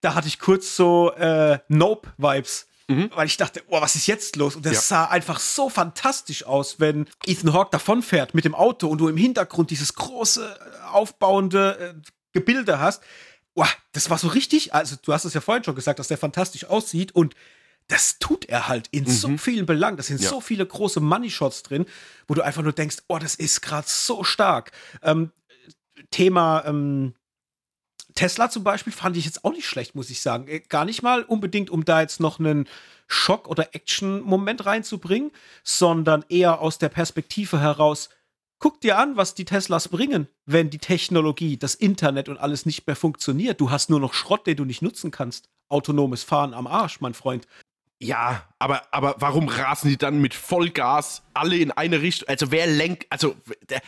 Da 0.00 0.14
hatte 0.14 0.28
ich 0.28 0.38
kurz 0.38 0.76
so 0.76 1.12
äh, 1.12 1.58
Nope-Vibes. 1.68 2.66
Mhm. 2.88 3.10
Weil 3.14 3.28
ich 3.28 3.36
dachte, 3.36 3.62
oh, 3.68 3.80
was 3.80 3.94
ist 3.94 4.08
jetzt 4.08 4.34
los? 4.34 4.56
Und 4.56 4.66
das 4.66 4.72
ja. 4.72 4.80
sah 4.80 5.04
einfach 5.04 5.38
so 5.38 5.68
fantastisch 5.68 6.44
aus, 6.44 6.80
wenn 6.80 7.06
Ethan 7.24 7.52
Hawke 7.52 7.70
davonfährt 7.70 8.34
mit 8.34 8.44
dem 8.44 8.54
Auto 8.54 8.88
und 8.88 8.98
du 8.98 9.06
im 9.06 9.16
Hintergrund 9.16 9.70
dieses 9.70 9.94
große, 9.94 10.44
äh, 10.44 10.86
aufbauende 10.88 11.94
äh, 11.96 12.10
Gebilde 12.32 12.80
hast. 12.80 13.02
Oh, 13.54 13.64
das 13.92 14.10
war 14.10 14.18
so 14.18 14.26
richtig. 14.26 14.74
Also, 14.74 14.96
du 15.00 15.12
hast 15.12 15.24
es 15.24 15.34
ja 15.34 15.40
vorhin 15.40 15.62
schon 15.62 15.76
gesagt, 15.76 16.00
dass 16.00 16.08
der 16.08 16.18
fantastisch 16.18 16.64
aussieht 16.64 17.12
und 17.12 17.36
das 17.86 18.18
tut 18.18 18.44
er 18.46 18.68
halt 18.68 18.88
in 18.90 19.04
mhm. 19.04 19.10
so 19.10 19.36
vielen 19.36 19.66
Belangen. 19.66 19.96
Da 19.96 20.02
sind 20.02 20.20
ja. 20.20 20.28
so 20.28 20.40
viele 20.40 20.66
große 20.66 21.00
Money-Shots 21.00 21.64
drin, 21.64 21.86
wo 22.26 22.34
du 22.34 22.42
einfach 22.42 22.62
nur 22.62 22.72
denkst, 22.72 22.98
oh, 23.08 23.18
das 23.18 23.34
ist 23.36 23.60
gerade 23.60 23.86
so 23.88 24.24
stark. 24.24 24.72
Ähm, 25.02 25.30
Thema 26.10 26.64
ähm, 26.66 27.14
Tesla 28.14 28.50
zum 28.50 28.64
Beispiel 28.64 28.92
fand 28.92 29.16
ich 29.16 29.24
jetzt 29.24 29.44
auch 29.44 29.52
nicht 29.52 29.66
schlecht, 29.66 29.94
muss 29.94 30.10
ich 30.10 30.20
sagen. 30.20 30.48
Äh, 30.48 30.60
gar 30.60 30.84
nicht 30.84 31.02
mal 31.02 31.22
unbedingt, 31.22 31.70
um 31.70 31.84
da 31.84 32.00
jetzt 32.00 32.20
noch 32.20 32.38
einen 32.38 32.68
Schock- 33.06 33.48
oder 33.48 33.74
Action-Moment 33.74 34.66
reinzubringen, 34.66 35.32
sondern 35.64 36.24
eher 36.28 36.60
aus 36.60 36.78
der 36.78 36.88
Perspektive 36.88 37.60
heraus, 37.60 38.08
guck 38.58 38.80
dir 38.80 38.98
an, 38.98 39.16
was 39.16 39.34
die 39.34 39.44
Teslas 39.44 39.88
bringen, 39.88 40.28
wenn 40.46 40.70
die 40.70 40.78
Technologie, 40.78 41.56
das 41.56 41.74
Internet 41.74 42.28
und 42.28 42.38
alles 42.38 42.66
nicht 42.66 42.86
mehr 42.86 42.96
funktioniert. 42.96 43.60
Du 43.60 43.70
hast 43.70 43.90
nur 43.90 44.00
noch 44.00 44.14
Schrott, 44.14 44.46
den 44.46 44.56
du 44.56 44.64
nicht 44.64 44.82
nutzen 44.82 45.10
kannst. 45.10 45.48
Autonomes 45.68 46.22
Fahren 46.22 46.54
am 46.54 46.66
Arsch, 46.66 47.00
mein 47.00 47.14
Freund. 47.14 47.46
Ja, 48.02 48.48
aber, 48.58 48.82
aber 48.92 49.16
warum 49.18 49.48
rasen 49.48 49.90
die 49.90 49.98
dann 49.98 50.20
mit 50.20 50.34
Vollgas 50.34 51.22
alle 51.34 51.56
in 51.56 51.70
eine 51.70 52.00
Richtung? 52.00 52.28
Also 52.28 52.50
wer 52.50 52.66
lenkt, 52.66 53.06
also 53.10 53.34
der, 53.68 53.82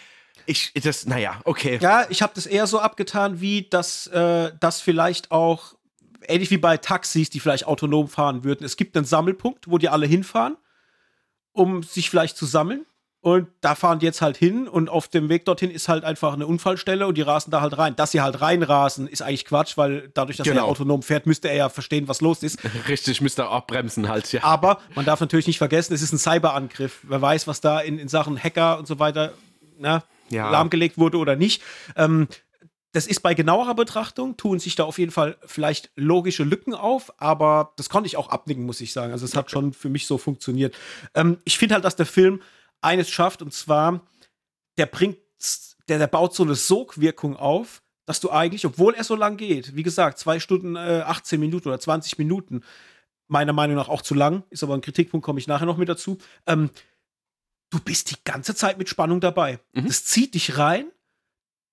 ich, 0.47 0.73
das, 0.75 1.07
naja, 1.07 1.41
okay. 1.45 1.79
Ja, 1.81 2.07
ich 2.09 2.23
habe 2.23 2.33
das 2.35 2.47
eher 2.47 2.67
so 2.67 2.81
abgetan, 2.81 3.41
wie 3.41 3.69
dass 3.69 4.07
äh, 4.09 4.53
das 4.61 4.81
vielleicht 4.81 5.31
auch, 5.31 5.75
ähnlich 6.29 6.51
wie 6.51 6.59
bei 6.59 6.77
Taxis, 6.77 7.31
die 7.31 7.41
vielleicht 7.41 7.67
autonom 7.67 8.09
fahren 8.09 8.45
würden. 8.45 8.65
Es 8.65 8.77
gibt 8.77 8.97
einen 8.97 9.07
Sammelpunkt, 9.07 9.71
wo 9.71 9.79
die 9.79 9.89
alle 9.89 10.07
hinfahren, 10.07 10.57
um 11.53 11.83
sich 11.83 12.11
vielleicht 12.11 12.37
zu 12.37 12.47
sammeln. 12.47 12.87
Und 13.25 13.47
da 13.61 13.77
fahren 13.77 14.01
die 14.01 14.07
jetzt 14.07 14.21
halt 14.21 14.37
hin 14.37 14.67
und 14.67 14.91
auf 14.91 15.07
dem 15.07 15.29
Weg 15.29 15.45
dorthin 15.45 15.71
ist 15.71 15.89
halt 15.89 16.03
einfach 16.03 16.33
eine 16.33 16.45
Unfallstelle 16.45 17.07
und 17.07 17.17
die 17.17 17.23
rasen 17.23 17.53
da 17.53 17.61
halt 17.61 17.79
rein. 17.79 17.95
Dass 17.95 18.11
sie 18.11 18.21
halt 18.21 18.41
reinrasen, 18.41 19.07
ist 19.07 19.23
eigentlich 19.23 19.45
Quatsch, 19.45 19.77
weil 19.77 20.11
dadurch, 20.13 20.39
dass 20.39 20.45
genau. 20.45 20.63
er 20.63 20.65
autonom 20.65 21.05
fährt, 21.05 21.27
müsste 21.27 21.49
er 21.49 21.55
ja 21.55 21.69
verstehen, 21.69 22.09
was 22.09 22.21
los 22.21 22.43
ist. 22.43 22.59
Richtig, 22.89 23.21
müsste 23.21 23.43
er 23.43 23.53
auch 23.53 23.69
bremsen 23.69 24.09
halt, 24.09 24.33
ja. 24.33 24.43
Aber 24.43 24.81
man 24.97 25.05
darf 25.05 25.21
natürlich 25.21 25.47
nicht 25.47 25.59
vergessen, 25.59 25.95
es 25.95 26.03
ist 26.03 26.13
ein 26.13 26.19
Cyberangriff. 26.19 26.99
Wer 27.05 27.23
weiß, 27.23 27.47
was 27.47 27.61
da 27.61 27.79
in, 27.79 28.01
in 28.01 28.09
Sachen 28.09 28.43
Hacker 28.43 28.81
und 28.81 28.89
so 28.89 28.99
weiter 28.99 29.33
na, 29.83 30.03
ja. 30.33 30.51
lahmgelegt 30.51 30.99
wurde 30.99 31.19
oder 31.19 31.37
nicht. 31.37 31.63
Ähm, 31.97 32.29
das 32.93 33.07
ist 33.07 33.21
bei 33.21 33.33
genauerer 33.33 33.75
Betrachtung, 33.75 34.37
tun 34.37 34.59
sich 34.59 34.75
da 34.75 34.85
auf 34.85 34.99
jeden 34.99 35.13
Fall 35.13 35.39
vielleicht 35.47 35.91
logische 35.97 36.45
Lücken 36.45 36.75
auf, 36.75 37.13
aber 37.19 37.73
das 37.77 37.89
konnte 37.89 38.07
ich 38.07 38.19
auch 38.19 38.29
abnicken, 38.29 38.67
muss 38.67 38.83
ich 38.83 38.93
sagen. 38.93 39.13
Also 39.13 39.25
es 39.25 39.35
hat 39.35 39.47
okay. 39.47 39.53
schon 39.53 39.73
für 39.73 39.89
mich 39.89 40.07
so 40.07 40.19
funktioniert. 40.19 40.75
Ähm, 41.15 41.39
ich 41.45 41.57
finde 41.57 41.75
halt, 41.75 41.85
dass 41.85 41.97
der 41.97 42.07
Film 42.07 42.43
eines 42.83 43.09
schafft, 43.09 43.41
und 43.41 43.55
zwar, 43.55 44.03
der 44.77 44.87
bringt, 44.87 45.17
der, 45.89 45.99
der 45.99 46.07
baut 46.07 46.35
so 46.35 46.43
eine 46.43 46.55
Sogwirkung 46.55 47.37
auf, 47.37 47.83
dass 48.05 48.21
du 48.21 48.31
eigentlich, 48.31 48.67
obwohl 48.67 48.95
er 48.95 49.05
so 49.05 49.17
lang 49.17 49.39
geht, 49.39 49.75
wie 49.75 49.83
gesagt, 49.83 50.19
zwei 50.19 50.39
Stunden, 50.39 50.77
äh, 50.77 51.03
18 51.07 51.41
Minuten 51.41 51.69
oder 51.69 51.81
20 51.81 52.19
Minuten, 52.19 52.63
meiner 53.29 53.55
Meinung 53.55 53.77
nach 53.77 53.89
auch 53.89 54.03
zu 54.03 54.15
lang, 54.15 54.43
ist 54.51 54.63
aber 54.63 54.75
ein 54.75 54.83
Kritikpunkt, 54.83 55.25
komme 55.25 55.39
ich 55.39 55.47
nachher 55.47 55.67
noch 55.67 55.79
mit 55.79 55.89
dazu, 55.89 56.19
ähm, 56.47 56.69
du 57.73 57.81
bist 57.81 58.11
die 58.11 58.23
ganze 58.25 58.55
Zeit 58.55 58.79
mit 58.79 58.89
Spannung 58.89 59.21
dabei. 59.21 59.59
Mhm. 59.73 59.87
Das 59.89 60.05
zieht 60.05 60.35
dich 60.35 60.59
rein. 60.59 60.87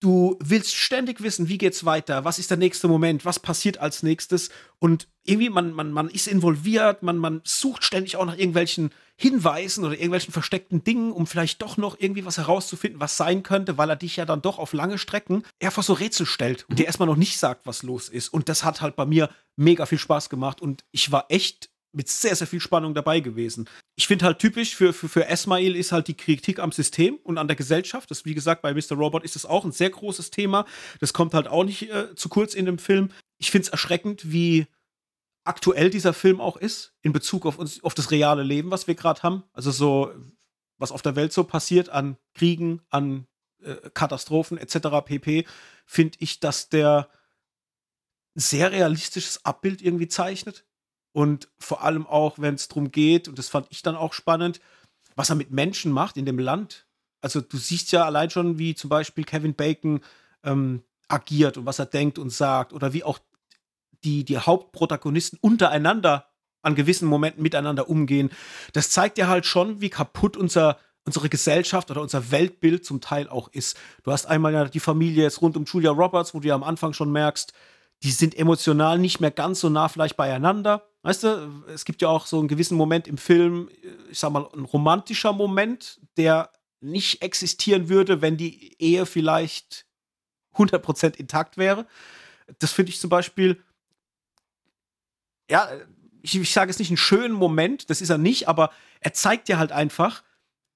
Du 0.02 0.40
willst 0.42 0.76
ständig 0.76 1.22
wissen, 1.22 1.50
wie 1.50 1.58
geht's 1.58 1.84
weiter, 1.84 2.24
was 2.24 2.40
ist 2.40 2.50
der 2.50 2.58
nächste 2.58 2.88
Moment, 2.88 3.26
was 3.26 3.38
passiert 3.38 3.80
als 3.80 4.02
nächstes? 4.02 4.50
Und 4.80 5.10
irgendwie 5.26 5.50
man 5.50 5.74
man 5.74 5.92
man 5.92 6.08
ist 6.08 6.28
involviert, 6.28 7.04
man 7.04 7.18
man 7.18 7.42
sucht 7.44 7.84
ständig 7.84 8.16
auch 8.16 8.26
nach 8.26 8.38
irgendwelchen 8.38 8.92
Hinweisen 9.18 9.84
oder 9.84 9.96
irgendwelchen 9.96 10.32
versteckten 10.32 10.86
Dingen, 10.86 11.12
um 11.12 11.28
vielleicht 11.28 11.62
doch 11.62 11.76
noch 11.76 12.00
irgendwie 12.00 12.24
was 12.24 12.38
herauszufinden, 12.38 13.02
was 13.02 13.18
sein 13.18 13.44
könnte, 13.44 13.78
weil 13.78 13.90
er 13.90 13.98
dich 13.98 14.16
ja 14.16 14.24
dann 14.24 14.42
doch 14.42 14.58
auf 14.58 14.72
lange 14.72 14.98
Strecken 14.98 15.44
einfach 15.62 15.84
so 15.84 15.92
Rätsel 15.92 16.26
stellt 16.26 16.66
und 16.70 16.80
dir 16.80 16.86
erstmal 16.86 17.10
noch 17.10 17.18
nicht 17.18 17.38
sagt, 17.38 17.66
was 17.66 17.84
los 17.84 18.08
ist. 18.08 18.30
Und 18.30 18.48
das 18.48 18.64
hat 18.64 18.80
halt 18.80 18.96
bei 18.96 19.06
mir 19.06 19.30
mega 19.58 19.86
viel 19.86 20.00
Spaß 20.00 20.30
gemacht. 20.30 20.62
Und 20.62 20.86
ich 20.92 21.12
war 21.12 21.26
echt 21.28 21.70
mit 21.92 22.08
sehr, 22.08 22.36
sehr 22.36 22.48
viel 22.48 22.60
Spannung 22.60 22.94
dabei 22.94 23.20
gewesen. 23.20 23.68
Ich 23.96 24.08
finde 24.08 24.26
halt 24.26 24.40
typisch 24.40 24.76
für, 24.76 24.94
für, 24.94 25.10
für 25.10 25.28
Esmail 25.28 25.76
ist 25.76 25.92
halt 25.92 26.08
die 26.08 26.16
Kritik 26.16 26.60
am 26.60 26.72
System 26.72 27.16
und 27.24 27.38
an 27.38 27.48
der 27.48 27.56
Gesellschaft. 27.56 28.12
Das, 28.12 28.26
wie 28.26 28.36
gesagt, 28.36 28.62
bei 28.62 28.74
Mr. 28.74 28.96
Robot 28.96 29.24
ist 29.24 29.36
das 29.36 29.46
auch 29.46 29.66
ein 29.66 29.72
sehr 29.72 29.90
großes 29.90 30.30
Thema. 30.30 30.66
Das 31.00 31.14
kommt 31.14 31.34
halt 31.34 31.48
auch 31.48 31.64
nicht 31.64 31.90
äh, 31.92 32.16
zu 32.16 32.30
kurz 32.30 32.54
in 32.54 32.66
dem 32.66 32.78
Film. 32.78 33.10
Ich 33.40 33.52
finde 33.52 33.66
es 33.66 33.72
erschreckend, 33.72 34.32
wie 34.32 34.68
aktuell 35.44 35.90
dieser 35.90 36.14
Film 36.14 36.42
auch 36.42 36.58
ist, 36.58 36.94
in 37.02 37.12
Bezug 37.12 37.46
auf 37.46 37.58
uns, 37.58 37.84
auf 37.84 37.96
das 37.96 38.12
reale 38.12 38.44
Leben, 38.44 38.70
was 38.70 38.88
wir 38.88 38.96
gerade 38.96 39.24
haben. 39.24 39.44
Also 39.54 39.72
so, 39.72 40.14
was 40.78 40.92
auf 40.92 41.02
der 41.02 41.16
Welt 41.16 41.34
so 41.34 41.44
passiert 41.44 41.90
an 41.90 42.18
Kriegen, 42.36 42.82
an 42.90 43.26
äh, 43.64 43.76
Katastrophen 43.94 44.58
etc. 44.58 45.04
pp, 45.04 45.46
finde 45.86 46.18
ich, 46.22 46.40
dass 46.40 46.70
der 46.70 47.10
sehr 48.36 48.72
realistisches 48.72 49.44
Abbild 49.44 49.82
irgendwie 49.82 50.08
zeichnet 50.08 50.66
und 51.12 51.50
vor 51.58 51.84
allem 51.84 52.06
auch, 52.06 52.40
wenn 52.40 52.56
es 52.56 52.68
darum 52.68 52.92
geht, 52.92 53.28
und 53.28 53.38
das 53.40 53.50
fand 53.50 53.68
ich 53.70 53.82
dann 53.82 53.96
auch 53.96 54.14
spannend, 54.14 54.62
was 55.16 55.30
er 55.30 55.36
mit 55.36 55.52
Menschen 55.52 55.92
macht 55.92 56.18
in 56.18 56.26
dem 56.26 56.40
Land. 56.40 56.86
Also 57.22 57.42
du 57.42 57.58
siehst 57.58 57.92
ja 57.92 58.06
allein 58.06 58.30
schon, 58.30 58.58
wie 58.58 58.76
zum 58.76 58.90
Beispiel 58.90 59.24
Kevin 59.24 59.54
Bacon 59.54 60.02
ähm, 60.44 60.84
agiert 61.08 61.58
und 61.58 61.66
was 61.66 61.80
er 61.80 61.86
denkt 61.86 62.20
und 62.20 62.30
sagt 62.32 62.72
oder 62.72 62.94
wie 62.94 63.04
auch 63.04 63.20
die, 64.04 64.24
die 64.24 64.38
Hauptprotagonisten 64.38 65.38
untereinander 65.42 66.28
an 66.62 66.76
gewissen 66.76 67.08
Momenten 67.08 67.44
miteinander 67.44 67.90
umgehen. 67.90 68.30
Das 68.74 68.92
zeigt 68.92 69.18
ja 69.18 69.28
halt 69.28 69.46
schon, 69.46 69.82
wie 69.82 69.90
kaputt 69.90 70.38
unser, 70.38 70.78
unsere 71.06 71.30
Gesellschaft 71.30 71.90
oder 71.92 72.02
unser 72.02 72.32
Weltbild 72.32 72.86
zum 72.86 73.02
Teil 73.02 73.30
auch 73.30 73.50
ist. 73.50 73.78
Du 74.04 74.12
hast 74.12 74.26
einmal 74.26 74.54
ja 74.54 74.66
die 74.66 74.80
Familie 74.80 75.24
jetzt 75.24 75.42
rund 75.42 75.58
um 75.58 75.66
Julia 75.66 75.92
Roberts, 75.92 76.34
wo 76.34 76.40
du 76.40 76.48
ja 76.48 76.56
am 76.56 76.64
Anfang 76.64 76.94
schon 76.94 77.12
merkst, 77.12 77.54
die 78.04 78.12
sind 78.12 78.38
emotional 78.38 78.98
nicht 78.98 79.20
mehr 79.20 79.32
ganz 79.32 79.60
so 79.60 79.70
nah 79.70 79.90
vielleicht 79.90 80.16
beieinander. 80.16 80.89
Weißt 81.02 81.24
du, 81.24 81.64
es 81.68 81.86
gibt 81.86 82.02
ja 82.02 82.10
auch 82.10 82.26
so 82.26 82.40
einen 82.40 82.48
gewissen 82.48 82.78
Moment 82.78 83.08
im 83.08 83.18
Film, 83.18 83.70
ich 84.10 84.20
sag 84.20 84.32
mal, 84.32 84.50
ein 84.54 84.66
romantischer 84.66 85.32
Moment, 85.32 86.00
der 86.18 86.52
nicht 86.82 87.22
existieren 87.22 87.90
würde, 87.90 88.22
wenn 88.22 88.38
die 88.38 88.76
Ehe 88.82 89.06
vielleicht 89.06 89.86
100% 90.56 91.16
intakt 91.16 91.58
wäre. 91.58 91.88
Das 92.60 92.72
finde 92.72 92.92
ich 92.92 93.00
zum 93.00 93.10
Beispiel, 93.10 93.64
ja, 95.50 95.70
ich, 96.22 96.36
ich 96.36 96.52
sage 96.52 96.70
es 96.70 96.80
nicht 96.80 96.90
einen 96.90 96.98
schönen 96.98 97.34
Moment, 97.34 97.90
das 97.90 98.02
ist 98.02 98.10
er 98.10 98.18
nicht, 98.18 98.48
aber 98.48 98.72
er 99.00 99.14
zeigt 99.14 99.48
dir 99.48 99.58
halt 99.58 99.72
einfach, 99.72 100.24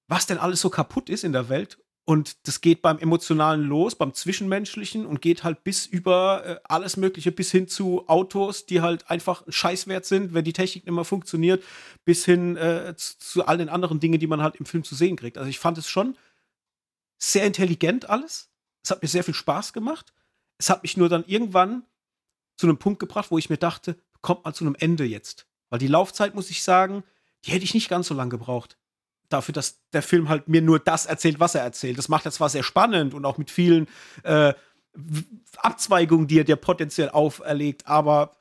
was 0.07 0.25
denn 0.25 0.37
alles 0.37 0.61
so 0.61 0.69
kaputt 0.69 1.09
ist 1.09 1.23
in 1.23 1.33
der 1.33 1.49
Welt 1.49 1.82
und 2.05 2.47
das 2.47 2.59
geht 2.59 2.81
beim 2.81 2.99
Emotionalen 2.99 3.63
los, 3.63 3.95
beim 3.95 4.13
Zwischenmenschlichen 4.13 5.05
und 5.05 5.21
geht 5.21 5.45
halt 5.45 5.63
bis 5.63 5.85
über 5.85 6.45
äh, 6.45 6.59
alles 6.65 6.97
Mögliche, 6.97 7.31
bis 7.31 7.49
hin 7.51 7.69
zu 7.69 8.07
Autos, 8.09 8.65
die 8.65 8.81
halt 8.81 9.09
einfach 9.09 9.43
scheißwert 9.47 10.03
sind, 10.03 10.33
wenn 10.33 10.43
die 10.43 10.51
Technik 10.51 10.85
nicht 10.85 10.93
mehr 10.93 11.05
funktioniert, 11.05 11.63
bis 12.03 12.25
hin 12.25 12.57
äh, 12.57 12.93
zu, 12.97 13.17
zu, 13.19 13.45
all 13.45 13.57
den 13.57 13.69
anderen 13.69 14.01
Dingen, 14.01 14.19
die 14.19 14.27
man 14.27 14.41
halt 14.41 14.57
im 14.57 14.65
Film 14.65 14.83
zu 14.83 14.95
sehen 14.95 15.15
kriegt. 15.15 15.37
Also 15.37 15.49
ich 15.49 15.59
fand 15.59 15.77
es 15.77 15.87
schon 15.87 16.17
sehr 17.19 17.45
intelligent 17.45 18.09
alles. 18.09 18.51
Es 18.83 18.91
hat 18.91 19.01
mir 19.01 19.07
sehr 19.07 19.23
viel 19.23 19.33
Spaß 19.33 19.71
gemacht. 19.71 20.13
Es 20.57 20.69
hat 20.69 20.83
mich 20.83 20.97
nur 20.97 21.07
dann 21.07 21.23
irgendwann 21.25 21.83
zu 22.57 22.67
einem 22.67 22.77
Punkt 22.77 22.99
gebracht, 22.99 23.31
wo 23.31 23.37
ich 23.37 23.49
mir 23.49 23.57
dachte, 23.57 23.97
kommt 24.19 24.43
mal 24.43 24.53
zu 24.53 24.65
einem 24.65 24.75
Ende 24.77 25.05
jetzt. 25.05 25.47
Weil 25.69 25.79
die 25.79 25.87
Laufzeit, 25.87 26.35
muss 26.35 26.49
ich 26.49 26.63
sagen, 26.63 27.05
die 27.45 27.51
hätte 27.51 27.63
ich 27.63 27.73
nicht 27.73 27.89
ganz 27.89 28.07
so 28.07 28.13
lange 28.13 28.31
gebraucht 28.31 28.77
dafür, 29.33 29.53
dass 29.53 29.81
der 29.91 30.01
Film 30.01 30.29
halt 30.29 30.47
mir 30.47 30.61
nur 30.61 30.79
das 30.79 31.05
erzählt, 31.05 31.39
was 31.39 31.55
er 31.55 31.61
erzählt. 31.61 31.97
Das 31.97 32.09
macht 32.09 32.25
er 32.25 32.31
zwar 32.31 32.49
sehr 32.49 32.63
spannend 32.63 33.13
und 33.13 33.25
auch 33.25 33.37
mit 33.37 33.51
vielen 33.51 33.87
äh, 34.23 34.53
Abzweigungen, 35.57 36.27
die 36.27 36.39
er 36.39 36.43
dir 36.43 36.55
potenziell 36.55 37.09
auferlegt, 37.09 37.87
aber 37.87 38.37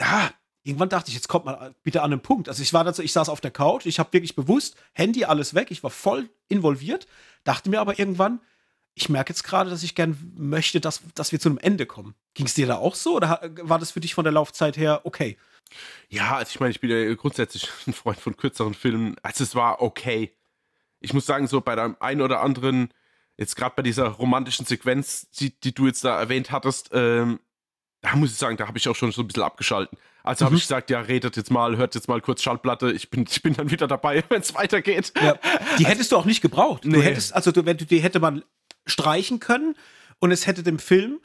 ja, 0.00 0.30
irgendwann 0.62 0.88
dachte 0.88 1.08
ich, 1.08 1.14
jetzt 1.14 1.28
kommt 1.28 1.44
mal 1.44 1.74
bitte 1.82 2.02
an 2.02 2.12
einen 2.12 2.20
Punkt. 2.20 2.48
Also 2.48 2.62
ich 2.62 2.72
war 2.72 2.84
dazu, 2.84 3.02
ich 3.02 3.12
saß 3.12 3.28
auf 3.28 3.40
der 3.40 3.50
Couch, 3.50 3.86
ich 3.86 3.98
habe 3.98 4.12
wirklich 4.12 4.36
bewusst 4.36 4.76
Handy 4.92 5.24
alles 5.24 5.54
weg, 5.54 5.70
ich 5.70 5.82
war 5.82 5.90
voll 5.90 6.28
involviert, 6.48 7.06
dachte 7.44 7.70
mir 7.70 7.80
aber 7.80 7.98
irgendwann, 7.98 8.40
ich 8.94 9.08
merke 9.08 9.32
jetzt 9.32 9.44
gerade, 9.44 9.70
dass 9.70 9.84
ich 9.84 9.94
gern 9.94 10.32
möchte, 10.36 10.80
dass, 10.80 11.02
dass 11.14 11.30
wir 11.30 11.38
zu 11.38 11.48
einem 11.48 11.58
Ende 11.58 11.86
kommen. 11.86 12.14
Ging 12.34 12.46
es 12.46 12.54
dir 12.54 12.66
da 12.66 12.76
auch 12.76 12.96
so 12.96 13.16
oder 13.16 13.40
war 13.62 13.78
das 13.78 13.92
für 13.92 14.00
dich 14.00 14.14
von 14.14 14.24
der 14.24 14.32
Laufzeit 14.32 14.76
her 14.76 15.02
okay? 15.04 15.38
Ja, 16.08 16.36
also 16.36 16.50
ich 16.50 16.60
meine, 16.60 16.70
ich 16.70 16.80
bin 16.80 16.90
ja 16.90 17.14
grundsätzlich 17.14 17.68
ein 17.86 17.92
Freund 17.92 18.18
von 18.18 18.36
kürzeren 18.36 18.74
Filmen. 18.74 19.16
Also 19.22 19.44
es 19.44 19.54
war 19.54 19.82
okay. 19.82 20.32
Ich 21.00 21.12
muss 21.12 21.26
sagen, 21.26 21.46
so 21.46 21.60
bei 21.60 21.76
dem 21.76 21.96
einen 22.00 22.22
oder 22.22 22.40
anderen, 22.40 22.92
jetzt 23.36 23.56
gerade 23.56 23.74
bei 23.76 23.82
dieser 23.82 24.08
romantischen 24.08 24.66
Sequenz, 24.66 25.30
die, 25.30 25.58
die, 25.60 25.74
du 25.74 25.86
jetzt 25.86 26.04
da 26.04 26.18
erwähnt 26.18 26.50
hattest, 26.50 26.90
ähm, 26.92 27.38
da 28.00 28.14
muss 28.16 28.32
ich 28.32 28.36
sagen, 28.36 28.56
da 28.56 28.66
habe 28.66 28.78
ich 28.78 28.88
auch 28.88 28.96
schon 28.96 29.12
so 29.12 29.22
ein 29.22 29.28
bisschen 29.28 29.42
abgeschalten. 29.42 29.98
Also 30.22 30.44
mhm. 30.44 30.46
habe 30.46 30.56
ich 30.56 30.62
gesagt, 30.62 30.90
ja, 30.90 31.00
redet 31.00 31.36
jetzt 31.36 31.50
mal, 31.50 31.76
hört 31.76 31.94
jetzt 31.94 32.08
mal 32.08 32.20
kurz 32.20 32.42
Schallplatte, 32.42 32.92
ich 32.92 33.10
bin, 33.10 33.26
ich 33.28 33.42
bin 33.42 33.54
dann 33.54 33.70
wieder 33.70 33.86
dabei, 33.86 34.22
wenn 34.28 34.40
es 34.40 34.54
weitergeht. 34.54 35.12
Ja. 35.16 35.34
Die 35.34 35.38
also, 35.70 35.84
hättest 35.86 36.12
du 36.12 36.16
auch 36.16 36.24
nicht 36.24 36.40
gebraucht. 36.40 36.84
Du 36.84 36.90
nee. 36.90 37.02
hättest, 37.02 37.34
also 37.34 37.52
du, 37.52 37.62
die 37.62 38.00
hätte 38.00 38.20
man 38.20 38.44
streichen 38.86 39.40
können 39.40 39.74
und 40.18 40.30
es 40.30 40.46
hätte 40.46 40.62
dem 40.62 40.78
Film 40.78 41.20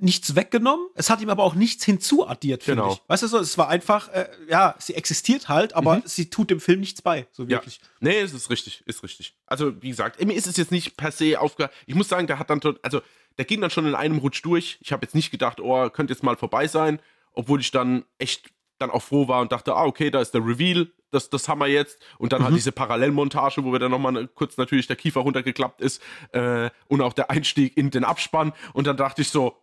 nichts 0.00 0.34
weggenommen, 0.34 0.86
es 0.94 1.10
hat 1.10 1.20
ihm 1.20 1.30
aber 1.30 1.42
auch 1.42 1.54
nichts 1.54 1.84
hinzuaddiert, 1.84 2.62
finde 2.62 2.82
genau. 2.82 2.94
ich. 2.94 3.02
Weißt 3.08 3.22
du 3.22 3.26
so, 3.26 3.38
es 3.38 3.58
war 3.58 3.68
einfach, 3.68 4.08
äh, 4.08 4.28
ja, 4.48 4.74
sie 4.78 4.94
existiert 4.94 5.48
halt, 5.48 5.74
aber 5.74 5.96
mhm. 5.96 6.02
sie 6.04 6.30
tut 6.30 6.50
dem 6.50 6.60
Film 6.60 6.80
nichts 6.80 7.02
bei, 7.02 7.26
so 7.32 7.48
wirklich. 7.48 7.76
Ja. 7.76 7.88
Nee, 8.00 8.20
es 8.20 8.32
ist 8.32 8.50
richtig, 8.50 8.82
ist 8.86 9.02
richtig. 9.02 9.34
Also, 9.46 9.80
wie 9.82 9.88
gesagt, 9.88 10.24
mir 10.24 10.34
ist 10.34 10.46
es 10.46 10.56
jetzt 10.56 10.70
nicht 10.70 10.96
per 10.96 11.12
se 11.12 11.40
aufgehört. 11.40 11.72
Ich 11.86 11.94
muss 11.94 12.08
sagen, 12.08 12.26
der 12.26 12.38
hat 12.38 12.50
dann, 12.50 12.60
also, 12.82 13.00
der 13.36 13.44
ging 13.44 13.60
dann 13.60 13.70
schon 13.70 13.86
in 13.86 13.94
einem 13.94 14.18
Rutsch 14.18 14.44
durch. 14.44 14.78
Ich 14.80 14.92
habe 14.92 15.04
jetzt 15.04 15.14
nicht 15.14 15.30
gedacht, 15.30 15.60
oh, 15.60 15.88
könnte 15.90 16.12
jetzt 16.12 16.22
mal 16.22 16.36
vorbei 16.36 16.66
sein, 16.66 17.00
obwohl 17.32 17.60
ich 17.60 17.70
dann 17.70 18.04
echt 18.18 18.50
dann 18.78 18.90
auch 18.90 19.02
froh 19.02 19.28
war 19.28 19.40
und 19.40 19.52
dachte, 19.52 19.74
ah, 19.74 19.84
okay, 19.84 20.10
da 20.10 20.20
ist 20.20 20.32
der 20.32 20.44
Reveal, 20.44 20.88
das, 21.10 21.30
das 21.30 21.48
haben 21.48 21.60
wir 21.60 21.66
jetzt. 21.66 21.98
Und 22.18 22.32
dann 22.32 22.40
halt 22.40 22.50
mhm. 22.50 22.54
halt 22.54 22.60
diese 22.60 22.72
Parallelmontage, 22.72 23.64
wo 23.64 23.72
wir 23.72 23.78
dann 23.78 23.90
nochmal 23.90 24.28
kurz 24.28 24.56
natürlich 24.56 24.86
der 24.86 24.96
Kiefer 24.96 25.20
runtergeklappt 25.20 25.80
ist 25.80 26.02
äh, 26.32 26.70
und 26.86 27.00
auch 27.00 27.12
der 27.12 27.30
Einstieg 27.30 27.76
in 27.76 27.90
den 27.90 28.04
Abspann. 28.04 28.52
Und 28.72 28.86
dann 28.86 28.96
dachte 28.96 29.22
ich 29.22 29.30
so, 29.30 29.56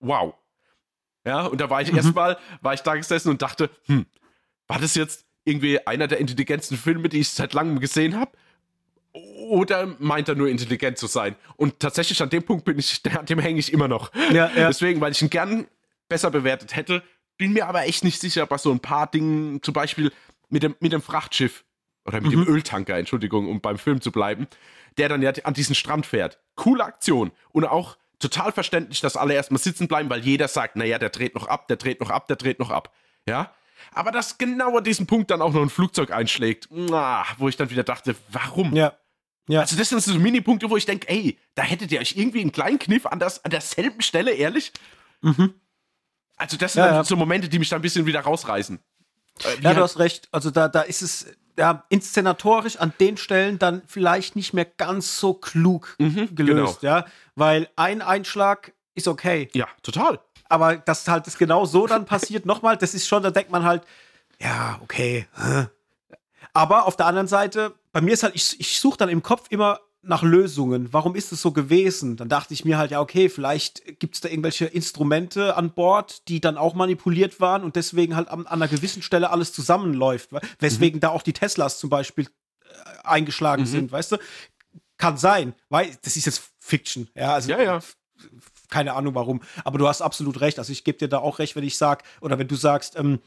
wow. 0.00 0.34
Ja, 1.26 1.46
und 1.46 1.60
da 1.60 1.70
war 1.70 1.80
ich 1.80 1.90
mhm. 1.90 1.98
erstmal, 1.98 2.38
war 2.60 2.74
ich 2.74 2.80
da 2.80 2.94
gesessen 2.94 3.30
und 3.30 3.40
dachte, 3.40 3.70
hm, 3.86 4.06
war 4.66 4.78
das 4.78 4.94
jetzt 4.94 5.24
irgendwie 5.44 5.86
einer 5.86 6.06
der 6.06 6.18
intelligentesten 6.18 6.76
Filme, 6.76 7.08
die 7.08 7.20
ich 7.20 7.30
seit 7.30 7.54
langem 7.54 7.80
gesehen 7.80 8.18
habe? 8.18 8.32
Oder 9.12 9.94
meint 9.98 10.28
er 10.28 10.34
nur 10.34 10.48
intelligent 10.48 10.98
zu 10.98 11.06
sein? 11.06 11.36
Und 11.56 11.78
tatsächlich 11.80 12.20
an 12.20 12.30
dem 12.30 12.42
Punkt 12.42 12.64
bin 12.64 12.78
ich, 12.78 13.02
dem 13.28 13.38
hänge 13.38 13.58
ich 13.58 13.72
immer 13.72 13.88
noch. 13.88 14.12
Ja, 14.32 14.50
ja. 14.54 14.68
Deswegen, 14.68 15.00
weil 15.00 15.12
ich 15.12 15.22
ihn 15.22 15.30
gern 15.30 15.66
besser 16.08 16.30
bewertet 16.30 16.76
hätte, 16.76 17.02
bin 17.36 17.52
mir 17.52 17.66
aber 17.66 17.84
echt 17.86 18.04
nicht 18.04 18.20
sicher 18.20 18.46
bei 18.46 18.58
so 18.58 18.70
ein 18.70 18.80
paar 18.80 19.06
Dingen, 19.10 19.62
zum 19.62 19.74
Beispiel 19.74 20.12
mit 20.48 20.62
dem, 20.62 20.74
mit 20.80 20.92
dem 20.92 21.02
Frachtschiff 21.02 21.64
oder 22.04 22.20
mit 22.20 22.34
mhm. 22.34 22.44
dem 22.44 22.54
Öltanker, 22.54 22.96
Entschuldigung, 22.96 23.48
um 23.48 23.60
beim 23.60 23.78
Film 23.78 24.00
zu 24.00 24.12
bleiben, 24.12 24.46
der 24.98 25.08
dann 25.08 25.22
ja 25.22 25.32
an 25.44 25.54
diesen 25.54 25.74
Strand 25.74 26.06
fährt. 26.06 26.38
Coole 26.54 26.84
Aktion. 26.84 27.32
Und 27.50 27.64
auch 27.64 27.96
total 28.18 28.52
verständlich, 28.52 29.00
dass 29.00 29.16
alle 29.16 29.34
erstmal 29.34 29.60
sitzen 29.60 29.88
bleiben, 29.88 30.10
weil 30.10 30.20
jeder 30.20 30.48
sagt, 30.48 30.76
naja, 30.76 30.98
der 30.98 31.10
dreht 31.10 31.34
noch 31.34 31.46
ab, 31.46 31.68
der 31.68 31.76
dreht 31.76 32.00
noch 32.00 32.10
ab, 32.10 32.26
der 32.28 32.36
dreht 32.36 32.58
noch 32.58 32.70
ab. 32.70 32.92
Ja? 33.26 33.52
Aber 33.92 34.10
dass 34.10 34.38
genau 34.38 34.76
an 34.78 34.84
diesem 34.84 35.06
Punkt 35.06 35.30
dann 35.30 35.42
auch 35.42 35.52
noch 35.52 35.62
ein 35.62 35.70
Flugzeug 35.70 36.10
einschlägt, 36.10 36.68
wo 36.70 37.48
ich 37.48 37.56
dann 37.56 37.70
wieder 37.70 37.84
dachte, 37.84 38.16
warum? 38.30 38.74
Ja. 38.74 38.94
Ja. 39.46 39.60
Also 39.60 39.76
das 39.76 39.90
sind 39.90 40.02
so 40.02 40.14
Mini-Punkte, 40.14 40.70
wo 40.70 40.76
ich 40.76 40.86
denke, 40.86 41.08
ey, 41.08 41.38
da 41.54 41.62
hättet 41.62 41.92
ihr 41.92 42.00
euch 42.00 42.16
irgendwie 42.16 42.40
einen 42.40 42.52
kleinen 42.52 42.78
Kniff 42.78 43.04
an, 43.04 43.18
das, 43.18 43.44
an 43.44 43.50
derselben 43.50 44.00
Stelle, 44.00 44.32
ehrlich? 44.32 44.72
Mhm. 45.20 45.54
Also 46.36 46.56
das 46.56 46.72
sind 46.72 46.82
ja, 46.82 46.92
ja. 46.92 47.04
so 47.04 47.14
Momente, 47.14 47.48
die 47.48 47.58
mich 47.58 47.68
da 47.68 47.76
ein 47.76 47.82
bisschen 47.82 48.06
wieder 48.06 48.20
rausreißen. 48.20 48.78
Äh, 49.42 49.62
ja, 49.62 49.74
du 49.74 49.82
hast 49.82 49.98
recht. 49.98 50.28
Also 50.32 50.50
da, 50.50 50.68
da 50.68 50.80
ist 50.80 51.02
es 51.02 51.26
ja, 51.58 51.84
inszenatorisch 51.88 52.76
an 52.76 52.92
den 52.98 53.16
Stellen 53.16 53.58
dann 53.58 53.82
vielleicht 53.86 54.34
nicht 54.34 54.54
mehr 54.54 54.64
ganz 54.64 55.18
so 55.18 55.34
klug 55.34 55.94
mhm, 55.98 56.34
gelöst, 56.34 56.80
genau. 56.80 56.96
ja. 56.96 57.06
Weil 57.36 57.68
ein 57.76 58.02
Einschlag 58.02 58.72
ist 58.94 59.08
okay. 59.08 59.48
Ja, 59.52 59.66
total. 59.82 60.20
Aber 60.48 60.76
dass 60.76 61.08
halt 61.08 61.26
das 61.26 61.38
genau 61.38 61.64
so 61.64 61.86
dann 61.86 62.04
passiert, 62.04 62.46
nochmal, 62.46 62.76
das 62.76 62.94
ist 62.94 63.08
schon, 63.08 63.22
da 63.22 63.30
denkt 63.30 63.50
man 63.50 63.64
halt, 63.64 63.82
ja, 64.40 64.78
okay. 64.82 65.26
Aber 66.52 66.86
auf 66.86 66.96
der 66.96 67.06
anderen 67.06 67.28
Seite, 67.28 67.74
bei 67.92 68.00
mir 68.00 68.14
ist 68.14 68.22
halt, 68.22 68.34
ich, 68.34 68.58
ich 68.60 68.78
suche 68.80 68.98
dann 68.98 69.08
im 69.08 69.22
Kopf 69.22 69.46
immer 69.50 69.80
nach 70.06 70.22
Lösungen. 70.22 70.92
Warum 70.92 71.14
ist 71.14 71.32
es 71.32 71.40
so 71.40 71.52
gewesen? 71.52 72.16
Dann 72.16 72.28
dachte 72.28 72.54
ich 72.54 72.64
mir 72.64 72.78
halt, 72.78 72.90
ja, 72.90 73.00
okay, 73.00 73.28
vielleicht 73.28 73.98
gibt 74.00 74.14
es 74.16 74.20
da 74.20 74.28
irgendwelche 74.28 74.66
Instrumente 74.66 75.56
an 75.56 75.70
Bord, 75.70 76.28
die 76.28 76.40
dann 76.40 76.58
auch 76.58 76.74
manipuliert 76.74 77.40
waren 77.40 77.64
und 77.64 77.76
deswegen 77.76 78.14
halt 78.14 78.28
an, 78.28 78.40
an 78.40 78.46
einer 78.46 78.68
gewissen 78.68 79.02
Stelle 79.02 79.30
alles 79.30 79.52
zusammenläuft. 79.52 80.30
Weswegen 80.58 80.98
mhm. 80.98 81.00
da 81.00 81.08
auch 81.08 81.22
die 81.22 81.32
Teslas 81.32 81.78
zum 81.78 81.90
Beispiel 81.90 82.26
äh, 82.26 83.06
eingeschlagen 83.06 83.62
mhm. 83.62 83.68
sind, 83.68 83.92
weißt 83.92 84.12
du? 84.12 84.16
Kann 84.96 85.16
sein, 85.16 85.54
weil 85.70 85.96
das 86.02 86.16
ist 86.16 86.26
jetzt 86.26 86.50
Fiction, 86.64 87.08
ja, 87.14 87.34
also 87.34 87.50
ja, 87.50 87.62
ja. 87.62 87.80
keine 88.70 88.94
Ahnung 88.94 89.14
warum, 89.14 89.42
aber 89.64 89.78
du 89.78 89.88
hast 89.88 90.02
absolut 90.02 90.40
recht. 90.40 90.58
Also 90.58 90.72
ich 90.72 90.84
gebe 90.84 90.98
dir 90.98 91.08
da 91.08 91.18
auch 91.18 91.38
recht, 91.38 91.56
wenn 91.56 91.64
ich 91.64 91.76
sage 91.76 92.04
oder 92.20 92.38
wenn 92.38 92.48
du 92.48 92.56
sagst, 92.56 92.96
ähm, 92.96 93.20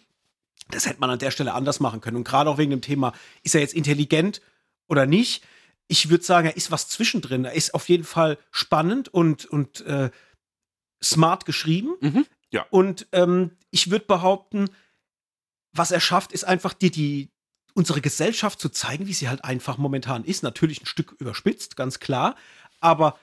das 0.70 0.86
hätte 0.86 1.00
man 1.00 1.10
an 1.10 1.20
der 1.20 1.32
Stelle 1.32 1.54
anders 1.54 1.80
machen 1.80 2.02
können. 2.02 2.18
Und 2.18 2.28
gerade 2.28 2.50
auch 2.50 2.58
wegen 2.58 2.72
dem 2.72 2.82
Thema, 2.82 3.14
ist 3.44 3.56
er 3.56 3.62
jetzt 3.62 3.74
intelligent 3.74 4.42
oder 4.88 5.06
nicht? 5.06 5.44
ich 5.88 6.10
würde 6.10 6.24
sagen, 6.24 6.48
er 6.48 6.58
ist 6.58 6.72
was 6.72 6.90
zwischendrin. 6.90 7.46
Er 7.46 7.54
ist 7.54 7.74
auf 7.74 7.88
jeden 7.90 8.04
Fall 8.04 8.38
spannend 8.52 9.08
und, 9.08 9.46
und 9.46 9.82
äh, 9.82 10.12
smart 11.02 11.46
geschrieben. 11.46 11.96
Mhm, 12.02 12.26
ja. 12.52 12.66
Und 12.70 13.08
ähm, 13.12 13.52
ich 13.72 13.90
würde 13.90 14.06
behaupten, 14.06 14.70
was 15.72 15.92
er 15.92 16.00
schafft, 16.00 16.32
ist 16.32 16.44
einfach 16.44 16.74
die, 16.74 16.92
die, 16.92 17.30
unsere 17.74 18.02
Gesellschaft 18.02 18.60
zu 18.60 18.70
zeigen, 18.70 19.08
wie 19.08 19.14
sie 19.14 19.30
halt 19.30 19.44
einfach 19.46 19.78
momentan 19.78 20.26
ist. 20.26 20.44
Natürlich 20.44 20.82
ein 20.82 20.88
Stück 20.88 21.16
überspitzt, 21.20 21.76
ganz 21.76 22.00
klar. 22.00 22.36
Aber 22.80 23.18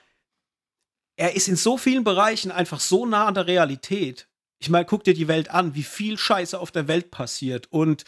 er 1.17 1.37
ist 1.37 1.49
in 1.49 1.57
so 1.57 1.77
vielen 1.77 2.05
Bereichen 2.05 2.51
einfach 2.51 2.81
so 2.81 3.07
nah 3.07 3.27
an 3.27 3.35
der 3.35 3.47
Realität. 3.47 4.29
Ich 4.59 4.71
meine, 4.71 4.85
guck 4.85 5.05
dir 5.05 5.15
die 5.15 5.29
Welt 5.29 5.51
an, 5.51 5.75
wie 5.75 5.83
viel 5.83 6.19
Scheiße 6.19 6.59
auf 6.59 6.71
der 6.71 6.89
Welt 6.89 7.11
passiert 7.11 7.71
und 7.71 8.05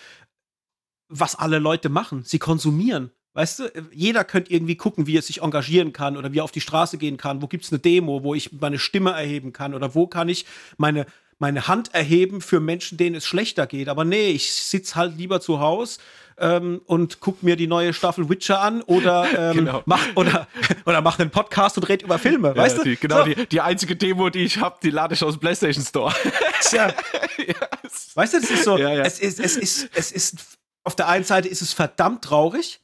was 1.08 1.36
alle 1.36 1.58
Leute 1.58 1.88
machen. 1.88 2.24
Sie 2.24 2.38
konsumieren. 2.38 3.10
Weißt 3.34 3.58
du, 3.58 3.64
jeder 3.92 4.24
könnte 4.24 4.50
irgendwie 4.50 4.76
gucken, 4.76 5.06
wie 5.06 5.18
er 5.18 5.22
sich 5.22 5.42
engagieren 5.42 5.92
kann 5.92 6.16
oder 6.16 6.32
wie 6.32 6.38
er 6.38 6.44
auf 6.44 6.52
die 6.52 6.62
Straße 6.62 6.96
gehen 6.96 7.18
kann. 7.18 7.42
Wo 7.42 7.48
gibt 7.48 7.64
es 7.64 7.72
eine 7.72 7.78
Demo, 7.78 8.22
wo 8.22 8.34
ich 8.34 8.50
meine 8.52 8.78
Stimme 8.78 9.10
erheben 9.10 9.52
kann 9.52 9.74
oder 9.74 9.94
wo 9.94 10.06
kann 10.06 10.30
ich 10.30 10.46
meine, 10.78 11.04
meine 11.38 11.68
Hand 11.68 11.92
erheben 11.92 12.40
für 12.40 12.60
Menschen, 12.60 12.96
denen 12.96 13.16
es 13.16 13.26
schlechter 13.26 13.66
geht. 13.66 13.88
Aber 13.90 14.06
nee, 14.06 14.30
ich 14.30 14.50
sitze 14.52 14.96
halt 14.96 15.18
lieber 15.18 15.42
zu 15.42 15.60
Hause 15.60 15.98
ähm, 16.38 16.82
und 16.86 17.20
guck 17.20 17.42
mir 17.42 17.56
die 17.56 17.66
neue 17.66 17.92
Staffel 17.92 18.28
Witcher 18.28 18.60
an 18.60 18.82
oder 18.82 19.26
ähm, 19.50 19.56
genau. 19.56 19.82
mach 19.86 20.04
oder 20.14 20.46
oder 20.84 21.00
mach 21.00 21.18
einen 21.18 21.30
Podcast 21.30 21.76
und 21.78 21.84
red 21.84 22.02
über 22.02 22.18
Filme, 22.18 22.48
ja, 22.48 22.56
weißt 22.56 22.78
du? 22.78 22.82
Die, 22.82 22.96
genau, 22.96 23.18
so. 23.18 23.24
die, 23.24 23.46
die 23.46 23.60
einzige 23.60 23.96
Demo, 23.96 24.30
die 24.30 24.44
ich 24.44 24.60
habe, 24.60 24.76
die 24.82 24.90
lade 24.90 25.14
ich 25.14 25.22
aus 25.22 25.34
dem 25.34 25.40
PlayStation 25.40 25.84
Store. 25.84 26.14
Tja. 26.62 26.88
yes. 27.38 28.10
Weißt 28.14 28.34
du, 28.34 28.40
das 28.40 28.50
ist 28.50 28.64
so, 28.64 28.76
ja, 28.76 28.92
ja. 28.92 29.02
Es, 29.02 29.18
ist, 29.18 29.40
es, 29.40 29.56
ist, 29.56 29.90
es 29.94 30.12
ist, 30.12 30.58
auf 30.84 30.94
der 30.94 31.08
einen 31.08 31.24
Seite 31.24 31.48
ist 31.48 31.62
es 31.62 31.72
verdammt 31.72 32.22
traurig, 32.24 32.80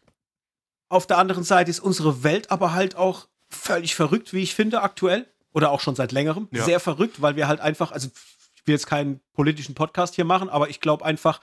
auf 0.89 1.07
der 1.07 1.19
anderen 1.19 1.45
Seite 1.45 1.71
ist 1.71 1.81
unsere 1.81 2.23
Welt 2.23 2.51
aber 2.51 2.73
halt 2.73 2.97
auch 2.97 3.27
völlig 3.49 3.95
verrückt, 3.95 4.33
wie 4.33 4.43
ich 4.43 4.55
finde, 4.55 4.83
aktuell. 4.83 5.27
Oder 5.55 5.71
auch 5.71 5.81
schon 5.81 5.95
seit 5.95 6.13
längerem. 6.13 6.49
Sehr 6.51 6.81
verrückt, 6.81 7.21
weil 7.21 7.37
wir 7.37 7.47
halt 7.47 7.61
einfach, 7.61 7.93
also 7.93 8.09
ich 8.63 8.67
will 8.67 8.75
jetzt 8.75 8.87
keinen 8.87 9.21
politischen 9.35 9.75
Podcast 9.75 10.15
hier 10.15 10.25
machen, 10.25 10.49
aber 10.49 10.71
ich 10.71 10.81
glaube 10.81 11.05
einfach, 11.05 11.43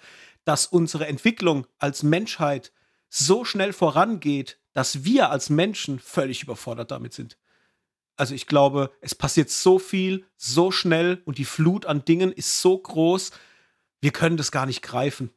dass 0.50 0.66
unsere 0.66 1.08
Entwicklung 1.08 1.66
als 1.78 2.04
Menschheit 2.04 2.74
so 3.08 3.46
schnell 3.46 3.72
vorangeht, 3.72 4.60
dass 4.74 5.06
wir 5.06 5.30
als 5.30 5.50
Menschen 5.50 6.00
völlig 6.00 6.44
überfordert 6.44 6.92
damit 6.92 7.14
sind. 7.14 7.38
Also 8.18 8.36
ich 8.36 8.48
glaube, 8.48 8.92
es 9.00 9.16
passiert 9.16 9.50
so 9.50 9.80
viel, 9.80 10.26
so 10.36 10.72
schnell 10.72 11.22
und 11.26 11.38
die 11.38 11.46
Flut 11.46 11.86
an 11.86 12.04
Dingen 12.04 12.32
ist 12.32 12.62
so 12.62 12.78
groß, 12.78 13.32
wir 14.02 14.12
können 14.12 14.36
das 14.36 14.52
gar 14.52 14.66
nicht 14.66 14.82
greifen 14.82 15.32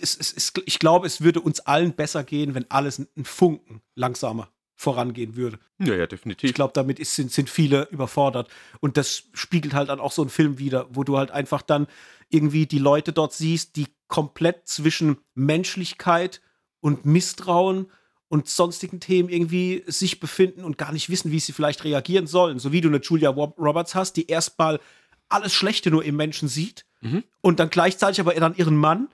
es, 0.00 0.16
es, 0.16 0.32
es, 0.32 0.52
ich 0.64 0.78
glaube, 0.78 1.06
es 1.06 1.20
würde 1.20 1.40
uns 1.40 1.60
allen 1.60 1.94
besser 1.94 2.24
gehen, 2.24 2.54
wenn 2.54 2.70
alles 2.70 2.98
einen 2.98 3.24
Funken 3.24 3.82
langsamer 3.94 4.52
vorangehen 4.76 5.36
würde. 5.36 5.58
Ja, 5.78 5.94
ja, 5.94 6.06
definitiv. 6.06 6.50
Ich 6.50 6.54
glaube, 6.54 6.72
damit 6.74 6.98
ist, 6.98 7.14
sind, 7.14 7.32
sind 7.32 7.50
viele 7.50 7.88
überfordert. 7.90 8.48
Und 8.80 8.96
das 8.96 9.24
spiegelt 9.32 9.74
halt 9.74 9.88
dann 9.88 10.00
auch 10.00 10.12
so 10.12 10.22
einen 10.22 10.30
Film 10.30 10.58
wieder, 10.58 10.86
wo 10.90 11.02
du 11.02 11.16
halt 11.16 11.30
einfach 11.30 11.62
dann 11.62 11.86
irgendwie 12.28 12.66
die 12.66 12.78
Leute 12.78 13.12
dort 13.12 13.32
siehst, 13.32 13.76
die 13.76 13.86
komplett 14.08 14.68
zwischen 14.68 15.18
Menschlichkeit 15.34 16.42
und 16.80 17.06
Misstrauen 17.06 17.90
und 18.28 18.48
sonstigen 18.48 19.00
Themen 19.00 19.28
irgendwie 19.28 19.82
sich 19.86 20.20
befinden 20.20 20.64
und 20.64 20.78
gar 20.78 20.92
nicht 20.92 21.08
wissen, 21.08 21.30
wie 21.30 21.40
sie 21.40 21.52
vielleicht 21.52 21.84
reagieren 21.84 22.26
sollen. 22.26 22.58
So 22.58 22.72
wie 22.72 22.80
du 22.80 22.88
eine 22.88 23.00
Julia 23.00 23.30
Roberts 23.30 23.94
hast, 23.94 24.14
die 24.14 24.26
erstmal 24.26 24.80
alles 25.28 25.54
Schlechte 25.54 25.90
nur 25.90 26.04
im 26.04 26.16
Menschen 26.16 26.48
sieht 26.48 26.84
mhm. 27.00 27.24
und 27.40 27.60
dann 27.60 27.70
gleichzeitig 27.70 28.20
aber 28.20 28.34
dann 28.34 28.56
ihren 28.56 28.76
Mann, 28.76 29.08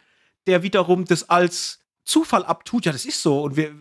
der 0.47 0.63
wiederum 0.63 1.05
das 1.05 1.29
als 1.29 1.82
Zufall 2.05 2.45
abtut, 2.45 2.85
ja, 2.85 2.93
das 2.93 3.05
ist 3.05 3.23
so 3.23 3.43
und 3.43 3.57
wir, 3.57 3.73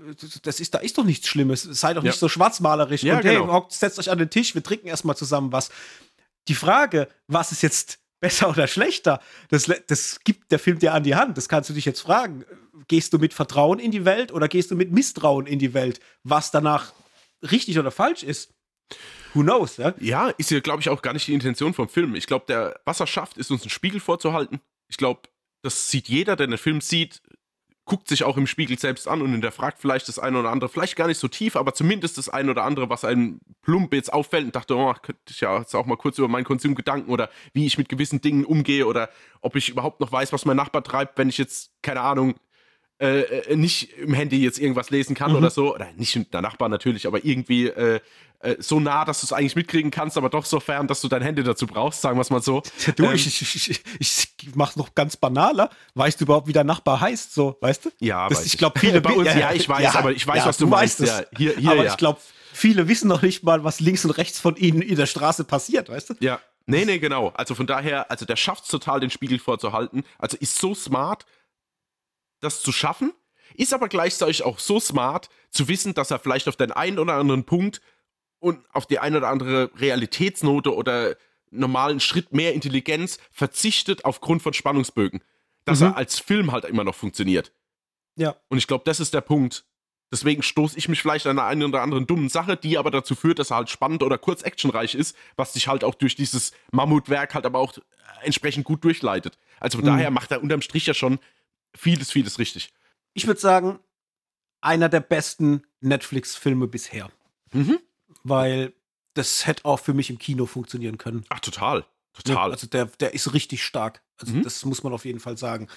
das 0.43 0.59
ist, 0.59 0.73
da 0.75 0.79
ist 0.79 0.97
doch 0.97 1.03
nichts 1.03 1.27
Schlimmes, 1.27 1.63
sei 1.63 1.93
doch 1.93 2.03
nicht 2.03 2.19
so 2.19 2.29
schwarzmalerisch 2.29 3.01
ja, 3.01 3.17
und 3.17 3.23
hey, 3.23 3.37
genau. 3.37 3.65
setzt 3.69 3.97
euch 3.97 4.11
an 4.11 4.19
den 4.19 4.29
Tisch, 4.29 4.53
wir 4.53 4.61
trinken 4.61 4.87
erstmal 4.87 5.17
zusammen 5.17 5.51
was. 5.51 5.71
Die 6.47 6.53
Frage, 6.53 7.07
was 7.27 7.51
ist 7.51 7.63
jetzt 7.63 7.99
besser 8.19 8.49
oder 8.49 8.67
schlechter, 8.67 9.21
das, 9.49 9.69
das 9.87 10.19
gibt 10.23 10.51
der 10.51 10.59
Film 10.59 10.77
dir 10.77 10.93
an 10.93 11.03
die 11.03 11.15
Hand, 11.15 11.37
das 11.37 11.49
kannst 11.49 11.69
du 11.71 11.73
dich 11.73 11.85
jetzt 11.85 12.01
fragen. 12.01 12.45
Gehst 12.87 13.13
du 13.13 13.17
mit 13.17 13.33
Vertrauen 13.33 13.79
in 13.79 13.91
die 13.91 14.05
Welt 14.05 14.31
oder 14.31 14.47
gehst 14.47 14.69
du 14.69 14.75
mit 14.75 14.91
Misstrauen 14.91 15.47
in 15.47 15.59
die 15.59 15.73
Welt, 15.73 15.99
was 16.23 16.51
danach 16.51 16.93
richtig 17.41 17.79
oder 17.79 17.89
falsch 17.89 18.23
ist? 18.23 18.53
Who 19.33 19.41
knows, 19.41 19.77
ja? 19.77 19.93
Ja, 19.99 20.29
ist 20.29 20.51
ja, 20.51 20.59
glaube 20.59 20.81
ich, 20.81 20.89
auch 20.89 21.01
gar 21.01 21.13
nicht 21.13 21.27
die 21.27 21.33
Intention 21.33 21.73
vom 21.73 21.87
Film. 21.87 22.15
Ich 22.15 22.27
glaube, 22.27 22.45
der, 22.47 22.79
was 22.85 22.99
er 22.99 23.07
schafft, 23.07 23.37
ist 23.37 23.49
uns 23.49 23.61
einen 23.61 23.69
Spiegel 23.69 23.99
vorzuhalten. 23.99 24.59
Ich 24.89 24.97
glaube, 24.97 25.21
das 25.63 25.89
sieht 25.89 26.09
jeder, 26.09 26.35
der 26.35 26.47
den 26.47 26.57
Film 26.57 26.81
sieht, 26.81 27.21
guckt 27.91 28.07
sich 28.07 28.23
auch 28.23 28.37
im 28.37 28.47
Spiegel 28.47 28.79
selbst 28.79 29.05
an 29.05 29.21
und 29.21 29.33
hinterfragt 29.33 29.77
vielleicht 29.77 30.07
das 30.07 30.17
eine 30.17 30.39
oder 30.39 30.49
andere, 30.49 30.69
vielleicht 30.69 30.95
gar 30.95 31.07
nicht 31.07 31.17
so 31.17 31.27
tief, 31.27 31.57
aber 31.57 31.73
zumindest 31.73 32.17
das 32.17 32.29
eine 32.29 32.51
oder 32.51 32.63
andere, 32.63 32.89
was 32.89 33.03
einem 33.03 33.41
plump 33.63 33.93
jetzt 33.93 34.13
auffällt 34.13 34.45
und 34.45 34.55
dachte, 34.55 34.77
oh, 34.77 34.93
könnte 34.93 35.19
ich 35.29 35.41
ja 35.41 35.59
jetzt 35.59 35.75
auch 35.75 35.85
mal 35.85 35.97
kurz 35.97 36.17
über 36.17 36.29
meinen 36.29 36.45
Konsumgedanken 36.45 37.11
oder 37.11 37.29
wie 37.51 37.65
ich 37.65 37.77
mit 37.77 37.89
gewissen 37.89 38.21
Dingen 38.21 38.45
umgehe 38.45 38.87
oder 38.87 39.09
ob 39.41 39.57
ich 39.57 39.67
überhaupt 39.67 39.99
noch 39.99 40.09
weiß, 40.09 40.31
was 40.31 40.45
mein 40.45 40.55
Nachbar 40.55 40.85
treibt, 40.85 41.17
wenn 41.17 41.27
ich 41.27 41.37
jetzt, 41.37 41.73
keine 41.81 41.99
Ahnung, 41.99 42.35
äh, 43.01 43.21
äh 43.21 43.55
nicht 43.55 43.91
im 43.97 44.13
Handy 44.13 44.43
jetzt 44.43 44.59
irgendwas 44.59 44.89
lesen 44.89 45.15
kann 45.15 45.31
mhm. 45.31 45.37
oder 45.37 45.49
so. 45.49 45.75
Oder 45.75 45.87
nicht 45.97 46.33
der 46.33 46.41
Nachbar 46.41 46.69
natürlich, 46.69 47.07
aber 47.07 47.25
irgendwie 47.25 47.67
äh, 47.67 47.99
äh, 48.43 48.55
so 48.59 48.79
nah, 48.79 49.05
dass 49.05 49.21
du 49.21 49.25
es 49.25 49.33
eigentlich 49.33 49.55
mitkriegen 49.55 49.91
kannst, 49.91 50.17
aber 50.17 50.29
doch 50.29 50.45
so 50.45 50.59
fern, 50.59 50.87
dass 50.87 51.01
du 51.01 51.07
dein 51.07 51.21
Handy 51.21 51.43
dazu 51.43 51.67
brauchst, 51.67 52.01
sagen 52.01 52.17
wir 52.17 52.21
es 52.21 52.29
mal 52.29 52.41
so. 52.41 52.63
Du, 52.95 53.05
ähm, 53.05 53.13
ich, 53.13 53.27
ich, 53.27 53.69
ich, 53.69 53.79
ich 53.99 54.55
mach's 54.55 54.75
noch 54.75 54.95
ganz 54.95 55.15
banaler. 55.15 55.69
Weißt 55.93 56.19
du 56.19 56.25
überhaupt, 56.25 56.47
wie 56.47 56.53
der 56.53 56.63
Nachbar 56.63 56.99
heißt, 56.99 57.33
so, 57.33 57.57
weißt 57.61 57.85
du? 57.85 57.89
Ja, 57.99 58.27
das, 58.29 58.45
ich 58.45 58.57
glaube, 58.57 58.79
viele 58.79 59.01
bei 59.01 59.13
uns, 59.13 59.27
ja, 59.27 59.37
ja, 59.37 59.53
ich 59.53 59.67
weiß, 59.67 59.83
ja, 59.83 59.95
aber 59.95 60.11
ich 60.11 60.25
weiß, 60.25 60.45
was 60.45 60.57
du, 60.57 60.65
du 60.65 60.71
meinst. 60.71 60.99
Ja, 60.99 61.21
hier, 61.37 61.55
hier, 61.55 61.71
aber 61.71 61.85
ich 61.85 61.97
glaube, 61.97 62.19
viele 62.53 62.87
wissen 62.87 63.07
noch 63.07 63.21
nicht 63.21 63.43
mal, 63.43 63.63
was 63.63 63.79
links 63.79 64.03
und 64.05 64.11
rechts 64.11 64.39
von 64.39 64.55
ihnen 64.55 64.81
in 64.81 64.95
der 64.95 65.05
Straße 65.05 65.43
passiert, 65.43 65.89
weißt 65.89 66.11
du? 66.11 66.13
Ja. 66.19 66.39
Nee, 66.67 66.85
nee, 66.85 66.99
genau. 66.99 67.29
Also 67.35 67.55
von 67.55 67.65
daher, 67.65 68.09
also 68.11 68.25
der 68.25 68.35
schafft 68.35 68.63
es 68.63 68.69
total, 68.69 68.99
den 68.99 69.09
Spiegel 69.09 69.39
vorzuhalten. 69.39 70.03
Also 70.19 70.37
ist 70.37 70.59
so 70.59 70.75
smart, 70.75 71.25
das 72.41 72.61
zu 72.61 72.71
schaffen, 72.71 73.13
ist 73.55 73.73
aber 73.73 73.87
gleichzeitig 73.87 74.43
auch 74.43 74.59
so 74.59 74.79
smart, 74.79 75.29
zu 75.49 75.67
wissen, 75.67 75.93
dass 75.93 76.11
er 76.11 76.19
vielleicht 76.19 76.47
auf 76.47 76.55
den 76.55 76.71
einen 76.71 76.99
oder 76.99 77.13
anderen 77.13 77.45
Punkt 77.45 77.81
und 78.39 78.59
auf 78.73 78.85
die 78.85 78.99
eine 78.99 79.17
oder 79.17 79.29
andere 79.29 79.71
Realitätsnote 79.75 80.75
oder 80.75 81.15
normalen 81.51 81.99
Schritt 81.99 82.33
mehr 82.33 82.53
Intelligenz 82.53 83.19
verzichtet 83.31 84.05
aufgrund 84.05 84.41
von 84.41 84.53
Spannungsbögen. 84.53 85.21
Dass 85.65 85.81
mhm. 85.81 85.87
er 85.87 85.97
als 85.97 86.19
Film 86.19 86.51
halt 86.51 86.65
immer 86.65 86.83
noch 86.83 86.95
funktioniert. 86.95 87.53
Ja. 88.15 88.35
Und 88.47 88.57
ich 88.57 88.67
glaube, 88.67 88.83
das 88.85 88.99
ist 88.99 89.13
der 89.13 89.21
Punkt. 89.21 89.65
Deswegen 90.11 90.43
stoße 90.43 90.77
ich 90.77 90.89
mich 90.89 91.01
vielleicht 91.01 91.25
an 91.27 91.39
einer 91.39 91.47
einen 91.47 91.63
oder 91.63 91.81
anderen 91.81 92.07
dummen 92.07 92.29
Sache, 92.29 92.57
die 92.57 92.77
aber 92.77 92.91
dazu 92.91 93.15
führt, 93.15 93.39
dass 93.39 93.51
er 93.51 93.57
halt 93.57 93.69
spannend 93.69 94.03
oder 94.03 94.17
kurz 94.17 94.41
actionreich 94.41 94.95
ist, 94.95 95.15
was 95.37 95.53
sich 95.53 95.67
halt 95.67 95.83
auch 95.83 95.95
durch 95.95 96.15
dieses 96.15 96.51
Mammutwerk 96.71 97.33
halt 97.33 97.45
aber 97.45 97.59
auch 97.59 97.73
entsprechend 98.21 98.65
gut 98.65 98.83
durchleitet. 98.83 99.37
Also 99.59 99.77
von 99.77 99.85
mhm. 99.85 99.91
daher 99.91 100.11
macht 100.11 100.31
er 100.31 100.41
unterm 100.41 100.61
Strich 100.61 100.85
ja 100.85 100.93
schon 100.93 101.19
vieles, 101.75 102.11
vieles 102.11 102.39
richtig. 102.39 102.73
Ich 103.13 103.27
würde 103.27 103.39
sagen, 103.39 103.79
einer 104.61 104.89
der 104.89 104.99
besten 104.99 105.63
Netflix-Filme 105.81 106.67
bisher. 106.67 107.09
Mhm 107.51 107.79
weil 108.23 108.73
das 109.13 109.45
hätte 109.45 109.65
auch 109.65 109.79
für 109.79 109.93
mich 109.93 110.09
im 110.09 110.17
Kino 110.17 110.45
funktionieren 110.45 110.97
können. 110.97 111.25
Ach, 111.29 111.39
total. 111.39 111.85
Total. 112.13 112.35
Ja, 112.35 112.43
also 112.51 112.67
der, 112.67 112.85
der 112.85 113.13
ist 113.13 113.33
richtig 113.33 113.63
stark. 113.63 114.01
Also 114.17 114.33
mhm. 114.33 114.43
das 114.43 114.63
muss 114.65 114.83
man 114.83 114.93
auf 114.93 115.05
jeden 115.05 115.19
Fall 115.19 115.37
sagen. 115.37 115.67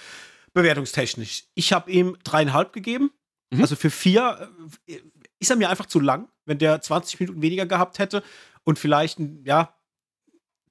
Bewertungstechnisch. 0.53 1.45
Ich 1.53 1.73
habe 1.73 1.91
ihm 1.91 2.17
dreieinhalb 2.23 2.73
gegeben. 2.73 3.11
Mhm. 3.51 3.61
Also 3.61 3.75
für 3.75 3.89
vier 3.89 4.51
äh, 4.87 4.99
ist 5.39 5.49
er 5.49 5.55
mir 5.57 5.69
einfach 5.69 5.85
zu 5.85 5.99
lang, 5.99 6.29
wenn 6.45 6.57
der 6.57 6.81
20 6.81 7.19
Minuten 7.19 7.41
weniger 7.41 7.65
gehabt 7.65 7.99
hätte 7.99 8.23
und 8.63 8.79
vielleicht, 8.79 9.19
ja, 9.43 9.75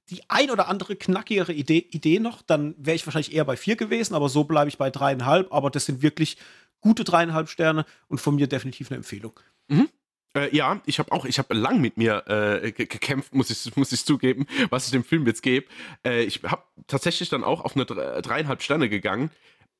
die 0.09 0.21
ein 0.29 0.51
oder 0.51 0.67
andere 0.67 0.95
knackigere 0.95 1.53
Idee, 1.53 1.87
Idee 1.91 2.19
noch, 2.19 2.41
dann 2.41 2.75
wäre 2.77 2.95
ich 2.95 3.05
wahrscheinlich 3.07 3.33
eher 3.33 3.45
bei 3.45 3.57
vier 3.57 3.75
gewesen, 3.75 4.13
aber 4.13 4.29
so 4.29 4.43
bleibe 4.43 4.69
ich 4.69 4.77
bei 4.77 4.89
dreieinhalb. 4.89 5.51
Aber 5.51 5.69
das 5.69 5.85
sind 5.85 6.01
wirklich 6.01 6.37
gute 6.79 7.03
dreieinhalb 7.03 7.49
Sterne 7.49 7.85
und 8.07 8.21
von 8.21 8.35
mir 8.35 8.47
definitiv 8.47 8.91
eine 8.91 8.97
Empfehlung. 8.97 9.39
Mhm. 9.67 9.89
Äh, 10.35 10.55
ja, 10.55 10.81
ich 10.85 10.99
habe 10.99 11.11
auch, 11.11 11.25
ich 11.25 11.39
habe 11.39 11.53
lang 11.55 11.81
mit 11.81 11.97
mir 11.97 12.23
äh, 12.27 12.71
gekämpft, 12.71 13.33
muss 13.33 13.49
ich, 13.49 13.75
muss 13.75 13.91
ich 13.91 14.05
zugeben, 14.05 14.45
was 14.69 14.85
ich 14.85 14.91
dem 14.91 15.03
Film 15.03 15.25
jetzt 15.25 15.41
gebe. 15.41 15.67
Äh, 16.05 16.23
ich 16.23 16.43
habe 16.43 16.63
tatsächlich 16.87 17.29
dann 17.29 17.43
auch 17.43 17.61
auf 17.61 17.75
eine 17.75 17.85
dreieinhalb 17.85 18.61
Sterne 18.61 18.89
gegangen. 18.89 19.31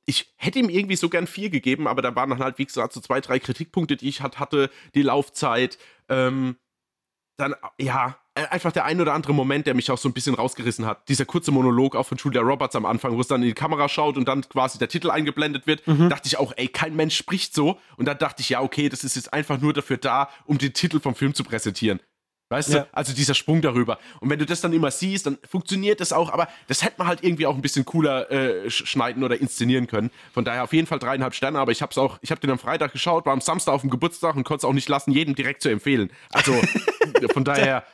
Ich 0.06 0.32
hätte 0.36 0.58
ihm 0.58 0.68
irgendwie 0.68 0.96
so 0.96 1.08
gern 1.08 1.26
vier 1.26 1.50
gegeben, 1.50 1.86
aber 1.86 2.00
da 2.00 2.14
waren 2.14 2.30
dann 2.30 2.38
halt, 2.38 2.58
wie 2.58 2.66
gesagt, 2.66 2.92
so 2.92 3.00
zwei, 3.00 3.20
drei 3.20 3.38
Kritikpunkte, 3.38 3.96
die 3.96 4.08
ich 4.08 4.20
hat, 4.20 4.38
hatte, 4.38 4.70
die 4.94 5.02
Laufzeit. 5.02 5.78
Ähm, 6.08 6.56
dann, 7.36 7.54
ja, 7.78 8.18
einfach 8.36 8.72
der 8.72 8.84
ein 8.84 9.00
oder 9.00 9.14
andere 9.14 9.32
Moment, 9.32 9.66
der 9.66 9.74
mich 9.74 9.90
auch 9.90 9.98
so 9.98 10.08
ein 10.08 10.12
bisschen 10.12 10.34
rausgerissen 10.34 10.86
hat. 10.86 11.08
Dieser 11.08 11.24
kurze 11.24 11.50
Monolog 11.50 11.96
auch 11.96 12.06
von 12.06 12.18
Julia 12.18 12.42
Roberts 12.42 12.76
am 12.76 12.86
Anfang, 12.86 13.16
wo 13.16 13.20
es 13.20 13.28
dann 13.28 13.42
in 13.42 13.48
die 13.48 13.54
Kamera 13.54 13.88
schaut 13.88 14.16
und 14.16 14.28
dann 14.28 14.46
quasi 14.48 14.78
der 14.78 14.88
Titel 14.88 15.10
eingeblendet 15.10 15.66
wird, 15.66 15.86
mhm. 15.86 16.10
dachte 16.10 16.26
ich 16.26 16.38
auch, 16.38 16.52
ey, 16.56 16.68
kein 16.68 16.94
Mensch 16.94 17.16
spricht 17.16 17.54
so. 17.54 17.78
Und 17.96 18.06
dann 18.06 18.18
dachte 18.18 18.42
ich, 18.42 18.50
ja, 18.50 18.60
okay, 18.60 18.88
das 18.88 19.04
ist 19.04 19.16
jetzt 19.16 19.32
einfach 19.32 19.60
nur 19.60 19.72
dafür 19.72 19.96
da, 19.96 20.28
um 20.44 20.58
den 20.58 20.72
Titel 20.72 21.00
vom 21.00 21.14
Film 21.14 21.34
zu 21.34 21.44
präsentieren. 21.44 22.00
Weißt 22.48 22.72
ja. 22.72 22.80
du? 22.80 22.88
Also 22.92 23.12
dieser 23.12 23.34
Sprung 23.34 23.60
darüber. 23.60 23.98
Und 24.20 24.30
wenn 24.30 24.38
du 24.38 24.46
das 24.46 24.60
dann 24.60 24.72
immer 24.72 24.92
siehst, 24.92 25.26
dann 25.26 25.36
funktioniert 25.48 26.00
das 26.00 26.12
auch, 26.12 26.32
aber 26.32 26.46
das 26.68 26.84
hätte 26.84 26.94
man 26.98 27.08
halt 27.08 27.24
irgendwie 27.24 27.46
auch 27.46 27.56
ein 27.56 27.62
bisschen 27.62 27.84
cooler 27.84 28.30
äh, 28.30 28.70
schneiden 28.70 29.24
oder 29.24 29.40
inszenieren 29.40 29.88
können. 29.88 30.10
Von 30.32 30.44
daher 30.44 30.62
auf 30.62 30.72
jeden 30.72 30.86
Fall 30.86 31.00
dreieinhalb 31.00 31.34
Sterne, 31.34 31.58
aber 31.58 31.72
ich 31.72 31.82
hab's 31.82 31.98
auch, 31.98 32.18
ich 32.22 32.30
habe 32.30 32.40
den 32.40 32.50
am 32.50 32.58
Freitag 32.58 32.92
geschaut, 32.92 33.26
war 33.26 33.32
am 33.32 33.40
Samstag 33.40 33.72
auf 33.72 33.80
dem 33.80 33.90
Geburtstag 33.90 34.36
und 34.36 34.44
konnte 34.44 34.60
es 34.60 34.64
auch 34.64 34.74
nicht 34.74 34.88
lassen, 34.88 35.10
jedem 35.10 35.34
direkt 35.34 35.60
zu 35.60 35.70
empfehlen. 35.70 36.12
Also 36.30 36.52
von 37.32 37.42
daher 37.42 37.84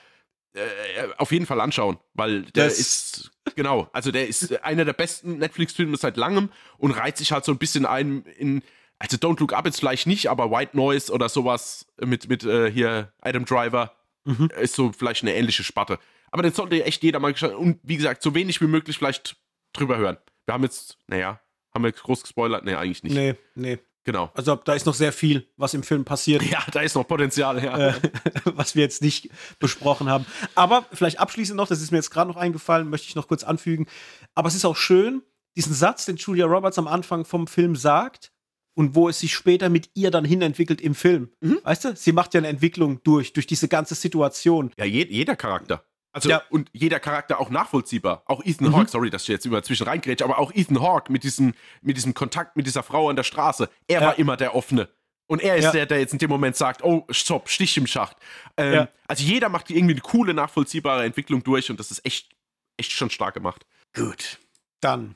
äh, 0.55 1.09
auf 1.16 1.32
jeden 1.32 1.46
Fall 1.46 1.61
anschauen, 1.61 1.98
weil 2.14 2.42
der 2.42 2.64
das 2.64 2.78
ist, 2.78 3.30
genau, 3.55 3.88
also 3.92 4.11
der 4.11 4.28
ist 4.28 4.62
einer 4.62 4.84
der 4.84 4.92
besten 4.92 5.38
Netflix-Filme 5.38 5.96
seit 5.96 6.16
langem 6.16 6.50
und 6.78 6.90
reiht 6.92 7.16
sich 7.16 7.32
halt 7.32 7.44
so 7.44 7.53
ein 7.53 7.59
bisschen 7.59 7.86
ein 7.86 8.24
in, 8.36 8.62
also 8.98 9.16
Don't 9.16 9.40
Look 9.40 9.53
Up 9.53 9.66
jetzt 9.66 9.80
vielleicht 9.80 10.07
nicht, 10.07 10.28
aber 10.28 10.50
White 10.50 10.76
Noise 10.76 11.12
oder 11.12 11.28
sowas 11.28 11.86
mit, 12.00 12.28
mit 12.28 12.44
äh, 12.44 12.70
hier 12.70 13.12
Adam 13.20 13.44
Driver 13.44 13.96
mhm. 14.24 14.50
ist 14.61 14.74
so 14.74 14.92
vielleicht 14.92 15.22
eine 15.22 15.34
ähnliche 15.34 15.64
Sparte. 15.64 15.98
Aber 16.30 16.42
den 16.42 16.53
sollte 16.53 16.82
echt 16.84 17.03
jeder 17.03 17.18
mal 17.18 17.32
geschaut 17.32 17.55
und 17.55 17.80
wie 17.82 17.96
gesagt, 17.96 18.22
so 18.22 18.34
wenig 18.34 18.61
wie 18.61 18.66
möglich 18.66 18.98
vielleicht 18.98 19.36
drüber 19.72 19.96
hören. 19.96 20.18
Wir 20.46 20.55
haben 20.55 20.62
jetzt, 20.62 20.98
naja, 21.07 21.40
haben 21.74 21.82
wir 21.82 21.88
jetzt 21.88 22.03
groß 22.03 22.22
gespoilert? 22.22 22.64
Nee, 22.64 22.74
eigentlich 22.74 23.03
nicht. 23.03 23.14
Nee, 23.14 23.34
nee. 23.55 23.78
Genau. 24.05 24.30
Also 24.34 24.57
da 24.57 24.74
ist 24.74 24.86
noch 24.86 24.94
sehr 24.94 25.12
viel, 25.12 25.46
was 25.57 25.74
im 25.74 25.82
Film 25.82 26.05
passiert. 26.05 26.42
Ja, 26.53 26.62
da 26.70 26.80
ist 26.80 26.94
noch 26.96 27.07
Potenzial, 27.07 27.62
ja. 27.62 27.88
Äh, 27.88 27.94
was 28.44 28.74
wir 28.74 28.82
jetzt 28.82 29.00
nicht 29.00 29.30
besprochen 29.59 30.11
haben. 30.11 30.26
Aber 30.55 30.84
vielleicht 30.92 31.18
abschließend 31.18 31.57
noch, 31.57 31.68
das 31.68 31.80
ist 31.80 31.92
mir 31.92 31.98
jetzt 31.98 32.11
gerade 32.11 32.28
noch 32.28 32.36
eingefallen, 32.36 32.90
möchte 32.90 33.09
ich 33.09 33.14
noch 33.14 33.28
kurz 33.28 33.42
anfügen. 33.42 33.86
Aber 34.34 34.48
es 34.48 34.55
ist 34.55 34.64
auch 34.64 34.76
schön, 34.76 35.22
diesen 35.57 35.72
Satz, 35.72 36.05
den 36.05 36.16
Julia 36.16 36.46
Roberts 36.46 36.78
am 36.78 36.88
Anfang 36.88 37.24
vom 37.24 37.46
Film 37.46 37.76
sagt 37.76 38.32
und 38.74 38.94
wo 38.94 39.09
es 39.09 39.20
sich 39.20 39.34
später 39.34 39.68
mit 39.68 39.90
ihr 39.94 40.11
dann 40.11 40.24
hinentwickelt 40.24 40.80
im 40.80 40.94
Film. 40.94 41.30
Mhm. 41.40 41.59
Weißt 41.62 41.84
du? 41.84 41.96
Sie 41.96 42.12
macht 42.12 42.34
ja 42.34 42.38
eine 42.38 42.48
Entwicklung 42.48 43.03
durch, 43.03 43.32
durch 43.32 43.46
diese 43.46 43.68
ganze 43.68 43.94
Situation. 43.94 44.72
Ja, 44.78 44.84
je, 44.84 45.07
jeder 45.09 45.36
Charakter. 45.36 45.84
Also, 46.12 46.28
ja. 46.28 46.42
und 46.50 46.68
jeder 46.72 47.00
Charakter 47.00 47.40
auch 47.40 47.48
nachvollziehbar. 47.48 48.22
Auch 48.26 48.44
Ethan 48.44 48.68
mhm. 48.68 48.76
Hawke, 48.76 48.90
sorry, 48.90 49.10
dass 49.10 49.22
ich 49.22 49.28
jetzt 49.28 49.46
immer 49.46 49.62
zwischen 49.62 49.86
reingrätsche, 49.86 50.24
aber 50.24 50.38
auch 50.38 50.52
Ethan 50.52 50.80
Hawke 50.80 51.10
mit 51.10 51.24
diesem, 51.24 51.54
mit 51.80 51.96
diesem 51.96 52.12
Kontakt 52.12 52.56
mit 52.56 52.66
dieser 52.66 52.82
Frau 52.82 53.08
an 53.08 53.16
der 53.16 53.22
Straße, 53.22 53.70
er 53.88 54.00
ja. 54.00 54.06
war 54.06 54.18
immer 54.18 54.36
der 54.36 54.54
Offene. 54.54 54.88
Und 55.26 55.40
er 55.40 55.56
ist 55.56 55.64
ja. 55.64 55.72
der, 55.72 55.86
der 55.86 55.98
jetzt 56.00 56.12
in 56.12 56.18
dem 56.18 56.28
Moment 56.28 56.56
sagt, 56.56 56.84
oh, 56.84 57.06
stopp, 57.08 57.48
Stich 57.48 57.78
im 57.78 57.86
Schacht. 57.86 58.18
Ähm, 58.58 58.74
ja. 58.74 58.88
Also 59.08 59.24
jeder 59.24 59.48
macht 59.48 59.70
irgendwie 59.70 59.94
eine 59.94 60.02
coole, 60.02 60.34
nachvollziehbare 60.34 61.04
Entwicklung 61.04 61.42
durch 61.42 61.70
und 61.70 61.80
das 61.80 61.90
ist 61.90 62.04
echt, 62.04 62.28
echt 62.76 62.92
schon 62.92 63.08
stark 63.08 63.32
gemacht. 63.32 63.64
Gut. 63.94 64.38
Dann, 64.80 65.14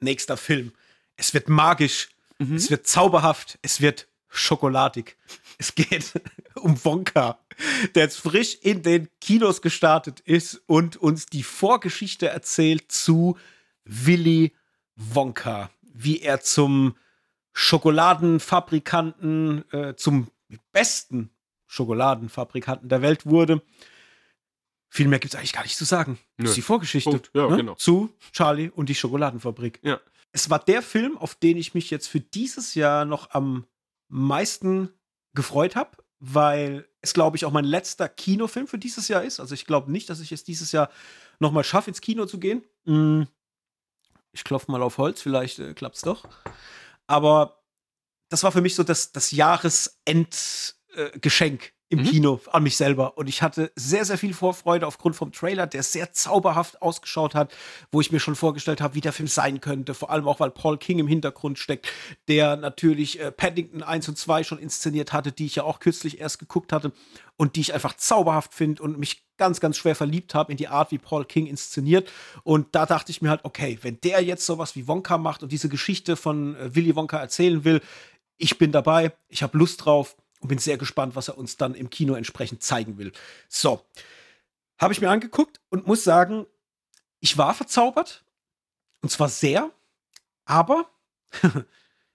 nächster 0.00 0.36
Film. 0.36 0.72
Es 1.14 1.32
wird 1.34 1.48
magisch, 1.48 2.08
mhm. 2.38 2.56
es 2.56 2.70
wird 2.70 2.88
zauberhaft, 2.88 3.60
es 3.62 3.80
wird 3.80 4.08
schokoladig. 4.28 5.16
Es 5.58 5.74
geht 5.76 6.12
um 6.56 6.84
Wonka, 6.84 7.38
der 7.94 8.04
jetzt 8.04 8.18
frisch 8.18 8.56
in 8.62 8.82
den 8.82 9.08
Kinos 9.20 9.60
gestartet 9.62 10.20
ist 10.20 10.62
und 10.66 10.96
uns 10.96 11.26
die 11.26 11.42
Vorgeschichte 11.42 12.28
erzählt 12.28 12.90
zu 12.90 13.36
Willy 13.84 14.52
Wonka, 14.96 15.70
wie 15.82 16.20
er 16.20 16.40
zum 16.40 16.96
Schokoladenfabrikanten, 17.52 19.70
äh, 19.72 19.94
zum 19.96 20.28
besten 20.72 21.30
Schokoladenfabrikanten 21.66 22.88
der 22.88 23.02
Welt 23.02 23.26
wurde. 23.26 23.62
Viel 24.88 25.08
mehr 25.08 25.18
gibt 25.18 25.34
es 25.34 25.38
eigentlich 25.38 25.54
gar 25.54 25.62
nicht 25.62 25.76
zu 25.76 25.84
sagen. 25.84 26.18
Das 26.36 26.50
ist 26.50 26.56
die 26.56 26.62
Vorgeschichte 26.62 27.22
ja, 27.32 27.48
ne? 27.48 27.56
genau. 27.56 27.74
zu 27.76 28.12
Charlie 28.32 28.68
und 28.68 28.90
die 28.90 28.94
Schokoladenfabrik. 28.94 29.80
Ja. 29.82 30.00
Es 30.32 30.50
war 30.50 30.58
der 30.58 30.82
Film, 30.82 31.16
auf 31.16 31.34
den 31.34 31.56
ich 31.56 31.74
mich 31.74 31.90
jetzt 31.90 32.08
für 32.08 32.20
dieses 32.20 32.74
Jahr 32.74 33.04
noch 33.04 33.30
am 33.30 33.66
meisten 34.08 34.90
gefreut 35.34 35.76
habe, 35.76 35.96
weil 36.18 36.88
es, 37.02 37.12
glaube 37.12 37.36
ich, 37.36 37.44
auch 37.44 37.52
mein 37.52 37.64
letzter 37.64 38.08
Kinofilm 38.08 38.68
für 38.68 38.78
dieses 38.78 39.08
Jahr 39.08 39.22
ist. 39.22 39.40
Also 39.40 39.52
ich 39.54 39.66
glaube 39.66 39.92
nicht, 39.92 40.08
dass 40.08 40.20
ich 40.20 40.32
es 40.32 40.44
dieses 40.44 40.72
Jahr 40.72 40.88
nochmal 41.40 41.64
schaffe, 41.64 41.90
ins 41.90 42.00
Kino 42.00 42.24
zu 42.26 42.38
gehen. 42.38 42.64
Mm. 42.84 43.24
Ich 44.34 44.44
klopfe 44.44 44.72
mal 44.72 44.80
auf 44.80 44.96
Holz, 44.96 45.20
vielleicht 45.20 45.58
äh, 45.58 45.74
klappt 45.74 45.96
es 45.96 46.02
doch. 46.02 46.26
Aber 47.06 47.62
das 48.30 48.42
war 48.44 48.52
für 48.52 48.62
mich 48.62 48.74
so 48.74 48.82
das, 48.82 49.12
das 49.12 49.30
Jahresendgeschenk. 49.32 51.64
Äh, 51.64 51.70
im 51.92 52.00
mhm. 52.00 52.04
Kino 52.04 52.40
an 52.50 52.62
mich 52.62 52.78
selber. 52.78 53.18
Und 53.18 53.28
ich 53.28 53.42
hatte 53.42 53.70
sehr, 53.76 54.06
sehr 54.06 54.16
viel 54.16 54.32
Vorfreude 54.32 54.86
aufgrund 54.86 55.14
vom 55.14 55.30
Trailer, 55.30 55.66
der 55.66 55.82
sehr 55.82 56.12
zauberhaft 56.12 56.80
ausgeschaut 56.80 57.34
hat, 57.34 57.54
wo 57.90 58.00
ich 58.00 58.10
mir 58.10 58.18
schon 58.18 58.34
vorgestellt 58.34 58.80
habe, 58.80 58.94
wie 58.94 59.02
der 59.02 59.12
Film 59.12 59.28
sein 59.28 59.60
könnte. 59.60 59.92
Vor 59.92 60.10
allem 60.10 60.26
auch, 60.26 60.40
weil 60.40 60.50
Paul 60.50 60.78
King 60.78 61.00
im 61.00 61.06
Hintergrund 61.06 61.58
steckt, 61.58 61.92
der 62.28 62.56
natürlich 62.56 63.20
äh, 63.20 63.30
Paddington 63.30 63.82
1 63.82 64.08
und 64.08 64.16
2 64.16 64.42
schon 64.42 64.58
inszeniert 64.58 65.12
hatte, 65.12 65.32
die 65.32 65.44
ich 65.44 65.56
ja 65.56 65.64
auch 65.64 65.80
kürzlich 65.80 66.18
erst 66.18 66.38
geguckt 66.38 66.72
hatte 66.72 66.92
und 67.36 67.56
die 67.56 67.60
ich 67.60 67.74
einfach 67.74 67.94
zauberhaft 67.94 68.54
finde 68.54 68.82
und 68.82 68.98
mich 68.98 69.24
ganz, 69.36 69.60
ganz 69.60 69.76
schwer 69.76 69.94
verliebt 69.94 70.34
habe 70.34 70.52
in 70.52 70.56
die 70.56 70.68
Art, 70.68 70.92
wie 70.92 70.98
Paul 70.98 71.26
King 71.26 71.46
inszeniert. 71.46 72.10
Und 72.42 72.74
da 72.74 72.86
dachte 72.86 73.12
ich 73.12 73.20
mir 73.20 73.28
halt, 73.28 73.44
okay, 73.44 73.78
wenn 73.82 74.00
der 74.00 74.22
jetzt 74.24 74.46
sowas 74.46 74.76
wie 74.76 74.88
Wonka 74.88 75.18
macht 75.18 75.42
und 75.42 75.52
diese 75.52 75.68
Geschichte 75.68 76.16
von 76.16 76.56
äh, 76.56 76.74
Willy 76.74 76.96
Wonka 76.96 77.18
erzählen 77.18 77.64
will, 77.64 77.82
ich 78.38 78.56
bin 78.56 78.72
dabei, 78.72 79.12
ich 79.28 79.42
habe 79.42 79.58
Lust 79.58 79.84
drauf 79.84 80.16
und 80.42 80.48
bin 80.48 80.58
sehr 80.58 80.76
gespannt, 80.76 81.14
was 81.14 81.28
er 81.28 81.38
uns 81.38 81.56
dann 81.56 81.74
im 81.74 81.88
Kino 81.88 82.14
entsprechend 82.14 82.62
zeigen 82.62 82.98
will. 82.98 83.12
So, 83.48 83.86
habe 84.76 84.92
ich 84.92 85.00
mir 85.00 85.08
angeguckt 85.08 85.60
und 85.70 85.86
muss 85.86 86.02
sagen, 86.02 86.46
ich 87.20 87.38
war 87.38 87.54
verzaubert 87.54 88.24
und 89.00 89.10
zwar 89.10 89.28
sehr, 89.28 89.70
aber 90.44 90.90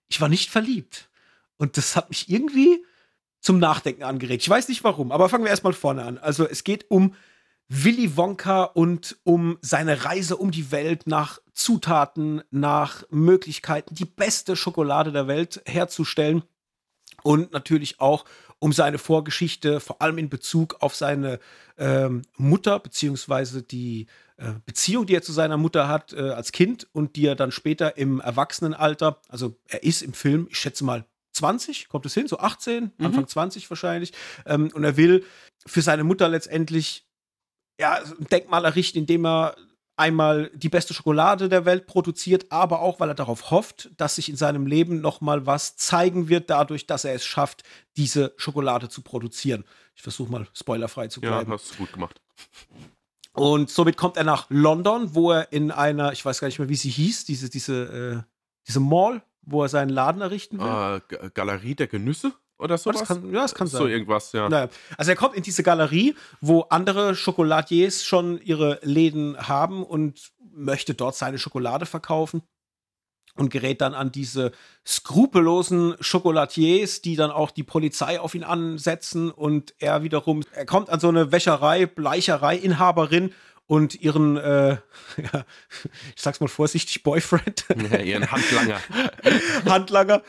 ich 0.10 0.20
war 0.20 0.28
nicht 0.28 0.52
verliebt. 0.52 1.10
Und 1.56 1.78
das 1.78 1.96
hat 1.96 2.10
mich 2.10 2.30
irgendwie 2.30 2.86
zum 3.40 3.60
Nachdenken 3.60 4.04
angeregt. 4.04 4.44
Ich 4.44 4.50
weiß 4.50 4.68
nicht 4.68 4.84
warum, 4.84 5.14
aber 5.14 5.30
fangen 5.30 5.46
wir 5.46 5.50
erstmal 5.50 5.74
vorne 5.74 6.04
an. 6.04 6.18
Also 6.18 6.46
es 6.46 6.66
geht 6.66 6.92
um 6.92 7.16
Willy 7.70 8.18
Wonka 8.18 8.64
und 8.64 9.18
um 9.24 9.58
seine 9.62 10.04
Reise 10.04 10.36
um 10.36 10.52
die 10.52 10.72
Welt 10.72 11.08
nach 11.08 11.40
Zutaten, 11.54 12.44
nach 12.52 13.04
Möglichkeiten, 13.10 13.96
die 13.96 14.06
beste 14.06 14.58
Schokolade 14.58 15.14
der 15.14 15.28
Welt 15.28 15.62
herzustellen. 15.66 16.44
Und 17.28 17.52
natürlich 17.52 18.00
auch 18.00 18.24
um 18.60 18.72
seine 18.72 18.98
Vorgeschichte, 18.98 19.82
vor 19.82 20.02
allem 20.02 20.18
in 20.18 20.30
Bezug 20.30 20.78
auf 20.80 20.96
seine 20.96 21.40
ähm, 21.78 22.22
Mutter, 22.38 22.80
beziehungsweise 22.80 23.64
die 23.64 24.08
äh, 24.38 24.54
Beziehung, 24.66 25.06
die 25.08 25.16
er 25.16 25.22
zu 25.22 25.34
seiner 25.34 25.58
Mutter 25.58 25.90
hat 25.90 26.14
äh, 26.14 26.30
als 26.30 26.54
Kind 26.54 26.88
und 26.94 27.18
die 27.18 27.26
er 27.26 27.36
dann 27.36 27.52
später 27.52 27.98
im 27.98 28.22
Erwachsenenalter, 28.22 29.20
also 29.28 29.58
er 29.68 29.84
ist 29.84 30.04
im 30.04 30.14
Film, 30.14 30.48
ich 30.50 30.58
schätze 30.58 30.86
mal 30.86 31.04
20, 31.34 31.90
kommt 31.90 32.06
es 32.06 32.14
hin, 32.14 32.30
so 32.30 32.40
18, 32.40 32.94
mhm. 32.98 33.06
Anfang 33.06 33.28
20 33.28 33.70
wahrscheinlich. 33.70 34.14
Ähm, 34.46 34.72
und 34.74 34.86
er 34.86 34.96
will 34.96 35.26
für 35.66 35.82
seine 35.82 36.06
Mutter 36.06 36.30
letztendlich 36.30 37.06
ja, 37.78 37.96
ein 37.96 38.28
Denkmal 38.32 38.64
errichten, 38.64 39.00
indem 39.00 39.26
er 39.26 39.58
einmal 39.98 40.52
die 40.54 40.70
beste 40.70 40.94
Schokolade 40.94 41.50
der 41.50 41.66
Welt 41.66 41.88
produziert, 41.88 42.52
aber 42.52 42.82
auch, 42.82 43.00
weil 43.00 43.10
er 43.10 43.16
darauf 43.16 43.52
hofft, 43.52 43.90
dass 43.98 44.16
sich 44.16 44.30
in 44.30 44.36
seinem 44.38 44.68
Leben 44.68 45.02
noch 45.02 45.22
mal 45.22 45.46
was 45.46 45.76
zeigen 45.76 46.30
wird, 46.30 46.50
dadurch, 46.50 46.86
dass 46.86 47.04
er 47.04 47.14
es 47.14 47.26
schafft, 47.26 47.64
diese 47.98 48.34
Schokolade 48.38 48.90
zu 48.90 49.02
produzieren. 49.02 49.66
Ich 49.96 50.04
versuche 50.04 50.32
mal 50.32 50.48
spoilerfrei 50.54 51.08
zu 51.08 51.20
bleiben. 51.20 51.52
Ja, 51.52 51.58
hast 51.58 51.74
du 51.74 51.78
gut 51.78 51.92
gemacht. 51.92 52.22
Und 53.34 53.70
somit 53.70 53.98
kommt 53.98 54.18
er 54.18 54.24
nach 54.24 54.48
London, 54.50 55.14
wo 55.14 55.32
er 55.32 55.52
in 55.52 55.72
einer, 55.72 56.12
ich 56.12 56.24
weiß 56.24 56.40
gar 56.40 56.48
nicht 56.48 56.60
mehr, 56.60 56.70
wie 56.70 56.76
sie 56.76 56.90
hieß, 56.90 57.26
diese, 57.26 57.50
diese, 57.50 58.24
äh, 58.24 58.32
diese 58.68 58.80
Mall, 58.80 59.24
wo 59.42 59.64
er 59.64 59.70
seinen 59.70 59.90
Laden 59.90 60.22
errichten 60.22 60.60
will. 60.60 61.02
Äh, 61.20 61.30
Galerie 61.34 61.76
der 61.76 61.88
Genüsse? 61.88 62.34
Oder 62.60 62.78
sowas? 62.78 63.00
Das 63.00 63.08
kann, 63.08 63.34
ja, 63.34 63.42
das 63.42 63.56
kann 63.56 63.68
sein. 63.68 63.82
So 63.82 63.88
irgendwas, 63.88 64.32
ja. 64.32 64.50
Naja. 64.50 64.70
Also 64.98 65.12
er 65.12 65.18
kommt 65.18 65.36
in 65.36 65.44
diese 65.44 65.64
Galerie, 65.64 66.16
wo 66.42 66.62
andere 66.62 67.16
Schokoladiers 67.16 68.04
schon 68.04 68.40
ihre 68.42 68.80
Läden 68.82 69.38
haben 69.48 69.84
und 69.84 70.32
möchte 70.52 70.94
dort 70.94 71.16
seine 71.16 71.38
Schokolade 71.38 71.86
verkaufen 71.86 72.42
und 73.36 73.50
gerät 73.50 73.82
dann 73.82 73.94
an 73.94 74.12
diese 74.12 74.52
skrupellosen 74.86 75.96
Schokolatiers, 76.00 77.02
die 77.02 77.16
dann 77.16 77.32
auch 77.32 77.52
die 77.52 77.64
Polizei 77.64 78.20
auf 78.20 78.36
ihn 78.36 78.44
ansetzen 78.44 79.32
und 79.32 79.74
er 79.80 80.04
wiederum, 80.04 80.44
er 80.52 80.66
kommt 80.66 80.90
an 80.90 81.00
so 81.00 81.10
eine 81.10 81.32
Wäscherei, 81.32 81.86
Bleicherei, 81.86 82.58
Inhaberin 82.58 83.34
und 83.68 84.02
ihren, 84.02 84.38
äh, 84.38 84.70
ja, 85.34 85.46
ich 86.16 86.22
sag's 86.22 86.40
mal 86.40 86.48
vorsichtig, 86.48 87.04
Boyfriend. 87.04 87.66
Ja, 87.92 88.00
ihren 88.00 88.32
Handlanger. 88.32 88.80
Handlanger 89.66 90.24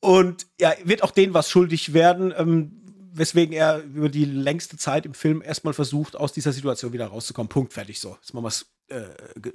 und 0.00 0.46
ja, 0.60 0.72
wird 0.84 1.02
auch 1.02 1.10
denen 1.10 1.34
was 1.34 1.50
schuldig 1.50 1.92
werden, 1.92 2.32
ähm, 2.36 2.72
weswegen 3.12 3.54
er 3.54 3.82
über 3.82 4.08
die 4.08 4.24
längste 4.24 4.76
Zeit 4.76 5.04
im 5.04 5.14
Film 5.14 5.42
erstmal 5.42 5.74
versucht, 5.74 6.16
aus 6.16 6.32
dieser 6.32 6.52
Situation 6.52 6.92
wieder 6.92 7.06
rauszukommen. 7.06 7.48
Punkt, 7.48 7.72
fertig 7.72 8.00
so. 8.00 8.16
Jetzt 8.20 8.32
machen 8.34 8.44
wir 8.44 8.48
es 8.48 8.66
äh, 8.88 9.04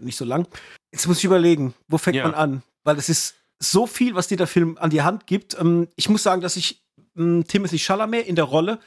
nicht 0.01 0.17
so 0.17 0.25
lang. 0.25 0.47
Jetzt 0.91 1.07
muss 1.07 1.19
ich 1.19 1.25
überlegen, 1.25 1.73
wo 1.87 1.97
fängt 1.97 2.17
ja. 2.17 2.23
man 2.23 2.33
an? 2.33 2.63
Weil 2.83 2.97
es 2.97 3.09
ist 3.09 3.35
so 3.59 3.87
viel, 3.87 4.15
was 4.15 4.27
dir 4.27 4.37
der 4.37 4.47
Film 4.47 4.77
an 4.77 4.89
die 4.89 5.01
Hand 5.01 5.27
gibt. 5.27 5.57
Ähm, 5.59 5.87
ich 5.95 6.09
muss 6.09 6.23
sagen, 6.23 6.41
dass 6.41 6.57
ich 6.57 6.83
ähm, 7.17 7.45
Timothy 7.47 7.79
Chalamet 7.79 8.27
in 8.27 8.35
der 8.35 8.45
Rolle 8.45 8.79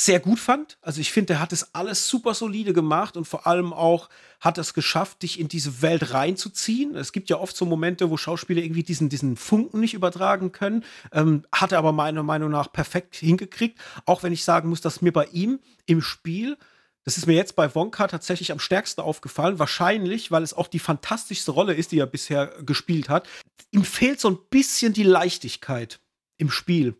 sehr 0.00 0.18
gut 0.18 0.40
fand. 0.40 0.78
Also 0.80 1.02
ich 1.02 1.12
finde, 1.12 1.34
er 1.34 1.40
hat 1.40 1.52
es 1.52 1.74
alles 1.74 2.08
super 2.08 2.32
solide 2.32 2.72
gemacht 2.72 3.18
und 3.18 3.26
vor 3.26 3.46
allem 3.46 3.74
auch 3.74 4.08
hat 4.40 4.56
es 4.56 4.72
geschafft, 4.72 5.22
dich 5.22 5.38
in 5.38 5.48
diese 5.48 5.82
Welt 5.82 6.14
reinzuziehen. 6.14 6.96
Es 6.96 7.12
gibt 7.12 7.28
ja 7.28 7.38
oft 7.38 7.54
so 7.54 7.66
Momente, 7.66 8.08
wo 8.08 8.16
Schauspieler 8.16 8.62
irgendwie 8.62 8.82
diesen, 8.82 9.10
diesen 9.10 9.36
Funken 9.36 9.78
nicht 9.78 9.92
übertragen 9.92 10.52
können. 10.52 10.84
Ähm, 11.12 11.44
hat 11.52 11.72
er 11.72 11.78
aber 11.78 11.92
meiner 11.92 12.22
Meinung 12.22 12.50
nach 12.50 12.72
perfekt 12.72 13.16
hingekriegt. 13.16 13.78
Auch 14.06 14.22
wenn 14.22 14.32
ich 14.32 14.42
sagen 14.42 14.70
muss, 14.70 14.80
dass 14.80 15.02
mir 15.02 15.12
bei 15.12 15.26
ihm 15.26 15.60
im 15.84 16.00
Spiel 16.00 16.56
das 17.04 17.16
ist 17.16 17.26
mir 17.26 17.32
jetzt 17.32 17.56
bei 17.56 17.74
Wonka 17.74 18.08
tatsächlich 18.08 18.52
am 18.52 18.58
stärksten 18.58 19.00
aufgefallen. 19.00 19.58
Wahrscheinlich, 19.58 20.30
weil 20.30 20.42
es 20.42 20.52
auch 20.52 20.68
die 20.68 20.78
fantastischste 20.78 21.50
Rolle 21.50 21.72
ist, 21.72 21.92
die 21.92 21.98
er 21.98 22.06
bisher 22.06 22.48
gespielt 22.62 23.08
hat. 23.08 23.26
Ihm 23.70 23.84
fehlt 23.84 24.20
so 24.20 24.28
ein 24.28 24.38
bisschen 24.50 24.92
die 24.92 25.02
Leichtigkeit 25.02 25.98
im 26.36 26.50
Spiel. 26.50 26.94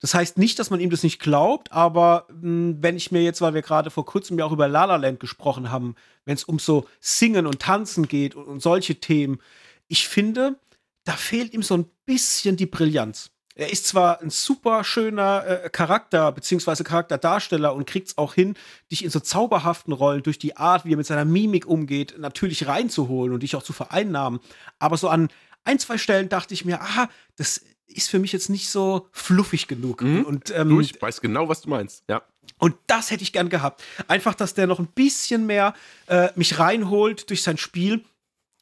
Das 0.00 0.14
heißt 0.14 0.38
nicht, 0.38 0.58
dass 0.58 0.70
man 0.70 0.80
ihm 0.80 0.90
das 0.90 1.02
nicht 1.02 1.20
glaubt, 1.20 1.72
aber 1.72 2.26
mh, 2.28 2.40
hm, 2.40 2.82
wenn 2.82 2.96
ich 2.96 3.12
mir 3.12 3.22
jetzt, 3.22 3.40
weil 3.40 3.54
wir 3.54 3.62
gerade 3.62 3.90
vor 3.90 4.04
kurzem 4.04 4.38
ja 4.38 4.44
auch 4.44 4.52
über 4.52 4.68
La 4.68 4.84
La 4.84 4.96
Land 4.96 5.20
gesprochen 5.20 5.70
haben, 5.70 5.94
wenn 6.24 6.34
es 6.34 6.44
um 6.44 6.58
so 6.58 6.86
Singen 7.00 7.46
und 7.46 7.60
Tanzen 7.60 8.08
geht 8.08 8.34
und, 8.34 8.44
und 8.44 8.60
solche 8.60 8.96
Themen, 8.96 9.40
ich 9.88 10.08
finde, 10.08 10.58
da 11.04 11.12
fehlt 11.12 11.52
ihm 11.54 11.62
so 11.62 11.76
ein 11.76 11.86
bisschen 12.06 12.56
die 12.56 12.66
Brillanz. 12.66 13.30
Er 13.56 13.70
ist 13.70 13.86
zwar 13.86 14.20
ein 14.20 14.30
super 14.30 14.82
schöner 14.82 15.44
äh, 15.46 15.70
Charakter 15.70 16.32
beziehungsweise 16.32 16.82
Charakterdarsteller 16.82 17.72
und 17.72 17.86
kriegt 17.86 18.08
es 18.08 18.18
auch 18.18 18.34
hin, 18.34 18.56
dich 18.90 19.04
in 19.04 19.10
so 19.10 19.20
zauberhaften 19.20 19.92
Rollen 19.92 20.24
durch 20.24 20.40
die 20.40 20.56
Art, 20.56 20.84
wie 20.84 20.94
er 20.94 20.96
mit 20.96 21.06
seiner 21.06 21.24
Mimik 21.24 21.64
umgeht, 21.64 22.16
natürlich 22.18 22.66
reinzuholen 22.66 23.32
und 23.32 23.44
dich 23.44 23.54
auch 23.54 23.62
zu 23.62 23.72
vereinnahmen. 23.72 24.40
Aber 24.80 24.96
so 24.96 25.08
an 25.08 25.28
ein, 25.62 25.78
zwei 25.78 25.98
Stellen 25.98 26.28
dachte 26.28 26.52
ich 26.52 26.64
mir, 26.64 26.80
aha, 26.80 27.08
das 27.36 27.64
ist 27.86 28.10
für 28.10 28.18
mich 28.18 28.32
jetzt 28.32 28.50
nicht 28.50 28.68
so 28.68 29.08
fluffig 29.12 29.68
genug. 29.68 30.02
Mhm. 30.02 30.24
Und, 30.24 30.50
ähm, 30.50 30.68
du, 30.68 30.80
ich 30.80 31.00
weiß 31.00 31.20
genau, 31.20 31.48
was 31.48 31.62
du 31.62 31.70
meinst, 31.70 32.04
ja. 32.08 32.22
Und 32.58 32.76
das 32.86 33.10
hätte 33.10 33.22
ich 33.22 33.32
gern 33.32 33.48
gehabt. 33.48 33.82
Einfach, 34.08 34.34
dass 34.34 34.54
der 34.54 34.66
noch 34.66 34.78
ein 34.78 34.86
bisschen 34.86 35.46
mehr 35.46 35.74
äh, 36.06 36.28
mich 36.34 36.58
reinholt 36.58 37.28
durch 37.30 37.42
sein 37.42 37.58
Spiel. 37.58 38.04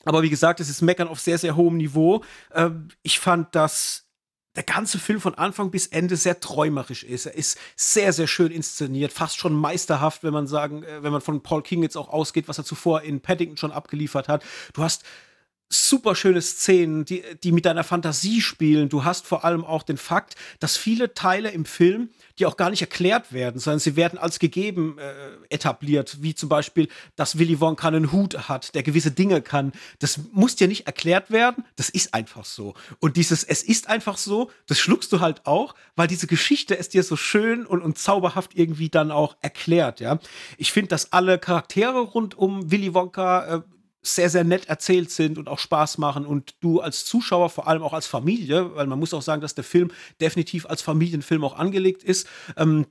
Aber 0.04 0.22
wie 0.22 0.30
gesagt, 0.30 0.60
es 0.60 0.68
ist 0.68 0.82
Meckern 0.82 1.08
auf 1.08 1.20
sehr, 1.20 1.38
sehr 1.38 1.56
hohem 1.56 1.76
Niveau. 1.76 2.24
Ähm, 2.52 2.88
ich 3.02 3.20
fand, 3.20 3.54
dass 3.54 4.06
der 4.56 4.64
ganze 4.64 4.98
Film 4.98 5.20
von 5.20 5.34
Anfang 5.34 5.70
bis 5.70 5.86
Ende 5.86 6.16
sehr 6.16 6.40
träumerisch 6.40 7.04
ist. 7.04 7.26
Er 7.26 7.34
ist 7.34 7.58
sehr, 7.74 8.12
sehr 8.12 8.26
schön 8.26 8.52
inszeniert, 8.52 9.12
fast 9.12 9.38
schon 9.38 9.54
meisterhaft, 9.54 10.24
wenn 10.24 10.32
man 10.32 10.46
sagen, 10.46 10.82
äh, 10.82 11.02
wenn 11.02 11.12
man 11.12 11.20
von 11.20 11.42
Paul 11.42 11.62
King 11.62 11.82
jetzt 11.82 11.96
auch 11.96 12.08
ausgeht, 12.08 12.48
was 12.48 12.58
er 12.58 12.64
zuvor 12.64 13.02
in 13.02 13.20
Paddington 13.20 13.56
schon 13.56 13.72
abgeliefert 13.72 14.28
hat. 14.28 14.44
Du 14.74 14.82
hast 14.82 15.04
super 15.72 16.14
schöne 16.14 16.42
Szenen, 16.42 17.04
die, 17.04 17.22
die 17.42 17.52
mit 17.52 17.64
deiner 17.64 17.84
Fantasie 17.84 18.40
spielen. 18.40 18.88
Du 18.88 19.04
hast 19.04 19.26
vor 19.26 19.44
allem 19.44 19.64
auch 19.64 19.82
den 19.82 19.96
Fakt, 19.96 20.36
dass 20.60 20.76
viele 20.76 21.14
Teile 21.14 21.50
im 21.50 21.64
Film, 21.64 22.10
die 22.38 22.46
auch 22.46 22.56
gar 22.56 22.70
nicht 22.70 22.82
erklärt 22.82 23.32
werden, 23.32 23.58
sondern 23.58 23.80
sie 23.80 23.96
werden 23.96 24.18
als 24.18 24.38
gegeben 24.38 24.98
äh, 24.98 25.54
etabliert, 25.54 26.18
wie 26.20 26.34
zum 26.34 26.48
Beispiel, 26.48 26.88
dass 27.16 27.38
Willy 27.38 27.60
Wonka 27.60 27.88
einen 27.88 28.12
Hut 28.12 28.48
hat, 28.48 28.74
der 28.74 28.82
gewisse 28.82 29.10
Dinge 29.10 29.40
kann. 29.42 29.72
Das 29.98 30.20
muss 30.32 30.56
dir 30.56 30.68
nicht 30.68 30.86
erklärt 30.86 31.30
werden, 31.30 31.64
das 31.76 31.88
ist 31.88 32.14
einfach 32.14 32.44
so. 32.44 32.74
Und 33.00 33.16
dieses 33.16 33.44
Es 33.44 33.62
ist 33.62 33.88
einfach 33.88 34.18
so, 34.18 34.50
das 34.66 34.78
schluckst 34.78 35.12
du 35.12 35.20
halt 35.20 35.46
auch, 35.46 35.74
weil 35.96 36.06
diese 36.06 36.26
Geschichte 36.26 36.76
es 36.78 36.88
dir 36.88 37.02
so 37.02 37.16
schön 37.16 37.66
und, 37.66 37.82
und 37.82 37.98
zauberhaft 37.98 38.52
irgendwie 38.54 38.88
dann 38.88 39.10
auch 39.10 39.36
erklärt, 39.40 40.00
ja. 40.00 40.18
Ich 40.58 40.72
finde, 40.72 40.88
dass 40.88 41.12
alle 41.12 41.38
Charaktere 41.38 42.00
rund 42.00 42.36
um 42.36 42.70
Willy 42.70 42.94
Wonka 42.94 43.56
äh, 43.56 43.60
sehr, 44.02 44.28
sehr 44.28 44.44
nett 44.44 44.68
erzählt 44.68 45.10
sind 45.10 45.38
und 45.38 45.48
auch 45.48 45.60
Spaß 45.60 45.98
machen 45.98 46.26
und 46.26 46.54
du 46.60 46.80
als 46.80 47.04
Zuschauer, 47.04 47.50
vor 47.50 47.68
allem 47.68 47.82
auch 47.82 47.92
als 47.92 48.06
Familie, 48.06 48.74
weil 48.74 48.86
man 48.86 48.98
muss 48.98 49.14
auch 49.14 49.22
sagen, 49.22 49.40
dass 49.40 49.54
der 49.54 49.64
Film 49.64 49.90
definitiv 50.20 50.66
als 50.66 50.82
Familienfilm 50.82 51.44
auch 51.44 51.56
angelegt 51.56 52.02
ist, 52.02 52.26
ähm, 52.56 52.86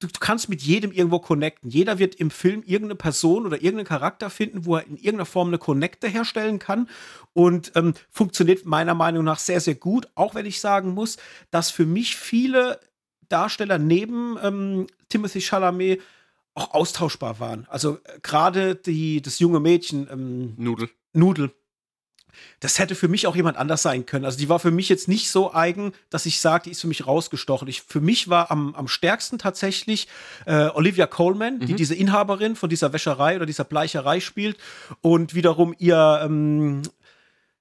du, 0.00 0.08
du, 0.08 0.18
kannst 0.18 0.48
mit 0.48 0.62
jedem 0.62 0.90
irgendwo 0.90 1.20
connecten. 1.20 1.70
Jeder 1.70 2.00
wird 2.00 2.16
im 2.16 2.30
Film 2.30 2.62
irgendeine 2.66 2.96
Person 2.96 3.46
oder 3.46 3.56
irgendeinen 3.56 3.86
Charakter 3.86 4.28
finden, 4.28 4.66
wo 4.66 4.76
er 4.76 4.86
in 4.86 4.96
irgendeiner 4.96 5.26
Form 5.26 5.48
eine 5.48 5.58
Connecte 5.58 6.08
herstellen 6.08 6.58
kann 6.58 6.88
und 7.32 7.72
ähm, 7.76 7.94
funktioniert 8.10 8.66
meiner 8.66 8.94
Meinung 8.94 9.24
nach 9.24 9.38
sehr, 9.38 9.60
sehr 9.60 9.76
gut, 9.76 10.08
auch 10.16 10.34
wenn 10.34 10.46
ich 10.46 10.60
sagen 10.60 10.90
muss, 10.90 11.16
dass 11.52 11.70
für 11.70 11.86
mich 11.86 12.16
viele 12.16 12.80
Darsteller 13.28 13.78
neben 13.78 14.36
ähm, 14.42 14.86
Timothy 15.08 15.40
Chalamet 15.40 16.00
auch 16.56 16.74
austauschbar 16.74 17.38
waren. 17.38 17.66
Also 17.68 17.98
äh, 18.04 18.18
gerade 18.22 18.74
die 18.74 19.22
das 19.22 19.38
junge 19.38 19.60
Mädchen 19.60 20.08
ähm, 20.10 20.54
Nudel. 20.56 20.88
Nudel. 21.12 21.52
Das 22.60 22.78
hätte 22.78 22.94
für 22.94 23.08
mich 23.08 23.26
auch 23.26 23.36
jemand 23.36 23.56
anders 23.56 23.82
sein 23.82 24.04
können. 24.04 24.24
Also 24.24 24.38
die 24.38 24.48
war 24.48 24.58
für 24.58 24.70
mich 24.70 24.88
jetzt 24.88 25.08
nicht 25.08 25.30
so 25.30 25.54
eigen, 25.54 25.92
dass 26.10 26.26
ich 26.26 26.40
sage, 26.40 26.64
die 26.64 26.70
ist 26.70 26.80
für 26.80 26.86
mich 26.86 27.06
rausgestochen. 27.06 27.68
Ich, 27.68 27.82
für 27.82 28.00
mich 28.00 28.28
war 28.28 28.50
am, 28.50 28.74
am 28.74 28.88
stärksten 28.88 29.38
tatsächlich 29.38 30.08
äh, 30.44 30.68
Olivia 30.74 31.06
Coleman, 31.06 31.58
mhm. 31.58 31.66
die 31.66 31.74
diese 31.74 31.94
Inhaberin 31.94 32.56
von 32.56 32.68
dieser 32.68 32.92
Wäscherei 32.92 33.36
oder 33.36 33.46
dieser 33.46 33.64
Bleicherei 33.64 34.20
spielt 34.20 34.58
und 35.00 35.34
wiederum 35.34 35.74
ihr 35.78 36.20
ähm, 36.22 36.82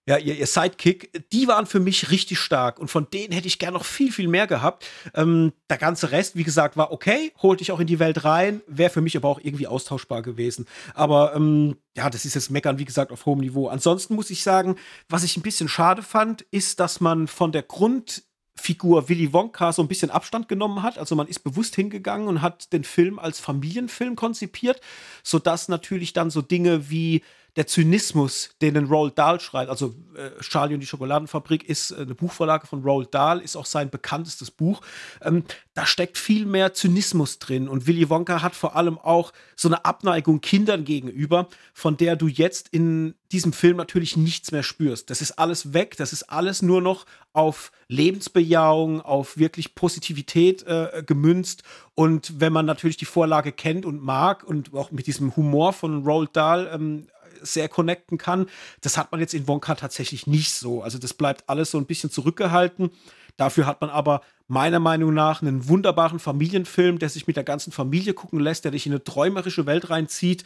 ja, 0.08 0.18
ihr, 0.18 0.36
ihr 0.36 0.46
Sidekick, 0.46 1.30
die 1.32 1.48
waren 1.48 1.66
für 1.66 1.80
mich 1.80 2.12
richtig 2.12 2.40
stark 2.40 2.80
und 2.80 2.90
von 2.90 3.08
denen 3.10 3.34
hätte 3.34 3.48
ich 3.48 3.58
gern 3.58 3.74
noch 3.74 3.86
viel, 3.86 4.12
viel 4.12 4.28
mehr 4.28 4.46
gehabt. 4.46 4.86
Ähm, 5.16 5.52
der 5.70 5.78
ganze 5.78 6.12
Rest, 6.12 6.36
wie 6.36 6.44
gesagt, 6.44 6.78
war 6.78 6.92
okay, 6.92 7.32
holte 7.42 7.64
ich 7.64 7.72
auch 7.72 7.80
in 7.80 7.88
die 7.88 8.00
Welt 8.00 8.24
rein, 8.24 8.62
wäre 8.68 8.92
für 8.92 9.02
mich 9.02 9.18
aber 9.18 9.30
auch 9.30 9.40
irgendwie 9.42 9.68
austauschbar 9.68 10.22
gewesen. 10.22 10.68
Aber 10.94 11.36
ähm, 11.36 11.78
ja, 11.98 12.10
das 12.10 12.26
ist 12.26 12.36
jetzt 12.36 12.52
Meckern, 12.52 12.78
wie 12.78 12.86
gesagt, 12.86 13.12
auf 13.12 13.26
hohem 13.26 13.40
Niveau. 13.40 13.68
Ansonsten 13.68 14.14
muss 14.16 14.30
ich 14.30 14.44
sagen, 14.44 14.76
was 15.10 15.24
ich 15.24 15.38
ein 15.38 15.44
bisschen 15.44 15.68
schade 15.68 16.04
fand, 16.04 16.44
ist, 16.52 16.80
dass 16.80 17.02
man 17.02 17.28
von 17.28 17.52
der 17.52 17.64
Grund 17.64 18.24
Figur 18.58 19.10
Willy 19.10 19.34
Wonka 19.34 19.74
so 19.74 19.82
ein 19.82 19.88
bisschen 19.88 20.10
Abstand 20.10 20.48
genommen 20.48 20.82
hat. 20.82 20.98
Also 20.98 21.16
man 21.16 21.28
ist 21.28 21.40
bewusst 21.40 21.76
hingegangen 21.76 22.28
und 22.28 22.42
hat 22.42 22.72
den 22.72 22.84
Film 22.84 23.20
als 23.20 23.40
Familienfilm 23.40 24.16
konzipiert, 24.16 24.80
sodass 25.24 25.68
natürlich 25.68 26.14
dann 26.14 26.30
so 26.30 26.42
Dinge 26.42 26.90
wie 26.90 27.22
der 27.56 27.68
Zynismus, 27.68 28.50
den 28.62 28.76
Roald 28.86 29.18
Dahl 29.18 29.40
schreibt, 29.40 29.70
also 29.70 29.96
äh, 30.16 30.42
Charlie 30.42 30.74
und 30.74 30.82
die 30.82 30.88
Schokoladenfabrik 30.88 31.68
ist 31.68 31.92
äh, 31.92 32.02
eine 32.02 32.16
Buchvorlage 32.16 32.68
von 32.68 32.84
Roald 32.84 33.14
Dahl, 33.14 33.40
ist 33.40 33.56
auch 33.56 33.66
sein 33.66 33.90
bekanntestes 33.90 34.52
Buch. 34.52 34.82
Ähm, 35.22 35.44
da 35.74 35.86
steckt 35.86 36.18
viel 36.18 36.46
mehr 36.46 36.74
Zynismus 36.74 37.40
drin 37.40 37.70
und 37.70 37.88
Willy 37.88 38.10
Wonka 38.10 38.42
hat 38.42 38.56
vor 38.56 38.76
allem 38.76 38.98
auch 38.98 39.32
so 39.56 39.70
eine 39.70 39.86
Abneigung 39.86 40.42
Kindern 40.42 40.84
gegenüber, 40.84 41.48
von 41.74 41.98
der 41.98 42.16
du 42.16 42.28
jetzt 42.28 42.70
in 42.70 43.16
diesem 43.32 43.54
Film 43.54 43.78
natürlich 43.78 44.18
nichts 44.18 44.52
mehr 44.52 44.64
spürst. 44.64 45.10
Das 45.10 45.22
ist 45.22 45.40
alles 45.40 45.74
weg, 45.74 45.96
das 45.98 46.14
ist 46.14 46.24
alles 46.24 46.62
nur 46.62 46.82
noch 46.82 47.06
auf 47.34 47.72
Lebensbejahung, 47.88 49.02
auf 49.02 49.38
wirklich 49.38 49.76
Positivität 49.76 50.64
äh, 50.64 51.04
gemünzt. 51.06 51.64
Und 51.96 52.40
wenn 52.40 52.54
man 52.54 52.66
natürlich 52.66 52.98
die 52.98 53.06
Vorlage 53.06 53.52
kennt 53.52 53.86
und 53.86 54.02
mag 54.02 54.44
und 54.44 54.74
auch 54.74 54.92
mit 54.92 55.08
diesem 55.08 55.36
Humor 55.36 55.74
von 55.74 56.04
Roald 56.04 56.36
Dahl 56.36 56.70
ähm, 56.74 57.08
sehr 57.46 57.70
connecten 57.70 58.18
kann. 58.18 58.48
Das 58.82 58.98
hat 58.98 59.12
man 59.12 59.22
jetzt 59.22 59.34
in 59.34 59.48
Wonka 59.48 59.76
tatsächlich 59.76 60.28
nicht 60.28 60.52
so. 60.54 60.82
Also 60.82 60.98
das 60.98 61.14
bleibt 61.14 61.48
alles 61.48 61.72
so 61.72 61.78
ein 61.78 61.86
bisschen 61.86 62.12
zurückgehalten. 62.12 62.92
Dafür 63.38 63.66
hat 63.66 63.82
man 63.82 63.90
aber 63.90 64.22
meiner 64.48 64.80
Meinung 64.80 65.14
nach 65.14 65.42
einen 65.42 65.68
wunderbaren 65.68 66.20
Familienfilm, 66.20 67.00
der 67.00 67.10
sich 67.10 67.28
mit 67.28 67.36
der 67.36 67.44
ganzen 67.44 67.72
Familie 67.72 68.14
gucken 68.14 68.40
lässt, 68.40 68.64
der 68.64 68.72
dich 68.72 68.86
in 68.86 68.94
eine 68.94 69.04
träumerische 69.04 69.66
Welt 69.66 69.90
reinzieht 69.90 70.46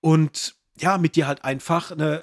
und 0.00 0.54
ja, 0.78 0.98
mit 0.98 1.16
dir 1.16 1.26
halt 1.26 1.44
einfach 1.44 1.90
eine, 1.90 2.22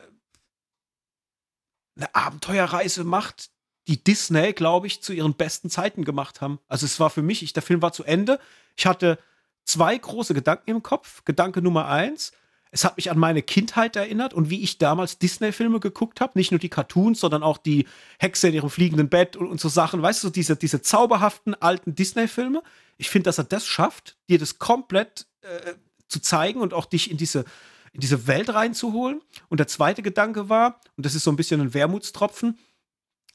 eine 1.97 2.14
Abenteuerreise 2.14 3.03
macht, 3.03 3.49
die 3.88 4.03
Disney, 4.03 4.53
glaube 4.53 4.88
ich, 4.88 5.02
zu 5.02 5.14
ihren 5.14 5.34
besten 5.34 5.69
Zeiten 5.69 6.06
gemacht 6.06 6.41
haben. 6.41 6.60
Also 6.68 6.85
es 6.85 6.99
war 6.99 7.10
für 7.10 7.22
mich, 7.22 7.43
ich, 7.43 7.53
der 7.53 7.64
Film 7.64 7.81
war 7.81 7.91
zu 7.91 8.03
Ende. 8.03 8.39
Ich 8.76 8.85
hatte 8.85 9.19
zwei 9.64 9.97
große 9.97 10.34
Gedanken 10.34 10.72
im 10.72 10.84
Kopf. 10.84 11.23
Gedanke 11.26 11.61
Nummer 11.61 11.88
eins, 11.88 12.31
es 12.76 12.84
hat 12.84 12.97
mich 12.97 13.10
an 13.10 13.18
meine 13.18 13.41
Kindheit 13.41 13.95
erinnert 13.95 14.34
und 14.34 14.49
wie 14.49 14.61
ich 14.61 14.77
damals 14.77 15.18
Disney-Filme 15.18 15.80
geguckt 15.80 16.19
habe. 16.19 16.34
Nicht 16.35 16.52
nur 16.52 16.60
die 16.60 16.68
Cartoons, 16.68 17.22
sondern 17.22 17.41
auch 17.41 17.57
die 17.57 17.88
Hexe 18.19 18.49
in 18.49 18.53
ihrem 18.53 18.69
fliegenden 18.69 19.07
Bett 19.07 19.38
und, 19.38 19.47
und 19.47 19.61
so 19.61 19.69
Sachen. 19.69 20.02
Weißt 20.02 20.22
du, 20.26 20.30
diese, 20.30 20.57
diese 20.57 20.81
zauberhaften 20.81 21.56
alten 21.56 21.95
Disney-Filme. 21.95 22.61
Ich 22.97 23.10
finde, 23.10 23.30
dass 23.30 23.38
er 23.38 23.45
das 23.45 23.65
schafft, 23.65 24.18
dir 24.27 24.39
das 24.39 24.60
komplett 24.60 25.26
äh, 25.39 25.76
zu 26.10 26.19
zeigen 26.19 26.60
und 26.60 26.73
auch 26.73 26.85
dich 26.85 27.10
in 27.10 27.15
diese, 27.15 27.45
in 27.93 28.02
diese 28.02 28.27
Welt 28.27 28.53
reinzuholen. 28.53 29.22
Und 29.47 29.61
der 29.61 29.68
zweite 29.68 30.02
Gedanke 30.02 30.49
war, 30.49 30.81
und 30.97 31.06
das 31.06 31.15
ist 31.15 31.23
so 31.23 31.31
ein 31.31 31.38
bisschen 31.38 31.61
ein 31.61 31.73
Wermutstropfen, 31.73 32.60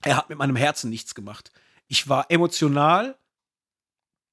er 0.02 0.18
hat 0.18 0.28
mit 0.28 0.36
meinem 0.36 0.56
Herzen 0.56 0.90
nichts 0.90 1.14
gemacht. 1.14 1.50
Ich 1.88 2.10
war 2.10 2.30
emotional 2.30 3.16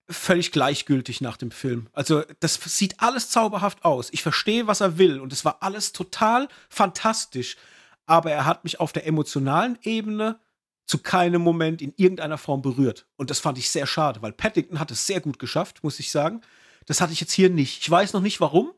völlig 0.09 0.51
gleichgültig 0.51 1.21
nach 1.21 1.37
dem 1.37 1.51
Film. 1.51 1.87
Also, 1.93 2.23
das 2.39 2.55
sieht 2.55 2.99
alles 2.99 3.29
zauberhaft 3.29 3.83
aus. 3.83 4.09
Ich 4.11 4.23
verstehe, 4.23 4.67
was 4.67 4.81
er 4.81 4.97
will 4.97 5.19
und 5.19 5.33
es 5.33 5.43
war 5.45 5.57
alles 5.61 5.91
total 5.91 6.47
fantastisch. 6.69 7.57
Aber 8.05 8.31
er 8.31 8.45
hat 8.45 8.63
mich 8.63 8.79
auf 8.79 8.93
der 8.93 9.05
emotionalen 9.05 9.77
Ebene 9.81 10.39
zu 10.85 10.99
keinem 10.99 11.41
Moment 11.41 11.81
in 11.81 11.93
irgendeiner 11.97 12.37
Form 12.37 12.61
berührt. 12.61 13.05
Und 13.17 13.29
das 13.29 13.39
fand 13.39 13.57
ich 13.57 13.69
sehr 13.69 13.85
schade, 13.85 14.21
weil 14.21 14.31
Paddington 14.31 14.79
hat 14.79 14.91
es 14.91 15.05
sehr 15.05 15.19
gut 15.19 15.37
geschafft, 15.37 15.83
muss 15.83 15.99
ich 15.99 16.09
sagen. 16.09 16.41
Das 16.85 17.01
hatte 17.01 17.11
ich 17.11 17.19
jetzt 17.19 17.33
hier 17.33 17.49
nicht. 17.49 17.81
Ich 17.81 17.91
weiß 17.91 18.13
noch 18.13 18.21
nicht 18.21 18.39
warum. 18.39 18.71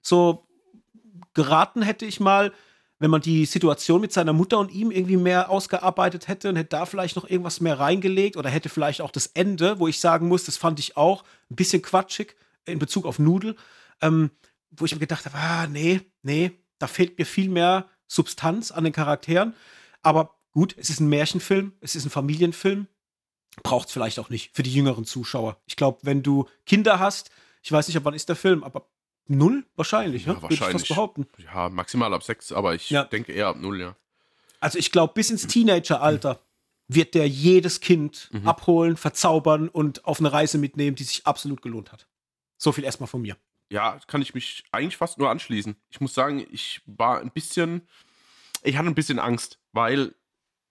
So 0.00 0.46
geraten 1.34 1.82
hätte 1.82 2.06
ich 2.06 2.20
mal, 2.20 2.52
wenn 2.98 3.10
man 3.10 3.20
die 3.20 3.44
Situation 3.44 4.00
mit 4.00 4.12
seiner 4.12 4.32
Mutter 4.32 4.58
und 4.58 4.72
ihm 4.72 4.90
irgendwie 4.90 5.16
mehr 5.16 5.50
ausgearbeitet 5.50 6.28
hätte 6.28 6.48
und 6.48 6.56
hätte 6.56 6.70
da 6.70 6.86
vielleicht 6.86 7.16
noch 7.16 7.28
irgendwas 7.28 7.60
mehr 7.60 7.78
reingelegt 7.78 8.36
oder 8.36 8.48
hätte 8.48 8.68
vielleicht 8.68 9.02
auch 9.02 9.10
das 9.10 9.26
Ende, 9.28 9.78
wo 9.78 9.88
ich 9.88 10.00
sagen 10.00 10.28
muss, 10.28 10.44
das 10.44 10.56
fand 10.56 10.80
ich 10.80 10.96
auch 10.96 11.24
ein 11.50 11.56
bisschen 11.56 11.82
quatschig 11.82 12.36
in 12.64 12.78
Bezug 12.78 13.04
auf 13.04 13.18
Nudel, 13.18 13.56
ähm, 14.00 14.30
wo 14.70 14.84
ich 14.86 14.94
mir 14.94 15.00
gedacht 15.00 15.26
habe, 15.26 15.36
ah, 15.36 15.66
nee, 15.66 16.00
nee, 16.22 16.52
da 16.78 16.86
fehlt 16.86 17.18
mir 17.18 17.26
viel 17.26 17.48
mehr 17.48 17.88
Substanz 18.06 18.70
an 18.70 18.84
den 18.84 18.92
Charakteren. 18.92 19.54
Aber 20.02 20.34
gut, 20.52 20.74
es 20.78 20.90
ist 20.90 21.00
ein 21.00 21.08
Märchenfilm, 21.08 21.72
es 21.80 21.96
ist 21.96 22.06
ein 22.06 22.10
Familienfilm, 22.10 22.86
braucht 23.62 23.88
es 23.88 23.92
vielleicht 23.92 24.18
auch 24.18 24.30
nicht 24.30 24.54
für 24.54 24.62
die 24.62 24.72
jüngeren 24.72 25.04
Zuschauer. 25.04 25.58
Ich 25.66 25.76
glaube, 25.76 25.98
wenn 26.02 26.22
du 26.22 26.46
Kinder 26.64 26.98
hast, 26.98 27.30
ich 27.62 27.72
weiß 27.72 27.88
nicht, 27.88 27.96
ab 27.96 28.04
wann 28.04 28.14
ist 28.14 28.28
der 28.28 28.36
Film, 28.36 28.64
aber 28.64 28.88
Null? 29.28 29.64
Wahrscheinlich, 29.76 30.26
ja, 30.26 30.34
ne? 30.34 30.42
Wahrscheinlich. 30.42 30.60
Würde 30.60 30.76
ich 30.76 30.80
fast 30.80 30.88
behaupten. 30.88 31.26
Ja, 31.38 31.68
maximal 31.68 32.12
ab 32.14 32.22
sechs, 32.22 32.52
aber 32.52 32.74
ich 32.74 32.90
ja. 32.90 33.04
denke 33.04 33.32
eher 33.32 33.48
ab 33.48 33.56
null, 33.58 33.80
ja. 33.80 33.96
Also 34.60 34.78
ich 34.78 34.92
glaube, 34.92 35.14
bis 35.14 35.30
ins 35.30 35.46
Teenageralter 35.46 36.40
wird 36.88 37.14
der 37.14 37.28
jedes 37.28 37.80
Kind 37.80 38.30
mhm. 38.32 38.46
abholen, 38.46 38.96
verzaubern 38.96 39.68
und 39.68 40.04
auf 40.04 40.20
eine 40.20 40.32
Reise 40.32 40.58
mitnehmen, 40.58 40.96
die 40.96 41.04
sich 41.04 41.26
absolut 41.26 41.62
gelohnt 41.62 41.92
hat. 41.92 42.06
So 42.56 42.72
viel 42.72 42.84
erstmal 42.84 43.08
von 43.08 43.22
mir. 43.22 43.36
Ja, 43.68 43.98
kann 44.06 44.22
ich 44.22 44.34
mich 44.34 44.64
eigentlich 44.70 44.96
fast 44.96 45.18
nur 45.18 45.28
anschließen. 45.28 45.76
Ich 45.90 46.00
muss 46.00 46.14
sagen, 46.14 46.46
ich 46.52 46.80
war 46.86 47.20
ein 47.20 47.32
bisschen, 47.32 47.86
ich 48.62 48.76
hatte 48.76 48.88
ein 48.88 48.94
bisschen 48.94 49.18
Angst, 49.18 49.58
weil 49.72 50.14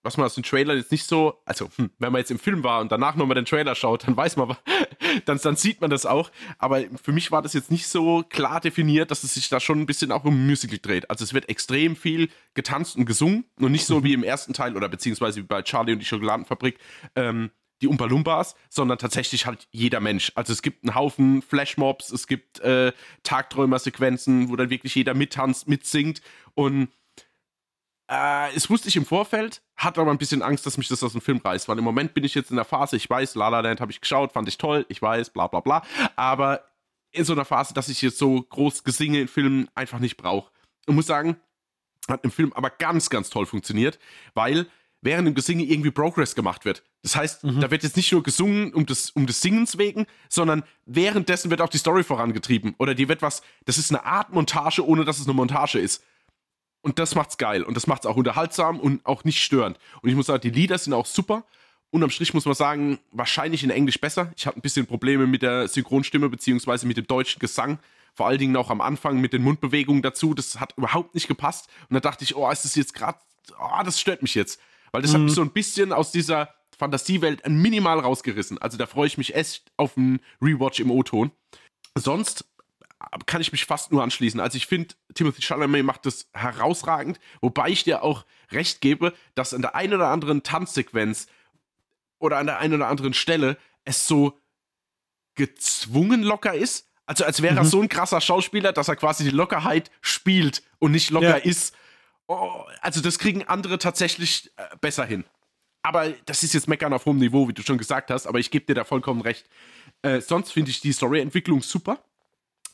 was 0.06 0.16
man 0.16 0.24
aus 0.24 0.34
den 0.34 0.44
Trailern 0.44 0.78
jetzt 0.78 0.92
nicht 0.92 1.06
so, 1.06 1.42
also 1.44 1.68
hm, 1.76 1.90
wenn 1.98 2.12
man 2.12 2.20
jetzt 2.20 2.30
im 2.30 2.38
Film 2.38 2.64
war 2.64 2.80
und 2.80 2.90
danach 2.90 3.16
nochmal 3.16 3.34
den 3.34 3.44
Trailer 3.44 3.74
schaut, 3.74 4.06
dann 4.06 4.16
weiß 4.16 4.36
man, 4.36 4.56
dann, 5.26 5.38
dann 5.42 5.56
sieht 5.56 5.80
man 5.80 5.90
das 5.90 6.06
auch. 6.06 6.30
Aber 6.58 6.82
für 7.02 7.12
mich 7.12 7.32
war 7.32 7.42
das 7.42 7.52
jetzt 7.52 7.70
nicht 7.70 7.88
so 7.88 8.24
klar 8.28 8.60
definiert, 8.60 9.10
dass 9.10 9.24
es 9.24 9.34
sich 9.34 9.48
da 9.48 9.60
schon 9.60 9.80
ein 9.80 9.86
bisschen 9.86 10.12
auch 10.12 10.24
um 10.24 10.46
Musical 10.46 10.78
dreht. 10.78 11.10
Also 11.10 11.24
es 11.24 11.34
wird 11.34 11.48
extrem 11.48 11.96
viel 11.96 12.30
getanzt 12.54 12.96
und 12.96 13.04
gesungen 13.04 13.44
und 13.60 13.72
nicht 13.72 13.84
so 13.84 14.04
wie 14.04 14.14
im 14.14 14.22
ersten 14.22 14.54
Teil 14.54 14.76
oder 14.76 14.88
beziehungsweise 14.88 15.40
wie 15.40 15.46
bei 15.46 15.62
Charlie 15.62 15.92
und 15.92 15.98
die 15.98 16.06
Schokoladenfabrik. 16.06 16.78
Ähm, 17.14 17.50
die 17.82 17.88
Umpa 17.88 18.06
Lumpas, 18.06 18.54
sondern 18.70 18.96
tatsächlich 18.96 19.44
halt 19.44 19.68
jeder 19.70 20.00
Mensch. 20.00 20.32
Also 20.34 20.52
es 20.54 20.62
gibt 20.62 20.82
einen 20.82 20.94
Haufen 20.94 21.42
Flashmobs, 21.42 22.10
es 22.10 22.26
gibt 22.26 22.58
äh, 22.60 22.92
Tagträumer-Sequenzen, 23.22 24.48
wo 24.48 24.56
dann 24.56 24.70
wirklich 24.70 24.94
jeder 24.94 25.12
mittanzt, 25.12 25.68
mitsingt 25.68 26.22
und 26.54 26.88
äh, 28.08 28.52
das 28.54 28.70
wusste 28.70 28.88
ich 28.88 28.96
im 28.96 29.04
Vorfeld, 29.04 29.62
hatte 29.76 30.00
aber 30.00 30.10
ein 30.10 30.18
bisschen 30.18 30.42
Angst, 30.42 30.64
dass 30.66 30.78
mich 30.78 30.88
das 30.88 31.02
aus 31.02 31.12
dem 31.12 31.20
Film 31.20 31.40
reißt, 31.44 31.68
weil 31.68 31.78
im 31.78 31.84
Moment 31.84 32.14
bin 32.14 32.24
ich 32.24 32.34
jetzt 32.34 32.50
in 32.50 32.56
der 32.56 32.64
Phase, 32.64 32.96
ich 32.96 33.08
weiß, 33.08 33.34
La 33.34 33.48
La 33.48 33.60
Land 33.60 33.80
habe 33.80 33.90
ich 33.90 34.00
geschaut, 34.00 34.32
fand 34.32 34.48
ich 34.48 34.58
toll, 34.58 34.86
ich 34.88 35.02
weiß, 35.02 35.30
bla 35.30 35.46
bla 35.48 35.60
bla, 35.60 35.82
aber 36.14 36.64
in 37.10 37.24
so 37.24 37.32
einer 37.32 37.44
Phase, 37.44 37.74
dass 37.74 37.88
ich 37.88 38.02
jetzt 38.02 38.18
so 38.18 38.42
groß 38.42 38.84
Gesinge 38.84 39.20
in 39.20 39.28
Filmen 39.28 39.68
einfach 39.74 39.98
nicht 39.98 40.16
brauche. 40.16 40.50
Und 40.86 40.94
muss 40.94 41.06
sagen, 41.06 41.36
hat 42.08 42.24
im 42.24 42.30
Film 42.30 42.52
aber 42.52 42.70
ganz, 42.70 43.10
ganz 43.10 43.30
toll 43.30 43.46
funktioniert, 43.46 43.98
weil 44.34 44.66
während 45.02 45.26
dem 45.26 45.34
Gesinge 45.34 45.64
irgendwie 45.64 45.90
Progress 45.90 46.34
gemacht 46.34 46.64
wird. 46.64 46.82
Das 47.02 47.16
heißt, 47.16 47.44
mhm. 47.44 47.60
da 47.60 47.70
wird 47.70 47.82
jetzt 47.82 47.96
nicht 47.96 48.12
nur 48.12 48.22
gesungen 48.22 48.72
um 48.74 48.86
des, 48.86 49.10
um 49.10 49.26
des 49.26 49.40
Singens 49.40 49.78
wegen, 49.78 50.06
sondern 50.28 50.64
währenddessen 50.84 51.50
wird 51.50 51.60
auch 51.60 51.68
die 51.68 51.78
Story 51.78 52.02
vorangetrieben. 52.02 52.74
Oder 52.78 52.94
die 52.94 53.08
wird 53.08 53.22
was, 53.22 53.42
das 53.64 53.78
ist 53.78 53.90
eine 53.90 54.04
Art 54.04 54.32
Montage, 54.32 54.86
ohne 54.86 55.04
dass 55.04 55.18
es 55.18 55.26
eine 55.26 55.34
Montage 55.34 55.78
ist. 55.78 56.04
Und 56.82 56.98
das 56.98 57.14
macht's 57.14 57.36
geil. 57.36 57.62
Und 57.62 57.76
das 57.76 57.86
macht's 57.86 58.06
auch 58.06 58.16
unterhaltsam 58.16 58.78
und 58.78 59.04
auch 59.04 59.24
nicht 59.24 59.42
störend. 59.42 59.78
Und 60.02 60.08
ich 60.08 60.14
muss 60.16 60.26
sagen, 60.26 60.40
die 60.40 60.50
Lieder 60.50 60.78
sind 60.78 60.92
auch 60.92 61.06
super. 61.06 61.44
Unterm 61.90 62.10
Strich 62.10 62.34
muss 62.34 62.44
man 62.44 62.54
sagen, 62.54 62.98
wahrscheinlich 63.10 63.64
in 63.64 63.70
Englisch 63.70 64.00
besser. 64.00 64.32
Ich 64.36 64.46
hatte 64.46 64.58
ein 64.58 64.62
bisschen 64.62 64.86
Probleme 64.86 65.26
mit 65.26 65.42
der 65.42 65.68
Synchronstimme 65.68 66.28
beziehungsweise 66.28 66.86
mit 66.86 66.96
dem 66.96 67.06
deutschen 67.06 67.40
Gesang. 67.40 67.78
Vor 68.14 68.26
allen 68.26 68.38
Dingen 68.38 68.56
auch 68.56 68.70
am 68.70 68.80
Anfang 68.80 69.20
mit 69.20 69.32
den 69.32 69.42
Mundbewegungen 69.42 70.02
dazu. 70.02 70.34
Das 70.34 70.60
hat 70.60 70.74
überhaupt 70.76 71.14
nicht 71.14 71.28
gepasst. 71.28 71.68
Und 71.88 71.94
da 71.94 72.00
dachte 72.00 72.24
ich, 72.24 72.36
oh, 72.36 72.50
ist 72.50 72.64
das 72.64 72.74
jetzt 72.74 72.94
gerade, 72.94 73.18
oh, 73.58 73.82
das 73.84 74.00
stört 74.00 74.22
mich 74.22 74.34
jetzt. 74.34 74.60
Weil 74.92 75.02
das 75.02 75.12
mhm. 75.12 75.16
hat 75.16 75.22
mich 75.22 75.34
so 75.34 75.42
ein 75.42 75.50
bisschen 75.50 75.92
aus 75.92 76.12
dieser 76.12 76.54
Fantasiewelt 76.76 77.46
minimal 77.48 77.98
rausgerissen. 77.98 78.58
Also 78.58 78.76
da 78.76 78.86
freue 78.86 79.06
ich 79.06 79.18
mich 79.18 79.34
echt 79.34 79.70
auf 79.76 79.96
einen 79.96 80.20
Rewatch 80.42 80.80
im 80.80 80.90
O-Ton. 80.90 81.30
Sonst 81.94 82.44
kann 83.26 83.40
ich 83.40 83.52
mich 83.52 83.64
fast 83.64 83.92
nur 83.92 84.02
anschließen. 84.02 84.40
Also 84.40 84.56
ich 84.56 84.66
finde, 84.66 84.94
Timothy 85.16 85.42
Chalamet 85.42 85.84
macht 85.84 86.06
das 86.06 86.28
herausragend, 86.32 87.18
wobei 87.40 87.70
ich 87.70 87.84
dir 87.84 88.02
auch 88.02 88.24
recht 88.52 88.80
gebe, 88.80 89.12
dass 89.34 89.54
an 89.54 89.62
der 89.62 89.74
einen 89.74 89.94
oder 89.94 90.08
anderen 90.08 90.42
Tanzsequenz 90.42 91.26
oder 92.18 92.38
an 92.38 92.46
der 92.46 92.58
einen 92.58 92.74
oder 92.74 92.88
anderen 92.88 93.14
Stelle 93.14 93.58
es 93.84 94.06
so 94.06 94.38
gezwungen 95.34 96.22
locker 96.22 96.54
ist. 96.54 96.88
Also 97.06 97.24
als 97.24 97.42
wäre 97.42 97.52
mhm. 97.52 97.58
er 97.58 97.64
so 97.64 97.80
ein 97.80 97.88
krasser 97.88 98.20
Schauspieler, 98.20 98.72
dass 98.72 98.88
er 98.88 98.96
quasi 98.96 99.24
die 99.24 99.30
Lockerheit 99.30 99.90
spielt 100.00 100.62
und 100.78 100.92
nicht 100.92 101.10
locker 101.10 101.38
ja. 101.38 101.44
ist. 101.44 101.74
Oh, 102.26 102.64
also 102.80 103.00
das 103.00 103.18
kriegen 103.18 103.44
andere 103.44 103.78
tatsächlich 103.78 104.50
äh, 104.56 104.76
besser 104.80 105.04
hin. 105.04 105.24
Aber 105.82 106.10
das 106.24 106.42
ist 106.42 106.52
jetzt 106.52 106.66
Meckern 106.66 106.92
auf 106.92 107.06
hohem 107.06 107.18
Niveau, 107.18 107.48
wie 107.48 107.52
du 107.52 107.62
schon 107.62 107.78
gesagt 107.78 108.10
hast, 108.10 108.26
aber 108.26 108.40
ich 108.40 108.50
gebe 108.50 108.66
dir 108.66 108.74
da 108.74 108.82
vollkommen 108.82 109.20
recht. 109.20 109.48
Äh, 110.02 110.20
sonst 110.20 110.50
finde 110.50 110.72
ich 110.72 110.80
die 110.80 110.92
Storyentwicklung 110.92 111.62
super 111.62 112.00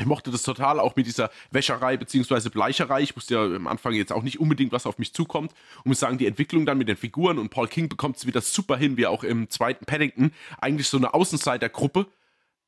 Ich 0.03 0.07
mochte 0.07 0.31
das 0.31 0.43
total, 0.43 0.81
auch 0.81 0.97
mit 0.97 1.07
dieser 1.07 1.31
Wäscherei 1.53 1.97
bzw. 1.97 2.49
Bleicherei. 2.49 3.03
Ich 3.03 3.17
wusste 3.17 3.35
ja 3.35 3.45
am 3.45 3.67
Anfang 3.69 3.95
jetzt 3.95 4.13
auch 4.13 4.23
nicht 4.23 4.41
unbedingt, 4.41 4.73
was 4.73 4.85
auf 4.85 4.99
mich 4.99 5.15
zukommt. 5.15 5.53
Und 5.79 5.87
muss 5.87 6.01
sagen, 6.01 6.19
die 6.19 6.27
Entwicklung 6.27 6.67
dann 6.67 6.79
mit 6.79 6.89
den 6.89 6.97
Figuren 6.97 7.39
und 7.39 7.51
Paul 7.51 7.69
King 7.69 7.89
bekommt 7.89 8.17
es 8.17 8.27
wieder 8.27 8.41
super 8.41 8.77
hin, 8.77 8.97
wie 8.97 9.07
auch 9.07 9.23
im 9.23 9.49
zweiten 9.49 9.85
Paddington, 9.85 10.33
eigentlich 10.61 10.89
so 10.89 10.97
eine 10.97 11.15
Außenseitergruppe 11.15 12.07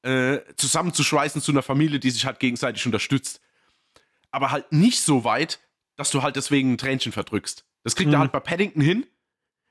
äh, 0.02 0.40
zusammenzuschweißen 0.56 1.43
zu 1.43 1.51
einer 1.51 1.62
Familie, 1.62 1.98
die 1.98 2.11
sich 2.11 2.24
halt 2.24 2.39
gegenseitig 2.39 2.86
unterstützt. 2.86 3.40
Aber 4.31 4.51
halt 4.51 4.70
nicht 4.70 5.01
so 5.01 5.24
weit, 5.24 5.61
dass 5.97 6.11
du 6.11 6.23
halt 6.23 6.36
deswegen 6.36 6.74
ein 6.74 6.78
Tränchen 6.78 7.12
verdrückst. 7.12 7.65
Das 7.82 7.97
kriegt 7.97 8.09
mhm. 8.09 8.15
er 8.15 8.20
halt 8.20 8.32
bei 8.32 8.40
Paddington 8.40 8.82
hin. 8.82 9.06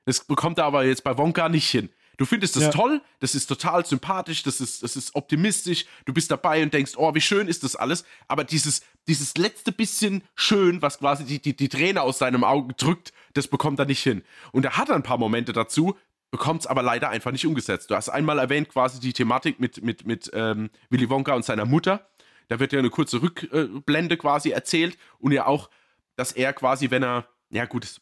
Das 0.06 0.26
bekommt 0.26 0.57
er 0.57 0.65
aber 0.65 0.85
jetzt 0.85 1.03
bei 1.03 1.18
Wonka 1.18 1.49
nicht 1.49 1.69
hin. 1.69 1.90
Du 2.18 2.26
findest 2.26 2.56
das 2.56 2.64
ja. 2.64 2.69
toll, 2.69 3.02
das 3.19 3.34
ist 3.34 3.48
total 3.48 3.85
sympathisch, 3.85 4.44
das 4.44 4.61
ist, 4.61 4.84
das 4.84 4.95
ist 4.95 5.15
optimistisch, 5.15 5.85
du 6.06 6.14
bist 6.14 6.30
dabei 6.30 6.61
und 6.61 6.73
denkst, 6.73 6.94
oh, 6.95 7.14
wie 7.15 7.22
schön 7.22 7.48
ist 7.48 7.64
das 7.64 7.76
alles. 7.76 8.06
Aber 8.27 8.44
dieses, 8.44 8.81
dieses 9.07 9.35
letzte 9.38 9.72
bisschen 9.72 10.23
schön, 10.35 10.81
was 10.81 10.99
quasi 10.99 11.26
die, 11.26 11.41
die, 11.41 11.56
die 11.56 11.69
Träne 11.69 12.02
aus 12.02 12.19
seinem 12.19 12.44
Auge 12.44 12.73
drückt, 12.76 13.14
das 13.34 13.48
bekommt 13.48 13.80
er 13.80 13.85
nicht 13.85 14.03
hin. 14.03 14.23
Und 14.52 14.65
er 14.65 14.77
hat 14.77 14.91
ein 14.91 15.03
paar 15.03 15.18
Momente 15.18 15.53
dazu, 15.53 15.98
bekommt 16.30 16.61
es 16.61 16.68
aber 16.68 16.81
leider 16.81 17.10
einfach 17.10 17.31
nicht 17.31 17.45
umgesetzt. 17.45 17.91
Du 17.91 17.95
hast 17.95 18.10
einmal 18.10 18.40
erwähnt 18.40 18.69
quasi 18.69 18.99
die 18.99 19.14
Thematik 19.14 19.60
mit, 19.60 19.84
mit, 19.84 20.06
mit 20.06 20.31
ähm, 20.34 20.69
Willy 20.90 21.10
Wonka 21.10 21.34
und 21.34 21.45
seiner 21.45 21.65
Mutter. 21.65 22.10
Da 22.48 22.60
wird 22.60 22.73
ja 22.73 22.80
eine 22.80 22.90
kurze 22.90 23.22
Rückblende 23.22 24.18
quasi 24.18 24.49
erzählt 24.49 24.98
und 25.19 25.31
ja 25.31 25.45
auch, 25.45 25.69
dass 26.15 26.31
er 26.31 26.53
quasi, 26.53 26.91
wenn 26.91 27.03
er, 27.03 27.27
ja 27.49 27.65
gut, 27.65 27.84
das, 27.84 28.02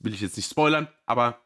will 0.00 0.12
ich 0.12 0.20
jetzt 0.20 0.36
nicht 0.36 0.50
spoilern, 0.50 0.88
aber 1.06 1.40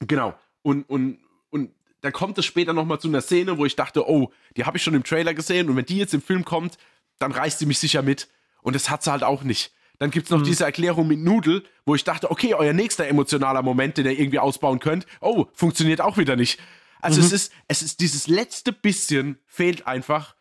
genau. 0.00 0.34
Und, 0.62 0.88
und 0.88 1.18
und 1.50 1.70
da 2.00 2.10
kommt 2.10 2.38
es 2.38 2.44
später 2.44 2.72
nochmal 2.72 3.00
zu 3.00 3.08
einer 3.08 3.20
Szene, 3.20 3.58
wo 3.58 3.64
ich 3.66 3.76
dachte, 3.76 4.08
oh, 4.08 4.32
die 4.56 4.64
habe 4.64 4.76
ich 4.76 4.82
schon 4.82 4.94
im 4.94 5.02
Trailer 5.02 5.34
gesehen 5.34 5.68
und 5.68 5.76
wenn 5.76 5.86
die 5.86 5.98
jetzt 5.98 6.14
im 6.14 6.22
Film 6.22 6.44
kommt, 6.44 6.78
dann 7.18 7.32
reißt 7.32 7.58
sie 7.58 7.66
mich 7.66 7.78
sicher 7.78 8.02
mit. 8.02 8.28
Und 8.62 8.74
das 8.74 8.90
hat 8.90 9.02
sie 9.02 9.10
halt 9.10 9.22
auch 9.22 9.42
nicht. 9.42 9.72
Dann 9.98 10.10
gibt 10.10 10.26
es 10.26 10.30
noch 10.30 10.40
mhm. 10.40 10.44
diese 10.44 10.64
Erklärung 10.64 11.08
mit 11.08 11.20
Nudel, 11.20 11.64
wo 11.84 11.94
ich 11.94 12.04
dachte, 12.04 12.30
okay, 12.30 12.54
euer 12.54 12.72
nächster 12.72 13.06
emotionaler 13.06 13.62
Moment, 13.62 13.96
den 13.96 14.06
ihr 14.06 14.18
irgendwie 14.18 14.38
ausbauen 14.38 14.78
könnt, 14.78 15.06
oh, 15.20 15.46
funktioniert 15.52 16.00
auch 16.00 16.18
wieder 16.18 16.36
nicht. 16.36 16.60
Also 17.00 17.20
mhm. 17.20 17.26
es 17.26 17.32
ist, 17.32 17.52
es 17.68 17.82
ist 17.82 18.00
dieses 18.00 18.26
letzte 18.26 18.72
bisschen 18.72 19.38
fehlt 19.46 19.86
einfach, 19.86 20.34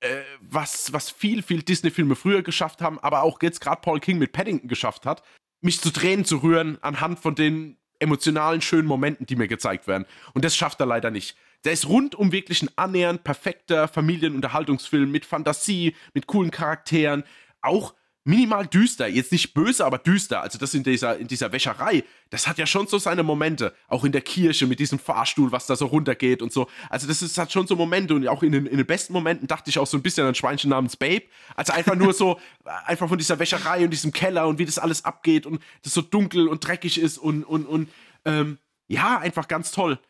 äh, 0.00 0.22
was, 0.40 0.92
was 0.92 1.10
viel, 1.10 1.42
viel 1.42 1.62
Disney-Filme 1.62 2.16
früher 2.16 2.42
geschafft 2.42 2.82
haben, 2.82 2.98
aber 2.98 3.22
auch 3.22 3.40
jetzt 3.42 3.60
gerade 3.60 3.80
Paul 3.80 4.00
King 4.00 4.18
mit 4.18 4.32
Paddington 4.32 4.68
geschafft 4.68 5.06
hat, 5.06 5.22
mich 5.60 5.80
zu 5.80 5.90
Tränen 5.90 6.24
zu 6.24 6.38
rühren 6.38 6.78
anhand 6.82 7.18
von 7.18 7.34
den 7.34 7.78
emotionalen, 7.98 8.60
schönen 8.60 8.88
Momenten, 8.88 9.26
die 9.26 9.36
mir 9.36 9.48
gezeigt 9.48 9.86
werden. 9.86 10.06
Und 10.34 10.44
das 10.44 10.56
schafft 10.56 10.80
er 10.80 10.86
leider 10.86 11.10
nicht. 11.10 11.36
Der 11.64 11.72
ist 11.72 11.88
rundum 11.88 12.32
wirklich 12.32 12.62
ein 12.62 12.70
annähernd 12.76 13.24
perfekter 13.24 13.88
Familienunterhaltungsfilm 13.88 15.10
mit 15.10 15.24
Fantasie, 15.24 15.94
mit 16.14 16.26
coolen 16.26 16.50
Charakteren, 16.50 17.24
auch 17.60 17.94
minimal 18.26 18.66
düster, 18.66 19.06
jetzt 19.06 19.30
nicht 19.30 19.54
böse, 19.54 19.86
aber 19.86 19.98
düster. 19.98 20.42
Also 20.42 20.58
das 20.58 20.74
in 20.74 20.82
dieser, 20.82 21.16
in 21.16 21.28
dieser 21.28 21.52
Wäscherei, 21.52 22.02
das 22.30 22.48
hat 22.48 22.58
ja 22.58 22.66
schon 22.66 22.88
so 22.88 22.98
seine 22.98 23.22
Momente. 23.22 23.72
Auch 23.86 24.04
in 24.04 24.10
der 24.10 24.20
Kirche 24.20 24.66
mit 24.66 24.80
diesem 24.80 24.98
Fahrstuhl, 24.98 25.52
was 25.52 25.66
da 25.66 25.76
so 25.76 25.86
runtergeht 25.86 26.42
und 26.42 26.52
so. 26.52 26.68
Also 26.90 27.06
das 27.06 27.22
ist, 27.22 27.38
hat 27.38 27.52
schon 27.52 27.68
so 27.68 27.76
Momente 27.76 28.14
und 28.14 28.26
auch 28.26 28.42
in 28.42 28.50
den, 28.50 28.66
in 28.66 28.78
den 28.78 28.86
besten 28.86 29.12
Momenten 29.12 29.46
dachte 29.46 29.70
ich 29.70 29.78
auch 29.78 29.86
so 29.86 29.96
ein 29.96 30.02
bisschen 30.02 30.24
an 30.24 30.32
ein 30.32 30.34
Schweinchen 30.34 30.70
namens 30.70 30.96
Babe. 30.96 31.22
Also 31.54 31.72
einfach 31.72 31.94
nur 31.94 32.12
so, 32.12 32.40
einfach 32.84 33.08
von 33.08 33.16
dieser 33.16 33.38
Wäscherei 33.38 33.84
und 33.84 33.90
diesem 33.90 34.12
Keller 34.12 34.48
und 34.48 34.58
wie 34.58 34.66
das 34.66 34.80
alles 34.80 35.04
abgeht 35.04 35.46
und 35.46 35.62
das 35.84 35.94
so 35.94 36.02
dunkel 36.02 36.48
und 36.48 36.66
dreckig 36.66 37.00
ist 37.00 37.18
und, 37.18 37.44
und, 37.44 37.64
und 37.64 37.88
ähm, 38.24 38.58
ja, 38.88 39.18
einfach 39.18 39.46
ganz 39.46 39.70
toll. 39.70 40.00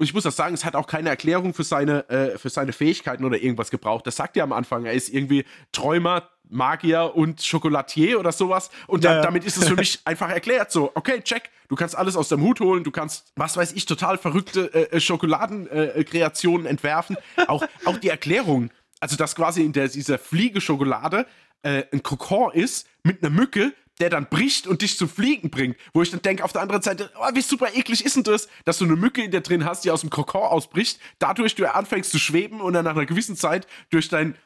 Und 0.00 0.06
ich 0.06 0.14
muss 0.14 0.22
das 0.22 0.34
sagen, 0.34 0.54
es 0.54 0.64
hat 0.64 0.76
auch 0.76 0.86
keine 0.86 1.10
Erklärung 1.10 1.52
für 1.52 1.62
seine, 1.62 2.08
äh, 2.08 2.38
für 2.38 2.48
seine 2.48 2.72
Fähigkeiten 2.72 3.22
oder 3.22 3.36
irgendwas 3.36 3.70
gebraucht. 3.70 4.06
Das 4.06 4.16
sagt 4.16 4.34
er 4.34 4.44
am 4.44 4.52
Anfang. 4.54 4.86
Er 4.86 4.94
ist 4.94 5.10
irgendwie 5.10 5.44
Träumer, 5.72 6.30
Magier 6.48 7.12
und 7.14 7.42
Schokolatier 7.42 8.18
oder 8.18 8.32
sowas. 8.32 8.70
Und 8.86 9.04
ja, 9.04 9.20
damit 9.20 9.44
ist 9.44 9.58
es 9.58 9.68
für 9.68 9.74
mich 9.74 10.00
einfach 10.06 10.30
erklärt. 10.30 10.72
So, 10.72 10.90
okay, 10.94 11.20
check, 11.20 11.50
du 11.68 11.76
kannst 11.76 11.98
alles 11.98 12.16
aus 12.16 12.30
dem 12.30 12.40
Hut 12.40 12.60
holen, 12.60 12.82
du 12.82 12.90
kannst, 12.90 13.30
was 13.36 13.58
weiß 13.58 13.72
ich, 13.72 13.84
total 13.84 14.16
verrückte 14.16 14.72
äh, 14.72 14.96
äh 14.96 15.00
Schokoladenkreationen 15.00 16.64
äh, 16.64 16.70
entwerfen. 16.70 17.18
auch, 17.46 17.62
auch 17.84 17.98
die 17.98 18.08
Erklärung, 18.08 18.70
also 19.00 19.16
dass 19.16 19.36
quasi 19.36 19.62
in 19.62 19.74
der, 19.74 19.88
dieser 19.88 20.18
Fliege-Schokolade 20.18 21.26
äh, 21.60 21.82
ein 21.92 22.02
Kokon 22.02 22.52
ist 22.54 22.88
mit 23.02 23.22
einer 23.22 23.28
Mücke, 23.28 23.74
der 24.00 24.10
dann 24.10 24.28
bricht 24.28 24.66
und 24.66 24.82
dich 24.82 24.96
zum 24.96 25.08
Fliegen 25.08 25.50
bringt. 25.50 25.76
Wo 25.92 26.02
ich 26.02 26.10
dann 26.10 26.22
denke, 26.22 26.44
auf 26.44 26.52
der 26.52 26.62
anderen 26.62 26.82
Seite, 26.82 27.10
oh, 27.18 27.28
wie 27.34 27.42
super 27.42 27.74
eklig 27.74 28.04
ist 28.04 28.16
denn 28.16 28.24
das, 28.24 28.48
dass 28.64 28.78
du 28.78 28.84
eine 28.84 28.96
Mücke 28.96 29.22
in 29.22 29.30
dir 29.30 29.40
drin 29.40 29.64
hast, 29.64 29.84
die 29.84 29.90
aus 29.90 30.00
dem 30.00 30.10
Kokon 30.10 30.42
ausbricht, 30.42 30.98
dadurch 31.18 31.54
du 31.54 31.72
anfängst 31.72 32.10
zu 32.10 32.18
schweben 32.18 32.60
und 32.60 32.72
dann 32.72 32.84
nach 32.84 32.96
einer 32.96 33.06
gewissen 33.06 33.36
Zeit 33.36 33.66
durch 33.90 34.08
dein, 34.08 34.36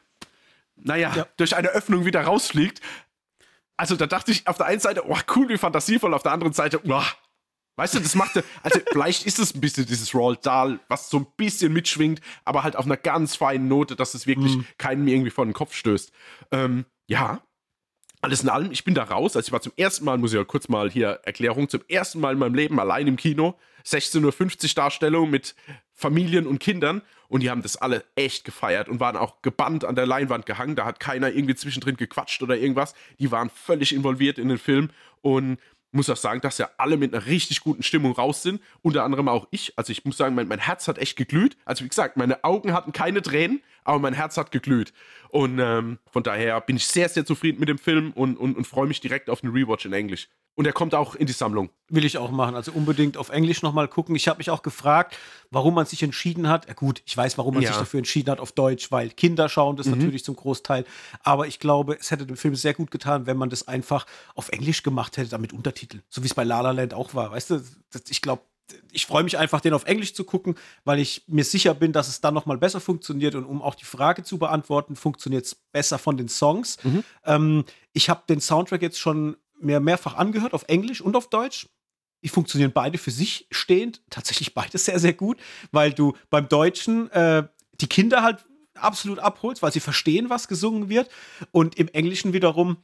naja, 0.75 1.13
ja. 1.15 1.27
durch 1.37 1.55
eine 1.55 1.69
Öffnung 1.69 2.05
wieder 2.05 2.21
rausfliegt. 2.21 2.81
Also 3.77 3.95
da 3.95 4.07
dachte 4.07 4.31
ich 4.31 4.47
auf 4.47 4.57
der 4.57 4.67
einen 4.67 4.79
Seite, 4.79 5.03
oh 5.07 5.17
cool, 5.35 5.49
wie 5.49 5.57
fantasievoll, 5.57 6.13
auf 6.13 6.23
der 6.23 6.31
anderen 6.31 6.53
Seite, 6.53 6.81
oh, 6.85 7.03
Weißt 7.77 7.93
du, 7.93 7.99
das 7.99 8.15
machte, 8.15 8.43
also 8.63 8.79
vielleicht 8.91 9.25
ist 9.25 9.37
es 9.37 9.53
ein 9.53 9.59
bisschen 9.59 9.85
dieses 9.85 10.13
Roald 10.13 10.45
Dahl, 10.45 10.79
was 10.87 11.09
so 11.09 11.17
ein 11.17 11.27
bisschen 11.35 11.73
mitschwingt, 11.73 12.21
aber 12.45 12.63
halt 12.63 12.75
auf 12.77 12.85
einer 12.85 12.97
ganz 12.97 13.35
feinen 13.35 13.67
Note, 13.67 13.95
dass 13.95 14.13
es 14.13 14.27
wirklich 14.27 14.55
mm. 14.55 14.65
keinen 14.77 15.03
mir 15.03 15.13
irgendwie 15.13 15.31
vor 15.31 15.45
den 15.45 15.53
Kopf 15.53 15.75
stößt. 15.75 16.11
Ähm, 16.51 16.85
ja, 17.07 17.41
alles 18.25 18.41
in 18.41 18.49
allem, 18.49 18.71
ich 18.71 18.83
bin 18.83 18.95
da 18.95 19.03
raus. 19.03 19.35
Also 19.35 19.47
ich 19.47 19.51
war 19.51 19.61
zum 19.61 19.71
ersten 19.77 20.03
Mal, 20.03 20.17
muss 20.17 20.33
ich 20.33 20.37
ja 20.37 20.43
kurz 20.43 20.67
mal 20.67 20.89
hier 20.89 21.19
Erklärung, 21.23 21.69
zum 21.69 21.81
ersten 21.87 22.19
Mal 22.19 22.33
in 22.33 22.39
meinem 22.39 22.55
Leben 22.55 22.79
allein 22.79 23.07
im 23.07 23.17
Kino. 23.17 23.55
16.50 23.85 24.63
Uhr 24.63 24.69
Darstellung 24.75 25.29
mit 25.29 25.55
Familien 25.93 26.47
und 26.47 26.59
Kindern. 26.59 27.03
Und 27.27 27.41
die 27.41 27.49
haben 27.49 27.61
das 27.61 27.77
alle 27.77 28.03
echt 28.15 28.43
gefeiert 28.43 28.89
und 28.89 28.99
waren 28.99 29.15
auch 29.15 29.41
gebannt 29.43 29.85
an 29.85 29.95
der 29.95 30.07
Leinwand 30.07 30.45
gehangen. 30.45 30.75
Da 30.75 30.85
hat 30.85 30.99
keiner 30.99 31.31
irgendwie 31.31 31.55
zwischendrin 31.55 31.97
gequatscht 31.97 32.41
oder 32.41 32.57
irgendwas. 32.57 32.95
Die 33.19 33.31
waren 33.31 33.49
völlig 33.49 33.93
involviert 33.93 34.39
in 34.39 34.49
den 34.49 34.57
Film. 34.57 34.89
Und 35.21 35.59
muss 35.95 36.09
auch 36.09 36.17
sagen, 36.17 36.41
dass 36.41 36.57
ja 36.57 36.69
alle 36.77 36.97
mit 36.97 37.13
einer 37.13 37.25
richtig 37.25 37.61
guten 37.61 37.83
Stimmung 37.83 38.13
raus 38.13 38.43
sind. 38.43 38.61
Unter 38.81 39.03
anderem 39.03 39.27
auch 39.27 39.47
ich. 39.51 39.73
Also 39.77 39.91
ich 39.91 40.05
muss 40.05 40.17
sagen, 40.17 40.35
mein, 40.35 40.47
mein 40.47 40.59
Herz 40.59 40.87
hat 40.87 40.97
echt 40.97 41.15
geglüht. 41.15 41.57
Also 41.65 41.83
wie 41.83 41.89
gesagt, 41.89 42.17
meine 42.17 42.43
Augen 42.43 42.73
hatten 42.73 42.91
keine 42.91 43.21
Tränen, 43.21 43.61
aber 43.83 43.99
mein 43.99 44.13
Herz 44.13 44.37
hat 44.37 44.51
geglüht. 44.51 44.93
Und 45.29 45.59
ähm, 45.59 45.99
von 46.11 46.23
daher 46.23 46.61
bin 46.61 46.75
ich 46.75 46.87
sehr, 46.87 47.09
sehr 47.09 47.25
zufrieden 47.25 47.59
mit 47.59 47.69
dem 47.69 47.77
Film 47.77 48.11
und, 48.13 48.37
und, 48.37 48.55
und 48.55 48.65
freue 48.65 48.87
mich 48.87 49.01
direkt 49.01 49.29
auf 49.29 49.41
den 49.41 49.51
Rewatch 49.51 49.85
in 49.85 49.93
Englisch. 49.93 50.29
Und 50.55 50.65
er 50.65 50.71
kommt 50.71 50.95
auch 50.95 51.15
in 51.15 51.27
die 51.27 51.33
Sammlung. 51.33 51.69
Will 51.89 52.05
ich 52.05 52.17
auch 52.17 52.31
machen. 52.31 52.55
Also 52.55 52.71
unbedingt 52.71 53.17
auf 53.17 53.29
Englisch 53.29 53.61
nochmal 53.61 53.89
gucken. 53.89 54.15
Ich 54.15 54.29
habe 54.29 54.37
mich 54.37 54.49
auch 54.49 54.61
gefragt, 54.61 55.17
warum 55.51 55.73
man 55.73 55.85
sich 55.85 56.01
entschieden 56.01 56.47
hat. 56.47 56.67
Ja, 56.69 56.73
gut, 56.73 57.03
ich 57.05 57.15
weiß, 57.15 57.37
warum 57.37 57.55
man 57.55 57.63
ja. 57.63 57.69
sich 57.69 57.77
dafür 57.77 57.97
entschieden 57.97 58.31
hat 58.31 58.39
auf 58.39 58.53
Deutsch, 58.53 58.89
weil 58.89 59.09
Kinder 59.09 59.49
schauen 59.49 59.75
das 59.75 59.87
mhm. 59.87 59.97
natürlich 59.97 60.23
zum 60.23 60.37
Großteil. 60.37 60.85
Aber 61.23 61.45
ich 61.47 61.59
glaube, 61.59 61.97
es 61.99 62.09
hätte 62.09 62.25
dem 62.25 62.37
Film 62.37 62.55
sehr 62.55 62.73
gut 62.73 62.89
getan, 62.89 63.25
wenn 63.25 63.35
man 63.35 63.49
das 63.49 63.67
einfach 63.67 64.05
auf 64.33 64.47
Englisch 64.49 64.81
gemacht 64.81 65.17
hätte, 65.17 65.29
damit 65.29 65.51
Untertiteln. 65.85 66.03
So 66.09 66.23
wie 66.23 66.27
es 66.27 66.33
bei 66.33 66.43
La 66.43 66.61
La 66.61 66.71
Land 66.71 66.93
auch 66.93 67.13
war. 67.13 67.31
Weißt 67.31 67.51
du, 67.51 67.61
ich 68.09 68.21
glaube, 68.21 68.43
ich 68.91 69.05
freue 69.05 69.23
mich 69.23 69.37
einfach, 69.37 69.61
den 69.61 69.73
auf 69.73 69.85
Englisch 69.85 70.13
zu 70.15 70.23
gucken, 70.23 70.55
weil 70.85 70.99
ich 70.99 71.23
mir 71.27 71.43
sicher 71.43 71.75
bin, 71.75 71.91
dass 71.91 72.07
es 72.07 72.21
dann 72.21 72.33
noch 72.33 72.47
mal 72.47 72.57
besser 72.57 72.79
funktioniert. 72.79 73.35
Und 73.35 73.45
um 73.45 73.61
auch 73.61 73.75
die 73.75 73.85
Frage 73.85 74.23
zu 74.23 74.37
beantworten, 74.37 74.95
funktioniert 74.95 75.45
es 75.45 75.55
besser 75.55 75.99
von 75.99 76.17
den 76.17 76.29
Songs. 76.29 76.77
Mhm. 76.83 77.03
Ähm, 77.25 77.65
ich 77.93 78.09
habe 78.09 78.23
den 78.27 78.41
Soundtrack 78.41 78.81
jetzt 78.81 78.99
schon 78.99 79.37
mir 79.59 79.79
mehrfach 79.79 80.15
angehört, 80.15 80.53
auf 80.53 80.65
Englisch 80.67 81.01
und 81.01 81.15
auf 81.15 81.29
Deutsch. 81.29 81.69
Die 82.23 82.29
funktionieren 82.29 82.71
beide 82.73 82.97
für 82.97 83.11
sich 83.11 83.47
stehend, 83.51 84.01
tatsächlich 84.09 84.55
beide 84.55 84.77
sehr, 84.79 84.99
sehr 84.99 85.13
gut, 85.13 85.37
weil 85.71 85.93
du 85.93 86.13
beim 86.31 86.49
Deutschen 86.49 87.11
äh, 87.11 87.47
die 87.79 87.87
Kinder 87.87 88.23
halt 88.23 88.39
absolut 88.73 89.19
abholst, 89.19 89.61
weil 89.61 89.71
sie 89.71 89.79
verstehen, 89.79 90.29
was 90.29 90.47
gesungen 90.47 90.89
wird. 90.89 91.09
Und 91.51 91.77
im 91.77 91.87
Englischen 91.89 92.33
wiederum 92.33 92.77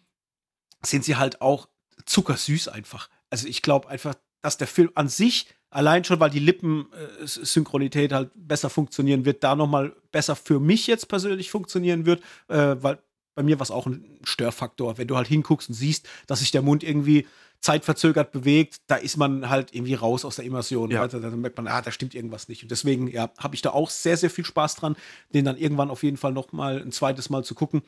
sind 0.83 1.03
sie 1.03 1.15
halt 1.15 1.41
auch 1.41 1.67
zuckersüß 2.05 2.67
einfach. 2.67 3.09
Also 3.29 3.47
ich 3.47 3.61
glaube 3.61 3.89
einfach, 3.89 4.15
dass 4.41 4.57
der 4.57 4.67
Film 4.67 4.91
an 4.95 5.07
sich 5.07 5.47
allein 5.69 6.03
schon, 6.03 6.19
weil 6.19 6.29
die 6.29 6.39
Lippensynchronität 6.39 8.11
halt 8.11 8.31
besser 8.35 8.69
funktionieren 8.69 9.25
wird, 9.25 9.43
da 9.43 9.55
noch 9.55 9.67
mal 9.67 9.95
besser 10.11 10.35
für 10.35 10.59
mich 10.59 10.87
jetzt 10.87 11.07
persönlich 11.07 11.49
funktionieren 11.49 12.05
wird, 12.05 12.21
äh, 12.49 12.75
weil 12.79 12.99
bei 13.35 13.43
mir 13.43 13.57
war 13.59 13.63
es 13.63 13.71
auch 13.71 13.87
ein 13.87 14.19
Störfaktor. 14.23 14.97
Wenn 14.97 15.07
du 15.07 15.15
halt 15.15 15.27
hinguckst 15.27 15.69
und 15.69 15.75
siehst, 15.75 16.07
dass 16.27 16.39
sich 16.39 16.51
der 16.51 16.61
Mund 16.61 16.83
irgendwie 16.83 17.25
zeitverzögert 17.61 18.31
bewegt, 18.31 18.81
da 18.87 18.95
ist 18.95 19.17
man 19.17 19.49
halt 19.49 19.73
irgendwie 19.73 19.93
raus 19.93 20.25
aus 20.25 20.35
der 20.35 20.45
Immersion. 20.45 20.91
Ja. 20.91 21.07
Dann 21.07 21.39
merkt 21.39 21.57
man, 21.57 21.67
ah, 21.67 21.81
da 21.81 21.91
stimmt 21.91 22.15
irgendwas 22.15 22.49
nicht. 22.49 22.63
Und 22.63 22.71
deswegen, 22.71 23.07
ja, 23.07 23.31
habe 23.37 23.55
ich 23.55 23.61
da 23.61 23.69
auch 23.69 23.89
sehr, 23.89 24.17
sehr 24.17 24.29
viel 24.29 24.45
Spaß 24.45 24.75
dran, 24.75 24.95
den 25.33 25.45
dann 25.45 25.57
irgendwann 25.57 25.91
auf 25.91 26.03
jeden 26.03 26.17
Fall 26.17 26.33
noch 26.33 26.51
mal 26.51 26.81
ein 26.81 26.91
zweites 26.91 27.29
Mal 27.29 27.43
zu 27.43 27.55
gucken. 27.55 27.83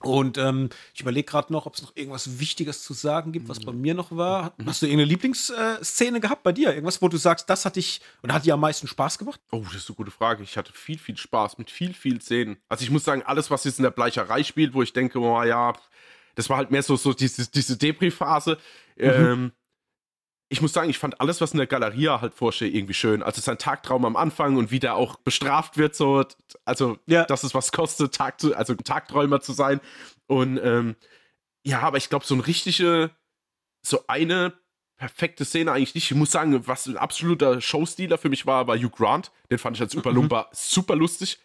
Und 0.00 0.38
ähm, 0.38 0.68
ich 0.94 1.00
überlege 1.00 1.28
gerade 1.28 1.52
noch, 1.52 1.66
ob 1.66 1.74
es 1.74 1.82
noch 1.82 1.96
irgendwas 1.96 2.38
Wichtiges 2.38 2.82
zu 2.82 2.92
sagen 2.94 3.32
gibt, 3.32 3.48
was 3.48 3.58
bei 3.60 3.72
mir 3.72 3.94
noch 3.94 4.16
war. 4.16 4.54
Mhm. 4.56 4.66
Hast 4.66 4.82
du 4.82 4.86
irgendeine 4.86 5.08
Lieblingsszene 5.10 6.20
gehabt 6.20 6.44
bei 6.44 6.52
dir? 6.52 6.72
Irgendwas, 6.72 7.02
wo 7.02 7.08
du 7.08 7.16
sagst, 7.16 7.50
das 7.50 7.64
hat 7.64 7.76
dich 7.76 8.00
oder 8.22 8.34
hat 8.34 8.44
dir 8.44 8.54
am 8.54 8.60
meisten 8.60 8.86
Spaß 8.86 9.18
gemacht? 9.18 9.40
Oh, 9.50 9.62
das 9.64 9.82
ist 9.82 9.88
eine 9.88 9.96
gute 9.96 10.12
Frage. 10.12 10.44
Ich 10.44 10.56
hatte 10.56 10.72
viel, 10.72 10.98
viel 10.98 11.16
Spaß 11.16 11.58
mit 11.58 11.70
viel, 11.70 11.94
viel 11.94 12.20
Szenen. 12.20 12.58
Also 12.68 12.84
ich 12.84 12.90
muss 12.90 13.04
sagen, 13.04 13.22
alles, 13.22 13.50
was 13.50 13.64
jetzt 13.64 13.78
in 13.78 13.82
der 13.82 13.90
Bleicherei 13.90 14.44
spielt, 14.44 14.72
wo 14.72 14.82
ich 14.82 14.92
denke, 14.92 15.18
oh 15.18 15.42
ja, 15.42 15.72
das 16.36 16.48
war 16.48 16.58
halt 16.58 16.70
mehr 16.70 16.84
so, 16.84 16.94
so 16.94 17.12
diese, 17.12 17.50
diese 17.50 17.76
Depri-Phase. 17.76 18.58
Mhm. 18.96 19.04
Ähm, 19.04 19.52
ich 20.50 20.62
muss 20.62 20.72
sagen, 20.72 20.88
ich 20.88 20.98
fand 20.98 21.20
alles, 21.20 21.40
was 21.40 21.52
in 21.52 21.58
der 21.58 21.66
Galeria 21.66 22.20
halt 22.20 22.34
vorsteht, 22.34 22.74
irgendwie 22.74 22.94
schön. 22.94 23.22
Also 23.22 23.40
sein 23.40 23.58
Tagtraum 23.58 24.04
am 24.04 24.16
Anfang 24.16 24.56
und 24.56 24.70
wie 24.70 24.78
der 24.78 24.94
auch 24.94 25.16
bestraft 25.16 25.76
wird, 25.76 25.94
so, 25.94 26.24
also, 26.64 26.98
ja. 27.06 27.24
dass 27.24 27.44
es 27.44 27.54
was 27.54 27.70
kostet, 27.70 28.14
Tag 28.14 28.40
zu, 28.40 28.56
also 28.56 28.74
Tagträumer 28.74 29.40
zu 29.40 29.52
sein. 29.52 29.80
Und 30.26 30.58
ähm, 30.62 30.96
ja, 31.64 31.80
aber 31.80 31.98
ich 31.98 32.08
glaube, 32.08 32.24
so 32.24 32.34
ein 32.34 32.40
richtige, 32.40 33.10
so 33.82 34.04
eine 34.06 34.54
perfekte 34.96 35.44
Szene 35.44 35.72
eigentlich 35.72 35.94
nicht. 35.94 36.10
Ich 36.10 36.16
muss 36.16 36.30
sagen, 36.30 36.66
was 36.66 36.86
ein 36.86 36.96
absoluter 36.96 37.60
Showstealer 37.60 38.16
für 38.18 38.30
mich 38.30 38.46
war, 38.46 38.66
war 38.66 38.76
Hugh 38.76 38.90
Grant. 38.90 39.30
Den 39.50 39.58
fand 39.58 39.76
ich 39.76 39.82
als 39.82 39.94
Überlumper 39.94 40.48
mhm. 40.50 40.54
super 40.54 40.96
lustig. 40.96 41.38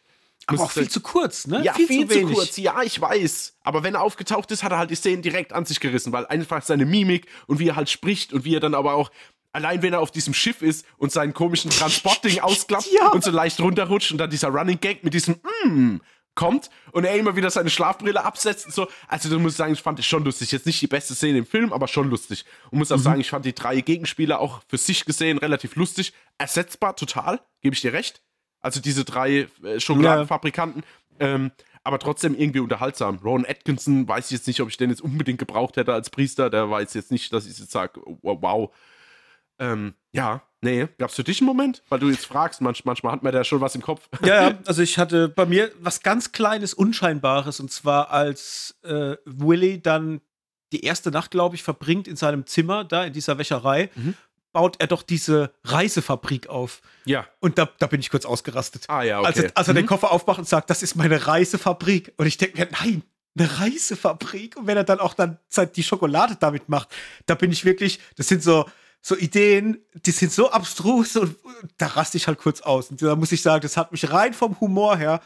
Aber 0.47 0.63
auch 0.63 0.71
viel 0.71 0.89
zu 0.89 1.01
kurz, 1.01 1.47
ne? 1.47 1.63
Ja, 1.63 1.73
viel, 1.73 1.87
viel 1.87 2.07
zu, 2.07 2.27
zu, 2.27 2.33
kurz. 2.33 2.57
Ja, 2.57 2.81
ich 2.83 2.99
weiß. 2.99 3.55
Aber 3.63 3.83
wenn 3.83 3.95
er 3.95 4.01
aufgetaucht 4.01 4.51
ist, 4.51 4.63
hat 4.63 4.71
er 4.71 4.77
halt 4.77 4.89
die 4.91 4.95
Szenen 4.95 5.21
direkt 5.21 5.53
an 5.53 5.65
sich 5.65 5.79
gerissen, 5.79 6.11
weil 6.11 6.25
einfach 6.25 6.61
seine 6.63 6.85
Mimik 6.85 7.27
und 7.47 7.59
wie 7.59 7.69
er 7.69 7.75
halt 7.75 7.89
spricht 7.89 8.33
und 8.33 8.43
wie 8.43 8.55
er 8.55 8.59
dann 8.59 8.75
aber 8.75 8.93
auch 8.95 9.11
allein 9.53 9.83
wenn 9.83 9.93
er 9.93 10.01
auf 10.01 10.09
diesem 10.09 10.33
Schiff 10.33 10.63
ist 10.63 10.85
und 10.97 11.11
seinen 11.11 11.33
komischen 11.33 11.69
Transportding 11.69 12.39
ausklappt 12.41 12.89
ja. 12.91 13.09
und 13.09 13.23
so 13.23 13.31
leicht 13.31 13.59
runterrutscht 13.59 14.11
und 14.11 14.17
dann 14.17 14.31
dieser 14.31 14.49
Running 14.49 14.79
Gag 14.79 15.03
mit 15.03 15.13
diesem 15.13 15.35
mm 15.65 16.01
kommt 16.35 16.71
und 16.91 17.05
er 17.05 17.15
immer 17.15 17.35
wieder 17.35 17.49
seine 17.49 17.69
Schlafbrille 17.69 18.23
absetzt 18.23 18.65
und 18.65 18.73
so. 18.73 18.87
Also, 19.07 19.29
da 19.29 19.37
muss 19.37 19.53
ich 19.53 19.57
sagen, 19.57 19.73
ich 19.73 19.81
fand 19.81 19.99
es 19.99 20.05
schon 20.07 20.23
lustig. 20.23 20.51
Jetzt 20.51 20.65
nicht 20.65 20.81
die 20.81 20.87
beste 20.87 21.13
Szene 21.13 21.37
im 21.37 21.45
Film, 21.45 21.71
aber 21.71 21.87
schon 21.87 22.09
lustig. 22.09 22.45
Und 22.71 22.79
muss 22.79 22.91
auch 22.91 22.97
mhm. 22.97 23.03
sagen, 23.03 23.21
ich 23.21 23.29
fand 23.29 23.45
die 23.45 23.53
drei 23.53 23.81
Gegenspieler 23.81 24.39
auch 24.39 24.61
für 24.67 24.79
sich 24.79 25.05
gesehen 25.05 25.37
relativ 25.37 25.75
lustig. 25.75 26.11
Ersetzbar 26.39 26.95
total, 26.95 27.39
gebe 27.61 27.75
ich 27.75 27.81
dir 27.81 27.93
recht. 27.93 28.22
Also 28.63 28.79
diese 28.79 29.05
drei 29.05 29.47
äh, 29.63 29.79
Schokoladenfabrikanten. 29.79 30.83
Ja. 31.19 31.35
Ähm, 31.35 31.51
aber 31.83 31.99
trotzdem 31.99 32.33
irgendwie 32.33 32.61
unterhaltsam. 32.61 33.19
Ron 33.23 33.45
Atkinson, 33.45 34.07
weiß 34.07 34.27
ich 34.27 34.31
jetzt 34.31 34.47
nicht, 34.47 34.61
ob 34.61 34.69
ich 34.69 34.77
den 34.77 34.89
jetzt 34.89 35.01
unbedingt 35.01 35.37
gebraucht 35.37 35.75
hätte 35.75 35.93
als 35.93 36.09
Priester. 36.09 36.49
Der 36.49 36.69
weiß 36.69 36.93
jetzt 36.93 37.11
nicht, 37.11 37.31
dass 37.33 37.45
ich 37.45 37.59
jetzt 37.59 37.71
sage, 37.71 37.99
wow. 38.21 38.73
Ähm, 39.59 39.93
ja, 40.13 40.41
nee. 40.61 40.87
Gab 40.97 41.09
es 41.09 41.15
für 41.15 41.25
dich 41.25 41.41
einen 41.41 41.47
Moment? 41.47 41.83
Weil 41.89 41.99
du 41.99 42.09
jetzt 42.09 42.25
fragst, 42.25 42.61
manch, 42.61 42.85
manchmal 42.85 43.11
hat 43.11 43.21
man 43.21 43.33
da 43.33 43.43
schon 43.43 43.59
was 43.59 43.75
im 43.75 43.81
Kopf. 43.81 44.07
Ja, 44.25 44.49
ja, 44.49 44.57
also 44.65 44.81
ich 44.81 44.97
hatte 44.97 45.27
bei 45.27 45.45
mir 45.45 45.71
was 45.79 46.01
ganz 46.01 46.31
Kleines, 46.31 46.73
Unscheinbares. 46.73 47.59
Und 47.59 47.69
zwar 47.69 48.11
als 48.11 48.79
äh, 48.83 49.17
Willy 49.25 49.81
dann 49.81 50.21
die 50.71 50.85
erste 50.85 51.11
Nacht, 51.11 51.31
glaube 51.31 51.55
ich, 51.55 51.63
verbringt 51.63 52.07
in 52.07 52.15
seinem 52.15 52.47
Zimmer, 52.47 52.85
da 52.85 53.03
in 53.03 53.13
dieser 53.13 53.37
Wäscherei. 53.37 53.89
Mhm 53.93 54.15
baut 54.53 54.77
er 54.79 54.87
doch 54.87 55.03
diese 55.03 55.51
Reisefabrik 55.63 56.47
auf. 56.47 56.81
Ja. 57.05 57.27
Und 57.39 57.57
da, 57.57 57.69
da 57.79 57.87
bin 57.87 57.99
ich 57.99 58.09
kurz 58.09 58.25
ausgerastet. 58.25 58.85
Ah 58.87 59.03
ja, 59.03 59.19
okay. 59.19 59.27
Als 59.27 59.37
er, 59.39 59.51
als 59.55 59.67
er 59.67 59.73
mhm. 59.73 59.77
den 59.77 59.85
Koffer 59.87 60.11
aufmacht 60.11 60.39
und 60.39 60.47
sagt, 60.47 60.69
das 60.69 60.83
ist 60.83 60.95
meine 60.95 61.27
Reisefabrik. 61.27 62.13
Und 62.17 62.27
ich 62.27 62.37
denke 62.37 62.59
mir, 62.59 62.69
nein, 62.71 63.03
eine 63.37 63.59
Reisefabrik. 63.59 64.55
Und 64.55 64.67
wenn 64.67 64.77
er 64.77 64.83
dann 64.83 64.99
auch 64.99 65.15
dann 65.15 65.39
die 65.75 65.83
Schokolade 65.83 66.37
damit 66.39 66.69
macht, 66.69 66.89
da 67.25 67.35
bin 67.35 67.51
ich 67.51 67.65
wirklich, 67.65 67.99
das 68.15 68.27
sind 68.27 68.43
so, 68.43 68.65
so 69.01 69.17
Ideen, 69.17 69.79
die 70.05 70.11
sind 70.11 70.31
so 70.31 70.51
abstrus 70.51 71.17
und 71.17 71.35
da 71.77 71.87
raste 71.87 72.17
ich 72.17 72.27
halt 72.27 72.37
kurz 72.37 72.61
aus. 72.61 72.89
Und 72.89 73.01
da 73.01 73.15
muss 73.15 73.31
ich 73.31 73.41
sagen, 73.41 73.63
das 73.63 73.75
hat 73.75 73.91
mich 73.91 74.09
rein 74.11 74.33
vom 74.33 74.59
Humor 74.61 74.95
her 74.95 75.19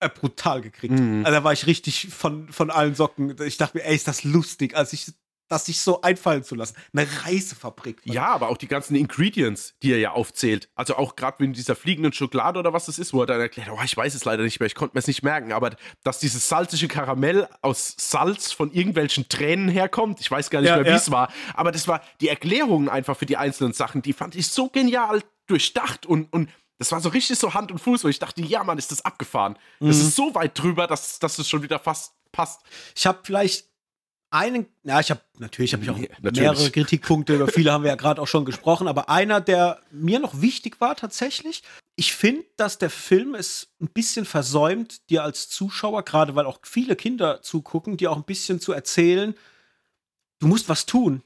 äh, 0.00 0.08
brutal 0.08 0.60
gekriegt. 0.60 0.94
Mhm. 0.94 1.26
Also 1.26 1.38
da 1.38 1.44
war 1.44 1.52
ich 1.52 1.66
richtig 1.66 2.08
von, 2.14 2.48
von 2.50 2.70
allen 2.70 2.94
Socken. 2.94 3.36
Ich 3.42 3.56
dachte 3.56 3.76
mir, 3.76 3.84
ey, 3.84 3.96
ist 3.96 4.06
das 4.06 4.22
lustig, 4.24 4.76
als 4.76 4.92
ich 4.92 5.12
das 5.48 5.66
sich 5.66 5.80
so 5.80 6.02
einfallen 6.02 6.44
zu 6.44 6.54
lassen. 6.54 6.76
Eine 6.92 7.06
Reisefabrik. 7.24 8.00
Ja, 8.04 8.26
aber 8.26 8.48
auch 8.48 8.56
die 8.56 8.68
ganzen 8.68 8.94
Ingredients, 8.94 9.74
die 9.82 9.92
er 9.92 9.98
ja 9.98 10.12
aufzählt. 10.12 10.68
Also 10.74 10.96
auch 10.96 11.16
gerade 11.16 11.44
mit 11.44 11.56
dieser 11.56 11.74
fliegenden 11.74 12.12
Schokolade 12.12 12.58
oder 12.58 12.72
was 12.72 12.86
das 12.86 12.98
ist, 12.98 13.12
wo 13.12 13.20
er 13.22 13.26
dann 13.26 13.40
erklärt, 13.40 13.68
oh, 13.70 13.80
ich 13.82 13.96
weiß 13.96 14.14
es 14.14 14.24
leider 14.24 14.42
nicht 14.42 14.60
mehr, 14.60 14.66
ich 14.66 14.74
konnte 14.74 14.94
mir 14.94 15.00
es 15.00 15.06
nicht 15.06 15.22
merken, 15.22 15.52
aber 15.52 15.76
dass 16.04 16.18
dieses 16.18 16.48
salzige 16.48 16.88
Karamell 16.88 17.48
aus 17.62 17.94
Salz 17.98 18.52
von 18.52 18.72
irgendwelchen 18.72 19.28
Tränen 19.28 19.68
herkommt, 19.68 20.20
ich 20.20 20.30
weiß 20.30 20.50
gar 20.50 20.60
nicht 20.60 20.68
ja, 20.68 20.76
mehr, 20.76 20.84
wie 20.84 20.90
ja. 20.90 20.96
es 20.96 21.10
war, 21.10 21.32
aber 21.54 21.72
das 21.72 21.88
war 21.88 22.02
die 22.20 22.28
Erklärungen 22.28 22.88
einfach 22.88 23.16
für 23.16 23.26
die 23.26 23.36
einzelnen 23.36 23.72
Sachen, 23.72 24.02
die 24.02 24.12
fand 24.12 24.36
ich 24.36 24.48
so 24.48 24.68
genial 24.68 25.22
durchdacht 25.46 26.06
und, 26.06 26.32
und 26.32 26.50
das 26.78 26.92
war 26.92 27.00
so 27.00 27.08
richtig 27.08 27.38
so 27.38 27.54
Hand 27.54 27.72
und 27.72 27.78
Fuß, 27.78 28.04
wo 28.04 28.08
ich 28.08 28.20
dachte, 28.20 28.40
ja, 28.42 28.62
Mann, 28.62 28.78
ist 28.78 28.92
das 28.92 29.04
abgefahren. 29.04 29.58
Mhm. 29.80 29.88
Das 29.88 29.96
ist 29.98 30.14
so 30.14 30.34
weit 30.34 30.56
drüber, 30.56 30.86
dass, 30.86 31.18
dass 31.18 31.38
es 31.38 31.48
schon 31.48 31.62
wieder 31.62 31.80
fast 31.80 32.14
passt. 32.30 32.60
Ich 32.94 33.06
habe 33.06 33.18
vielleicht 33.24 33.67
einen, 34.30 34.66
ja, 34.82 35.00
ich 35.00 35.10
habe 35.10 35.20
natürlich 35.38 35.72
habe 35.72 35.82
ich 35.82 35.90
auch 35.90 35.96
nee, 35.96 36.10
mehrere 36.22 36.70
Kritikpunkte, 36.70 37.34
über 37.34 37.48
viele 37.48 37.72
haben 37.72 37.84
wir 37.84 37.90
ja 37.90 37.96
gerade 37.96 38.20
auch 38.20 38.26
schon 38.26 38.44
gesprochen, 38.44 38.88
aber 38.88 39.08
einer, 39.08 39.40
der 39.40 39.80
mir 39.90 40.18
noch 40.18 40.40
wichtig 40.40 40.80
war 40.80 40.96
tatsächlich, 40.96 41.62
ich 41.96 42.14
finde, 42.14 42.44
dass 42.56 42.78
der 42.78 42.90
Film 42.90 43.34
es 43.34 43.68
ein 43.80 43.88
bisschen 43.88 44.24
versäumt, 44.24 45.08
dir 45.10 45.24
als 45.24 45.48
Zuschauer, 45.48 46.04
gerade 46.04 46.34
weil 46.34 46.46
auch 46.46 46.60
viele 46.62 46.94
Kinder 46.94 47.42
zugucken, 47.42 47.96
dir 47.96 48.12
auch 48.12 48.16
ein 48.16 48.24
bisschen 48.24 48.60
zu 48.60 48.72
erzählen, 48.72 49.34
du 50.38 50.46
musst 50.46 50.68
was 50.68 50.86
tun, 50.86 51.22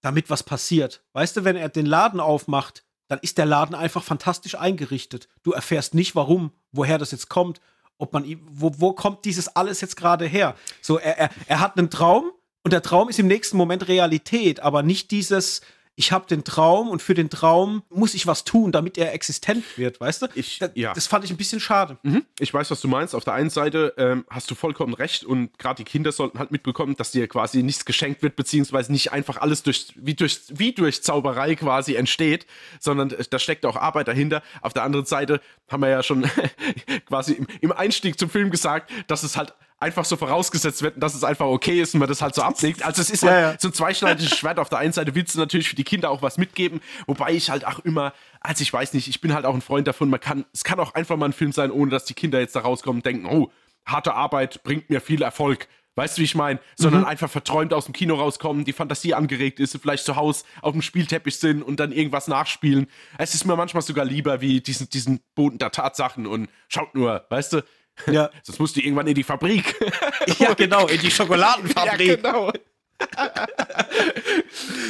damit 0.00 0.30
was 0.30 0.42
passiert. 0.42 1.04
Weißt 1.12 1.36
du, 1.36 1.44
wenn 1.44 1.56
er 1.56 1.68
den 1.68 1.86
Laden 1.86 2.20
aufmacht, 2.20 2.84
dann 3.08 3.18
ist 3.20 3.38
der 3.38 3.46
Laden 3.46 3.74
einfach 3.74 4.02
fantastisch 4.02 4.56
eingerichtet. 4.56 5.28
Du 5.42 5.52
erfährst 5.52 5.94
nicht, 5.94 6.14
warum, 6.16 6.52
woher 6.72 6.98
das 6.98 7.12
jetzt 7.12 7.28
kommt, 7.28 7.60
ob 7.98 8.12
man 8.12 8.24
wo, 8.48 8.72
wo 8.78 8.92
kommt 8.92 9.24
dieses 9.24 9.54
alles 9.54 9.80
jetzt 9.80 9.96
gerade 9.96 10.26
her? 10.26 10.56
So, 10.82 10.98
er, 10.98 11.18
er, 11.18 11.30
er 11.46 11.60
hat 11.60 11.78
einen 11.78 11.90
Traum, 11.90 12.32
und 12.66 12.72
der 12.72 12.82
Traum 12.82 13.08
ist 13.08 13.20
im 13.20 13.28
nächsten 13.28 13.56
Moment 13.56 13.86
Realität, 13.86 14.58
aber 14.58 14.82
nicht 14.82 15.12
dieses, 15.12 15.60
ich 15.94 16.10
habe 16.10 16.26
den 16.26 16.42
Traum 16.42 16.88
und 16.88 17.00
für 17.00 17.14
den 17.14 17.30
Traum 17.30 17.84
muss 17.90 18.12
ich 18.14 18.26
was 18.26 18.42
tun, 18.42 18.72
damit 18.72 18.98
er 18.98 19.14
existent 19.14 19.64
wird, 19.76 20.00
weißt 20.00 20.22
du? 20.22 20.26
Ich, 20.34 20.58
das, 20.58 20.72
ja. 20.74 20.92
das 20.92 21.06
fand 21.06 21.24
ich 21.24 21.30
ein 21.30 21.36
bisschen 21.36 21.60
schade. 21.60 21.96
Mhm. 22.02 22.24
Ich 22.40 22.52
weiß, 22.52 22.68
was 22.72 22.80
du 22.80 22.88
meinst. 22.88 23.14
Auf 23.14 23.22
der 23.22 23.34
einen 23.34 23.50
Seite 23.50 23.94
ähm, 23.98 24.24
hast 24.28 24.50
du 24.50 24.56
vollkommen 24.56 24.94
recht 24.94 25.22
und 25.22 25.56
gerade 25.60 25.76
die 25.76 25.88
Kinder 25.88 26.10
sollten 26.10 26.40
halt 26.40 26.50
mitbekommen, 26.50 26.96
dass 26.96 27.12
dir 27.12 27.28
quasi 27.28 27.62
nichts 27.62 27.84
geschenkt 27.84 28.24
wird, 28.24 28.34
beziehungsweise 28.34 28.90
nicht 28.90 29.12
einfach 29.12 29.36
alles 29.36 29.62
durch, 29.62 29.92
wie, 29.94 30.14
durch, 30.14 30.40
wie 30.48 30.72
durch 30.72 31.04
Zauberei 31.04 31.54
quasi 31.54 31.94
entsteht, 31.94 32.46
sondern 32.80 33.14
da 33.30 33.38
steckt 33.38 33.64
auch 33.64 33.76
Arbeit 33.76 34.08
dahinter. 34.08 34.42
Auf 34.60 34.72
der 34.72 34.82
anderen 34.82 35.06
Seite 35.06 35.40
haben 35.68 35.82
wir 35.82 35.90
ja 35.90 36.02
schon 36.02 36.28
quasi 37.06 37.34
im, 37.34 37.46
im 37.60 37.70
Einstieg 37.70 38.18
zum 38.18 38.28
Film 38.28 38.50
gesagt, 38.50 38.90
dass 39.06 39.22
es 39.22 39.36
halt 39.36 39.54
einfach 39.78 40.04
so 40.04 40.16
vorausgesetzt 40.16 40.82
wird, 40.82 41.02
dass 41.02 41.14
es 41.14 41.22
einfach 41.22 41.46
okay 41.46 41.80
ist 41.80 41.94
und 41.94 42.00
man 42.00 42.08
das 42.08 42.22
halt 42.22 42.34
so 42.34 42.42
ablegt. 42.42 42.82
Also 42.82 43.02
es 43.02 43.10
ist 43.10 43.22
ja, 43.22 43.30
halt 43.30 43.40
ja. 43.40 43.56
so 43.58 43.68
ein 43.68 43.74
zweischneidiges 43.74 44.36
Schwert. 44.36 44.58
Auf 44.58 44.68
der 44.68 44.78
einen 44.78 44.92
Seite 44.92 45.14
willst 45.14 45.34
du 45.34 45.38
natürlich 45.38 45.68
für 45.68 45.76
die 45.76 45.84
Kinder 45.84 46.10
auch 46.10 46.22
was 46.22 46.38
mitgeben, 46.38 46.80
wobei 47.06 47.32
ich 47.32 47.50
halt 47.50 47.66
auch 47.66 47.80
immer, 47.80 48.12
also 48.40 48.62
ich 48.62 48.72
weiß 48.72 48.94
nicht, 48.94 49.08
ich 49.08 49.20
bin 49.20 49.34
halt 49.34 49.44
auch 49.44 49.54
ein 49.54 49.60
Freund 49.60 49.86
davon, 49.86 50.08
man 50.08 50.20
kann, 50.20 50.46
es 50.52 50.64
kann 50.64 50.80
auch 50.80 50.94
einfach 50.94 51.16
mal 51.16 51.26
ein 51.26 51.34
Film 51.34 51.52
sein, 51.52 51.70
ohne 51.70 51.90
dass 51.90 52.06
die 52.06 52.14
Kinder 52.14 52.40
jetzt 52.40 52.56
da 52.56 52.60
rauskommen 52.60 53.00
und 53.00 53.06
denken, 53.06 53.26
oh, 53.26 53.50
harte 53.84 54.14
Arbeit 54.14 54.62
bringt 54.64 54.88
mir 54.88 55.00
viel 55.00 55.22
Erfolg. 55.22 55.68
Weißt 55.94 56.18
du, 56.18 56.20
wie 56.20 56.24
ich 56.24 56.34
meine? 56.34 56.60
Sondern 56.76 57.02
mhm. 57.02 57.06
einfach 57.06 57.30
verträumt 57.30 57.72
aus 57.72 57.86
dem 57.86 57.94
Kino 57.94 58.16
rauskommen, 58.16 58.66
die 58.66 58.74
Fantasie 58.74 59.14
angeregt 59.14 59.60
ist, 59.60 59.78
vielleicht 59.80 60.04
zu 60.04 60.16
Hause 60.16 60.44
auf 60.60 60.72
dem 60.72 60.82
Spielteppich 60.82 61.36
sind 61.38 61.62
und 61.62 61.80
dann 61.80 61.90
irgendwas 61.90 62.28
nachspielen. 62.28 62.86
Es 63.16 63.34
ist 63.34 63.46
mir 63.46 63.56
manchmal 63.56 63.82
sogar 63.82 64.04
lieber 64.04 64.42
wie 64.42 64.60
diesen, 64.60 64.90
diesen 64.90 65.20
Boden 65.34 65.56
der 65.56 65.70
Tatsachen 65.70 66.26
und 66.26 66.50
schaut 66.68 66.94
nur, 66.94 67.24
weißt 67.30 67.54
du? 67.54 67.62
Ja. 68.10 68.30
Sonst 68.42 68.58
musst 68.58 68.76
du 68.76 68.80
irgendwann 68.80 69.06
in 69.06 69.14
die 69.14 69.22
Fabrik. 69.22 69.74
ja, 70.38 70.54
genau, 70.54 70.86
in 70.86 71.00
die 71.00 71.10
Schokoladenfabrik. 71.10 72.08
ja, 72.08 72.16
genau. 72.16 72.52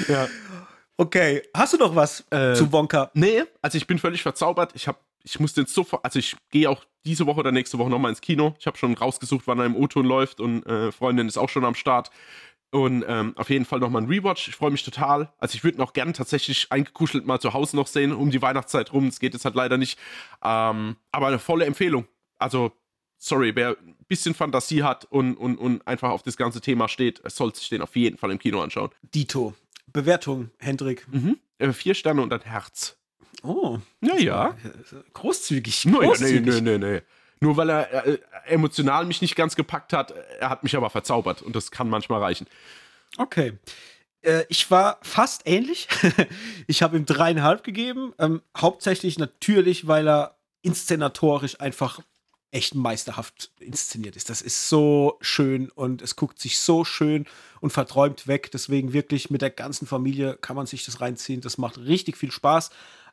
ja. 0.09 0.29
Okay, 0.97 1.43
hast 1.55 1.75
du 1.75 1.77
noch 1.77 1.95
was 1.95 2.25
äh, 2.31 2.55
zu 2.55 2.73
Wonka? 2.73 3.11
Nee, 3.15 3.45
also 3.61 3.77
ich 3.77 3.87
bin 3.87 3.99
völlig 3.99 4.23
verzaubert. 4.23 4.73
Ich 4.75 4.89
habe 4.89 4.99
ich 5.27 5.41
muss 5.41 5.55
den 5.55 5.67
sofort, 5.67 6.05
also 6.05 6.21
ich 6.21 6.37
gehe 6.51 6.71
auch 6.71 6.85
diese 7.05 7.27
Woche 7.27 7.41
oder 7.41 7.51
nächste 7.51 7.79
Woche 7.79 7.91
nochmal 7.91 8.11
ins 8.11 8.21
Kino. 8.21 8.55
Ich 8.61 8.67
habe 8.67 8.79
schon 8.79 8.95
rausgesucht, 8.95 9.47
wann 9.47 9.59
er 9.59 9.67
im 9.67 9.75
O-Ton 9.75 10.07
läuft 10.07 10.41
und 10.41 10.65
äh, 10.67 10.93
Freundin 10.93 11.27
ist 11.27 11.37
auch 11.37 11.49
schon 11.49 11.65
am 11.65 11.75
Start. 11.75 12.11
Und 12.71 13.05
ähm, 13.09 13.33
auf 13.37 13.51
jeden 13.51 13.65
Fall 13.65 13.79
nochmal 13.81 14.03
ein 14.03 14.09
Rewatch. 14.09 14.49
Ich 14.49 14.57
freue 14.57 14.71
mich 14.71 14.85
total. 14.85 15.33
Also 15.39 15.57
ich 15.57 15.65
würde 15.65 15.79
noch 15.79 15.93
gern 15.93 16.13
tatsächlich 16.13 16.71
eingekuschelt 16.71 17.27
mal 17.27 17.41
zu 17.41 17.55
Hause 17.55 17.77
noch 17.77 17.87
sehen, 17.87 18.13
um 18.13 18.31
die 18.31 18.43
Weihnachtszeit 18.43 18.93
rum. 18.93 19.07
Es 19.07 19.19
geht 19.19 19.35
jetzt 19.35 19.45
halt 19.45 19.55
leider 19.55 19.79
nicht. 19.79 19.99
Ähm, 20.45 20.97
aber 21.11 21.29
eine 21.29 21.39
volle 21.39 21.65
Empfehlung. 21.65 22.07
Also 22.39 22.73
sorry, 23.19 23.55
wer 23.55 23.71
ein 23.71 23.97
bisschen 24.09 24.35
Fantasie 24.35 24.83
hat 24.83 25.05
und, 25.07 25.37
und, 25.37 25.57
und 25.57 25.87
einfach 25.87 26.11
auf 26.11 26.23
das 26.23 26.37
ganze 26.37 26.61
Thema 26.61 26.89
steht, 26.89 27.21
soll 27.31 27.55
sich 27.55 27.69
den 27.69 27.83
auf 27.83 27.97
jeden 27.97 28.19
Fall 28.19 28.31
im 28.31 28.39
Kino 28.39 28.61
anschauen. 28.61 28.91
Dito. 29.03 29.55
Bewertung, 29.93 30.51
Hendrik. 30.59 31.07
Mhm. 31.11 31.39
Äh, 31.59 31.73
vier 31.73 31.95
Sterne 31.95 32.23
und 32.23 32.33
ein 32.33 32.43
Herz. 32.43 32.97
Oh. 33.43 33.79
Ja, 34.01 34.17
ja. 34.17 34.57
Großzügig. 35.13 35.87
No, 35.87 36.01
großzügig. 36.01 36.55
Ja, 36.55 36.61
nee, 36.61 36.79
nee, 36.79 36.93
nee, 36.93 37.03
Nur 37.41 37.57
weil 37.57 37.71
er 37.71 38.07
äh, 38.07 38.19
emotional 38.47 39.07
mich 39.07 39.23
nicht 39.23 39.37
ganz 39.37 39.57
gepackt 39.57 39.93
hat, 39.93 40.13
er 40.41 40.51
hat 40.51 40.63
mich 40.63 40.77
aber 40.77 40.91
verzaubert 40.91 41.43
und 41.43 41.55
das 41.55 41.71
kann 41.71 41.89
manchmal 41.89 42.23
reichen. 42.23 42.47
Okay. 43.17 43.55
Äh, 44.23 44.45
ich 44.49 44.71
war 44.71 44.99
fast 45.03 45.43
ähnlich. 45.47 45.89
ich 46.67 46.83
habe 46.83 46.97
ihm 46.97 47.07
dreieinhalb 47.07 47.63
gegeben. 47.63 48.13
Ähm, 48.19 48.43
hauptsächlich 48.57 49.19
natürlich, 49.19 49.87
weil 49.87 50.09
er 50.09 50.37
inszenatorisch 50.63 51.61
einfach 51.61 52.01
echt 52.53 52.75
meisterhaft 52.75 53.51
inszeniert 53.59 54.17
ist. 54.17 54.31
Das 54.31 54.41
ist 54.41 54.69
so 54.69 55.19
schön 55.21 55.71
und 55.71 56.01
es 56.03 56.17
guckt 56.17 56.39
sich 56.39 56.59
so 56.59 56.85
schön 56.85 57.27
und 57.61 57.71
verträumt 57.71 58.27
weg. 58.27 58.51
Deswegen 58.53 58.93
wirklich 58.93 59.31
mit 59.31 59.43
der 59.43 59.51
ganzen 59.51 59.87
Familie 59.87 60.39
kann 60.41 60.57
man 60.57 60.67
sich 60.67 60.85
das 60.85 61.01
reinziehen. 61.01 61.41
Das 61.41 61.59
macht 61.59 61.79
richtig 61.79 62.17
viel 62.17 62.31
Spaß. 62.31 62.71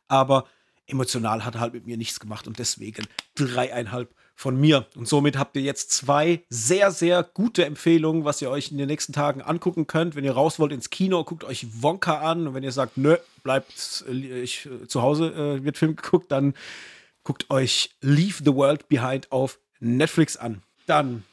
Aber 0.08 0.46
emotional 0.88 1.46
hat 1.46 1.56
er 1.56 1.62
halt 1.62 1.74
mit 1.74 1.88
mir 1.88 1.98
nichts 1.98 2.20
gemacht 2.20 2.48
und 2.48 2.60
deswegen 2.60 3.08
dreieinhalb 3.36 4.14
von 4.36 4.60
mir. 4.60 4.88
Und 4.96 5.08
somit 5.08 5.38
habt 5.38 5.56
ihr 5.56 5.62
jetzt 5.62 5.92
zwei 5.92 6.44
sehr, 6.50 6.92
sehr 6.92 7.24
gute 7.24 7.66
Empfehlungen, 7.66 8.26
was 8.26 8.42
ihr 8.42 8.50
euch 8.50 8.72
in 8.72 8.78
den 8.78 8.88
nächsten 8.88 9.14
Tagen 9.14 9.42
angucken 9.42 9.88
könnt. 9.88 10.16
Wenn 10.16 10.24
ihr 10.24 10.34
raus 10.34 10.60
wollt 10.60 10.72
ins 10.72 10.90
Kino, 10.90 11.24
guckt 11.24 11.44
euch 11.44 11.68
Wonka 11.82 12.20
an. 12.20 12.48
Und 12.48 12.54
wenn 12.54 12.64
ihr 12.64 12.72
sagt, 12.72 12.98
nö, 12.98 13.18
bleibt 13.44 14.04
äh, 14.08 14.42
ich, 14.42 14.66
äh, 14.66 14.88
zu 14.88 15.02
Hause, 15.02 15.34
äh, 15.34 15.64
wird 15.64 15.78
Film 15.78 15.96
geguckt, 16.02 16.32
dann 16.32 16.54
guckt 17.24 17.50
euch 17.50 17.92
Leave 18.02 18.44
the 18.44 18.54
World 18.54 18.88
Behind 18.90 19.32
auf 19.32 19.60
Netflix 19.80 20.38
an. 20.38 20.64
Dann, 20.86 21.24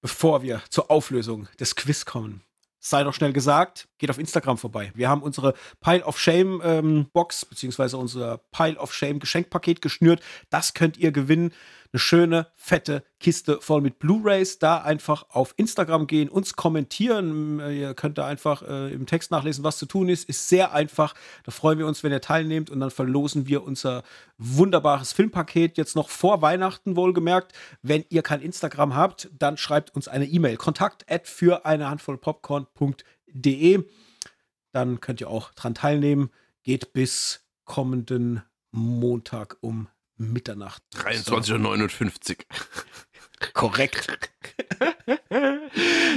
bevor 0.00 0.42
wir 0.42 0.62
zur 0.70 0.90
Auflösung 0.90 1.48
des 1.58 1.76
Quiz 1.76 2.04
kommen, 2.04 2.42
sei 2.78 3.02
doch 3.04 3.14
schnell 3.14 3.32
gesagt, 3.32 3.88
geht 3.98 4.10
auf 4.10 4.18
Instagram 4.18 4.58
vorbei. 4.58 4.92
Wir 4.94 5.08
haben 5.08 5.22
unsere 5.22 5.54
Pile 5.80 6.04
of 6.04 6.18
Shame 6.18 6.60
ähm, 6.64 7.06
Box, 7.12 7.44
beziehungsweise 7.44 7.96
unser 7.96 8.38
Pile 8.52 8.76
of 8.78 8.94
Shame 8.94 9.18
Geschenkpaket 9.18 9.82
geschnürt. 9.82 10.20
Das 10.50 10.74
könnt 10.74 10.96
ihr 10.96 11.12
gewinnen 11.12 11.52
eine 11.92 12.00
schöne, 12.00 12.48
fette 12.56 13.02
Kiste 13.18 13.60
voll 13.60 13.80
mit 13.80 13.98
Blu-rays. 13.98 14.58
Da 14.58 14.78
einfach 14.78 15.26
auf 15.30 15.54
Instagram 15.56 16.06
gehen, 16.06 16.28
uns 16.28 16.54
kommentieren. 16.54 17.60
Ihr 17.60 17.94
könnt 17.94 18.18
da 18.18 18.26
einfach 18.26 18.62
äh, 18.62 18.92
im 18.92 19.06
Text 19.06 19.30
nachlesen, 19.30 19.64
was 19.64 19.78
zu 19.78 19.86
tun 19.86 20.08
ist. 20.08 20.28
Ist 20.28 20.48
sehr 20.48 20.72
einfach. 20.72 21.14
Da 21.44 21.50
freuen 21.50 21.78
wir 21.78 21.86
uns, 21.86 22.02
wenn 22.04 22.12
ihr 22.12 22.20
teilnehmt. 22.20 22.70
Und 22.70 22.80
dann 22.80 22.90
verlosen 22.90 23.46
wir 23.46 23.62
unser 23.64 24.02
wunderbares 24.36 25.12
Filmpaket 25.12 25.78
jetzt 25.78 25.96
noch 25.96 26.10
vor 26.10 26.42
Weihnachten 26.42 26.96
wohlgemerkt. 26.96 27.52
Wenn 27.82 28.04
ihr 28.10 28.22
kein 28.22 28.42
Instagram 28.42 28.94
habt, 28.94 29.30
dann 29.38 29.56
schreibt 29.56 29.94
uns 29.94 30.08
eine 30.08 30.26
E-Mail. 30.26 30.56
Kontakt 30.56 31.04
für 31.24 31.64
eine 31.64 31.88
Handvoll 31.88 32.18
Popcorn.de. 32.18 33.17
Dann 34.72 35.00
könnt 35.00 35.20
ihr 35.20 35.28
auch 35.28 35.52
dran 35.52 35.74
teilnehmen. 35.74 36.30
Geht 36.62 36.92
bis 36.92 37.46
kommenden 37.64 38.42
Montag 38.70 39.56
um 39.60 39.88
Mitternacht. 40.16 40.82
23.59 40.94 42.38
Uhr. 42.38 43.52
Korrekt. 43.52 44.18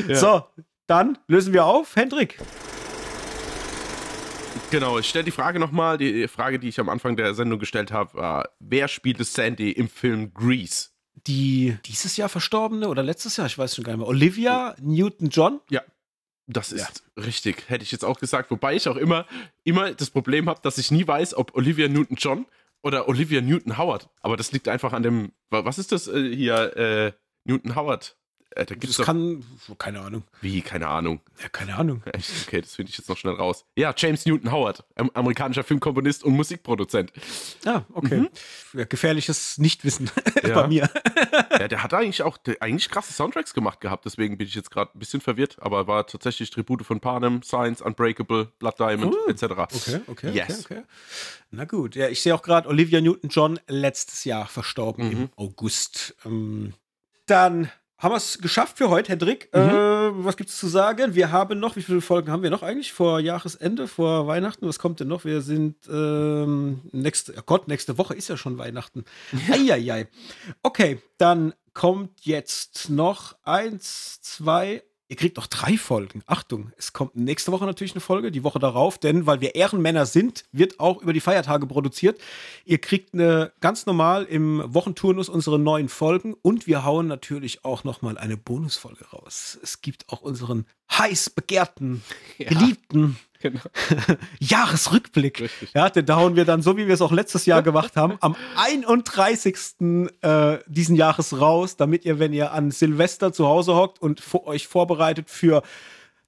ja. 0.08 0.16
So, 0.16 0.46
dann 0.88 1.18
lösen 1.28 1.54
wir 1.54 1.66
auf. 1.66 1.96
Hendrik. 1.96 2.40
Genau, 4.72 4.98
ich 4.98 5.10
stelle 5.10 5.26
die 5.26 5.32
Frage 5.32 5.60
nochmal. 5.60 5.98
Die 5.98 6.28
Frage, 6.28 6.58
die 6.58 6.70
ich 6.70 6.80
am 6.80 6.90
Anfang 6.90 7.18
der 7.18 7.34
Sendung 7.34 7.60
gestellt 7.60 7.92
habe, 7.92 8.14
war: 8.16 8.50
Wer 8.60 8.88
spielte 8.88 9.24
Sandy 9.24 9.72
im 9.72 9.90
Film 9.90 10.34
Grease? 10.34 10.90
Die 11.28 11.78
dieses 11.86 12.18
Jahr 12.18 12.30
verstorbene 12.30 12.88
oder 12.88 13.04
letztes 13.04 13.38
Jahr, 13.38 13.48
ich 13.48 13.58
weiß 13.58 13.76
schon 13.76 13.84
gar 13.84 13.92
nicht 13.92 14.00
mehr. 14.00 14.08
Olivia 14.08 14.76
Newton-John? 14.82 15.60
Ja. 15.70 15.82
Das 16.48 16.72
ist 16.72 17.04
ja. 17.16 17.24
richtig, 17.24 17.70
hätte 17.70 17.84
ich 17.84 17.92
jetzt 17.92 18.04
auch 18.04 18.20
gesagt. 18.20 18.52
Wobei 18.52 18.76
ich 18.76 18.88
auch 18.88 18.98
immer, 18.98 19.26
immer 19.64 19.94
das 19.94 20.10
Problem 20.10 20.50
habe, 20.50 20.60
dass 20.62 20.78
ich 20.78 20.92
nie 20.92 21.08
weiß, 21.08 21.36
ob 21.36 21.56
Olivia 21.56 21.88
Newton-John 21.88 22.46
oder 22.82 23.08
Olivia 23.08 23.42
Newton-Howard. 23.42 24.10
Aber 24.22 24.38
das 24.38 24.52
liegt 24.52 24.68
einfach 24.68 24.94
an 24.94 25.04
dem, 25.04 25.32
was 25.50 25.78
ist 25.78 25.92
das 25.92 26.08
äh, 26.08 26.36
hier, 26.36 26.76
äh, 26.76 27.12
Newton-Howard? 27.46 28.18
Äh, 28.56 28.66
da 28.66 28.76
gibt's 28.76 28.98
das 28.98 29.06
kann, 29.06 29.44
keine 29.78 30.02
Ahnung. 30.02 30.24
Wie, 30.42 30.62
keine 30.62 30.88
Ahnung? 30.88 31.22
Ja, 31.42 31.50
keine 31.50 31.76
Ahnung. 31.76 32.04
Okay, 32.48 32.62
das 32.62 32.76
finde 32.76 32.90
ich 32.90 32.98
jetzt 32.98 33.08
noch 33.08 33.18
schnell 33.18 33.36
raus. 33.36 33.66
Ja, 33.76 33.94
James 33.96 34.26
Newton 34.26 34.52
Howard, 34.52 34.84
amerikanischer 35.14 35.64
Filmkomponist 35.64 36.24
und 36.24 36.34
Musikproduzent. 36.34 37.12
Ah, 37.66 37.84
okay. 37.94 38.18
Mhm. 38.18 38.30
Ja, 38.74 38.86
gefährliches 38.86 39.58
Nichtwissen 39.58 40.10
ja. 40.44 40.54
bei 40.54 40.68
mir. 40.68 40.90
ja, 41.52 41.68
der 41.68 41.84
hat 41.84 41.94
eigentlich 41.94 42.24
auch 42.24 42.38
der, 42.38 42.62
eigentlich 42.62 42.90
krasse 42.90 43.14
Soundtracks 43.14 43.54
gemacht 43.54 43.80
gehabt, 43.80 44.06
deswegen 44.06 44.38
bin 44.38 44.48
ich 44.48 44.56
jetzt 44.56 44.72
gerade 44.72 44.92
ein 44.96 45.00
bisschen 45.00 45.22
verwirrt, 45.22 45.58
aber 45.62 45.88
war 45.88 46.06
tatsächlich 46.08 46.50
Tribute 46.50 46.86
von 46.86 47.00
Panem, 47.00 47.42
Science, 47.44 47.82
Unbreakable, 47.82 48.52
Blood 48.60 48.80
Diamond, 48.80 49.16
uh, 49.16 49.30
etc. 49.30 49.44
Okay, 49.44 50.02
okay, 50.08 50.32
yes. 50.32 50.66
okay, 50.66 50.80
okay. 50.80 50.84
Na 51.52 51.66
gut, 51.66 51.96
ja, 51.96 52.10
ich 52.10 52.22
sehe 52.22 52.36
auch 52.36 52.42
gerade 52.42 52.68
Olivia 52.68 53.02
Newton-John 53.02 53.60
letztes 53.68 54.24
Jahr 54.26 54.48
verstorben 54.48 55.06
mhm. 55.06 55.12
im 55.12 55.30
August. 55.36 56.16
Ähm, 56.26 56.74
dann 57.26 57.72
haben 58.02 58.14
wir 58.14 58.18
es 58.18 58.40
geschafft 58.40 58.80
für 58.80 58.90
heute, 58.90 59.12
Hendrik. 59.12 59.50
Mhm. 59.54 59.60
Äh, 59.60 60.26
was 60.26 60.36
gibt 60.36 60.50
es 60.50 60.58
zu 60.58 60.68
sagen? 60.68 61.14
Wir 61.14 61.32
haben 61.32 61.60
noch, 61.60 61.76
wie 61.76 61.84
viele 61.84 62.02
Folgen 62.02 62.32
haben 62.32 62.42
wir 62.42 62.50
noch 62.50 62.64
eigentlich 62.64 62.94
vor 62.94 63.20
Jahresende, 63.20 63.88
vor 63.88 64.26
Weihnachten? 64.26 64.68
Was 64.68 64.80
kommt 64.80 65.00
denn 65.00 65.08
noch? 65.08 65.24
Wir 65.24 65.42
sind 65.42 65.76
ähm, 65.88 66.82
nächste, 66.92 67.36
oh 67.38 67.44
Gott, 67.46 67.68
nächste 67.68 67.98
Woche 68.00 68.16
ist 68.16 68.28
ja 68.28 68.38
schon 68.38 68.58
Weihnachten. 68.58 69.06
Eieiei. 69.52 70.08
Okay, 70.64 71.00
dann 71.20 71.54
kommt 71.74 72.26
jetzt 72.26 72.90
noch 72.90 73.36
eins, 73.44 74.20
zwei, 74.22 74.84
Ihr 75.12 75.18
kriegt 75.18 75.36
noch 75.36 75.48
drei 75.48 75.78
Folgen. 75.78 76.24
Achtung, 76.26 76.72
es 76.78 76.94
kommt 76.94 77.18
nächste 77.18 77.52
Woche 77.52 77.66
natürlich 77.66 77.92
eine 77.92 78.00
Folge, 78.00 78.32
die 78.32 78.46
Woche 78.46 78.60
darauf, 78.60 78.98
denn 78.98 79.26
weil 79.26 79.42
wir 79.42 79.56
Ehrenmänner 79.56 80.06
sind, 80.06 80.46
wird 80.54 80.80
auch 80.80 81.02
über 81.02 81.12
die 81.12 81.20
Feiertage 81.20 81.68
produziert. 81.68 82.18
Ihr 82.64 82.78
kriegt 82.78 83.14
eine 83.14 83.52
ganz 83.60 83.86
normal 83.86 84.24
im 84.24 84.64
Wochenturnus 84.74 85.28
unsere 85.28 85.60
neuen 85.60 85.90
Folgen 85.90 86.34
und 86.42 86.66
wir 86.66 86.86
hauen 86.86 87.08
natürlich 87.08 87.66
auch 87.66 87.84
noch 87.84 88.02
mal 88.02 88.18
eine 88.18 88.38
Bonusfolge 88.38 89.04
raus. 89.10 89.60
Es 89.62 89.82
gibt 89.82 90.08
auch 90.08 90.22
unseren 90.22 90.66
heiß 90.90 91.32
begehrten, 91.32 92.02
ja. 92.38 92.48
Genau. 93.42 93.62
Jahresrückblick. 94.40 95.42
Richtig. 95.42 95.72
Ja, 95.74 95.90
den 95.90 96.08
hauen 96.16 96.36
wir 96.36 96.46
dann, 96.46 96.62
so 96.62 96.78
wie 96.78 96.88
wir 96.88 96.94
es 96.94 97.02
auch 97.02 97.12
letztes 97.12 97.46
Jahr 97.46 97.62
gemacht 97.64 97.96
haben, 97.96 98.18
am 98.22 98.36
31. 98.56 99.58
Äh, 100.22 100.58
diesen 100.68 100.96
Jahres 100.96 101.40
raus, 101.40 101.76
damit 101.76 102.06
ihr, 102.06 102.20
wenn 102.20 102.34
ihr 102.34 102.52
an 102.52 102.72
Silvester 102.72 103.34
zu 103.34 103.48
Hause 103.48 103.76
hockt 103.76 104.02
und 104.02 104.22
euch 104.46 104.68
vorbereitet 104.68 105.30
für 105.30 105.64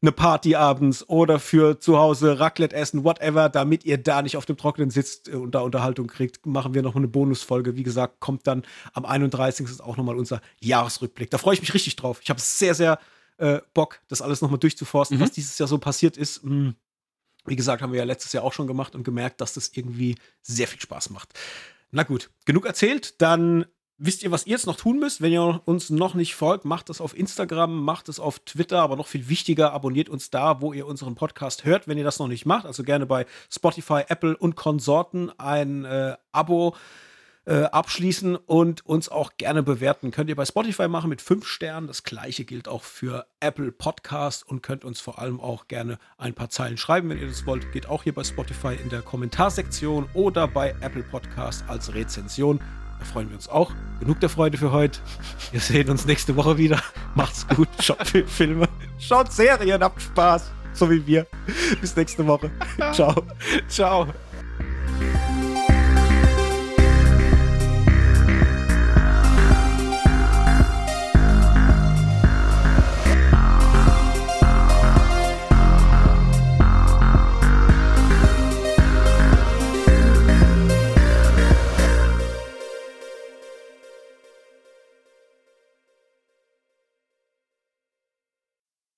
eine 0.04 0.12
Party 0.12 0.56
abends 0.56 1.08
oder 1.08 1.40
für 1.40 1.80
zu 1.80 1.98
Hause 1.98 2.40
Raclette 2.40 2.76
essen, 2.76 3.06
whatever, 3.06 3.48
damit 3.48 3.86
ihr 3.86 3.98
da 3.98 4.22
nicht 4.22 4.36
auf 4.36 4.46
dem 4.46 4.58
Trockenen 4.58 4.90
sitzt 4.90 5.30
und 5.30 5.56
da 5.56 5.62
Unterhaltung 5.62 6.08
kriegt, 6.08 6.46
machen 6.46 6.74
wir 6.74 6.82
noch 6.82 6.96
eine 6.96 7.08
Bonusfolge. 7.08 7.78
Wie 7.78 7.84
gesagt, 7.84 8.20
kommt 8.20 8.46
dann 8.46 8.64
am 8.92 9.06
31. 9.06 9.66
ist 9.66 9.82
auch 9.82 9.96
nochmal 9.96 10.18
unser 10.18 10.42
Jahresrückblick. 10.60 11.30
Da 11.30 11.38
freue 11.38 11.54
ich 11.54 11.62
mich 11.62 11.74
richtig 11.74 11.96
drauf. 11.96 12.20
Ich 12.22 12.30
habe 12.30 12.42
sehr, 12.42 12.76
sehr 12.76 13.00
äh, 13.38 13.62
Bock, 13.74 14.02
das 14.10 14.22
alles 14.22 14.42
nochmal 14.42 14.60
durchzuforsten, 14.60 15.18
mhm. 15.18 15.22
was 15.22 15.32
dieses 15.32 15.58
Jahr 15.58 15.68
so 15.68 15.78
passiert 15.78 16.18
ist. 16.18 16.44
Mh, 16.44 16.52
hm. 16.52 16.76
Wie 17.46 17.56
gesagt, 17.56 17.82
haben 17.82 17.92
wir 17.92 18.00
ja 18.00 18.06
letztes 18.06 18.34
Jahr 18.34 18.44
auch 18.44 18.54
schon 18.54 18.68
gemacht 18.68 18.96
und 18.96 19.04
gemerkt, 19.04 19.42
dass 19.42 19.54
das 19.54 19.72
irgendwie 19.74 20.16
sehr 20.42 20.68
viel 20.68 20.80
Spaß 20.80 21.10
macht. 21.10 21.34
Na 21.92 22.04
gut, 22.04 22.30
genug 22.46 22.66
erzählt. 22.66 23.22
Dann 23.22 23.66
wisst 23.98 24.24
ihr, 24.24 24.32
was 24.32 24.46
ihr 24.46 24.52
jetzt 24.52 24.66
noch 24.66 24.76
tun 24.76 25.00
müsst. 25.00 25.22
Wenn 25.22 25.32
ihr 25.32 25.62
uns 25.66 25.90
noch 25.90 26.14
nicht 26.14 26.36
folgt, 26.36 26.66
macht 26.66 26.90
es 26.90 27.00
auf 27.00 27.18
Instagram, 27.18 27.84
macht 27.84 28.10
es 28.10 28.20
auf 28.20 28.40
Twitter, 28.40 28.82
aber 28.82 28.96
noch 28.96 29.08
viel 29.08 29.30
wichtiger, 29.30 29.74
abonniert 29.74 30.10
uns 30.10 30.30
da, 30.30 30.62
wo 30.62 30.74
ihr 30.74 30.88
unseren 30.88 31.16
Podcast 31.16 31.66
hört, 31.66 31.88
wenn 31.88 31.98
ihr 31.98 32.04
das 32.04 32.20
noch 32.20 32.28
nicht 32.28 32.46
macht. 32.46 32.66
Also 32.66 32.84
gerne 32.84 33.06
bei 33.06 33.26
Spotify, 33.50 34.04
Apple 34.08 34.36
und 34.36 34.56
Konsorten 34.56 35.32
ein 35.40 35.86
äh, 35.86 36.16
Abo 36.32 36.76
äh, 37.46 37.64
abschließen 37.64 38.36
und 38.36 38.86
uns 38.86 39.10
auch 39.10 39.34
gerne 39.38 39.64
bewerten. 39.64 40.12
Könnt 40.12 40.30
ihr 40.30 40.36
bei 40.36 40.46
Spotify 40.46 40.88
machen 40.88 41.10
mit 41.10 41.22
fünf 41.22 41.46
Sternen. 41.46 41.88
Das 41.88 42.04
gleiche 42.04 42.46
gilt 42.46 42.68
auch 42.68 42.84
für 42.84 43.26
Apple 43.40 43.72
Podcast 43.72 44.48
und 44.48 44.62
könnt 44.62 44.86
uns 44.86 45.02
vor 45.02 45.20
allem 45.20 45.40
auch 45.40 45.68
gerne 45.68 45.98
ein 46.18 46.34
paar 46.34 46.50
Zeilen 46.50 46.78
schreiben, 46.78 47.10
wenn 47.10 47.20
ihr 47.20 47.28
das 47.28 47.46
wollt. 47.46 47.72
Geht 47.72 47.88
auch 47.88 48.04
hier 48.04 48.14
bei 48.14 48.24
Spotify 48.24 48.76
in 48.82 48.90
der 48.90 49.02
Kommentarsektion 49.02 50.08
oder 50.14 50.48
bei 50.48 50.76
Apple 50.82 51.04
Podcast 51.04 51.66
als 51.68 51.94
Rezension. 51.94 52.60
Da 53.00 53.06
freuen 53.06 53.30
wir 53.30 53.36
uns 53.36 53.50
auch. 53.50 53.72
Genug 54.00 54.22
der 54.22 54.30
Freude 54.30 54.58
für 54.58 54.72
heute. 54.72 55.00
Wir 55.52 55.60
sehen 55.60 55.90
uns 55.90 56.06
nächste 56.06 56.38
Woche 56.38 56.58
wieder. 56.58 56.82
Macht's 57.16 57.46
gut. 57.50 57.68
Schaut 57.82 58.08
Filme. 58.28 58.70
Schaut 58.98 59.32
Serien. 59.34 59.84
Habt 59.84 60.02
Spaß. 60.02 60.52
So 60.74 60.90
wie 60.90 61.06
wir. 61.06 61.28
Bis 61.82 61.96
nächste 61.96 62.26
Woche. 62.26 62.50
Ciao. 62.94 63.24
Ciao. 63.68 64.08